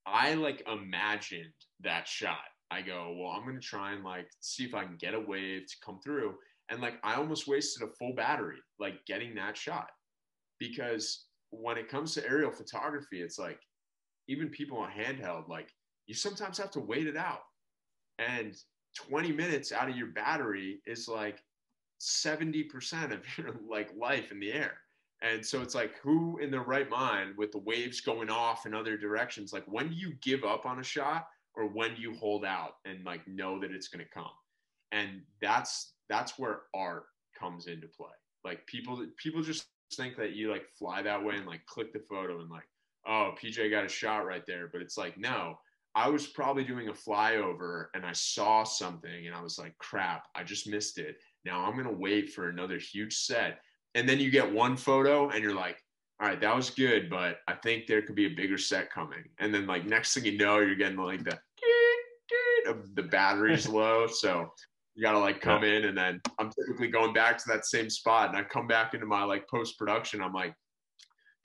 I 0.06 0.34
like 0.34 0.66
imagined 0.70 1.52
that 1.80 2.06
shot. 2.06 2.38
I 2.70 2.82
go, 2.82 3.16
well, 3.18 3.30
I'm 3.30 3.44
going 3.44 3.60
to 3.60 3.66
try 3.66 3.92
and 3.92 4.04
like 4.04 4.28
see 4.40 4.64
if 4.64 4.74
I 4.74 4.84
can 4.84 4.96
get 4.96 5.14
a 5.14 5.20
wave 5.20 5.66
to 5.66 5.76
come 5.84 6.00
through. 6.04 6.34
And 6.70 6.80
like 6.80 6.94
I 7.02 7.14
almost 7.14 7.48
wasted 7.48 7.88
a 7.88 7.92
full 7.98 8.14
battery 8.14 8.58
like 8.78 9.04
getting 9.06 9.34
that 9.36 9.56
shot 9.56 9.88
because 10.58 11.26
when 11.50 11.76
it 11.76 11.88
comes 11.88 12.14
to 12.14 12.26
aerial 12.26 12.50
photography, 12.50 13.20
it's 13.20 13.38
like 13.38 13.60
even 14.28 14.48
people 14.48 14.78
on 14.78 14.90
handheld, 14.90 15.48
like 15.48 15.68
you 16.06 16.14
sometimes 16.14 16.58
have 16.58 16.70
to 16.72 16.80
wait 16.80 17.06
it 17.06 17.16
out. 17.16 17.42
And 18.18 18.54
20 19.08 19.32
minutes 19.32 19.72
out 19.72 19.88
of 19.88 19.96
your 19.96 20.08
battery 20.08 20.80
is 20.86 21.06
like 21.08 21.38
70% 22.00 23.12
of 23.12 23.20
your 23.38 23.54
like 23.68 23.90
life 23.96 24.32
in 24.32 24.40
the 24.40 24.52
air. 24.52 24.78
And 25.22 25.44
so 25.44 25.62
it's 25.62 25.74
like 25.74 25.96
who 26.02 26.38
in 26.38 26.50
their 26.50 26.62
right 26.62 26.88
mind 26.90 27.34
with 27.36 27.52
the 27.52 27.58
waves 27.58 28.00
going 28.00 28.30
off 28.30 28.66
in 28.66 28.74
other 28.74 28.96
directions, 28.96 29.52
like 29.52 29.64
when 29.66 29.88
do 29.88 29.94
you 29.94 30.12
give 30.22 30.44
up 30.44 30.66
on 30.66 30.78
a 30.78 30.84
shot 30.84 31.26
or 31.54 31.66
when 31.66 31.94
do 31.94 32.02
you 32.02 32.14
hold 32.14 32.44
out 32.44 32.74
and 32.84 33.04
like 33.04 33.26
know 33.26 33.58
that 33.60 33.70
it's 33.72 33.88
going 33.88 34.04
to 34.04 34.10
come? 34.12 34.30
And 34.92 35.22
that's 35.40 35.94
that's 36.08 36.38
where 36.38 36.62
art 36.74 37.04
comes 37.38 37.66
into 37.66 37.88
play. 37.88 38.08
Like 38.44 38.66
people 38.66 39.04
people 39.16 39.42
just 39.42 39.66
think 39.94 40.16
that 40.16 40.32
you 40.32 40.50
like 40.50 40.66
fly 40.78 41.02
that 41.02 41.22
way 41.22 41.36
and 41.36 41.46
like 41.46 41.64
click 41.66 41.92
the 41.92 42.02
photo 42.10 42.40
and 42.40 42.50
like, 42.50 42.68
oh, 43.06 43.32
PJ 43.42 43.70
got 43.70 43.84
a 43.84 43.88
shot 43.88 44.26
right 44.26 44.44
there. 44.46 44.68
But 44.70 44.82
it's 44.82 44.98
like, 44.98 45.16
no, 45.16 45.58
I 45.94 46.10
was 46.10 46.26
probably 46.26 46.64
doing 46.64 46.88
a 46.88 46.92
flyover 46.92 47.86
and 47.94 48.04
I 48.04 48.12
saw 48.12 48.64
something 48.64 49.26
and 49.26 49.34
I 49.34 49.40
was 49.40 49.58
like, 49.58 49.76
crap, 49.78 50.26
I 50.34 50.42
just 50.42 50.68
missed 50.68 50.98
it. 50.98 51.16
Now 51.44 51.64
I'm 51.64 51.76
gonna 51.76 51.90
wait 51.90 52.30
for 52.30 52.48
another 52.48 52.78
huge 52.78 53.16
set. 53.16 53.60
And 53.96 54.06
then 54.06 54.20
you 54.20 54.30
get 54.30 54.52
one 54.52 54.76
photo 54.76 55.30
and 55.30 55.42
you're 55.42 55.54
like, 55.54 55.82
all 56.20 56.28
right, 56.28 56.40
that 56.40 56.54
was 56.54 56.68
good, 56.68 57.08
but 57.08 57.38
I 57.48 57.54
think 57.54 57.86
there 57.86 58.02
could 58.02 58.14
be 58.14 58.26
a 58.26 58.34
bigger 58.34 58.58
set 58.58 58.92
coming. 58.92 59.24
And 59.38 59.54
then 59.54 59.66
like 59.66 59.86
next 59.86 60.12
thing 60.12 60.26
you 60.26 60.36
know, 60.36 60.58
you're 60.58 60.76
getting 60.76 60.98
like 60.98 61.24
the 61.24 61.38
the 62.94 63.02
battery's 63.02 63.66
low. 63.66 64.06
So 64.06 64.50
you 64.94 65.02
gotta 65.02 65.18
like 65.18 65.40
come 65.40 65.64
in 65.64 65.86
and 65.86 65.96
then 65.96 66.20
I'm 66.38 66.50
typically 66.50 66.88
going 66.88 67.14
back 67.14 67.38
to 67.38 67.44
that 67.48 67.64
same 67.64 67.88
spot 67.88 68.28
and 68.28 68.38
I 68.38 68.42
come 68.42 68.66
back 68.66 68.92
into 68.92 69.06
my 69.06 69.24
like 69.24 69.48
post 69.48 69.78
production. 69.78 70.22
I'm 70.22 70.34
like, 70.34 70.54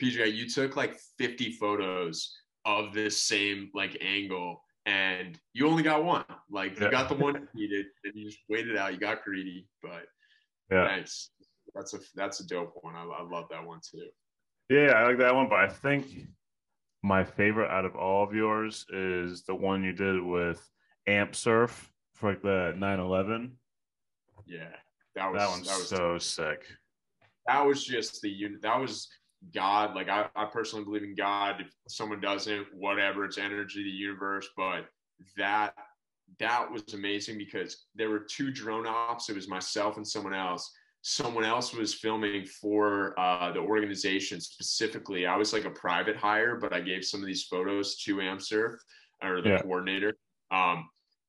PJ, 0.02 0.34
you 0.34 0.49
took 0.49 0.76
like 0.76 0.97
50 1.18 1.54
photos 1.54 2.34
of 2.66 2.93
this 2.93 3.24
same 3.24 3.70
like 3.74 3.97
angle 4.02 4.62
and 4.86 5.39
you 5.54 5.68
only 5.68 5.84
got 5.84 6.04
one. 6.04 6.26
Like 6.49 6.78
you 6.78 6.91
got 6.91 7.08
the 7.08 7.16
one 7.16 7.36
you 7.36 7.47
needed 7.70 7.86
and 8.04 8.14
you 8.14 8.26
just 8.26 8.39
waited 8.49 8.76
out. 8.76 8.93
You 8.93 8.99
got 8.99 9.24
greedy, 9.24 9.68
but 9.82 10.04
yeah, 10.70 10.84
nice. 10.84 11.30
That's 11.74 11.93
a 11.93 11.99
that's 12.15 12.39
a 12.39 12.47
dope 12.47 12.78
one. 12.82 12.95
I, 12.95 13.03
I 13.03 13.24
love 13.24 13.45
that 13.51 13.65
one 13.65 13.80
too. 13.80 14.07
Yeah, 14.69 14.93
I 14.93 15.07
like 15.07 15.17
that 15.19 15.36
one, 15.36 15.49
but 15.49 15.59
I 15.59 15.67
think 15.67 16.28
my 17.03 17.24
favorite 17.24 17.69
out 17.69 17.86
of 17.86 17.95
all 17.95 18.24
of 18.24 18.34
yours 18.34 18.86
is 18.93 19.43
the 19.43 19.55
one 19.55 19.84
you 19.84 19.93
did 19.93 20.22
with 20.22 20.61
Amp 21.07 21.36
Surf 21.36 21.91
for 22.13 22.30
like 22.30 22.41
the 22.41 22.74
9/11. 22.78 23.51
Yeah, 24.45 24.69
that 25.15 25.32
was 25.32 25.41
that 25.41 25.49
one's 25.49 25.67
that 25.67 25.78
was 25.78 25.88
so 25.88 26.17
sick. 26.17 26.65
That 27.47 27.65
was 27.65 27.84
just 27.84 28.22
the 28.22 28.30
unit. 28.30 28.61
That 28.61 28.80
was 28.80 29.09
God. 29.53 29.95
Like 29.95 30.09
I, 30.09 30.28
I 30.36 30.45
personally 30.45 30.86
believe 30.86 31.03
in 31.03 31.15
God. 31.15 31.61
If 31.61 31.72
someone 31.88 32.22
doesn't, 32.22 32.67
whatever, 32.74 33.26
it's 33.26 33.38
energy, 33.38 33.84
the 33.84 33.89
universe. 33.89 34.47
But 34.55 34.86
that 35.38 35.74
that 36.39 36.72
was 36.72 36.93
amazing 36.93 37.38
because 37.38 37.86
there 37.95 38.09
were 38.09 38.19
two 38.19 38.51
drone 38.51 38.88
ops. 38.88 39.30
It 39.30 39.36
was 39.36 39.47
myself 39.47 39.97
and 39.97 40.07
someone 40.07 40.34
else. 40.34 40.72
Someone 41.04 41.45
else 41.45 41.74
was 41.74 41.93
filming 41.93 42.45
for 42.45 43.20
uh, 43.20 43.52
the 43.52 43.60
organization 43.60 44.39
specifically. 44.39 45.26
I 45.26 45.36
was 45.36 45.52
like 45.52 45.66
a 45.66 45.72
private 45.72 46.16
hire, 46.16 46.58
but 46.58 46.74
I 46.74 46.80
gave 46.80 47.04
some 47.04 47.22
of 47.22 47.26
these 47.26 47.43
photos 47.43 47.97
to 48.04 48.18
AmpSurf 48.18 48.76
or 49.24 49.41
the 49.41 49.49
yeah. 49.49 49.62
coordinator. 49.62 50.16
Um, 50.52 50.88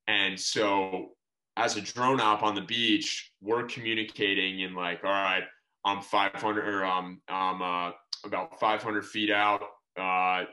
and 0.09 0.39
so 0.39 1.11
as 1.57 1.77
a 1.77 1.81
drone 1.81 2.21
op 2.21 2.43
on 2.43 2.55
the 2.55 2.63
beach, 2.63 3.33
we're 3.41 3.65
communicating 3.65 4.61
in 4.61 4.75
like, 4.75 5.01
all 5.05 5.11
right, 5.11 5.45
I'm 5.85 6.01
500 6.01 6.69
or 6.69 6.85
um, 6.85 7.21
I'm 7.29 7.63
uh, 7.63 7.93
about 8.25 8.59
500 8.61 9.05
feet 9.05 9.31
out. 9.31 9.63
Uh, 9.99 10.45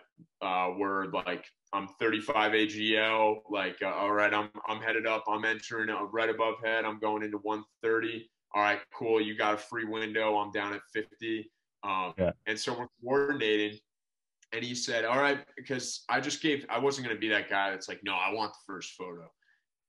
uh, 0.42 0.72
we're 0.78 1.06
like, 1.08 1.46
I'm 1.72 1.88
35 2.00 2.54
AGL. 2.54 3.38
Like, 3.50 3.78
uh, 3.82 3.94
all 3.94 4.12
right, 4.12 4.34
I'm 4.34 4.50
I'm 4.68 4.82
headed 4.82 5.06
up. 5.06 5.24
I'm 5.28 5.46
entering 5.46 5.90
uh, 5.90 6.04
right 6.06 6.30
above 6.30 6.56
head. 6.64 6.84
I'm 6.84 7.00
going 7.00 7.24
into 7.24 7.38
130. 7.38 8.30
All 8.54 8.62
right, 8.62 8.80
cool. 8.94 9.22
You 9.22 9.38
got 9.38 9.54
a 9.54 9.58
free 9.58 9.86
window. 9.86 10.38
I'm 10.38 10.52
down 10.52 10.74
at 10.74 10.82
50. 10.94 11.52
Um, 11.84 12.14
yeah. 12.18 12.32
And 12.48 12.60
so 12.60 12.78
we're 12.78 12.88
coordinating. 13.04 13.80
And 14.52 14.64
he 14.64 14.74
said, 14.74 15.06
all 15.06 15.20
right, 15.20 15.40
because 15.56 16.04
I 16.10 16.20
just 16.20 16.42
gave, 16.42 16.66
I 16.70 16.80
wasn't 16.80 17.06
going 17.06 17.16
to 17.16 17.20
be 17.20 17.30
that 17.30 17.50
guy 17.50 17.70
that's 17.70 17.88
like, 17.88 18.02
no, 18.04 18.14
I 18.14 18.34
want 18.34 18.54
the 18.54 18.60
first 18.66 18.94
photo. 18.94 19.30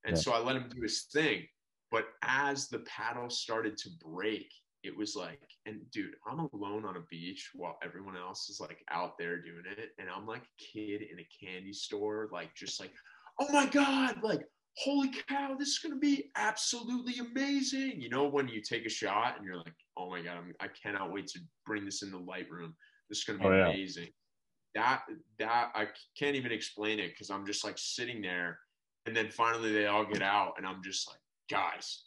And 0.04 0.16
yeah. 0.16 0.22
so 0.22 0.32
I 0.32 0.38
let 0.38 0.56
him 0.56 0.68
do 0.68 0.82
his 0.82 1.04
thing. 1.12 1.46
But 1.90 2.04
as 2.22 2.68
the 2.68 2.80
paddle 2.80 3.30
started 3.30 3.76
to 3.78 3.90
break 4.04 4.52
it 4.82 4.96
was 4.96 5.14
like, 5.14 5.40
and 5.66 5.78
dude, 5.90 6.14
I'm 6.26 6.48
alone 6.52 6.84
on 6.84 6.96
a 6.96 7.04
beach 7.10 7.50
while 7.54 7.78
everyone 7.82 8.16
else 8.16 8.48
is 8.48 8.60
like 8.60 8.82
out 8.90 9.18
there 9.18 9.40
doing 9.40 9.64
it. 9.70 9.90
And 9.98 10.08
I'm 10.08 10.26
like 10.26 10.42
a 10.42 10.62
kid 10.62 11.02
in 11.02 11.18
a 11.18 11.28
candy 11.44 11.72
store, 11.72 12.28
like 12.32 12.54
just 12.54 12.80
like, 12.80 12.92
oh 13.38 13.52
my 13.52 13.66
God, 13.66 14.22
like, 14.22 14.40
holy 14.76 15.10
cow, 15.28 15.54
this 15.58 15.68
is 15.68 15.78
going 15.78 15.94
to 15.94 15.98
be 15.98 16.30
absolutely 16.36 17.14
amazing. 17.18 18.00
You 18.00 18.08
know, 18.08 18.26
when 18.28 18.48
you 18.48 18.62
take 18.62 18.86
a 18.86 18.90
shot 18.90 19.36
and 19.36 19.44
you're 19.44 19.56
like, 19.56 19.74
oh 19.96 20.10
my 20.10 20.22
God, 20.22 20.36
I'm, 20.38 20.54
I 20.60 20.68
cannot 20.68 21.12
wait 21.12 21.26
to 21.28 21.40
bring 21.66 21.84
this 21.84 22.02
in 22.02 22.10
the 22.10 22.18
Lightroom. 22.18 22.72
This 23.08 23.18
is 23.18 23.24
going 23.24 23.38
to 23.40 23.48
be 23.48 23.50
oh, 23.50 23.56
yeah. 23.56 23.68
amazing. 23.68 24.08
That, 24.74 25.02
that, 25.38 25.70
I 25.74 25.88
can't 26.18 26.36
even 26.36 26.52
explain 26.52 27.00
it 27.00 27.08
because 27.08 27.30
I'm 27.30 27.44
just 27.44 27.64
like 27.64 27.76
sitting 27.76 28.22
there. 28.22 28.58
And 29.06 29.16
then 29.16 29.30
finally 29.30 29.72
they 29.72 29.86
all 29.86 30.04
get 30.04 30.22
out 30.22 30.54
and 30.56 30.66
I'm 30.66 30.82
just 30.82 31.08
like, 31.08 31.18
guys, 31.50 32.04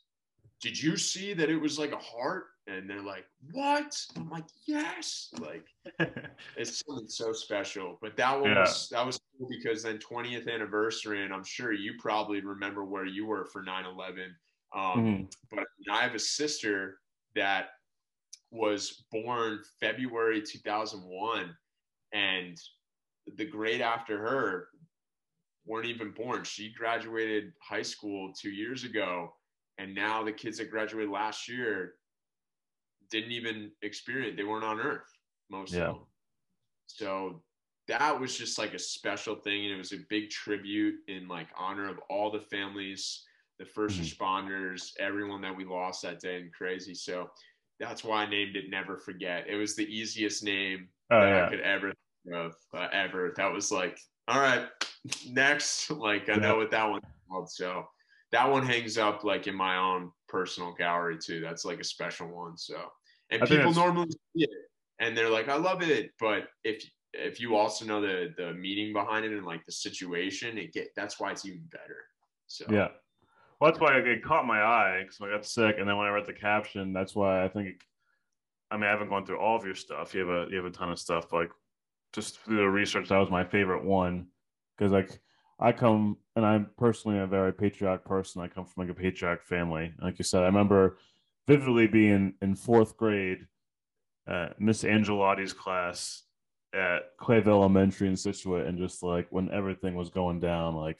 did 0.61 0.81
you 0.81 0.95
see 0.95 1.33
that 1.33 1.49
it 1.49 1.57
was 1.57 1.77
like 1.77 1.91
a 1.91 1.97
heart? 1.97 2.45
And 2.67 2.89
they're 2.89 3.03
like, 3.03 3.25
what? 3.51 3.93
I'm 4.15 4.29
like, 4.29 4.45
yes. 4.65 5.29
Like, 5.39 5.67
it's 6.57 6.83
something 6.85 7.09
so 7.09 7.33
special. 7.33 7.97
But 8.01 8.15
that 8.17 8.39
one 8.39 8.51
yeah. 8.51 8.61
was 8.61 8.87
that 8.89 9.05
was 9.05 9.19
cool 9.37 9.49
because 9.49 9.83
then 9.83 9.97
20th 9.97 10.51
anniversary, 10.51 11.23
and 11.23 11.33
I'm 11.33 11.43
sure 11.43 11.73
you 11.73 11.95
probably 11.99 12.41
remember 12.41 12.85
where 12.85 13.05
you 13.05 13.25
were 13.25 13.45
for 13.45 13.63
9/11. 13.63 14.27
Um, 14.73 14.81
mm-hmm. 14.97 15.23
But 15.51 15.65
I 15.91 16.03
have 16.03 16.15
a 16.15 16.19
sister 16.19 16.99
that 17.35 17.67
was 18.49 19.03
born 19.11 19.59
February 19.81 20.41
2001, 20.41 21.55
and 22.13 22.57
the 23.35 23.45
grade 23.45 23.81
after 23.81 24.17
her 24.17 24.67
weren't 25.65 25.87
even 25.87 26.11
born. 26.11 26.43
She 26.43 26.73
graduated 26.73 27.51
high 27.61 27.81
school 27.81 28.31
two 28.39 28.51
years 28.51 28.83
ago 28.83 29.33
and 29.77 29.93
now 29.93 30.23
the 30.23 30.31
kids 30.31 30.57
that 30.57 30.69
graduated 30.69 31.09
last 31.09 31.49
year 31.49 31.93
didn't 33.13 33.31
even 33.31 33.71
experience 33.83 34.35
they 34.35 34.43
weren't 34.43 34.65
on 34.65 34.79
earth 34.79 35.07
most 35.49 35.73
yeah. 35.73 35.83
of 35.83 35.93
them 35.93 36.05
so 36.87 37.41
that 37.87 38.19
was 38.19 38.35
just 38.35 38.57
like 38.57 38.73
a 38.73 38.79
special 38.79 39.35
thing 39.35 39.65
and 39.65 39.73
it 39.73 39.77
was 39.77 39.93
a 39.93 39.97
big 40.09 40.29
tribute 40.29 40.95
in 41.07 41.27
like 41.27 41.47
honor 41.57 41.87
of 41.87 41.99
all 42.09 42.31
the 42.31 42.39
families 42.39 43.23
the 43.59 43.65
1st 43.65 43.91
mm-hmm. 43.91 44.01
responders 44.01 44.91
everyone 44.99 45.41
that 45.41 45.55
we 45.55 45.63
lost 45.63 46.01
that 46.01 46.19
day 46.19 46.37
and 46.37 46.51
crazy 46.51 46.95
so 46.95 47.29
that's 47.79 48.03
why 48.03 48.23
i 48.23 48.29
named 48.29 48.55
it 48.55 48.69
never 48.69 48.97
forget 48.97 49.45
it 49.47 49.55
was 49.55 49.75
the 49.75 49.85
easiest 49.85 50.43
name 50.43 50.87
oh, 51.11 51.21
that 51.21 51.29
yeah. 51.29 51.45
i 51.45 51.49
could 51.49 51.61
ever 51.61 51.93
think 52.25 52.35
of 52.35 52.55
uh, 52.75 52.87
ever 52.91 53.31
that 53.37 53.53
was 53.53 53.71
like 53.71 53.99
all 54.27 54.39
right 54.39 54.65
next 55.29 55.91
like 55.91 56.27
i 56.29 56.33
yeah. 56.33 56.39
know 56.39 56.57
what 56.57 56.71
that 56.71 56.89
one 56.89 57.01
called 57.29 57.49
so 57.49 57.85
that 58.33 58.49
one 58.49 58.65
hangs 58.65 58.97
up 58.97 59.23
like 59.23 59.45
in 59.45 59.53
my 59.55 59.77
own 59.77 60.11
personal 60.33 60.73
gallery 60.73 61.17
too. 61.19 61.39
That's 61.39 61.63
like 61.63 61.79
a 61.79 61.83
special 61.83 62.27
one. 62.27 62.57
So, 62.57 62.75
and 63.33 63.43
I 63.43 63.45
people 63.45 63.73
normally 63.73 64.09
see 64.11 64.43
it 64.43 64.49
and 64.99 65.17
they're 65.17 65.29
like, 65.29 65.49
I 65.49 65.55
love 65.55 65.81
it. 65.81 66.11
But 66.19 66.47
if, 66.63 66.83
if 67.13 67.39
you 67.39 67.55
also 67.55 67.85
know 67.85 68.01
the, 68.01 68.33
the 68.37 68.53
meaning 68.53 68.93
behind 68.93 69.25
it 69.25 69.31
and 69.31 69.45
like 69.45 69.65
the 69.65 69.71
situation, 69.71 70.57
it 70.57 70.73
get, 70.73 70.89
that's 70.95 71.19
why 71.19 71.31
it's 71.31 71.45
even 71.45 71.63
better. 71.71 72.05
So, 72.47 72.65
yeah. 72.69 72.89
Well, 73.59 73.71
that's 73.71 73.79
why 73.79 73.97
it 73.97 74.23
caught 74.23 74.45
my 74.45 74.61
eye 74.61 75.01
because 75.03 75.19
I 75.21 75.29
got 75.29 75.45
sick. 75.45 75.75
And 75.79 75.87
then 75.87 75.97
when 75.97 76.07
I 76.07 76.11
read 76.11 76.25
the 76.25 76.33
caption, 76.33 76.93
that's 76.93 77.15
why 77.15 77.43
I 77.43 77.47
think, 77.49 77.69
it, 77.69 77.75
I 78.71 78.77
mean, 78.77 78.85
I 78.85 78.91
haven't 78.91 79.09
gone 79.09 79.25
through 79.25 79.39
all 79.39 79.55
of 79.55 79.65
your 79.65 79.75
stuff. 79.75 80.13
You 80.13 80.21
have 80.21 80.29
a, 80.29 80.51
you 80.51 80.57
have 80.57 80.65
a 80.65 80.71
ton 80.71 80.91
of 80.91 80.99
stuff, 80.99 81.31
like 81.31 81.49
just 82.11 82.39
through 82.39 82.57
the 82.57 82.69
research. 82.69 83.09
That 83.09 83.19
was 83.19 83.29
my 83.29 83.43
favorite 83.43 83.83
one. 83.83 84.27
Cause 84.79 84.91
like, 84.91 85.19
I 85.59 85.71
come 85.71 86.17
and 86.35 86.45
I'm 86.45 86.71
personally 86.77 87.19
a 87.19 87.27
very 87.27 87.53
patriotic 87.53 88.03
person. 88.05 88.41
I 88.41 88.47
come 88.47 88.65
from 88.65 88.83
like 88.83 88.91
a 88.91 88.99
patriotic 88.99 89.43
family. 89.43 89.93
Like 90.01 90.17
you 90.17 90.25
said, 90.25 90.41
I 90.41 90.47
remember 90.47 90.97
vividly 91.47 91.87
being 91.87 92.33
in 92.41 92.55
fourth 92.55 92.97
grade, 92.97 93.47
uh, 94.27 94.49
Miss 94.59 94.83
Angelotti's 94.83 95.53
class 95.53 96.23
at 96.73 97.17
Clayville 97.19 97.47
Elementary 97.47 98.07
in 98.07 98.15
Scituate, 98.15 98.65
and 98.65 98.77
just 98.77 99.03
like 99.03 99.27
when 99.29 99.51
everything 99.51 99.95
was 99.95 100.09
going 100.09 100.39
down, 100.39 100.75
like, 100.75 100.99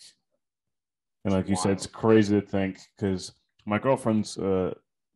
and 1.26 1.34
like 1.34 1.48
you 1.48 1.56
said, 1.56 1.72
it's 1.72 1.88
crazy 1.88 2.40
to 2.40 2.46
think 2.46 2.80
because 2.98 3.32
my 3.66 3.80
girlfriend's 3.80 4.38
a 4.38 4.76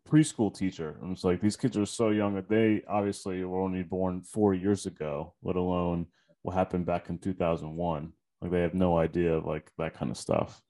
preschool 0.10 0.54
teacher, 0.56 0.98
and 1.02 1.12
it's 1.12 1.24
like 1.24 1.42
these 1.42 1.58
kids 1.58 1.78
are 1.78 1.86
so 1.86 2.10
young 2.10 2.34
that 2.36 2.50
they 2.50 2.82
obviously 2.88 3.44
were 3.44 3.62
only 3.62 3.84
born 3.84 4.22
four 4.22 4.54
years 4.54 4.86
ago, 4.86 5.34
let 5.44 5.58
alone 5.58 6.08
what 6.44 6.56
happened 6.56 6.86
back 6.86 7.10
in 7.10 7.18
2001. 7.18 8.14
Like 8.42 8.52
they 8.52 8.62
have 8.62 8.74
no 8.74 8.98
idea 8.98 9.34
of 9.34 9.46
like 9.46 9.70
that 9.78 9.96
kind 9.96 10.10
of 10.10 10.18
stuff, 10.18 10.62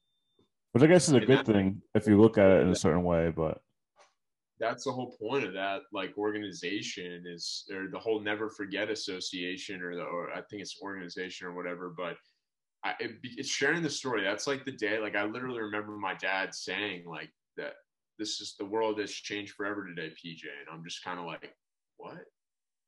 which 0.71 0.83
I 0.83 0.87
guess 0.87 1.07
is 1.07 1.13
a 1.13 1.19
good 1.19 1.45
thing 1.45 1.81
if 1.93 2.07
you 2.07 2.19
look 2.19 2.37
at 2.37 2.49
it 2.49 2.61
in 2.63 2.69
a 2.69 2.75
certain 2.75 3.03
way. 3.03 3.31
But 3.35 3.61
that's 4.59 4.85
the 4.85 4.91
whole 4.91 5.15
point 5.21 5.45
of 5.45 5.53
that 5.53 5.81
like 5.93 6.17
organization 6.17 7.23
is 7.27 7.65
or 7.71 7.87
the 7.91 7.99
whole 7.99 8.19
never 8.19 8.49
forget 8.49 8.89
association 8.89 9.81
or 9.81 9.95
the 9.95 10.01
or 10.01 10.31
I 10.31 10.41
think 10.41 10.61
it's 10.61 10.81
organization 10.81 11.47
or 11.47 11.53
whatever. 11.53 11.93
But 11.95 12.17
I, 12.83 12.93
it, 12.99 13.11
it's 13.23 13.49
sharing 13.49 13.83
the 13.83 13.89
story. 13.89 14.23
That's 14.23 14.47
like 14.47 14.65
the 14.65 14.71
day. 14.71 14.99
Like 14.99 15.15
I 15.15 15.25
literally 15.25 15.61
remember 15.61 15.97
my 15.97 16.15
dad 16.15 16.53
saying 16.53 17.05
like 17.05 17.29
that. 17.57 17.73
This 18.19 18.41
is 18.41 18.55
the 18.57 18.65
world 18.65 18.99
has 18.99 19.11
changed 19.11 19.53
forever 19.53 19.85
today, 19.85 20.09
PJ. 20.09 20.41
And 20.41 20.73
I'm 20.73 20.83
just 20.83 21.03
kind 21.03 21.19
of 21.19 21.25
like, 21.25 21.53
what? 21.97 22.17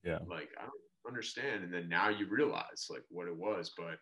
Yeah. 0.04 0.18
Like 0.28 0.50
I 0.60 0.64
don't 0.64 1.08
understand. 1.08 1.64
And 1.64 1.72
then 1.72 1.88
now 1.88 2.10
you 2.10 2.28
realize 2.28 2.88
like 2.90 3.04
what 3.10 3.28
it 3.28 3.38
was, 3.38 3.72
but 3.78 4.00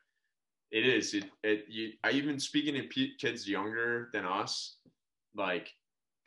it 0.71 0.85
is. 0.85 1.13
It. 1.13 1.25
It. 1.43 1.65
You, 1.67 1.91
I 2.05 2.11
even 2.11 2.39
speaking 2.39 2.75
to 2.75 2.83
p- 2.83 3.15
kids 3.19 3.45
younger 3.45 4.09
than 4.13 4.25
us, 4.25 4.77
like 5.35 5.69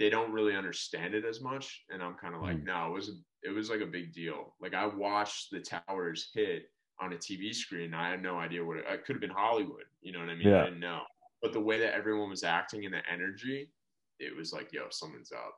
they 0.01 0.11
don't 0.11 0.33
really 0.33 0.57
understand 0.57 1.15
it 1.15 1.25
as 1.25 1.41
much, 1.41 1.85
and 1.91 2.03
I'm 2.03 2.15
kind 2.15 2.35
of 2.35 2.41
like, 2.41 2.57
mm. 2.57 2.65
no, 2.65 2.87
it 2.89 2.95
was. 2.95 3.09
A, 3.11 3.13
it 3.43 3.55
was 3.55 3.71
like 3.71 3.81
a 3.81 3.87
big 3.87 4.13
deal. 4.13 4.55
Like 4.61 4.75
I 4.75 4.87
watched 4.87 5.51
the 5.51 5.61
towers 5.61 6.31
hit 6.35 6.65
on 7.01 7.13
a 7.13 7.17
TV 7.17 7.55
screen. 7.55 7.85
and 7.85 7.97
I 7.97 8.11
had 8.11 8.23
no 8.23 8.37
idea 8.37 8.65
what 8.65 8.77
it, 8.77 8.85
it 8.89 9.05
could 9.05 9.15
have 9.15 9.21
been 9.21 9.31
Hollywood. 9.31 9.85
You 10.03 10.13
know 10.13 10.21
what 10.21 10.29
I 10.29 10.35
mean? 10.35 10.49
Yeah. 10.49 10.61
I 10.61 10.65
didn't 10.65 10.81
know. 10.81 11.01
But 11.43 11.53
the 11.53 11.61
way 11.61 11.79
that 11.79 11.95
everyone 11.95 12.29
was 12.29 12.45
acting 12.45 12.85
and 12.85 12.93
the 12.93 13.01
energy, 13.11 13.71
it 14.19 14.37
was 14.37 14.53
like, 14.53 14.73
yo, 14.73 14.83
something's 14.91 15.33
up. 15.33 15.55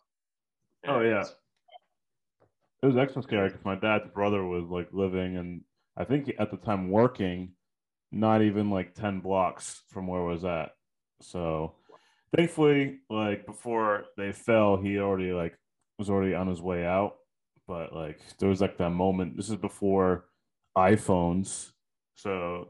And 0.84 0.92
oh 0.92 1.00
yeah. 1.00 1.24
It 2.82 2.86
was 2.86 2.96
extra 2.96 3.22
scary 3.22 3.48
because 3.48 3.64
my 3.64 3.74
dad's 3.74 4.08
brother 4.12 4.44
was 4.44 4.68
like 4.68 4.88
living 4.92 5.36
and 5.36 5.62
I 5.96 6.04
think 6.04 6.32
at 6.38 6.50
the 6.50 6.56
time 6.56 6.90
working 6.90 7.52
not 8.10 8.42
even 8.42 8.70
like 8.70 8.94
10 8.94 9.20
blocks 9.20 9.82
from 9.88 10.06
where 10.06 10.20
I 10.20 10.32
was 10.32 10.44
at. 10.44 10.70
So 11.20 11.74
thankfully, 12.36 13.00
like 13.10 13.46
before 13.46 14.04
they 14.16 14.32
fell, 14.32 14.76
he 14.76 14.98
already 14.98 15.32
like 15.32 15.56
was 15.98 16.10
already 16.10 16.34
on 16.34 16.48
his 16.48 16.60
way 16.60 16.84
out. 16.84 17.16
But 17.68 17.94
like 17.94 18.20
there 18.38 18.48
was 18.48 18.60
like 18.60 18.78
that 18.78 18.90
moment. 18.90 19.36
This 19.36 19.50
is 19.50 19.56
before 19.56 20.26
iPhones. 20.76 21.70
So 22.14 22.68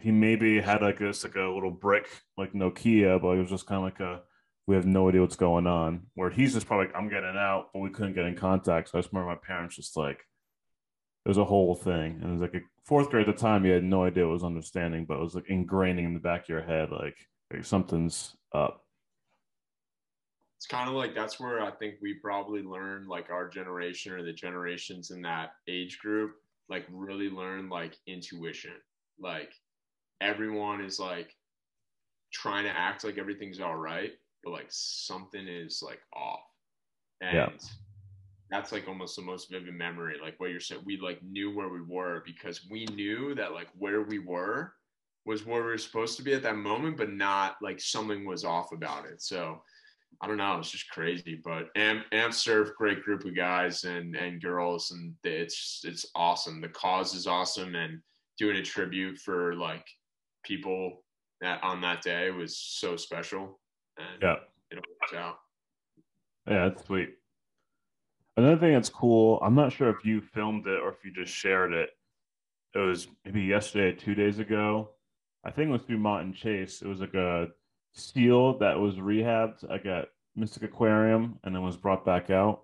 he 0.00 0.10
maybe 0.10 0.60
had 0.60 0.82
like 0.82 0.98
this 0.98 1.24
like 1.24 1.36
a 1.36 1.40
little 1.42 1.70
brick 1.70 2.08
like 2.36 2.52
Nokia, 2.52 3.20
but 3.20 3.30
it 3.30 3.40
was 3.40 3.50
just 3.50 3.66
kind 3.66 3.78
of 3.78 3.84
like 3.84 4.00
a 4.00 4.22
we 4.66 4.74
have 4.74 4.86
no 4.86 5.08
idea 5.08 5.20
what's 5.20 5.36
going 5.36 5.66
on. 5.66 6.06
Where 6.14 6.30
he's 6.30 6.54
just 6.54 6.66
probably 6.66 6.86
like, 6.86 6.96
I'm 6.96 7.08
getting 7.08 7.36
out, 7.36 7.68
but 7.72 7.80
we 7.80 7.90
couldn't 7.90 8.14
get 8.14 8.24
in 8.24 8.34
contact. 8.34 8.88
So 8.88 8.98
I 8.98 9.00
just 9.00 9.12
remember 9.12 9.30
my 9.30 9.46
parents 9.46 9.76
just 9.76 9.96
like 9.96 10.24
it 11.24 11.28
was 11.28 11.38
a 11.38 11.44
whole 11.44 11.74
thing. 11.74 12.18
And 12.20 12.24
it 12.24 12.32
was 12.32 12.40
like 12.40 12.54
a 12.54 12.60
fourth 12.84 13.10
grade 13.10 13.28
at 13.28 13.34
the 13.34 13.40
time, 13.40 13.64
you 13.64 13.72
had 13.72 13.82
no 13.82 14.04
idea 14.04 14.24
what 14.24 14.34
was 14.34 14.44
understanding, 14.44 15.04
but 15.06 15.18
it 15.18 15.22
was 15.22 15.34
like 15.34 15.46
ingraining 15.46 16.04
in 16.04 16.14
the 16.14 16.20
back 16.20 16.42
of 16.42 16.48
your 16.48 16.62
head, 16.62 16.90
like, 16.92 17.16
like 17.52 17.64
something's 17.64 18.36
up. 18.54 18.85
It's 20.56 20.66
kind 20.66 20.88
of 20.88 20.94
like 20.94 21.14
that's 21.14 21.38
where 21.38 21.60
I 21.60 21.70
think 21.70 21.96
we 22.00 22.14
probably 22.14 22.62
learned, 22.62 23.08
like 23.08 23.30
our 23.30 23.48
generation 23.48 24.12
or 24.12 24.22
the 24.22 24.32
generations 24.32 25.10
in 25.10 25.22
that 25.22 25.50
age 25.68 25.98
group, 25.98 26.36
like 26.68 26.86
really 26.90 27.28
learn 27.28 27.68
like 27.68 27.96
intuition. 28.06 28.72
Like 29.20 29.52
everyone 30.20 30.80
is 30.82 30.98
like 30.98 31.34
trying 32.32 32.64
to 32.64 32.70
act 32.70 33.04
like 33.04 33.18
everything's 33.18 33.60
all 33.60 33.76
right, 33.76 34.12
but 34.42 34.52
like 34.52 34.66
something 34.70 35.46
is 35.46 35.82
like 35.84 36.00
off. 36.14 36.40
And 37.20 37.34
yeah 37.34 37.48
that's 38.50 38.72
like 38.72 38.86
almost 38.86 39.16
the 39.16 39.22
most 39.22 39.50
vivid 39.50 39.74
memory 39.74 40.16
like 40.22 40.38
what 40.38 40.50
you're 40.50 40.60
saying 40.60 40.80
we 40.84 40.98
like 40.98 41.22
knew 41.22 41.54
where 41.54 41.68
we 41.68 41.82
were 41.82 42.22
because 42.24 42.66
we 42.70 42.84
knew 42.86 43.34
that 43.34 43.52
like 43.52 43.68
where 43.78 44.02
we 44.02 44.18
were 44.18 44.72
was 45.24 45.44
where 45.44 45.62
we 45.62 45.68
were 45.68 45.78
supposed 45.78 46.16
to 46.16 46.22
be 46.22 46.32
at 46.32 46.42
that 46.42 46.56
moment 46.56 46.96
but 46.96 47.10
not 47.10 47.56
like 47.60 47.80
something 47.80 48.24
was 48.24 48.44
off 48.44 48.72
about 48.72 49.04
it 49.04 49.20
so 49.20 49.60
i 50.20 50.26
don't 50.26 50.36
know 50.36 50.58
it's 50.58 50.70
just 50.70 50.90
crazy 50.90 51.40
but 51.44 51.68
amp, 51.76 52.04
amp 52.12 52.32
surf 52.32 52.70
great 52.76 53.02
group 53.02 53.24
of 53.24 53.34
guys 53.34 53.84
and 53.84 54.16
and 54.16 54.42
girls 54.42 54.90
and 54.90 55.14
it's 55.24 55.82
it's 55.84 56.06
awesome 56.14 56.60
the 56.60 56.68
cause 56.68 57.14
is 57.14 57.26
awesome 57.26 57.74
and 57.74 58.00
doing 58.38 58.56
a 58.56 58.62
tribute 58.62 59.18
for 59.18 59.54
like 59.54 59.86
people 60.44 61.02
that 61.40 61.62
on 61.62 61.80
that 61.80 62.02
day 62.02 62.30
was 62.30 62.56
so 62.56 62.96
special 62.96 63.58
and 63.98 64.22
yeah 64.22 64.36
it 64.70 64.76
works 64.76 65.14
out 65.14 65.36
yeah 66.46 66.68
that's 66.68 66.84
sweet 66.84 67.10
Another 68.36 68.58
thing 68.58 68.74
that's 68.74 68.90
cool, 68.90 69.38
I'm 69.40 69.54
not 69.54 69.72
sure 69.72 69.88
if 69.88 70.04
you 70.04 70.20
filmed 70.20 70.66
it 70.66 70.80
or 70.80 70.90
if 70.90 71.02
you 71.04 71.10
just 71.10 71.32
shared 71.32 71.72
it. 71.72 71.90
It 72.74 72.78
was 72.78 73.08
maybe 73.24 73.40
yesterday, 73.42 73.96
two 73.96 74.14
days 74.14 74.38
ago. 74.38 74.90
I 75.42 75.50
think 75.50 75.68
it 75.68 75.72
was 75.72 75.82
through 75.82 75.98
Mott 75.98 76.22
and 76.22 76.34
Chace. 76.34 76.82
It 76.82 76.88
was 76.88 77.00
like 77.00 77.14
a 77.14 77.48
seal 77.96 78.58
that 78.58 78.78
was 78.78 78.96
rehabbed 78.96 79.68
I 79.70 79.78
got 79.78 80.08
Mystic 80.36 80.62
Aquarium 80.62 81.38
and 81.44 81.54
then 81.54 81.62
was 81.62 81.76
brought 81.76 82.04
back 82.04 82.30
out. 82.30 82.62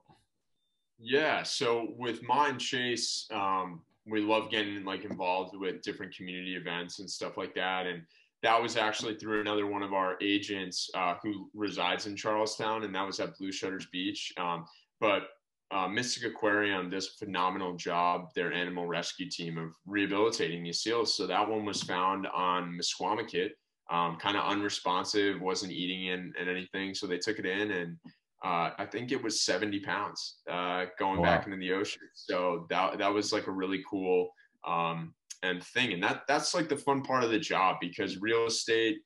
Yeah. 0.98 1.42
So 1.42 1.94
with 1.96 2.22
mine, 2.22 2.58
Chase, 2.58 3.26
um, 3.32 3.80
we 4.06 4.20
love 4.20 4.50
getting 4.50 4.84
like 4.84 5.04
involved 5.04 5.56
with 5.56 5.82
different 5.82 6.14
community 6.14 6.54
events 6.54 6.98
and 7.00 7.10
stuff 7.10 7.36
like 7.36 7.54
that. 7.54 7.86
And 7.86 8.02
that 8.42 8.60
was 8.60 8.76
actually 8.76 9.14
through 9.14 9.40
another 9.40 9.66
one 9.66 9.82
of 9.82 9.92
our 9.92 10.16
agents 10.20 10.90
uh, 10.94 11.14
who 11.22 11.48
resides 11.54 12.06
in 12.06 12.16
Charlestown, 12.16 12.82
and 12.82 12.94
that 12.94 13.06
was 13.06 13.20
at 13.20 13.38
Blue 13.38 13.52
Shutters 13.52 13.86
Beach. 13.86 14.32
Um, 14.36 14.64
but 15.00 15.28
uh, 15.70 15.88
Mystic 15.88 16.24
Aquarium 16.24 16.90
does 16.90 17.08
a 17.08 17.24
phenomenal 17.24 17.76
job, 17.76 18.28
their 18.34 18.52
animal 18.52 18.86
rescue 18.86 19.30
team, 19.30 19.58
of 19.58 19.74
rehabilitating 19.86 20.62
these 20.64 20.80
seals. 20.80 21.16
So 21.16 21.26
that 21.26 21.48
one 21.48 21.64
was 21.64 21.82
found 21.82 22.26
on 22.26 22.78
Misquamicut, 22.78 23.50
um, 23.92 24.16
kind 24.16 24.38
of 24.38 24.44
unresponsive, 24.44 25.40
wasn't 25.40 25.70
eating 25.70 26.06
in 26.06 26.32
and 26.38 26.48
anything. 26.48 26.94
So 26.94 27.06
they 27.06 27.18
took 27.18 27.38
it 27.38 27.44
in, 27.44 27.70
and 27.70 27.96
uh, 28.42 28.70
I 28.78 28.86
think 28.90 29.12
it 29.12 29.22
was 29.22 29.42
70 29.42 29.80
pounds 29.80 30.38
uh, 30.50 30.86
going 30.98 31.20
wow. 31.20 31.24
back 31.24 31.44
into 31.46 31.58
the 31.58 31.72
ocean. 31.72 32.00
So 32.14 32.66
that 32.70 32.98
that 32.98 33.12
was 33.12 33.32
like 33.32 33.46
a 33.46 33.52
really 33.52 33.84
cool 33.88 34.30
um, 34.66 35.14
and 35.42 35.62
thing, 35.62 35.92
and 35.92 36.02
that 36.02 36.22
that's 36.26 36.54
like 36.54 36.70
the 36.70 36.76
fun 36.76 37.02
part 37.02 37.22
of 37.22 37.30
the 37.30 37.38
job 37.38 37.76
because 37.80 38.20
real 38.20 38.46
estate, 38.46 38.96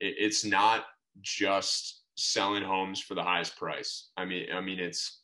it, 0.00 0.14
it's 0.16 0.44
not 0.44 0.84
just 1.22 2.04
selling 2.16 2.62
homes 2.62 3.00
for 3.00 3.14
the 3.14 3.22
highest 3.22 3.56
price. 3.56 4.10
I 4.16 4.24
mean, 4.24 4.46
I 4.54 4.60
mean 4.60 4.78
it's 4.78 5.22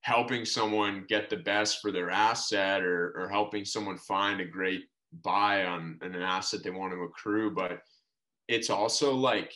helping 0.00 0.44
someone 0.44 1.04
get 1.08 1.30
the 1.30 1.36
best 1.36 1.80
for 1.80 1.92
their 1.92 2.10
asset 2.10 2.82
or, 2.82 3.14
or 3.16 3.28
helping 3.28 3.64
someone 3.64 3.96
find 3.96 4.40
a 4.40 4.44
great 4.44 4.82
buy 5.22 5.64
on, 5.64 5.98
an 6.02 6.14
asset 6.14 6.62
they 6.62 6.70
want 6.70 6.92
to 6.92 7.02
accrue 7.02 7.50
but 7.50 7.80
it's 8.48 8.70
also 8.70 9.14
like 9.14 9.52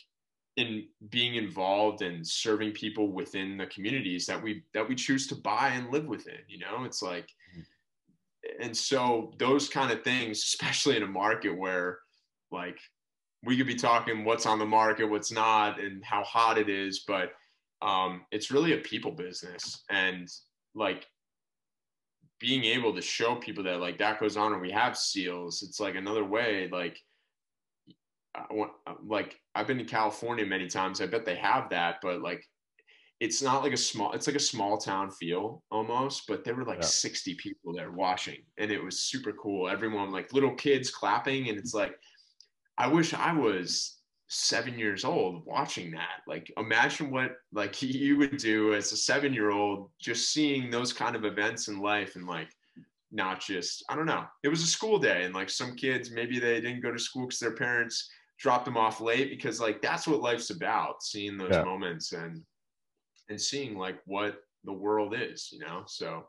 in 0.55 0.87
being 1.09 1.35
involved 1.35 2.01
and 2.01 2.25
serving 2.25 2.71
people 2.71 3.11
within 3.11 3.57
the 3.57 3.67
communities 3.67 4.25
that 4.25 4.41
we 4.41 4.63
that 4.73 4.87
we 4.87 4.95
choose 4.95 5.27
to 5.27 5.35
buy 5.35 5.69
and 5.69 5.91
live 5.91 6.05
within 6.05 6.39
you 6.47 6.59
know 6.59 6.83
it's 6.83 7.01
like 7.01 7.27
mm-hmm. 7.55 8.63
and 8.63 8.75
so 8.75 9.33
those 9.37 9.69
kind 9.69 9.91
of 9.91 10.03
things 10.03 10.39
especially 10.39 10.97
in 10.97 11.03
a 11.03 11.07
market 11.07 11.55
where 11.55 11.99
like 12.51 12.79
we 13.43 13.55
could 13.55 13.67
be 13.67 13.75
talking 13.75 14.25
what's 14.25 14.45
on 14.45 14.59
the 14.59 14.65
market 14.65 15.05
what's 15.05 15.31
not 15.31 15.79
and 15.79 16.03
how 16.03 16.23
hot 16.23 16.57
it 16.57 16.69
is 16.69 17.03
but 17.07 17.31
um, 17.81 18.25
it's 18.31 18.49
really 18.49 18.73
a 18.73 18.77
people 18.77 19.11
business 19.11 19.83
and 19.91 20.27
like 20.73 21.05
being 22.39 22.63
able 22.63 22.93
to 22.93 23.01
show 23.01 23.35
people 23.35 23.63
that 23.63 23.79
like 23.79 23.97
that 23.97 24.19
goes 24.19 24.37
on 24.37 24.53
and 24.53 24.61
we 24.61 24.71
have 24.71 24.97
seals 24.97 25.63
it's 25.63 25.79
like 25.79 25.95
another 25.95 26.23
way 26.23 26.69
like 26.71 26.99
want, 28.51 28.71
like 29.05 29.39
i've 29.55 29.67
been 29.67 29.77
to 29.77 29.83
california 29.83 30.45
many 30.45 30.67
times 30.67 31.01
i 31.01 31.05
bet 31.05 31.25
they 31.25 31.35
have 31.35 31.69
that 31.69 31.95
but 32.01 32.21
like 32.21 32.43
it's 33.19 33.41
not 33.41 33.63
like 33.63 33.73
a 33.73 33.77
small 33.77 34.11
it's 34.13 34.27
like 34.27 34.35
a 34.35 34.39
small 34.39 34.77
town 34.77 35.09
feel 35.09 35.63
almost 35.71 36.23
but 36.27 36.43
there 36.43 36.53
were 36.53 36.65
like 36.65 36.81
yeah. 36.81 36.85
60 36.85 37.33
people 37.35 37.73
there 37.73 37.91
watching 37.91 38.43
and 38.59 38.71
it 38.71 38.83
was 38.83 38.99
super 38.99 39.33
cool 39.33 39.67
everyone 39.67 40.11
like 40.11 40.33
little 40.33 40.53
kids 40.53 40.91
clapping 40.91 41.49
and 41.49 41.57
it's 41.57 41.73
like 41.73 41.97
i 42.77 42.87
wish 42.87 43.13
i 43.15 43.33
was 43.33 43.96
seven 44.27 44.77
years 44.77 45.05
old 45.05 45.45
watching 45.45 45.91
that. 45.91 46.21
Like 46.27 46.51
imagine 46.57 47.11
what 47.11 47.35
like 47.53 47.81
you 47.81 48.17
would 48.17 48.37
do 48.37 48.73
as 48.73 48.91
a 48.91 48.97
seven 48.97 49.33
year 49.33 49.51
old 49.51 49.89
just 49.99 50.31
seeing 50.31 50.69
those 50.69 50.93
kind 50.93 51.15
of 51.15 51.25
events 51.25 51.67
in 51.67 51.79
life 51.79 52.15
and 52.15 52.27
like 52.27 52.49
not 53.09 53.39
just 53.39 53.85
i 53.87 53.95
don't 53.95 54.05
know 54.05 54.25
it 54.43 54.49
was 54.49 54.61
a 54.61 54.67
school 54.67 54.99
day 54.99 55.23
and 55.23 55.33
like 55.33 55.49
some 55.49 55.77
kids 55.77 56.11
maybe 56.11 56.39
they 56.39 56.59
didn't 56.59 56.81
go 56.81 56.91
to 56.91 56.99
school 56.99 57.25
because 57.25 57.39
their 57.39 57.55
parents 57.55 58.09
dropped 58.37 58.65
them 58.65 58.77
off 58.77 59.01
late 59.01 59.29
because 59.29 59.59
like 59.59 59.81
that's 59.81 60.07
what 60.07 60.19
life's 60.19 60.49
about 60.49 61.01
seeing 61.01 61.37
those 61.37 61.53
yeah. 61.53 61.63
moments 61.63 62.11
and 62.11 62.43
and 63.29 63.39
seeing 63.39 63.77
like 63.77 63.99
what 64.05 64.41
the 64.63 64.73
world 64.73 65.15
is 65.17 65.49
you 65.51 65.59
know? 65.59 65.83
So 65.87 66.25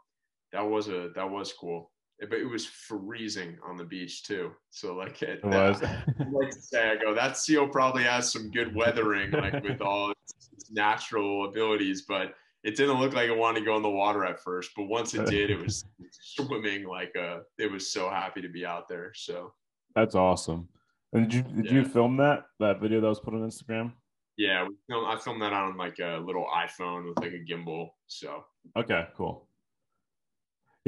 that 0.53 0.63
was 0.63 0.89
a 0.89 1.11
that 1.15 1.29
was 1.29 1.53
cool 1.53 1.91
but 2.21 2.39
it 2.39 2.49
was 2.49 2.67
freezing 2.67 3.57
on 3.65 3.77
the 3.77 3.85
beach 3.85 4.25
too. 4.25 4.51
So 4.71 4.95
like 4.95 5.23
it, 5.23 5.41
it 5.43 5.45
was. 5.45 5.83
Like 6.31 6.51
to 6.51 6.61
say, 6.61 6.91
I 6.91 6.97
go 6.97 7.15
that 7.15 7.37
seal 7.37 7.69
probably 7.69 8.03
has 8.03 8.33
some 8.33 8.51
good 8.51 8.75
weathering, 8.75 9.31
like 9.31 9.63
with 9.63 9.81
all 9.81 10.11
its, 10.25 10.51
its, 10.53 10.71
natural 10.71 11.49
abilities, 11.49 12.03
but 12.03 12.35
it 12.65 12.77
didn't 12.77 12.99
look 12.99 13.15
like 13.15 13.29
it 13.29 13.37
wanted 13.37 13.61
to 13.61 13.65
go 13.65 13.77
in 13.77 13.83
the 13.83 13.89
water 13.89 14.25
at 14.25 14.41
first. 14.41 14.73
But 14.77 14.85
once 14.85 15.15
it 15.15 15.27
did, 15.27 15.51
it 15.51 15.59
was 15.59 15.85
swimming 16.11 16.85
like 16.85 17.13
a. 17.17 17.41
It 17.57 17.71
was 17.71 17.91
so 17.91 18.11
happy 18.11 18.43
to 18.43 18.49
be 18.49 18.67
out 18.67 18.89
there. 18.89 19.13
So 19.15 19.53
that's 19.95 20.15
awesome. 20.15 20.69
And 21.13 21.31
did 21.31 21.35
you 21.35 21.43
did 21.63 21.67
yeah. 21.67 21.73
you 21.73 21.85
film 21.85 22.17
that 22.19 22.45
that 22.61 22.81
video 22.81 23.01
that 23.01 23.09
was 23.09 23.21
put 23.21 23.35
on 23.35 23.41
Instagram? 23.41 23.93
Yeah, 24.37 24.69
we 24.69 24.77
filmed, 24.89 25.07
I 25.09 25.17
filmed 25.19 25.43
that 25.43 25.53
on 25.53 25.77
like 25.77 25.99
a 25.99 26.23
little 26.25 26.47
iPhone 26.55 27.09
with 27.09 27.19
like 27.19 27.33
a 27.33 27.45
gimbal. 27.45 27.89
So 28.07 28.45
okay, 28.77 29.09
cool. 29.17 29.48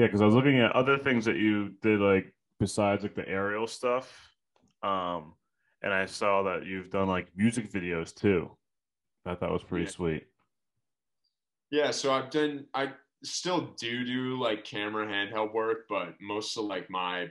Yeah, 0.00 0.06
because 0.06 0.22
I 0.22 0.24
was 0.24 0.34
looking 0.34 0.58
at 0.60 0.72
other 0.72 0.96
things 0.96 1.26
that 1.26 1.36
you 1.36 1.74
did, 1.82 2.00
like 2.00 2.32
besides 2.58 3.02
like 3.02 3.14
the 3.14 3.28
aerial 3.28 3.66
stuff, 3.66 4.10
um, 4.82 5.34
and 5.82 5.92
I 5.92 6.06
saw 6.06 6.42
that 6.44 6.64
you've 6.64 6.88
done 6.88 7.06
like 7.06 7.28
music 7.36 7.70
videos 7.70 8.14
too. 8.14 8.50
I 9.26 9.34
thought 9.34 9.52
was 9.52 9.62
pretty 9.62 9.84
yeah. 9.84 9.90
sweet. 9.90 10.26
Yeah, 11.70 11.90
so 11.90 12.14
I've 12.14 12.30
done. 12.30 12.64
I 12.72 12.92
still 13.24 13.74
do 13.78 14.06
do 14.06 14.40
like 14.40 14.64
camera 14.64 15.06
handheld 15.06 15.52
work, 15.52 15.80
but 15.86 16.14
most 16.18 16.56
of 16.56 16.64
like 16.64 16.88
my 16.88 17.28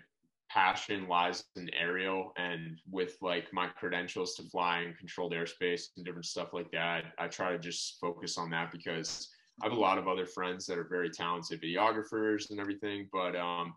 passion 0.52 1.08
lies 1.08 1.44
in 1.56 1.72
aerial 1.74 2.34
and 2.38 2.78
with 2.91 3.18
like 3.20 3.52
my 3.52 3.66
credentials 3.66 4.36
to 4.36 4.44
fly 4.44 4.82
in 4.82 4.94
controlled 4.94 5.34
airspace 5.34 5.86
and 5.98 6.06
different 6.06 6.28
stuff 6.28 6.50
like 6.54 6.70
that. 6.74 7.06
I 7.18 7.30
try 7.30 7.52
to 7.52 7.58
just 7.58 7.98
focus 8.00 8.38
on 8.38 8.52
that 8.52 8.72
because 8.72 9.28
I 9.61 9.68
have 9.68 9.77
a 9.77 9.80
lot 9.80 9.98
of 9.98 10.07
other 10.07 10.26
friends 10.26 10.65
that 10.68 10.77
are 10.77 10.88
very 10.90 11.10
talented 11.10 11.61
videographers 11.61 12.49
and 12.52 12.60
everything. 12.60 13.10
But 13.11 13.36
um, 13.36 13.73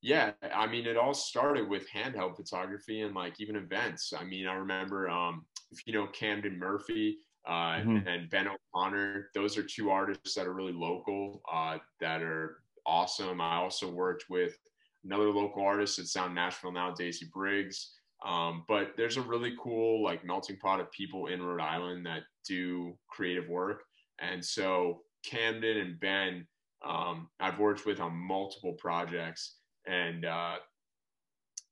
yeah, 0.00 0.32
I 0.54 0.66
mean, 0.66 0.86
it 0.86 0.96
all 0.96 1.14
started 1.14 1.68
with 1.68 1.88
handheld 1.90 2.36
photography 2.36 3.02
and 3.02 3.14
like 3.14 3.40
even 3.40 3.56
events. 3.56 4.12
I 4.18 4.24
mean, 4.24 4.46
I 4.46 4.54
remember 4.54 5.08
um, 5.08 5.44
if 5.70 5.86
you 5.86 5.92
know 5.92 6.06
Camden 6.08 6.58
Murphy 6.58 7.18
uh, 7.46 7.76
mm-hmm. 7.76 8.06
and 8.06 8.30
Ben 8.30 8.48
O'Connor, 8.48 9.30
those 9.34 9.56
are 9.56 9.62
two 9.62 9.90
artists 9.90 10.34
that 10.34 10.46
are 10.46 10.52
really 10.52 10.72
local 10.72 11.40
uh, 11.52 11.78
that 12.00 12.22
are 12.22 12.58
awesome. 12.86 13.40
I 13.40 13.56
also 13.56 13.90
worked 13.90 14.24
with 14.28 14.56
another 15.04 15.30
local 15.30 15.64
artist 15.64 15.98
at 15.98 16.06
Sound 16.06 16.34
Nashville 16.34 16.72
now, 16.72 16.92
Daisy 16.92 17.26
Briggs. 17.32 17.92
Um, 18.24 18.64
but 18.68 18.92
there's 18.96 19.16
a 19.16 19.22
really 19.22 19.54
cool 19.60 20.02
like 20.02 20.24
melting 20.24 20.56
pot 20.58 20.80
of 20.80 20.90
people 20.92 21.26
in 21.26 21.42
Rhode 21.42 21.62
Island 21.62 22.06
that 22.06 22.22
do 22.46 22.96
creative 23.08 23.48
work. 23.48 23.82
And 24.20 24.44
so 24.44 25.00
Camden 25.24 25.78
and 25.78 26.00
Ben, 26.00 26.46
um, 26.84 27.28
I've 27.40 27.58
worked 27.58 27.86
with 27.86 28.00
on 28.00 28.14
multiple 28.14 28.72
projects, 28.74 29.56
and 29.86 30.24
uh, 30.24 30.56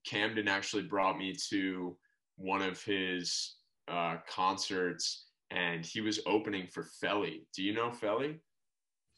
Camden 0.07 0.49
actually 0.49 0.85
brought 0.85 1.19
me 1.19 1.35
to 1.51 1.97
one 2.37 2.63
of 2.63 2.83
his 2.83 3.57
uh, 3.89 4.17
concerts, 4.29 5.27
and 5.51 5.85
he 5.85 6.01
was 6.01 6.21
opening 6.27 6.67
for 6.69 6.85
Felly. 7.01 7.47
Do 7.55 7.63
you 7.63 7.75
know 7.75 7.91
Felly? 7.91 8.41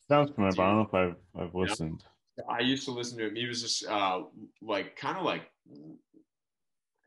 Sounds 0.08 0.30
familiar, 0.34 0.54
but 0.56 0.62
I 0.62 0.66
don't 0.66 0.76
know 0.76 0.82
if 0.82 0.94
I've 0.94 1.42
I've 1.42 1.54
listened. 1.54 2.04
I 2.48 2.60
used 2.60 2.84
to 2.86 2.90
listen 2.90 3.18
to 3.18 3.26
him. 3.28 3.36
He 3.36 3.46
was 3.46 3.62
just 3.62 3.86
uh, 3.86 4.22
like 4.62 4.96
kind 4.96 5.18
of 5.18 5.24
like 5.24 5.42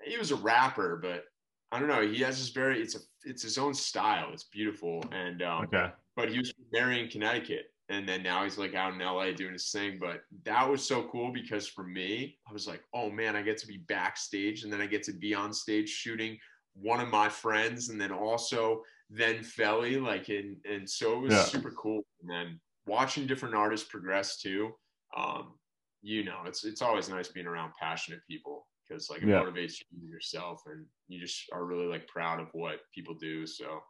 he 0.04 0.18
was 0.18 0.32
a 0.32 0.36
rapper, 0.36 1.00
but 1.02 1.24
I 1.72 1.80
don't 1.80 1.90
know. 1.90 2.08
He 2.08 2.22
has 2.22 2.38
this 2.38 2.50
very 2.50 2.82
it's 2.82 2.96
a 2.96 3.00
it's 3.24 3.42
his 3.42 3.58
own 3.58 3.74
style. 3.74 4.30
It's 4.32 4.44
beautiful, 4.44 5.04
and 5.12 5.42
um, 5.42 5.64
okay 5.64 5.90
but 6.16 6.30
he 6.30 6.40
was 6.40 6.52
from 6.52 6.66
Marion, 6.72 7.10
Connecticut. 7.10 7.66
And 7.90 8.10
then 8.10 8.24
now 8.24 8.44
he's 8.44 8.58
like 8.58 8.74
out 8.74 8.94
in 8.94 9.00
LA 9.00 9.32
doing 9.32 9.54
his 9.54 9.70
thing. 9.70 9.98
But 10.00 10.22
that 10.44 10.68
was 10.68 10.86
so 10.86 11.04
cool 11.12 11.32
because 11.32 11.68
for 11.68 11.84
me, 11.84 12.38
I 12.50 12.54
was 12.54 12.68
like, 12.68 12.82
oh 12.94 13.12
man, 13.12 13.36
I 13.36 13.44
get 13.44 13.58
to 13.60 13.68
be 13.68 13.78
backstage 13.88 14.64
and 14.64 14.74
then 14.74 14.82
I 14.82 14.88
get 14.88 15.04
to 15.04 15.14
be 15.14 15.36
on 15.36 15.54
stage 15.54 15.90
shooting 15.90 16.38
one 16.74 17.00
of 17.00 17.10
my 17.10 17.30
friends 17.30 17.90
and 17.90 18.02
then 18.02 18.12
also 18.12 18.82
then 19.10 19.44
Felly. 19.44 19.98
Like 19.98 20.30
and 20.30 20.58
and 20.66 20.90
so 20.90 21.14
it 21.14 21.22
was 21.22 21.34
yeah. 21.34 21.44
super 21.44 21.72
cool. 21.72 22.02
And 22.22 22.30
then 22.30 22.60
watching 22.88 23.28
different 23.28 23.54
artists 23.54 23.88
progress 23.88 24.42
too. 24.42 24.72
Um, 25.16 25.54
you 26.02 26.24
know, 26.24 26.40
it's 26.46 26.66
it's 26.66 26.82
always 26.82 27.08
nice 27.08 27.28
being 27.28 27.48
around 27.48 27.74
passionate 27.80 28.22
people 28.28 28.66
because 28.88 29.12
like 29.12 29.22
it 29.22 29.28
yeah. 29.28 29.42
motivates 29.42 29.76
you 29.92 30.10
yourself 30.10 30.64
and 30.66 30.86
you 31.08 31.20
just 31.20 31.46
are 31.52 31.66
really 31.66 31.86
like 31.88 32.08
proud 32.08 32.40
of 32.40 32.48
what 32.54 32.80
people 32.94 33.14
do. 33.14 33.46
So 33.46 33.82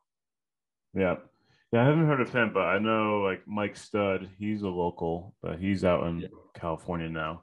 yeah. 0.93 1.15
Yeah, 1.75 1.81
I 1.81 1.85
haven't 1.87 2.07
heard 2.07 2.21
of 2.21 2.31
him, 2.31 2.51
but 2.53 2.61
I 2.61 2.79
know 2.79 3.19
like 3.19 3.41
Mike 3.45 3.75
Stud. 3.75 4.29
He's 4.39 4.61
a 4.61 4.69
local, 4.69 5.35
but 5.41 5.59
he's 5.59 5.83
out 5.83 6.07
in 6.07 6.19
yeah. 6.19 6.27
California 6.53 7.09
now. 7.09 7.41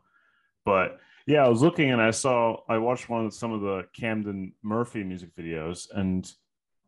But 0.65 1.01
yeah, 1.27 1.45
I 1.45 1.49
was 1.51 1.61
looking 1.61 1.91
and 1.91 2.01
I 2.01 2.13
saw 2.13 2.57
I 2.67 2.79
watched 2.79 3.11
one 3.11 3.27
of 3.27 3.35
some 3.35 3.53
of 3.53 3.61
the 3.61 3.83
Camden 3.93 4.55
Murphy 4.63 5.05
music 5.05 5.37
videos, 5.37 5.87
and 5.95 6.33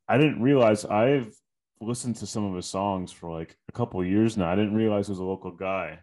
I 0.08 0.16
didn't 0.16 0.40
realize 0.40 0.86
I've 0.86 1.34
listened 1.82 2.16
to 2.16 2.26
some 2.26 2.46
of 2.46 2.56
his 2.56 2.64
songs 2.64 3.12
for 3.12 3.30
like 3.30 3.58
a 3.68 3.72
couple 3.72 4.02
years 4.02 4.38
now. 4.38 4.50
I 4.50 4.56
didn't 4.56 4.74
realize 4.74 5.08
he 5.08 5.12
was 5.12 5.18
a 5.18 5.24
local 5.24 5.50
guy 5.50 5.98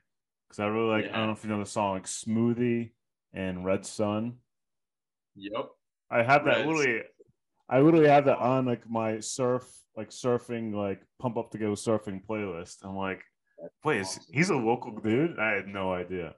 because 0.47 0.59
I 0.59 0.67
really 0.67 0.91
like. 0.91 1.05
Yeah. 1.05 1.13
I 1.15 1.17
don't 1.17 1.25
know 1.25 1.33
if 1.33 1.43
you 1.43 1.49
know 1.49 1.57
the 1.57 1.65
song 1.65 1.93
like 1.93 2.05
"Smoothie" 2.05 2.91
and 3.33 3.65
"Red 3.65 3.83
Sun." 3.83 4.35
Yep. 5.37 5.71
I 6.11 6.21
have 6.21 6.45
that 6.45 6.67
literally. 6.67 7.01
I 7.67 7.79
literally 7.79 8.09
have 8.09 8.25
that 8.25 8.37
on 8.37 8.67
like 8.67 8.87
my 8.87 9.21
surf 9.21 9.80
like 9.95 10.09
surfing, 10.09 10.73
like 10.73 11.01
pump 11.19 11.37
up 11.37 11.51
to 11.51 11.57
go 11.57 11.71
surfing 11.71 12.25
playlist. 12.25 12.77
I'm 12.83 12.95
like, 12.95 13.21
Wait, 13.83 14.01
awesome. 14.01 14.23
he's 14.31 14.49
a 14.49 14.55
local 14.55 14.91
dude? 14.91 15.37
I 15.39 15.51
had 15.51 15.67
no 15.67 15.93
idea. 15.93 16.33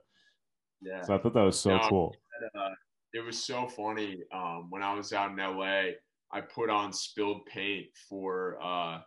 Yeah. 0.80 1.02
So 1.02 1.14
I 1.14 1.18
thought 1.18 1.34
that 1.34 1.42
was 1.42 1.58
so 1.58 1.76
no, 1.76 1.88
cool. 1.88 2.16
Uh, 2.54 2.70
it 3.12 3.24
was 3.24 3.42
so 3.42 3.66
funny. 3.68 4.22
Um, 4.32 4.66
when 4.70 4.82
I 4.82 4.94
was 4.94 5.12
out 5.12 5.30
in 5.30 5.36
LA, 5.36 5.92
I 6.32 6.40
put 6.40 6.68
on 6.68 6.92
spilled 6.92 7.46
paint 7.46 7.86
for 8.08 8.58
uh, 8.62 9.00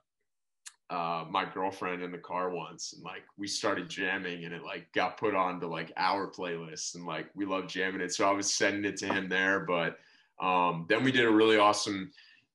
uh, 0.90 1.26
my 1.30 1.45
girlfriend 1.53 2.02
in 2.02 2.11
the 2.11 2.18
car 2.18 2.49
once, 2.49 2.94
and 2.94 3.03
like 3.03 3.24
we 3.38 3.48
started 3.48 3.90
jamming, 3.90 4.45
and 4.45 4.53
it 4.53 4.64
like 4.64 4.91
got 4.94 5.18
put 5.18 5.36
on 5.36 5.60
to 5.60 5.68
like 5.68 5.91
our 5.98 6.32
playlist, 6.32 6.95
and 6.95 7.06
like 7.06 7.28
we 7.36 7.45
love 7.45 7.68
jamming 7.68 8.02
it. 8.02 8.14
So 8.14 8.28
I 8.28 8.32
was 8.32 8.53
sending 8.53 8.86
it 8.86 8.98
to 8.98 9.07
him 9.07 9.28
there, 9.30 9.65
but 9.65 9.98
um, 10.41 10.86
then 10.88 11.03
we 11.03 11.11
did 11.11 11.26
a 11.26 11.32
really 11.32 11.57
awesome 11.57 12.11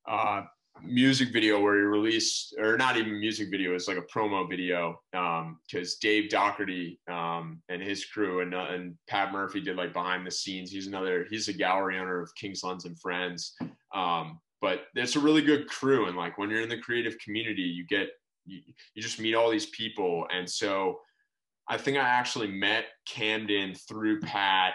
uh, 0.08 0.42
music 0.82 1.32
video 1.32 1.60
where 1.60 1.76
he 1.76 1.82
released, 1.82 2.54
or 2.58 2.76
not 2.76 2.96
even 2.96 3.20
music 3.20 3.50
video, 3.50 3.74
it's 3.74 3.88
like 3.88 3.98
a 3.98 4.02
promo 4.02 4.48
video 4.48 5.00
because 5.12 5.92
um, 5.92 5.98
Dave 6.00 6.30
Doherty 6.30 6.98
um, 7.10 7.62
and 7.68 7.82
his 7.82 8.04
crew 8.06 8.40
and, 8.40 8.54
uh, 8.54 8.66
and 8.70 8.94
Pat 9.08 9.32
Murphy 9.32 9.60
did 9.60 9.76
like 9.76 9.92
behind 9.92 10.26
the 10.26 10.30
scenes. 10.30 10.70
He's 10.70 10.86
another, 10.86 11.26
he's 11.30 11.48
a 11.48 11.52
gallery 11.52 11.98
owner 11.98 12.20
of 12.20 12.34
King's 12.34 12.64
Lens 12.64 12.84
and 12.84 12.98
Friends. 12.98 13.54
Um, 13.94 14.40
but 14.60 14.84
it's 14.94 15.16
a 15.16 15.20
really 15.20 15.42
good 15.42 15.68
crew. 15.68 16.06
And 16.06 16.16
like 16.16 16.38
when 16.38 16.50
you're 16.50 16.62
in 16.62 16.68
the 16.68 16.78
creative 16.78 17.18
community, 17.18 17.62
you 17.62 17.86
get, 17.86 18.08
you, 18.44 18.60
you 18.94 19.02
just 19.02 19.20
meet 19.20 19.34
all 19.34 19.50
these 19.50 19.66
people. 19.66 20.26
And 20.32 20.48
so 20.48 21.00
I 21.68 21.78
think 21.78 21.96
I 21.96 22.08
actually 22.08 22.48
met 22.48 22.86
Camden 23.06 23.74
through 23.74 24.20
Pat 24.20 24.74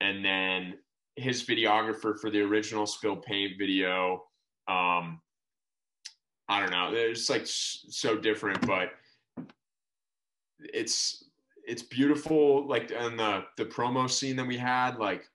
and 0.00 0.24
then 0.24 0.74
his 1.16 1.44
videographer 1.44 2.18
for 2.18 2.30
the 2.30 2.40
original 2.40 2.86
Spill 2.86 3.16
Paint 3.16 3.52
video. 3.58 4.22
Um, 4.68 5.20
I 6.48 6.60
don't 6.60 6.70
know. 6.70 6.90
It's 6.92 7.28
like 7.28 7.42
so 7.44 8.16
different, 8.16 8.66
but 8.66 8.92
it's 10.60 11.24
it's 11.66 11.82
beautiful. 11.82 12.66
Like 12.66 12.90
and 12.96 13.18
the 13.18 13.44
the 13.56 13.66
promo 13.66 14.10
scene 14.10 14.36
that 14.36 14.46
we 14.46 14.56
had, 14.56 14.96
like 14.96 15.28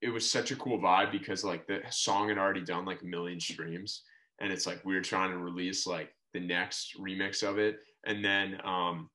it 0.00 0.10
was 0.10 0.30
such 0.30 0.52
a 0.52 0.56
cool 0.56 0.78
vibe 0.78 1.10
because 1.10 1.44
like 1.44 1.66
the 1.66 1.80
song 1.90 2.28
had 2.28 2.38
already 2.38 2.60
done 2.60 2.84
like 2.84 3.02
a 3.02 3.06
million 3.06 3.40
streams, 3.40 4.02
and 4.40 4.52
it's 4.52 4.66
like 4.66 4.84
we 4.84 4.94
were 4.94 5.00
trying 5.00 5.32
to 5.32 5.38
release 5.38 5.86
like 5.86 6.12
the 6.32 6.40
next 6.40 6.96
remix 7.00 7.42
of 7.42 7.58
it, 7.58 7.80
and 8.06 8.24
then 8.24 8.60
um, 8.64 9.10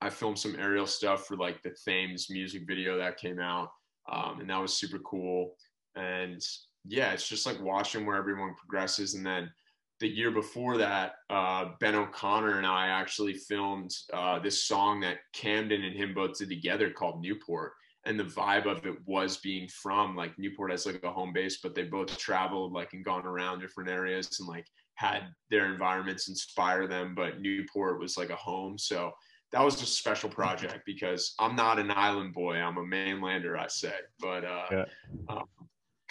I 0.00 0.08
filmed 0.08 0.38
some 0.38 0.56
aerial 0.58 0.86
stuff 0.86 1.26
for 1.26 1.36
like 1.36 1.62
the 1.62 1.74
Thames 1.84 2.30
music 2.30 2.62
video 2.66 2.96
that 2.96 3.18
came 3.18 3.40
out, 3.40 3.72
um, 4.10 4.40
and 4.40 4.48
that 4.48 4.60
was 4.60 4.72
super 4.72 5.00
cool. 5.00 5.54
And 5.96 6.42
yeah, 6.86 7.12
it's 7.12 7.28
just 7.28 7.44
like 7.44 7.60
watching 7.60 8.06
where 8.06 8.16
everyone 8.16 8.54
progresses, 8.54 9.14
and 9.14 9.26
then 9.26 9.50
the 10.02 10.08
year 10.08 10.32
before 10.32 10.76
that, 10.78 11.12
uh, 11.30 11.66
Ben 11.78 11.94
O'Connor 11.94 12.58
and 12.58 12.66
I 12.66 12.88
actually 12.88 13.34
filmed 13.34 13.94
uh, 14.12 14.40
this 14.40 14.64
song 14.64 14.98
that 15.00 15.18
Camden 15.32 15.84
and 15.84 15.96
him 15.96 16.12
both 16.12 16.36
did 16.36 16.48
together 16.48 16.90
called 16.90 17.22
Newport. 17.22 17.72
And 18.04 18.18
the 18.18 18.24
vibe 18.24 18.66
of 18.66 18.84
it 18.84 18.96
was 19.06 19.36
being 19.36 19.68
from 19.68 20.16
like 20.16 20.36
Newport 20.40 20.72
as 20.72 20.86
like 20.86 21.04
a 21.04 21.12
home 21.12 21.32
base, 21.32 21.60
but 21.62 21.76
they 21.76 21.84
both 21.84 22.18
traveled 22.18 22.72
like 22.72 22.94
and 22.94 23.04
gone 23.04 23.24
around 23.24 23.60
different 23.60 23.88
areas 23.88 24.40
and 24.40 24.48
like 24.48 24.66
had 24.96 25.28
their 25.50 25.72
environments 25.72 26.28
inspire 26.28 26.88
them. 26.88 27.14
But 27.14 27.40
Newport 27.40 28.00
was 28.00 28.18
like 28.18 28.30
a 28.30 28.36
home. 28.36 28.78
So 28.78 29.12
that 29.52 29.64
was 29.64 29.80
a 29.80 29.86
special 29.86 30.30
project 30.30 30.80
because 30.84 31.32
I'm 31.38 31.54
not 31.54 31.78
an 31.78 31.92
island 31.92 32.34
boy. 32.34 32.56
I'm 32.56 32.76
a 32.76 32.82
mainlander, 32.82 33.56
I 33.56 33.68
say. 33.68 33.94
But 34.18 34.44
uh, 34.44 34.66
yeah. 34.72 34.84
um, 35.28 35.44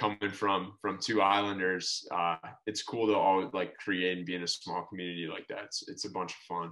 coming 0.02 0.32
from 0.32 0.74
from 0.82 0.98
two 0.98 1.22
islanders 1.22 2.08
uh, 2.12 2.36
it's 2.66 2.82
cool 2.82 3.06
to 3.06 3.14
all 3.14 3.48
like 3.54 3.78
create 3.78 4.18
and 4.18 4.26
be 4.26 4.34
in 4.34 4.42
a 4.42 4.48
small 4.48 4.84
community 4.90 5.28
like 5.28 5.48
that. 5.48 5.66
It's, 5.66 5.88
it's 5.88 6.06
a 6.06 6.10
bunch 6.10 6.32
of 6.32 6.38
fun. 6.48 6.72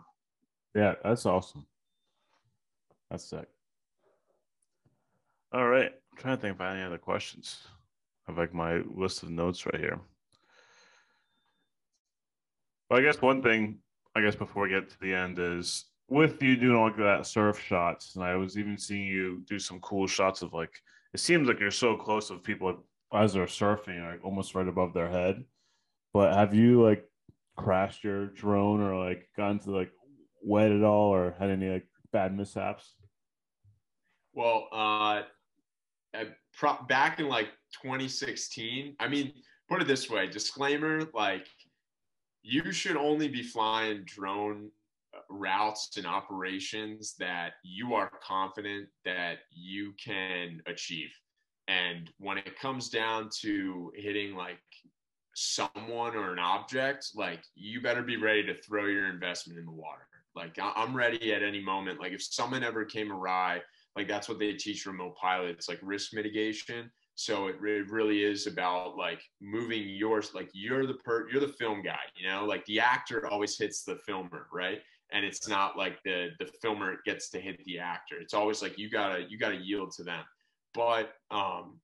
Yeah 0.74 0.96
that's 1.04 1.28
awesome. 1.28 1.66
That's 3.12 3.30
sick. 3.30 3.48
All 5.52 5.68
right. 5.68 5.92
I'm 6.12 6.18
trying 6.18 6.38
to 6.38 6.42
think 6.42 6.56
about 6.56 6.76
any 6.76 6.84
other 6.84 6.98
questions. 6.98 7.60
I 8.28 8.32
have 8.32 8.38
like 8.40 8.54
my 8.54 8.82
list 8.96 9.22
of 9.22 9.30
notes 9.30 9.66
right 9.66 9.80
here. 9.80 10.00
Well 12.90 13.00
i 13.00 13.04
guess 13.04 13.22
one 13.22 13.44
thing 13.44 13.78
i 14.16 14.22
guess 14.22 14.36
before 14.36 14.64
we 14.64 14.70
get 14.70 14.90
to 14.90 15.00
the 15.00 15.14
end 15.14 15.38
is 15.38 15.86
with 16.08 16.42
you 16.42 16.56
doing 16.56 16.76
all 16.76 16.92
that 16.98 17.28
surf 17.28 17.62
shots 17.62 18.16
and 18.16 18.24
i 18.24 18.36
was 18.36 18.58
even 18.58 18.80
seeing 18.80 19.06
you 19.06 19.44
do 19.48 19.60
some 19.60 19.80
cool 19.82 20.08
shots 20.08 20.42
of 20.42 20.54
like 20.54 20.82
it 21.14 21.20
seems 21.20 21.48
like 21.48 21.60
you're 21.60 21.70
so 21.70 21.96
close 21.96 22.32
with 22.32 22.42
people 22.42 22.84
as 23.14 23.34
they're 23.34 23.46
surfing, 23.46 24.06
like 24.10 24.24
almost 24.24 24.56
right 24.56 24.68
above 24.68 24.94
their 24.94 25.10
head. 25.10 25.44
But 26.14 26.34
have 26.34 26.54
you 26.54 26.84
like 26.84 27.06
crashed 27.58 28.04
your 28.04 28.28
drone 28.28 28.82
or 28.82 28.96
like 28.96 29.28
gone 29.36 29.60
to 29.60 29.72
like 29.72 29.92
wet 30.44 30.72
at 30.72 30.84
all 30.84 31.14
or 31.14 31.36
had 31.40 31.50
any 31.50 31.70
like 31.70 31.88
bad 32.12 32.36
mishaps? 32.36 32.96
Well, 34.34 34.68
uh, 34.72 35.24
pro- 36.58 36.84
back 36.88 37.20
in 37.20 37.28
like 37.28 37.50
2016, 37.82 38.96
I 39.00 39.08
mean, 39.08 39.34
put 39.68 39.82
it 39.82 39.88
this 39.88 40.10
way 40.10 40.28
disclaimer 40.28 41.04
like, 41.14 41.48
you 42.42 42.72
should 42.72 42.96
only 42.96 43.28
be 43.28 43.44
flying 43.44 44.04
drone 44.06 44.72
routes 45.30 45.98
and 45.98 46.06
operations 46.06 47.16
that 47.20 47.54
you 47.64 47.94
are 47.94 48.12
confident 48.24 48.88
that 49.06 49.40
you 49.52 49.94
can 50.04 50.62
achieve. 50.66 51.10
And 51.70 52.10
when 52.18 52.40
it 52.40 52.60
comes 52.60 52.90
down 52.90 53.30
to 53.42 53.92
hitting 53.96 54.36
like 54.36 54.58
someone 55.36 56.16
or 56.16 56.34
an 56.34 56.40
object, 56.40 57.12
like 57.14 57.42
you 57.56 57.80
better 57.80 58.02
be 58.02 58.18
ready 58.18 58.44
to 58.44 58.60
throw 58.62 58.88
your 58.88 59.08
investment 59.08 59.60
in 59.60 59.66
the 59.66 59.72
water. 59.72 60.08
Like 60.36 60.58
I'm 60.60 60.96
ready 60.96 61.32
at 61.32 61.44
any 61.44 61.62
moment. 61.62 62.00
Like 62.00 62.12
if 62.12 62.24
someone 62.24 62.64
ever 62.64 62.86
came 62.86 63.12
awry, 63.12 63.62
like 63.96 64.08
that's 64.08 64.28
what 64.28 64.40
they 64.40 64.54
teach 64.54 64.88
remote 64.88 65.16
pilots, 65.16 65.70
like 65.70 65.80
risk 65.84 66.12
mitigation. 66.14 66.90
So 67.14 67.48
it, 67.48 67.58
it 67.64 67.92
really 67.92 68.24
is 68.24 68.48
about 68.48 68.98
like 68.98 69.22
moving 69.40 69.88
yours. 69.88 70.32
Like 70.34 70.50
you're 70.54 70.88
the 70.88 70.96
per, 70.96 71.30
you're 71.30 71.42
the 71.42 71.54
film 71.54 71.84
guy. 71.84 72.00
You 72.18 72.30
know, 72.30 72.46
like 72.46 72.66
the 72.66 72.80
actor 72.80 73.28
always 73.28 73.60
hits 73.60 73.84
the 73.84 73.98
filmer, 74.08 74.48
right? 74.52 74.80
And 75.12 75.24
it's 75.24 75.48
not 75.48 75.78
like 75.78 76.02
the 76.04 76.30
the 76.40 76.50
filmer 76.64 76.98
gets 77.06 77.30
to 77.32 77.40
hit 77.40 77.64
the 77.66 77.78
actor. 77.78 78.16
It's 78.20 78.34
always 78.34 78.64
like 78.64 78.80
you 78.80 78.90
gotta 78.90 79.26
you 79.30 79.38
gotta 79.38 79.58
yield 79.58 79.92
to 79.98 80.04
them 80.04 80.24
but 80.74 81.14
um, 81.32 81.80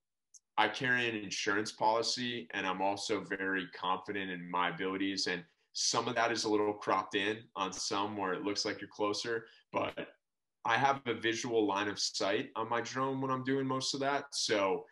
I 0.58 0.68
carry 0.68 1.10
an 1.10 1.16
insurance 1.16 1.72
policy 1.72 2.48
and 2.54 2.66
I'm 2.66 2.82
also 2.82 3.22
very 3.22 3.68
confident 3.76 4.32
in 4.32 4.50
my 4.50 4.70
abilities. 4.70 5.28
And 5.28 5.44
some 5.74 6.08
of 6.08 6.16
that 6.16 6.32
is 6.32 6.46
a 6.46 6.50
little 6.50 6.74
cropped 6.74 7.16
in 7.16 7.40
on 7.56 7.74
some 7.74 8.16
where 8.16 8.34
it 8.34 8.44
looks 8.44 8.64
like 8.64 8.80
you're 8.80 8.90
closer, 8.90 9.46
but 9.74 10.08
I 10.64 10.78
have 10.78 11.02
a 11.06 11.14
visual 11.14 11.68
line 11.68 11.90
of 11.90 12.00
sight 12.00 12.50
on 12.56 12.70
my 12.70 12.82
drone 12.82 13.22
when 13.22 13.32
I'm 13.32 13.44
doing 13.44 13.68
most 13.68 13.94
of 13.94 14.00
that. 14.00 14.26
So 14.32 14.86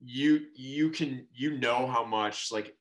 you 0.00 0.42
you 0.54 0.90
can 0.90 1.26
you 1.34 1.58
know 1.58 1.86
how 1.86 2.04
much 2.04 2.52
like 2.52 2.76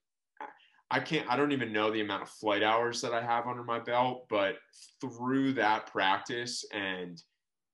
I 0.91 0.99
can't 0.99 1.27
I 1.29 1.37
don't 1.37 1.53
even 1.53 1.71
know 1.71 1.89
the 1.89 2.01
amount 2.01 2.23
of 2.23 2.29
flight 2.29 2.61
hours 2.61 3.01
that 3.01 3.13
I 3.13 3.21
have 3.21 3.47
under 3.47 3.63
my 3.63 3.79
belt, 3.79 4.27
but 4.29 4.57
through 5.01 5.53
that 5.53 5.87
practice 5.87 6.65
and 6.73 7.21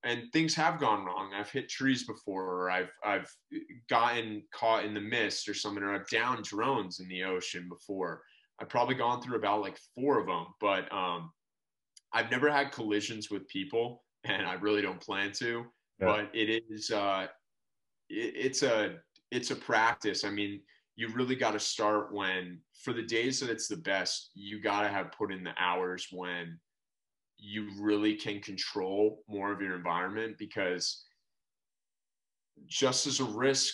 and 0.04 0.24
things 0.34 0.56
have 0.56 0.80
gone 0.80 1.06
wrong. 1.06 1.32
I've 1.34 1.52
hit 1.52 1.70
trees 1.70 2.06
before, 2.06 2.44
or 2.44 2.72
I've 2.72 2.92
I've 3.04 3.32
gotten 3.90 4.44
caught 4.54 4.86
in 4.86 4.94
the 4.94 5.02
mist 5.02 5.48
or 5.48 5.54
something, 5.54 5.84
or 5.84 5.94
I've 5.94 6.10
downed 6.10 6.44
drones 6.44 7.00
in 7.00 7.08
the 7.08 7.24
ocean 7.24 7.68
before. 7.70 8.24
I've 8.60 8.70
probably 8.70 8.96
gone 8.96 9.22
through 9.22 9.38
about 9.38 9.62
like 9.62 9.78
four 9.96 10.20
of 10.20 10.28
them, 10.28 10.48
but 10.60 10.92
um, 10.92 11.32
I've 12.14 12.32
never 12.32 12.52
had 12.52 12.72
collisions 12.72 13.30
with 13.30 13.48
people, 13.48 14.04
and 14.24 14.46
I 14.46 14.54
really 14.54 14.82
don't 14.82 15.00
plan 15.00 15.32
to. 15.34 15.66
Yeah. 16.00 16.06
But 16.06 16.30
it 16.34 16.64
is 16.70 16.92
uh, 16.92 17.28
it, 18.10 18.34
it's 18.36 18.64
a 18.64 18.96
it's 19.30 19.52
a 19.52 19.56
practice. 19.56 20.26
I 20.26 20.32
mean, 20.32 20.62
you 20.96 21.10
really 21.10 21.36
got 21.36 21.52
to 21.52 21.60
start 21.60 22.14
when 22.14 22.60
for 22.84 22.94
the 22.94 23.04
days 23.04 23.40
that 23.40 23.50
it's 23.50 23.68
the 23.68 23.78
best. 23.78 24.32
You 24.34 24.62
got 24.62 24.82
to 24.82 24.90
have 24.90 25.12
put 25.12 25.32
in 25.32 25.44
the 25.44 25.54
hours 25.58 26.08
when 26.12 26.60
you 27.42 27.68
really 27.80 28.16
can 28.16 28.40
control 28.40 29.24
more 29.28 29.52
of 29.52 29.62
your 29.62 29.76
environment 29.76 30.38
because 30.38 31.06
just 32.68 33.08
as 33.08 33.20
a 33.20 33.26
risk 33.26 33.74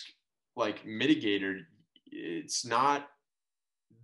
like 0.56 0.84
mitigator 0.86 1.60
it's 2.10 2.64
not 2.64 3.08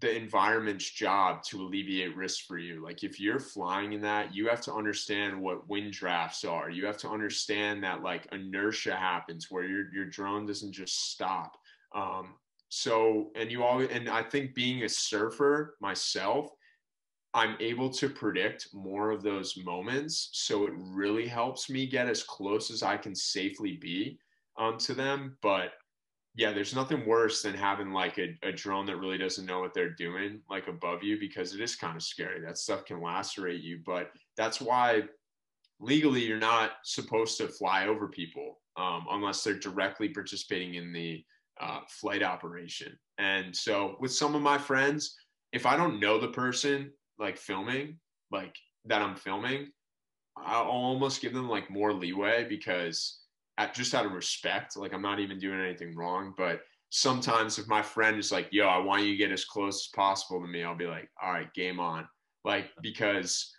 the 0.01 0.15
environment's 0.15 0.91
job 0.91 1.43
to 1.45 1.63
alleviate 1.63 2.15
risk 2.15 2.45
for 2.47 2.59
you. 2.59 2.85
Like 2.85 3.05
if 3.05 3.19
you're 3.19 3.41
flying 3.41 3.95
in 3.95 4.03
that 4.03 4.35
you 4.35 4.49
have 4.49 4.61
to 4.63 4.75
understand 4.75 5.41
what 5.41 5.67
wind 5.69 5.93
drafts 5.93 6.45
are. 6.45 6.69
You 6.69 6.85
have 6.85 6.99
to 6.99 7.09
understand 7.09 7.83
that 7.85 8.03
like 8.03 8.29
inertia 8.33 8.95
happens 8.95 9.51
where 9.51 9.65
your 9.65 9.91
your 9.95 10.05
drone 10.05 10.45
doesn't 10.45 10.73
just 10.73 11.11
stop. 11.13 11.57
Um 11.95 12.35
so 12.69 13.31
and 13.37 13.51
you 13.53 13.63
always 13.63 13.89
and 13.91 14.09
i 14.09 14.21
think 14.21 14.53
being 14.53 14.83
a 14.83 14.89
surfer 14.89 15.77
myself 15.81 16.51
I'm 17.35 17.57
able 17.59 17.91
to 17.91 18.09
predict 18.09 18.69
more 18.73 19.11
of 19.11 19.23
those 19.23 19.57
moments. 19.57 20.31
So 20.33 20.67
it 20.67 20.73
really 20.77 21.27
helps 21.27 21.69
me 21.69 21.87
get 21.87 22.09
as 22.09 22.23
close 22.23 22.71
as 22.71 22.83
I 22.83 22.97
can 22.97 23.15
safely 23.15 23.77
be 23.77 24.19
um, 24.57 24.79
to 24.79 24.95
them. 24.95 25.37
But 25.43 25.73
yeah, 26.37 26.53
there's 26.53 26.75
nothing 26.75 27.07
worse 27.07 27.43
than 27.43 27.55
having 27.55 27.93
like 27.93 28.19
a, 28.19 28.39
a 28.45 28.53
drone 28.53 28.87
that 28.87 28.99
really 28.99 29.19
doesn't 29.19 29.47
know 29.47 29.61
what 29.61 29.75
they're 29.75 29.91
doing, 29.91 30.41
like 30.49 30.69
above 30.69 31.03
you, 31.03 31.19
because 31.19 31.55
it 31.55 31.61
is 31.61 31.75
kind 31.75 31.97
of 31.97 32.03
scary. 32.03 32.41
That 32.41 32.59
stuff 32.59 32.85
can 32.85 33.01
lacerate 33.01 33.63
you. 33.63 33.81
But 33.85 34.11
that's 34.37 34.61
why 34.61 35.03
legally 35.81 36.25
you're 36.25 36.39
not 36.39 36.73
supposed 36.85 37.37
to 37.39 37.49
fly 37.49 37.89
over 37.89 38.09
people 38.09 38.61
um, 38.77 39.07
unless 39.11 39.43
they're 39.43 39.59
directly 39.59 40.09
participating 40.09 40.75
in 40.75 40.93
the 40.93 41.25
uh, 41.61 41.81
flight 41.89 42.23
operation. 42.23 42.97
And 43.19 43.55
so 43.55 43.97
with 44.01 44.13
some 44.13 44.35
of 44.37 44.43
my 44.43 44.59
friends, 44.59 45.17
if 45.53 45.67
I 45.67 45.77
don't 45.77 46.01
know 46.01 46.21
the 46.21 46.29
person 46.29 46.93
like 47.19 47.37
filming, 47.37 47.99
like 48.31 48.57
that 48.87 49.03
I'm 49.03 49.17
filming, 49.17 49.69
I'll 50.37 50.65
almost 50.65 51.23
give 51.23 51.33
them 51.33 51.49
like 51.49 51.71
more 51.71 51.93
leeway 51.93 52.45
because 52.49 53.21
at, 53.59 53.75
just 53.75 53.95
out 53.95 54.07
of 54.07 54.13
respect, 54.13 54.77
like 54.77 54.93
I'm 54.93 55.03
not 55.03 55.21
even 55.21 55.39
doing 55.39 55.61
anything 55.61 55.95
wrong. 55.97 56.35
But 56.37 56.63
sometimes 56.91 57.59
if 57.59 57.69
my 57.69 57.83
friend 57.83 58.19
is 58.19 58.33
like, 58.33 58.49
yo, 58.51 58.67
I 58.67 58.79
want 58.79 59.03
you 59.03 59.13
to 59.13 59.17
get 59.17 59.33
as 59.33 59.45
close 59.45 59.87
as 59.87 59.95
possible 59.95 60.41
to 60.41 60.49
me, 60.49 60.63
I'll 60.63 60.77
be 60.77 60.87
like, 60.87 61.09
all 61.23 61.33
right, 61.33 61.53
game 61.55 61.81
on. 61.81 62.07
Like, 62.45 62.71
because 62.83 63.53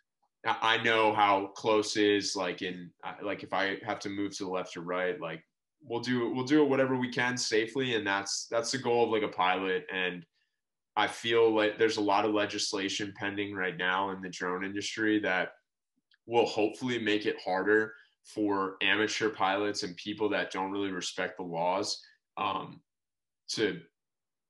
I 0.46 0.82
know 0.84 1.14
how 1.14 1.48
close 1.56 1.98
is 1.98 2.36
like 2.36 2.62
in, 2.62 2.92
uh, 3.04 3.14
like 3.24 3.42
if 3.42 3.52
I 3.54 3.78
have 3.86 4.00
to 4.02 4.10
move 4.10 4.38
to 4.38 4.44
the 4.44 4.50
left 4.50 4.78
or 4.78 4.82
right, 4.82 5.20
like 5.20 5.42
we'll 5.82 6.02
do, 6.02 6.32
we'll 6.34 6.46
do 6.46 6.64
whatever 6.66 6.96
we 6.98 7.12
can 7.12 7.38
safely. 7.38 7.96
And 7.96 8.06
that's, 8.06 8.48
that's 8.52 8.72
the 8.72 8.78
goal 8.78 9.06
of 9.06 9.10
like 9.10 9.24
a 9.24 9.34
pilot. 9.34 9.86
And 9.92 10.24
I 10.98 11.08
feel 11.08 11.54
like 11.54 11.78
there's 11.78 11.98
a 11.98 12.02
lot 12.02 12.26
of 12.26 12.34
legislation 12.34 13.14
pending 13.16 13.54
right 13.54 13.76
now 13.76 14.12
in 14.12 14.22
the 14.22 14.30
drone 14.30 14.64
industry 14.64 15.20
that 15.20 15.50
will 16.26 16.46
hopefully 16.46 17.00
make 17.00 17.26
it 17.26 17.36
harder 17.44 17.94
for 18.24 18.78
amateur 18.82 19.30
pilots 19.30 19.84
and 19.84 19.96
people 19.98 20.30
that 20.30 20.52
don't 20.52 20.72
really 20.72 20.92
respect 20.92 21.38
the 21.38 21.44
laws 21.44 22.02
um, 22.38 22.82
to 23.50 23.80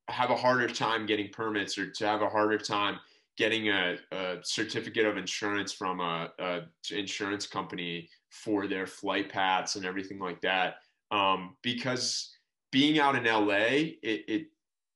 have 0.08 0.30
a 0.30 0.36
harder 0.36 0.68
time 0.68 1.04
getting 1.04 1.28
permits 1.30 1.76
or 1.76 1.90
to 1.90 2.06
have 2.06 2.22
a 2.22 2.28
harder 2.28 2.58
time 2.58 2.98
getting 3.36 3.68
a, 3.68 3.96
a 4.12 4.36
certificate 4.42 5.04
of 5.04 5.16
insurance 5.16 5.72
from 5.72 6.00
a, 6.00 6.30
a, 6.38 6.60
insurance 6.90 7.46
company 7.46 8.08
for 8.30 8.66
their 8.66 8.86
flight 8.86 9.28
paths 9.30 9.76
and 9.76 9.84
everything 9.84 10.18
like 10.18 10.40
that. 10.40 10.76
Um, 11.10 11.56
because 11.62 12.34
being 12.72 12.98
out 12.98 13.14
in 13.14 13.24
la 13.24 13.48
it, 13.48 13.98
it 14.02 14.46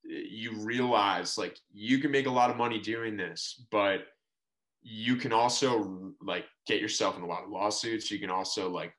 you 0.02 0.52
realize 0.56 1.36
like 1.36 1.59
you 1.72 1.98
can 1.98 2.10
make 2.10 2.27
a 2.27 2.31
lot 2.31 2.51
of 2.51 2.56
money 2.56 2.81
doing 2.81 3.16
this 3.16 3.64
but 3.70 4.06
you 4.82 5.16
can 5.16 5.32
also 5.32 6.12
like 6.22 6.47
get 6.66 6.81
yourself 6.81 7.16
in 7.16 7.22
a 7.22 7.27
lot 7.27 7.44
of 7.44 7.51
lawsuits. 7.51 8.10
You 8.10 8.18
can 8.18 8.31
also 8.31 8.70
like 8.70 8.94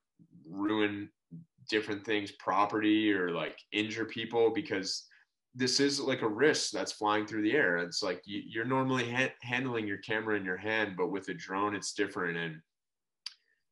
ruin 0.47 1.09
different 1.69 2.05
things, 2.05 2.31
property 2.33 3.11
or 3.11 3.31
like 3.31 3.57
injure 3.71 4.05
people 4.05 4.51
because 4.51 5.07
this 5.55 5.79
is 5.79 5.99
like 5.99 6.21
a 6.21 6.27
risk 6.27 6.71
that's 6.71 6.91
flying 6.91 7.25
through 7.25 7.43
the 7.43 7.53
air. 7.53 7.77
It's 7.77 8.03
like 8.03 8.21
you, 8.25 8.61
are 8.61 8.65
normally 8.65 9.09
ha- 9.09 9.33
handling 9.41 9.87
your 9.87 9.97
camera 9.97 10.37
in 10.37 10.45
your 10.45 10.57
hand, 10.57 10.95
but 10.97 11.11
with 11.11 11.27
a 11.29 11.33
drone, 11.33 11.75
it's 11.75 11.93
different. 11.93 12.37
And 12.37 12.61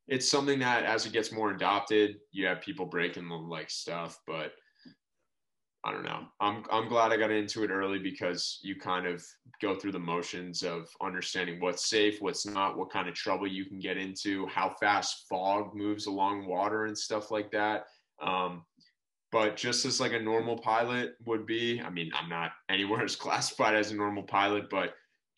it's 0.08 0.28
something 0.28 0.58
that 0.58 0.84
as 0.84 1.06
it 1.06 1.12
gets 1.12 1.32
more 1.32 1.52
adopted, 1.52 2.16
you 2.32 2.46
have 2.46 2.60
people 2.60 2.86
breaking 2.86 3.28
the 3.28 3.34
like 3.34 3.70
stuff, 3.70 4.18
but 4.26 4.52
I 5.82 5.92
don't 5.92 6.04
know. 6.04 6.26
I'm 6.40 6.64
I'm 6.70 6.88
glad 6.88 7.10
I 7.10 7.16
got 7.16 7.30
into 7.30 7.64
it 7.64 7.70
early 7.70 7.98
because 7.98 8.58
you 8.62 8.76
kind 8.76 9.06
of 9.06 9.24
go 9.62 9.74
through 9.74 9.92
the 9.92 9.98
motions 9.98 10.62
of 10.62 10.88
understanding 11.00 11.58
what's 11.58 11.88
safe, 11.88 12.20
what's 12.20 12.44
not, 12.44 12.76
what 12.76 12.90
kind 12.90 13.08
of 13.08 13.14
trouble 13.14 13.46
you 13.46 13.64
can 13.64 13.78
get 13.78 13.96
into, 13.96 14.46
how 14.46 14.74
fast 14.78 15.26
fog 15.28 15.74
moves 15.74 16.06
along 16.06 16.46
water 16.46 16.84
and 16.84 16.96
stuff 16.96 17.30
like 17.30 17.50
that. 17.52 17.86
Um, 18.20 18.64
but 19.32 19.56
just 19.56 19.86
as 19.86 20.00
like 20.00 20.12
a 20.12 20.20
normal 20.20 20.58
pilot 20.58 21.14
would 21.24 21.46
be, 21.46 21.80
I 21.80 21.88
mean, 21.88 22.10
I'm 22.14 22.28
not 22.28 22.52
anywhere 22.68 23.02
as 23.02 23.16
classified 23.16 23.74
as 23.74 23.90
a 23.90 23.96
normal 23.96 24.24
pilot, 24.24 24.68
but 24.68 24.94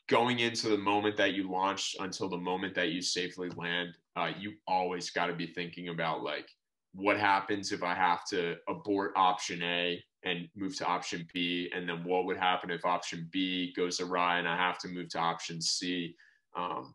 going 0.09 0.40
into 0.40 0.69
the 0.69 0.78
moment 0.78 1.16
that 1.19 1.35
you 1.35 1.51
launch 1.51 1.94
until 2.01 2.28
the 2.28 2.36
moment 2.36 2.74
that 2.74 2.90
you 2.90 3.01
safely 3.01 3.48
land, 3.51 3.97
uh, 4.16 4.31
you 4.39 4.55
always 4.66 5.10
got 5.10 5.27
to 5.27 5.35
be 5.35 5.47
thinking 5.47 5.89
about 5.89 6.23
like 6.23 6.48
what 6.94 7.19
happens 7.19 7.70
if 7.70 7.82
I 7.82 7.94
have 7.94 8.27
to 8.31 8.56
abort 8.69 9.12
option 9.14 9.62
A 9.62 10.02
and 10.24 10.49
move 10.57 10.77
to 10.77 10.86
option 10.86 11.27
B? 11.32 11.70
And 11.74 11.89
then 11.89 12.05
what 12.05 12.27
would 12.27 12.36
happen 12.36 12.70
if 12.70 12.85
option 12.85 13.28
B 13.32 13.73
goes 13.77 14.01
awry 14.01 14.39
and 14.39 14.49
I 14.49 14.57
have 14.57 14.78
to 14.78 14.89
move 14.89 15.09
to 15.11 15.19
option 15.19 15.61
C? 15.61 16.15
Um, 16.57 16.94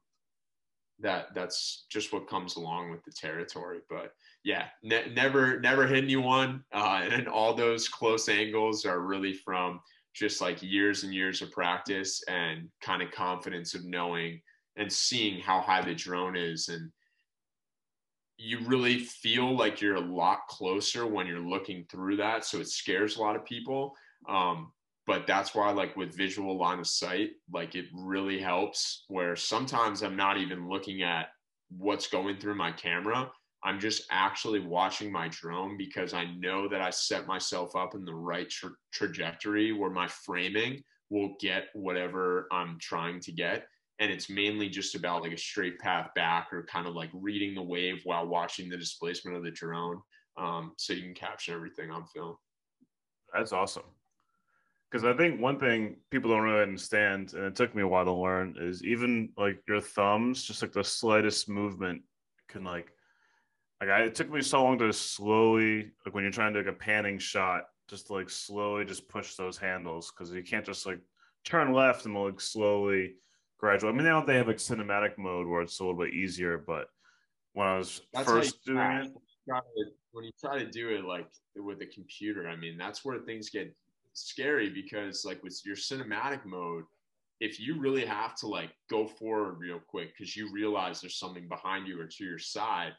that 1.00 1.28
that's 1.36 1.86
just 1.90 2.12
what 2.12 2.28
comes 2.28 2.56
along 2.56 2.90
with 2.90 3.04
the 3.04 3.12
territory. 3.12 3.80
But 3.90 4.14
yeah, 4.44 4.66
ne- 4.84 5.14
never 5.14 5.60
never 5.60 5.86
hit 5.86 6.04
anyone, 6.04 6.64
uh, 6.74 7.08
and 7.10 7.28
all 7.28 7.54
those 7.54 7.88
close 7.88 8.30
angles 8.30 8.86
are 8.86 9.02
really 9.02 9.34
from 9.34 9.80
just 10.16 10.42
like 10.42 10.64
years 10.64 11.04
and 11.04 11.14
years 11.14 11.42
of 11.42 11.52
practice 11.52 12.24
and 12.28 12.68
kind 12.82 13.04
of 13.04 13.12
confidence 13.12 13.76
of 13.76 13.86
knowing 13.86 14.42
and 14.76 14.92
seeing 14.92 15.40
how 15.40 15.62
high 15.62 15.82
the 15.82 15.94
drone 15.94 16.36
is 16.36 16.70
and 16.70 16.92
you 18.38 18.60
really 18.66 19.00
feel 19.00 19.56
like 19.56 19.82
you're 19.82 19.96
a 19.96 20.00
lot 20.00 20.48
closer 20.48 21.08
when 21.08 21.28
you're 21.28 21.40
looking 21.40 21.86
through 21.90 22.18
that. 22.18 22.46
So 22.46 22.60
it 22.60 22.70
scares 22.70 23.18
a 23.18 23.22
lot 23.22 23.36
of 23.36 23.46
people. 23.46 23.96
Um, 24.30 24.72
but 25.08 25.26
that's 25.26 25.56
why, 25.56 25.72
like 25.72 25.96
with 25.96 26.16
visual 26.16 26.58
line 26.58 26.80
of 26.80 26.88
sight, 26.88 27.32
like 27.52 27.76
it 27.76 27.86
really 27.94 28.40
helps. 28.40 29.06
Where 29.08 29.36
sometimes 29.36 30.04
I'm 30.04 30.18
not 30.18 30.38
even 30.38 30.70
looking 30.70 31.02
at 31.02 31.30
what's 31.70 32.08
going 32.08 32.38
through 32.38 32.56
my 32.56 32.72
camera. 32.72 33.32
I'm 33.64 33.80
just 33.80 34.06
actually 34.12 34.60
watching 34.60 35.12
my 35.12 35.30
drone 35.30 35.78
because 35.78 36.14
I 36.14 36.26
know 36.36 36.68
that 36.70 36.82
I 36.82 36.90
set 36.90 37.26
myself 37.26 37.76
up 37.76 37.96
in 37.96 38.06
the 38.06 38.14
right 38.14 38.50
tra- 38.50 38.70
trajectory 38.94 39.72
where 39.72 39.90
my 39.90 40.08
framing 40.08 40.84
will 41.10 41.36
get 41.40 41.70
whatever 41.74 42.48
I'm 42.52 42.78
trying 42.80 43.20
to 43.22 43.32
get 43.32 43.66
and 44.00 44.12
it's 44.12 44.30
mainly 44.30 44.70
just 44.70 44.96
about 44.96 45.24
like 45.24 45.32
a 45.32 45.38
straight 45.38 45.80
path 45.80 46.10
back 46.16 46.50
or 46.52 46.64
kind 46.64 46.88
of 46.88 46.96
like 46.96 47.10
reading 47.14 47.56
the 47.56 47.62
wave 47.62 48.02
while 48.04 48.28
watching 48.28 48.70
the 48.70 48.78
displacement 48.78 49.38
of 49.38 49.44
the 49.44 49.52
drone 49.52 50.02
um, 50.38 50.74
so 50.78 50.94
you 50.94 51.02
can 51.02 51.14
capture 51.14 51.54
everything 51.54 51.90
on 51.90 52.06
film. 52.06 52.36
That's 53.34 53.52
awesome. 53.52 53.84
Because 54.90 55.04
i 55.04 55.12
think 55.12 55.42
one 55.42 55.60
thing 55.60 55.98
people 56.12 56.32
don't 56.32 56.44
really 56.44 56.62
understand 56.62 57.34
and 57.34 57.44
it 57.44 57.56
took 57.56 57.76
me 57.76 57.82
a 57.82 57.88
while 57.88 58.06
to 58.06 58.14
learn 58.14 58.56
is 58.58 58.84
even 58.86 59.30
like 59.38 59.62
your 59.68 59.82
thumbs 59.82 60.44
just 60.44 60.62
like 60.62 60.72
the 60.72 60.84
slightest 60.84 61.50
movement 61.50 62.02
can 62.48 62.64
like 62.64 62.94
like 63.82 63.90
I, 63.90 64.04
it 64.04 64.16
took 64.16 64.32
me 64.32 64.42
so 64.42 64.64
long 64.64 64.80
to 64.80 64.94
slowly 64.94 65.92
like 66.06 66.16
when 66.16 66.24
you're 66.24 66.32
trying 66.32 66.54
to 66.54 66.60
like 66.60 66.70
a 66.70 66.74
panning 66.74 67.20
shot 67.20 67.64
just 67.90 68.08
to, 68.08 68.14
like 68.14 68.30
slowly 68.30 68.86
just 68.86 69.10
push 69.10 69.36
those 69.36 69.58
handles 69.58 70.12
because 70.12 70.34
you 70.34 70.44
can't 70.44 70.66
just 70.66 70.86
like 70.86 71.00
turn 71.44 71.74
left 71.74 72.06
and 72.06 72.16
like 72.16 72.40
slowly 72.40 73.16
gradual. 73.58 73.92
I 73.92 73.94
mean, 73.94 74.06
now 74.06 74.24
they 74.24 74.36
have 74.38 74.48
like 74.48 74.58
cinematic 74.58 75.18
mode 75.18 75.48
where 75.48 75.62
it's 75.62 75.80
a 75.80 75.84
little 75.84 76.00
bit 76.00 76.14
easier, 76.14 76.58
but 76.58 76.88
when 77.54 77.68
I 77.68 77.78
was 77.78 78.02
that's 78.14 78.30
first 78.30 78.64
doing 78.66 78.78
it, 78.78 79.12
when 80.12 80.26
you 80.26 80.32
try 80.40 80.60
to 80.60 80.70
do 80.70 80.90
it 80.90 81.06
like 81.06 81.28
with 81.56 81.82
a 81.82 81.86
computer, 81.86 82.48
I 82.48 82.56
mean, 82.56 82.78
that's 82.78 83.04
where 83.04 83.20
things 83.20 83.50
get 83.50 83.74
scary 84.14 84.70
because 84.70 85.26
like 85.26 85.42
with 85.44 85.60
your 85.66 85.76
cinematic 85.76 86.46
mode, 86.46 86.84
if 87.40 87.60
you 87.60 87.80
really 87.80 88.06
have 88.06 88.36
to 88.36 88.48
like 88.48 88.72
go 88.90 89.08
forward 89.08 89.60
real 89.60 89.80
quick 89.88 90.14
because 90.18 90.36
you 90.36 90.52
realize 90.52 91.02
there's 91.02 91.20
something 91.20 91.48
behind 91.48 91.88
you 91.88 92.00
or 92.02 92.08
to 92.08 92.24
your 92.24 92.40
side, 92.40 92.94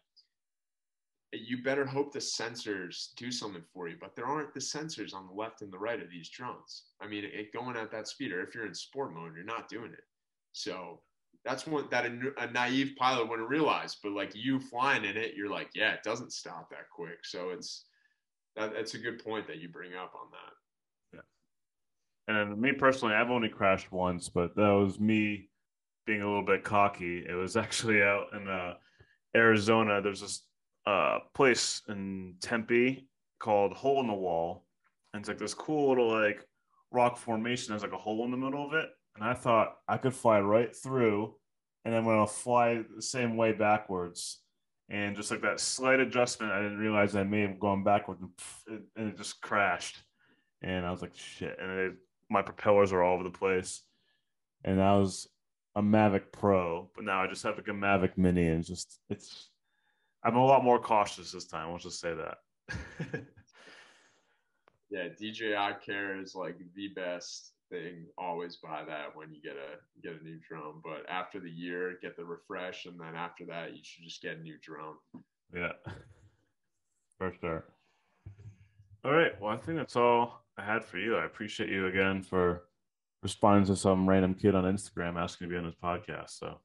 you 1.32 1.62
better 1.62 1.84
hope 1.84 2.12
the 2.12 2.18
sensors 2.18 3.08
do 3.16 3.30
something 3.30 3.62
for 3.74 3.88
you. 3.88 3.96
But 4.00 4.16
there 4.16 4.26
aren't 4.26 4.54
the 4.54 4.60
sensors 4.60 5.14
on 5.14 5.26
the 5.26 5.34
left 5.34 5.62
and 5.62 5.72
the 5.72 5.78
right 5.78 6.00
of 6.00 6.10
these 6.10 6.30
drones. 6.30 6.84
I 7.00 7.06
mean, 7.06 7.24
it 7.24 7.52
going 7.52 7.76
at 7.76 7.90
that 7.90 8.08
speed, 8.08 8.32
or 8.32 8.42
if 8.42 8.54
you're 8.54 8.66
in 8.66 8.74
sport 8.74 9.12
mode, 9.12 9.32
you're 9.34 9.44
not 9.44 9.68
doing 9.68 9.92
it. 9.92 10.04
So 10.58 11.00
that's 11.44 11.66
what 11.66 11.90
that 11.90 12.04
a, 12.04 12.18
a 12.38 12.50
naive 12.50 12.94
pilot 12.96 13.28
wouldn't 13.28 13.48
realize. 13.48 13.96
But 14.02 14.12
like 14.12 14.32
you 14.34 14.58
flying 14.58 15.04
in 15.04 15.16
it, 15.16 15.34
you're 15.36 15.50
like, 15.50 15.70
yeah, 15.74 15.92
it 15.92 16.02
doesn't 16.02 16.32
stop 16.32 16.68
that 16.70 16.90
quick. 16.94 17.24
So 17.24 17.50
it's 17.50 17.84
that, 18.56 18.72
that's 18.74 18.94
a 18.94 18.98
good 18.98 19.22
point 19.24 19.46
that 19.46 19.58
you 19.58 19.68
bring 19.68 19.94
up 19.94 20.12
on 20.14 20.28
that. 20.32 21.18
Yeah. 22.28 22.40
And 22.40 22.60
me 22.60 22.72
personally, 22.72 23.14
I've 23.14 23.30
only 23.30 23.48
crashed 23.48 23.92
once, 23.92 24.28
but 24.28 24.56
that 24.56 24.68
was 24.68 24.98
me 24.98 25.48
being 26.06 26.22
a 26.22 26.26
little 26.26 26.44
bit 26.44 26.64
cocky. 26.64 27.24
It 27.26 27.34
was 27.34 27.56
actually 27.56 28.02
out 28.02 28.26
in 28.34 28.48
uh, 28.48 28.74
Arizona. 29.36 30.02
There's 30.02 30.22
this 30.22 30.42
uh, 30.86 31.18
place 31.34 31.82
in 31.88 32.34
Tempe 32.40 33.06
called 33.38 33.74
Hole 33.74 34.00
in 34.00 34.08
the 34.08 34.12
Wall. 34.12 34.64
And 35.14 35.20
it's 35.20 35.28
like 35.28 35.38
this 35.38 35.54
cool 35.54 35.90
little 35.90 36.10
like 36.10 36.44
rock 36.90 37.16
formation. 37.16 37.70
There's 37.70 37.82
like 37.82 37.92
a 37.92 37.96
hole 37.96 38.24
in 38.24 38.32
the 38.32 38.36
middle 38.36 38.66
of 38.66 38.74
it 38.74 38.88
and 39.18 39.28
I 39.28 39.34
thought 39.34 39.76
I 39.88 39.96
could 39.96 40.14
fly 40.14 40.40
right 40.40 40.74
through, 40.74 41.34
and 41.84 41.94
I'm 41.94 42.04
gonna 42.04 42.26
fly 42.26 42.84
the 42.94 43.02
same 43.02 43.36
way 43.36 43.52
backwards, 43.52 44.40
and 44.88 45.16
just 45.16 45.30
like 45.30 45.42
that 45.42 45.60
slight 45.60 46.00
adjustment, 46.00 46.52
I 46.52 46.62
didn't 46.62 46.78
realize 46.78 47.16
I 47.16 47.24
may 47.24 47.40
have 47.40 47.58
gone 47.58 47.82
backwards, 47.82 48.22
and, 48.68 48.82
and 48.96 49.08
it 49.08 49.16
just 49.16 49.40
crashed, 49.40 49.96
and 50.62 50.86
I 50.86 50.90
was 50.90 51.02
like, 51.02 51.16
shit, 51.16 51.58
and 51.60 51.70
it, 51.78 51.92
my 52.30 52.42
propellers 52.42 52.92
are 52.92 53.02
all 53.02 53.14
over 53.14 53.24
the 53.24 53.30
place, 53.30 53.82
and 54.64 54.78
that 54.78 54.92
was 54.92 55.28
a 55.74 55.82
Mavic 55.82 56.32
Pro, 56.32 56.88
but 56.94 57.04
now 57.04 57.22
I 57.22 57.26
just 57.26 57.42
have 57.42 57.56
like 57.56 57.68
a 57.68 57.72
Mavic 57.72 58.16
Mini, 58.16 58.46
and 58.48 58.64
just 58.64 59.00
it's, 59.10 59.50
I'm 60.22 60.36
a 60.36 60.44
lot 60.44 60.64
more 60.64 60.78
cautious 60.78 61.32
this 61.32 61.46
time. 61.46 61.70
I'll 61.70 61.78
just 61.78 62.00
say 62.00 62.14
that. 62.14 62.38
yeah, 64.90 65.08
DJI 65.08 65.84
Care 65.84 66.20
is 66.20 66.34
like 66.34 66.58
the 66.74 66.88
best 66.88 67.52
thing. 67.70 68.06
Always 68.16 68.56
buy 68.56 68.84
that 68.86 69.14
when 69.14 69.32
you 69.32 69.40
get 69.42 69.56
a 69.56 69.78
get 70.02 70.20
a 70.20 70.24
new 70.24 70.38
drone. 70.48 70.80
But 70.82 71.08
after 71.08 71.40
the 71.40 71.50
year, 71.50 71.98
get 72.02 72.16
the 72.16 72.24
refresh, 72.24 72.86
and 72.86 72.98
then 72.98 73.14
after 73.14 73.44
that, 73.46 73.72
you 73.72 73.80
should 73.82 74.04
just 74.04 74.22
get 74.22 74.38
a 74.38 74.42
new 74.42 74.56
drone. 74.60 74.96
Yeah, 75.54 75.72
for 77.18 77.32
sure. 77.40 77.64
All 79.04 79.12
right. 79.12 79.40
Well, 79.40 79.52
I 79.52 79.56
think 79.56 79.78
that's 79.78 79.96
all 79.96 80.44
I 80.56 80.64
had 80.64 80.84
for 80.84 80.98
you. 80.98 81.16
I 81.16 81.24
appreciate 81.24 81.70
you 81.70 81.86
again 81.86 82.22
for 82.22 82.64
responding 83.22 83.66
to 83.66 83.76
some 83.76 84.08
random 84.08 84.34
kid 84.34 84.54
on 84.54 84.64
Instagram 84.64 85.16
asking 85.16 85.48
to 85.48 85.52
be 85.52 85.58
on 85.58 85.64
his 85.64 85.74
podcast. 85.74 86.30
So 86.38 86.58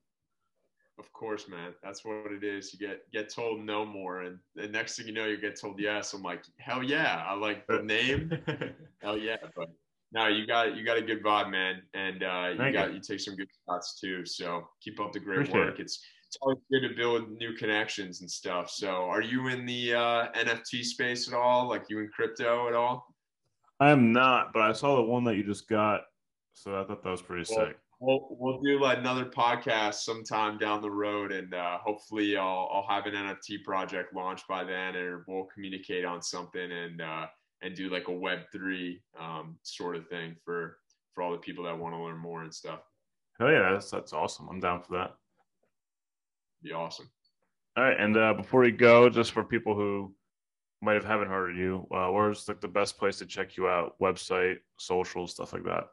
of 1.00 1.12
course, 1.12 1.48
man. 1.48 1.74
That's 1.82 2.06
what 2.06 2.32
it 2.32 2.44
is. 2.44 2.74
You 2.74 2.80
get 2.80 3.12
get 3.12 3.30
told 3.30 3.62
no 3.62 3.86
more, 3.86 4.22
and 4.22 4.38
the 4.56 4.68
next 4.68 4.96
thing 4.96 5.08
you 5.08 5.14
know, 5.14 5.26
you 5.26 5.38
get 5.38 5.60
told 5.60 5.80
yes. 5.80 6.14
I'm 6.14 6.22
like, 6.22 6.44
hell 6.58 6.84
yeah, 6.84 7.24
I 7.28 7.34
like 7.34 7.66
the 7.68 7.82
name. 7.84 8.32
hell 9.02 9.18
yeah, 9.18 9.38
but 9.56 9.70
no, 10.14 10.28
you 10.28 10.46
got 10.46 10.76
you 10.76 10.86
got 10.86 10.98
a 10.98 11.02
good 11.02 11.24
vibe, 11.24 11.50
man, 11.50 11.82
and 11.94 12.24
uh, 12.24 12.50
you 12.52 12.58
Thank 12.58 12.76
got 12.76 12.90
you. 12.90 12.96
you. 12.96 13.02
take 13.02 13.20
some 13.20 13.36
good 13.36 13.48
shots 13.68 14.00
too. 14.00 14.26
So 14.26 14.68
keep 14.82 15.00
up 15.00 15.12
the 15.12 15.20
great 15.20 15.40
Appreciate 15.40 15.60
work. 15.60 15.80
It. 15.80 15.84
It's 15.84 16.00
it's 16.28 16.38
always 16.42 16.60
good 16.72 16.88
to 16.88 16.96
build 16.96 17.32
new 17.32 17.54
connections 17.54 18.22
and 18.22 18.30
stuff. 18.30 18.70
So, 18.70 18.90
are 18.90 19.22
you 19.22 19.48
in 19.50 19.66
the 19.66 19.94
uh, 19.94 20.32
NFT 20.32 20.84
space 20.84 21.28
at 21.28 21.34
all? 21.34 21.68
Like 21.68 21.84
you 21.90 22.00
in 22.00 22.10
crypto 22.10 22.68
at 22.68 22.74
all? 22.74 23.06
I 23.80 23.90
am 23.92 24.12
not, 24.12 24.54
but 24.54 24.62
I 24.62 24.74
saw 24.74 24.96
the 24.96 25.04
one 25.04 25.24
that 25.26 25.36
you 25.36 25.44
just 25.44 25.68
got, 25.68 26.02
so 26.54 26.80
I 26.80 26.86
thought 26.86 27.04
that 27.04 27.10
was 27.10 27.22
pretty 27.22 27.52
well, 27.54 27.68
sick 27.68 27.78
we'll 28.04 28.28
we'll 28.32 28.60
do 28.60 28.80
like 28.80 28.98
another 28.98 29.26
podcast 29.26 29.96
sometime 29.96 30.58
down 30.58 30.82
the 30.82 30.92
road, 30.92 31.32
and 31.32 31.54
uh, 31.54 31.78
hopefully 31.80 32.36
I'll 32.38 32.70
I'll 32.72 32.88
have 32.88 33.06
an 33.06 33.14
NFT 33.14 33.64
project 33.64 34.14
launched 34.14 34.48
by 34.48 34.64
then, 34.64 34.96
or 34.96 35.24
we'll 35.28 35.48
communicate 35.54 36.06
on 36.06 36.22
something 36.22 36.72
and 36.72 37.02
uh, 37.02 37.26
and 37.64 37.76
do 37.76 37.90
like 37.90 38.08
a 38.10 38.12
Web 38.12 38.40
three 38.52 39.02
um, 39.20 39.58
sort 39.64 39.96
of 39.96 40.08
thing 40.08 40.36
for 40.44 40.78
for 41.14 41.24
all 41.24 41.32
the 41.32 41.38
people 41.38 41.64
that 41.64 41.78
want 41.78 41.96
to 41.96 42.02
learn 42.02 42.18
more 42.18 42.44
and 42.44 42.54
stuff. 42.54 42.80
Oh 43.40 43.50
yeah, 43.50 43.72
that's 43.72 43.90
that's 43.90 44.14
awesome. 44.14 44.48
I'm 44.50 44.60
down 44.60 44.82
for 44.82 44.94
that. 44.98 45.16
Be 46.62 46.72
awesome. 46.72 47.10
All 47.76 47.84
right, 47.84 48.00
and 48.00 48.16
uh, 48.16 48.34
before 48.34 48.62
we 48.62 48.72
go, 48.72 49.10
just 49.10 49.32
for 49.32 49.44
people 49.44 49.76
who 49.76 50.14
might 50.82 50.94
have 50.94 51.06
haven't 51.06 51.30
heard 51.30 51.52
of 51.52 51.58
you, 51.58 51.88
uh, 51.92 52.08
where's 52.10 52.48
like 52.48 52.62
the 52.62 52.68
best 52.68 52.98
place 52.98 53.18
to 53.18 53.26
check 53.26 53.58
you 53.58 53.68
out? 53.68 53.96
Website, 54.00 54.58
social, 54.78 55.26
stuff 55.28 55.54
like 55.54 55.64
that. 55.64 55.86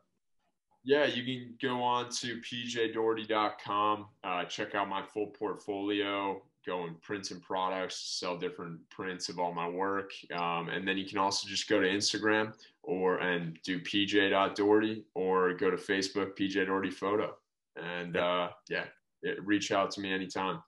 Yeah, 0.82 1.04
you 1.06 1.24
can 1.24 1.54
go 1.60 1.82
on 1.82 2.08
to 2.20 2.40
pjdougherty.com, 2.40 4.06
uh, 4.24 4.44
check 4.44 4.74
out 4.74 4.88
my 4.88 5.02
full 5.02 5.26
portfolio, 5.26 6.42
go 6.66 6.84
and 6.84 7.00
prints 7.00 7.30
and 7.30 7.42
products, 7.42 7.96
sell 8.18 8.36
different 8.36 8.78
prints 8.90 9.28
of 9.28 9.38
all 9.38 9.52
my 9.52 9.68
work. 9.68 10.12
Um, 10.34 10.68
and 10.68 10.86
then 10.86 10.98
you 10.98 11.06
can 11.06 11.18
also 11.18 11.48
just 11.48 11.68
go 11.68 11.80
to 11.80 11.86
Instagram 11.86 12.52
or 12.82 13.18
and 13.18 13.58
do 13.64 13.80
pj.dougherty 13.80 15.04
or 15.14 15.54
go 15.54 15.70
to 15.70 15.76
Facebook, 15.76 16.36
PJ 16.36 16.66
Dougherty 16.66 16.90
Photo. 16.90 17.36
And 17.76 18.16
uh, 18.16 18.50
yeah, 18.68 18.84
it, 19.22 19.44
reach 19.44 19.72
out 19.72 19.90
to 19.92 20.00
me 20.00 20.12
anytime. 20.12 20.62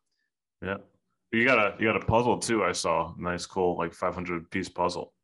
Yeah. 0.63 0.79
You 1.33 1.47
got 1.47 1.59
a 1.59 1.75
you 1.79 1.87
got 1.87 1.97
a 1.97 2.05
puzzle 2.05 2.39
too, 2.39 2.63
I 2.63 2.73
saw. 2.73 3.15
Nice, 3.17 3.47
cool, 3.47 3.77
like 3.79 3.95
500 3.95 4.51
piece 4.51 4.69
puzzle. 4.69 5.15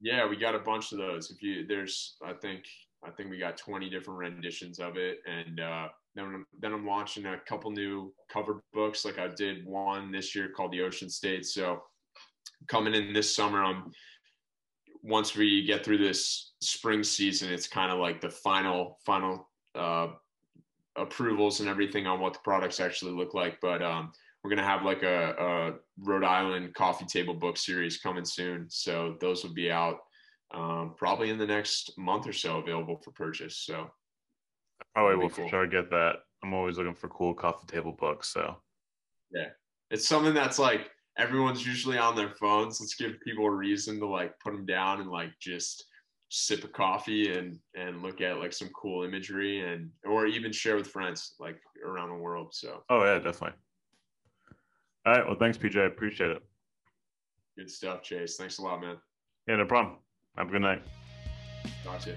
Yeah, 0.00 0.26
we 0.26 0.36
got 0.36 0.54
a 0.54 0.60
bunch 0.60 0.92
of 0.92 0.98
those. 0.98 1.30
If 1.30 1.42
you 1.42 1.66
there's 1.66 2.16
I 2.24 2.32
think 2.32 2.64
I 3.04 3.10
think 3.10 3.30
we 3.30 3.38
got 3.38 3.56
20 3.56 3.90
different 3.90 4.18
renditions 4.18 4.78
of 4.78 4.96
it, 4.96 5.18
and 5.26 5.58
uh, 5.58 5.88
then 6.14 6.44
then 6.60 6.72
I'm 6.72 6.86
launching 6.86 7.26
a 7.26 7.38
couple 7.48 7.70
new 7.70 8.12
cover 8.32 8.62
books. 8.72 9.04
Like 9.04 9.18
I 9.18 9.28
did 9.28 9.64
one 9.64 10.10
this 10.10 10.34
year 10.34 10.48
called 10.48 10.72
The 10.72 10.82
Ocean 10.82 11.08
State. 11.08 11.46
So 11.46 11.82
coming 12.66 12.94
in 12.94 13.12
this 13.12 13.34
summer, 13.34 13.64
I'm 13.64 13.92
once 15.02 15.34
we 15.36 15.64
get 15.64 15.84
through 15.84 15.98
this 15.98 16.52
spring 16.60 17.02
season, 17.02 17.52
it's 17.52 17.68
kind 17.68 17.90
of 17.90 17.98
like 17.98 18.20
the 18.20 18.30
final 18.30 18.98
final 19.06 19.48
uh, 19.74 20.08
approvals 20.96 21.60
and 21.60 21.68
everything 21.68 22.06
on 22.06 22.20
what 22.20 22.34
the 22.34 22.40
products 22.44 22.80
actually 22.80 23.12
look 23.12 23.32
like. 23.32 23.58
But 23.62 23.82
um, 23.82 24.12
we're 24.42 24.50
gonna 24.50 24.66
have 24.66 24.82
like 24.84 25.02
a, 25.02 25.34
a 25.38 25.72
Rhode 25.98 26.24
Island 26.24 26.74
coffee 26.74 27.06
table 27.06 27.34
book 27.34 27.56
series 27.56 27.98
coming 27.98 28.24
soon, 28.24 28.66
so 28.68 29.16
those 29.20 29.44
will 29.44 29.54
be 29.54 29.70
out 29.70 29.98
um, 30.52 30.94
probably 30.96 31.30
in 31.30 31.38
the 31.38 31.46
next 31.46 31.96
month 31.96 32.26
or 32.26 32.32
so 32.32 32.58
available 32.58 33.00
for 33.04 33.12
purchase. 33.12 33.56
So 33.56 33.90
probably 34.94 35.16
will 35.16 35.30
cool. 35.30 35.44
for 35.44 35.50
sure 35.50 35.66
get 35.66 35.90
that. 35.90 36.16
I'm 36.42 36.54
always 36.54 36.78
looking 36.78 36.94
for 36.94 37.08
cool 37.08 37.34
coffee 37.34 37.66
table 37.66 37.92
books. 37.92 38.28
So 38.28 38.56
yeah, 39.32 39.48
it's 39.90 40.08
something 40.08 40.34
that's 40.34 40.58
like 40.58 40.90
everyone's 41.18 41.66
usually 41.66 41.98
on 41.98 42.16
their 42.16 42.30
phones. 42.30 42.80
Let's 42.80 42.94
give 42.94 43.20
people 43.20 43.46
a 43.46 43.50
reason 43.50 43.98
to 44.00 44.06
like 44.06 44.38
put 44.40 44.52
them 44.52 44.66
down 44.66 45.00
and 45.00 45.10
like 45.10 45.30
just 45.40 45.84
sip 46.30 46.62
a 46.62 46.68
coffee 46.68 47.36
and 47.36 47.58
and 47.74 48.02
look 48.02 48.20
at 48.20 48.38
like 48.38 48.52
some 48.52 48.68
cool 48.68 49.04
imagery 49.04 49.60
and 49.60 49.90
or 50.04 50.26
even 50.26 50.52
share 50.52 50.76
with 50.76 50.86
friends 50.86 51.34
like 51.38 51.60
around 51.84 52.08
the 52.08 52.14
world. 52.14 52.54
So 52.54 52.82
oh 52.88 53.04
yeah, 53.04 53.18
definitely. 53.18 53.58
All 55.06 55.14
right. 55.14 55.26
Well, 55.26 55.36
thanks, 55.36 55.56
PJ. 55.56 55.80
I 55.80 55.86
appreciate 55.86 56.30
it. 56.30 56.42
Good 57.56 57.70
stuff, 57.70 58.02
Chase. 58.02 58.36
Thanks 58.36 58.58
a 58.58 58.62
lot, 58.62 58.80
man. 58.80 58.96
Yeah, 59.46 59.56
no 59.56 59.64
problem. 59.64 59.96
Have 60.36 60.48
a 60.48 60.52
good 60.52 60.62
night. 60.62 60.82
Gotcha. 61.84 62.16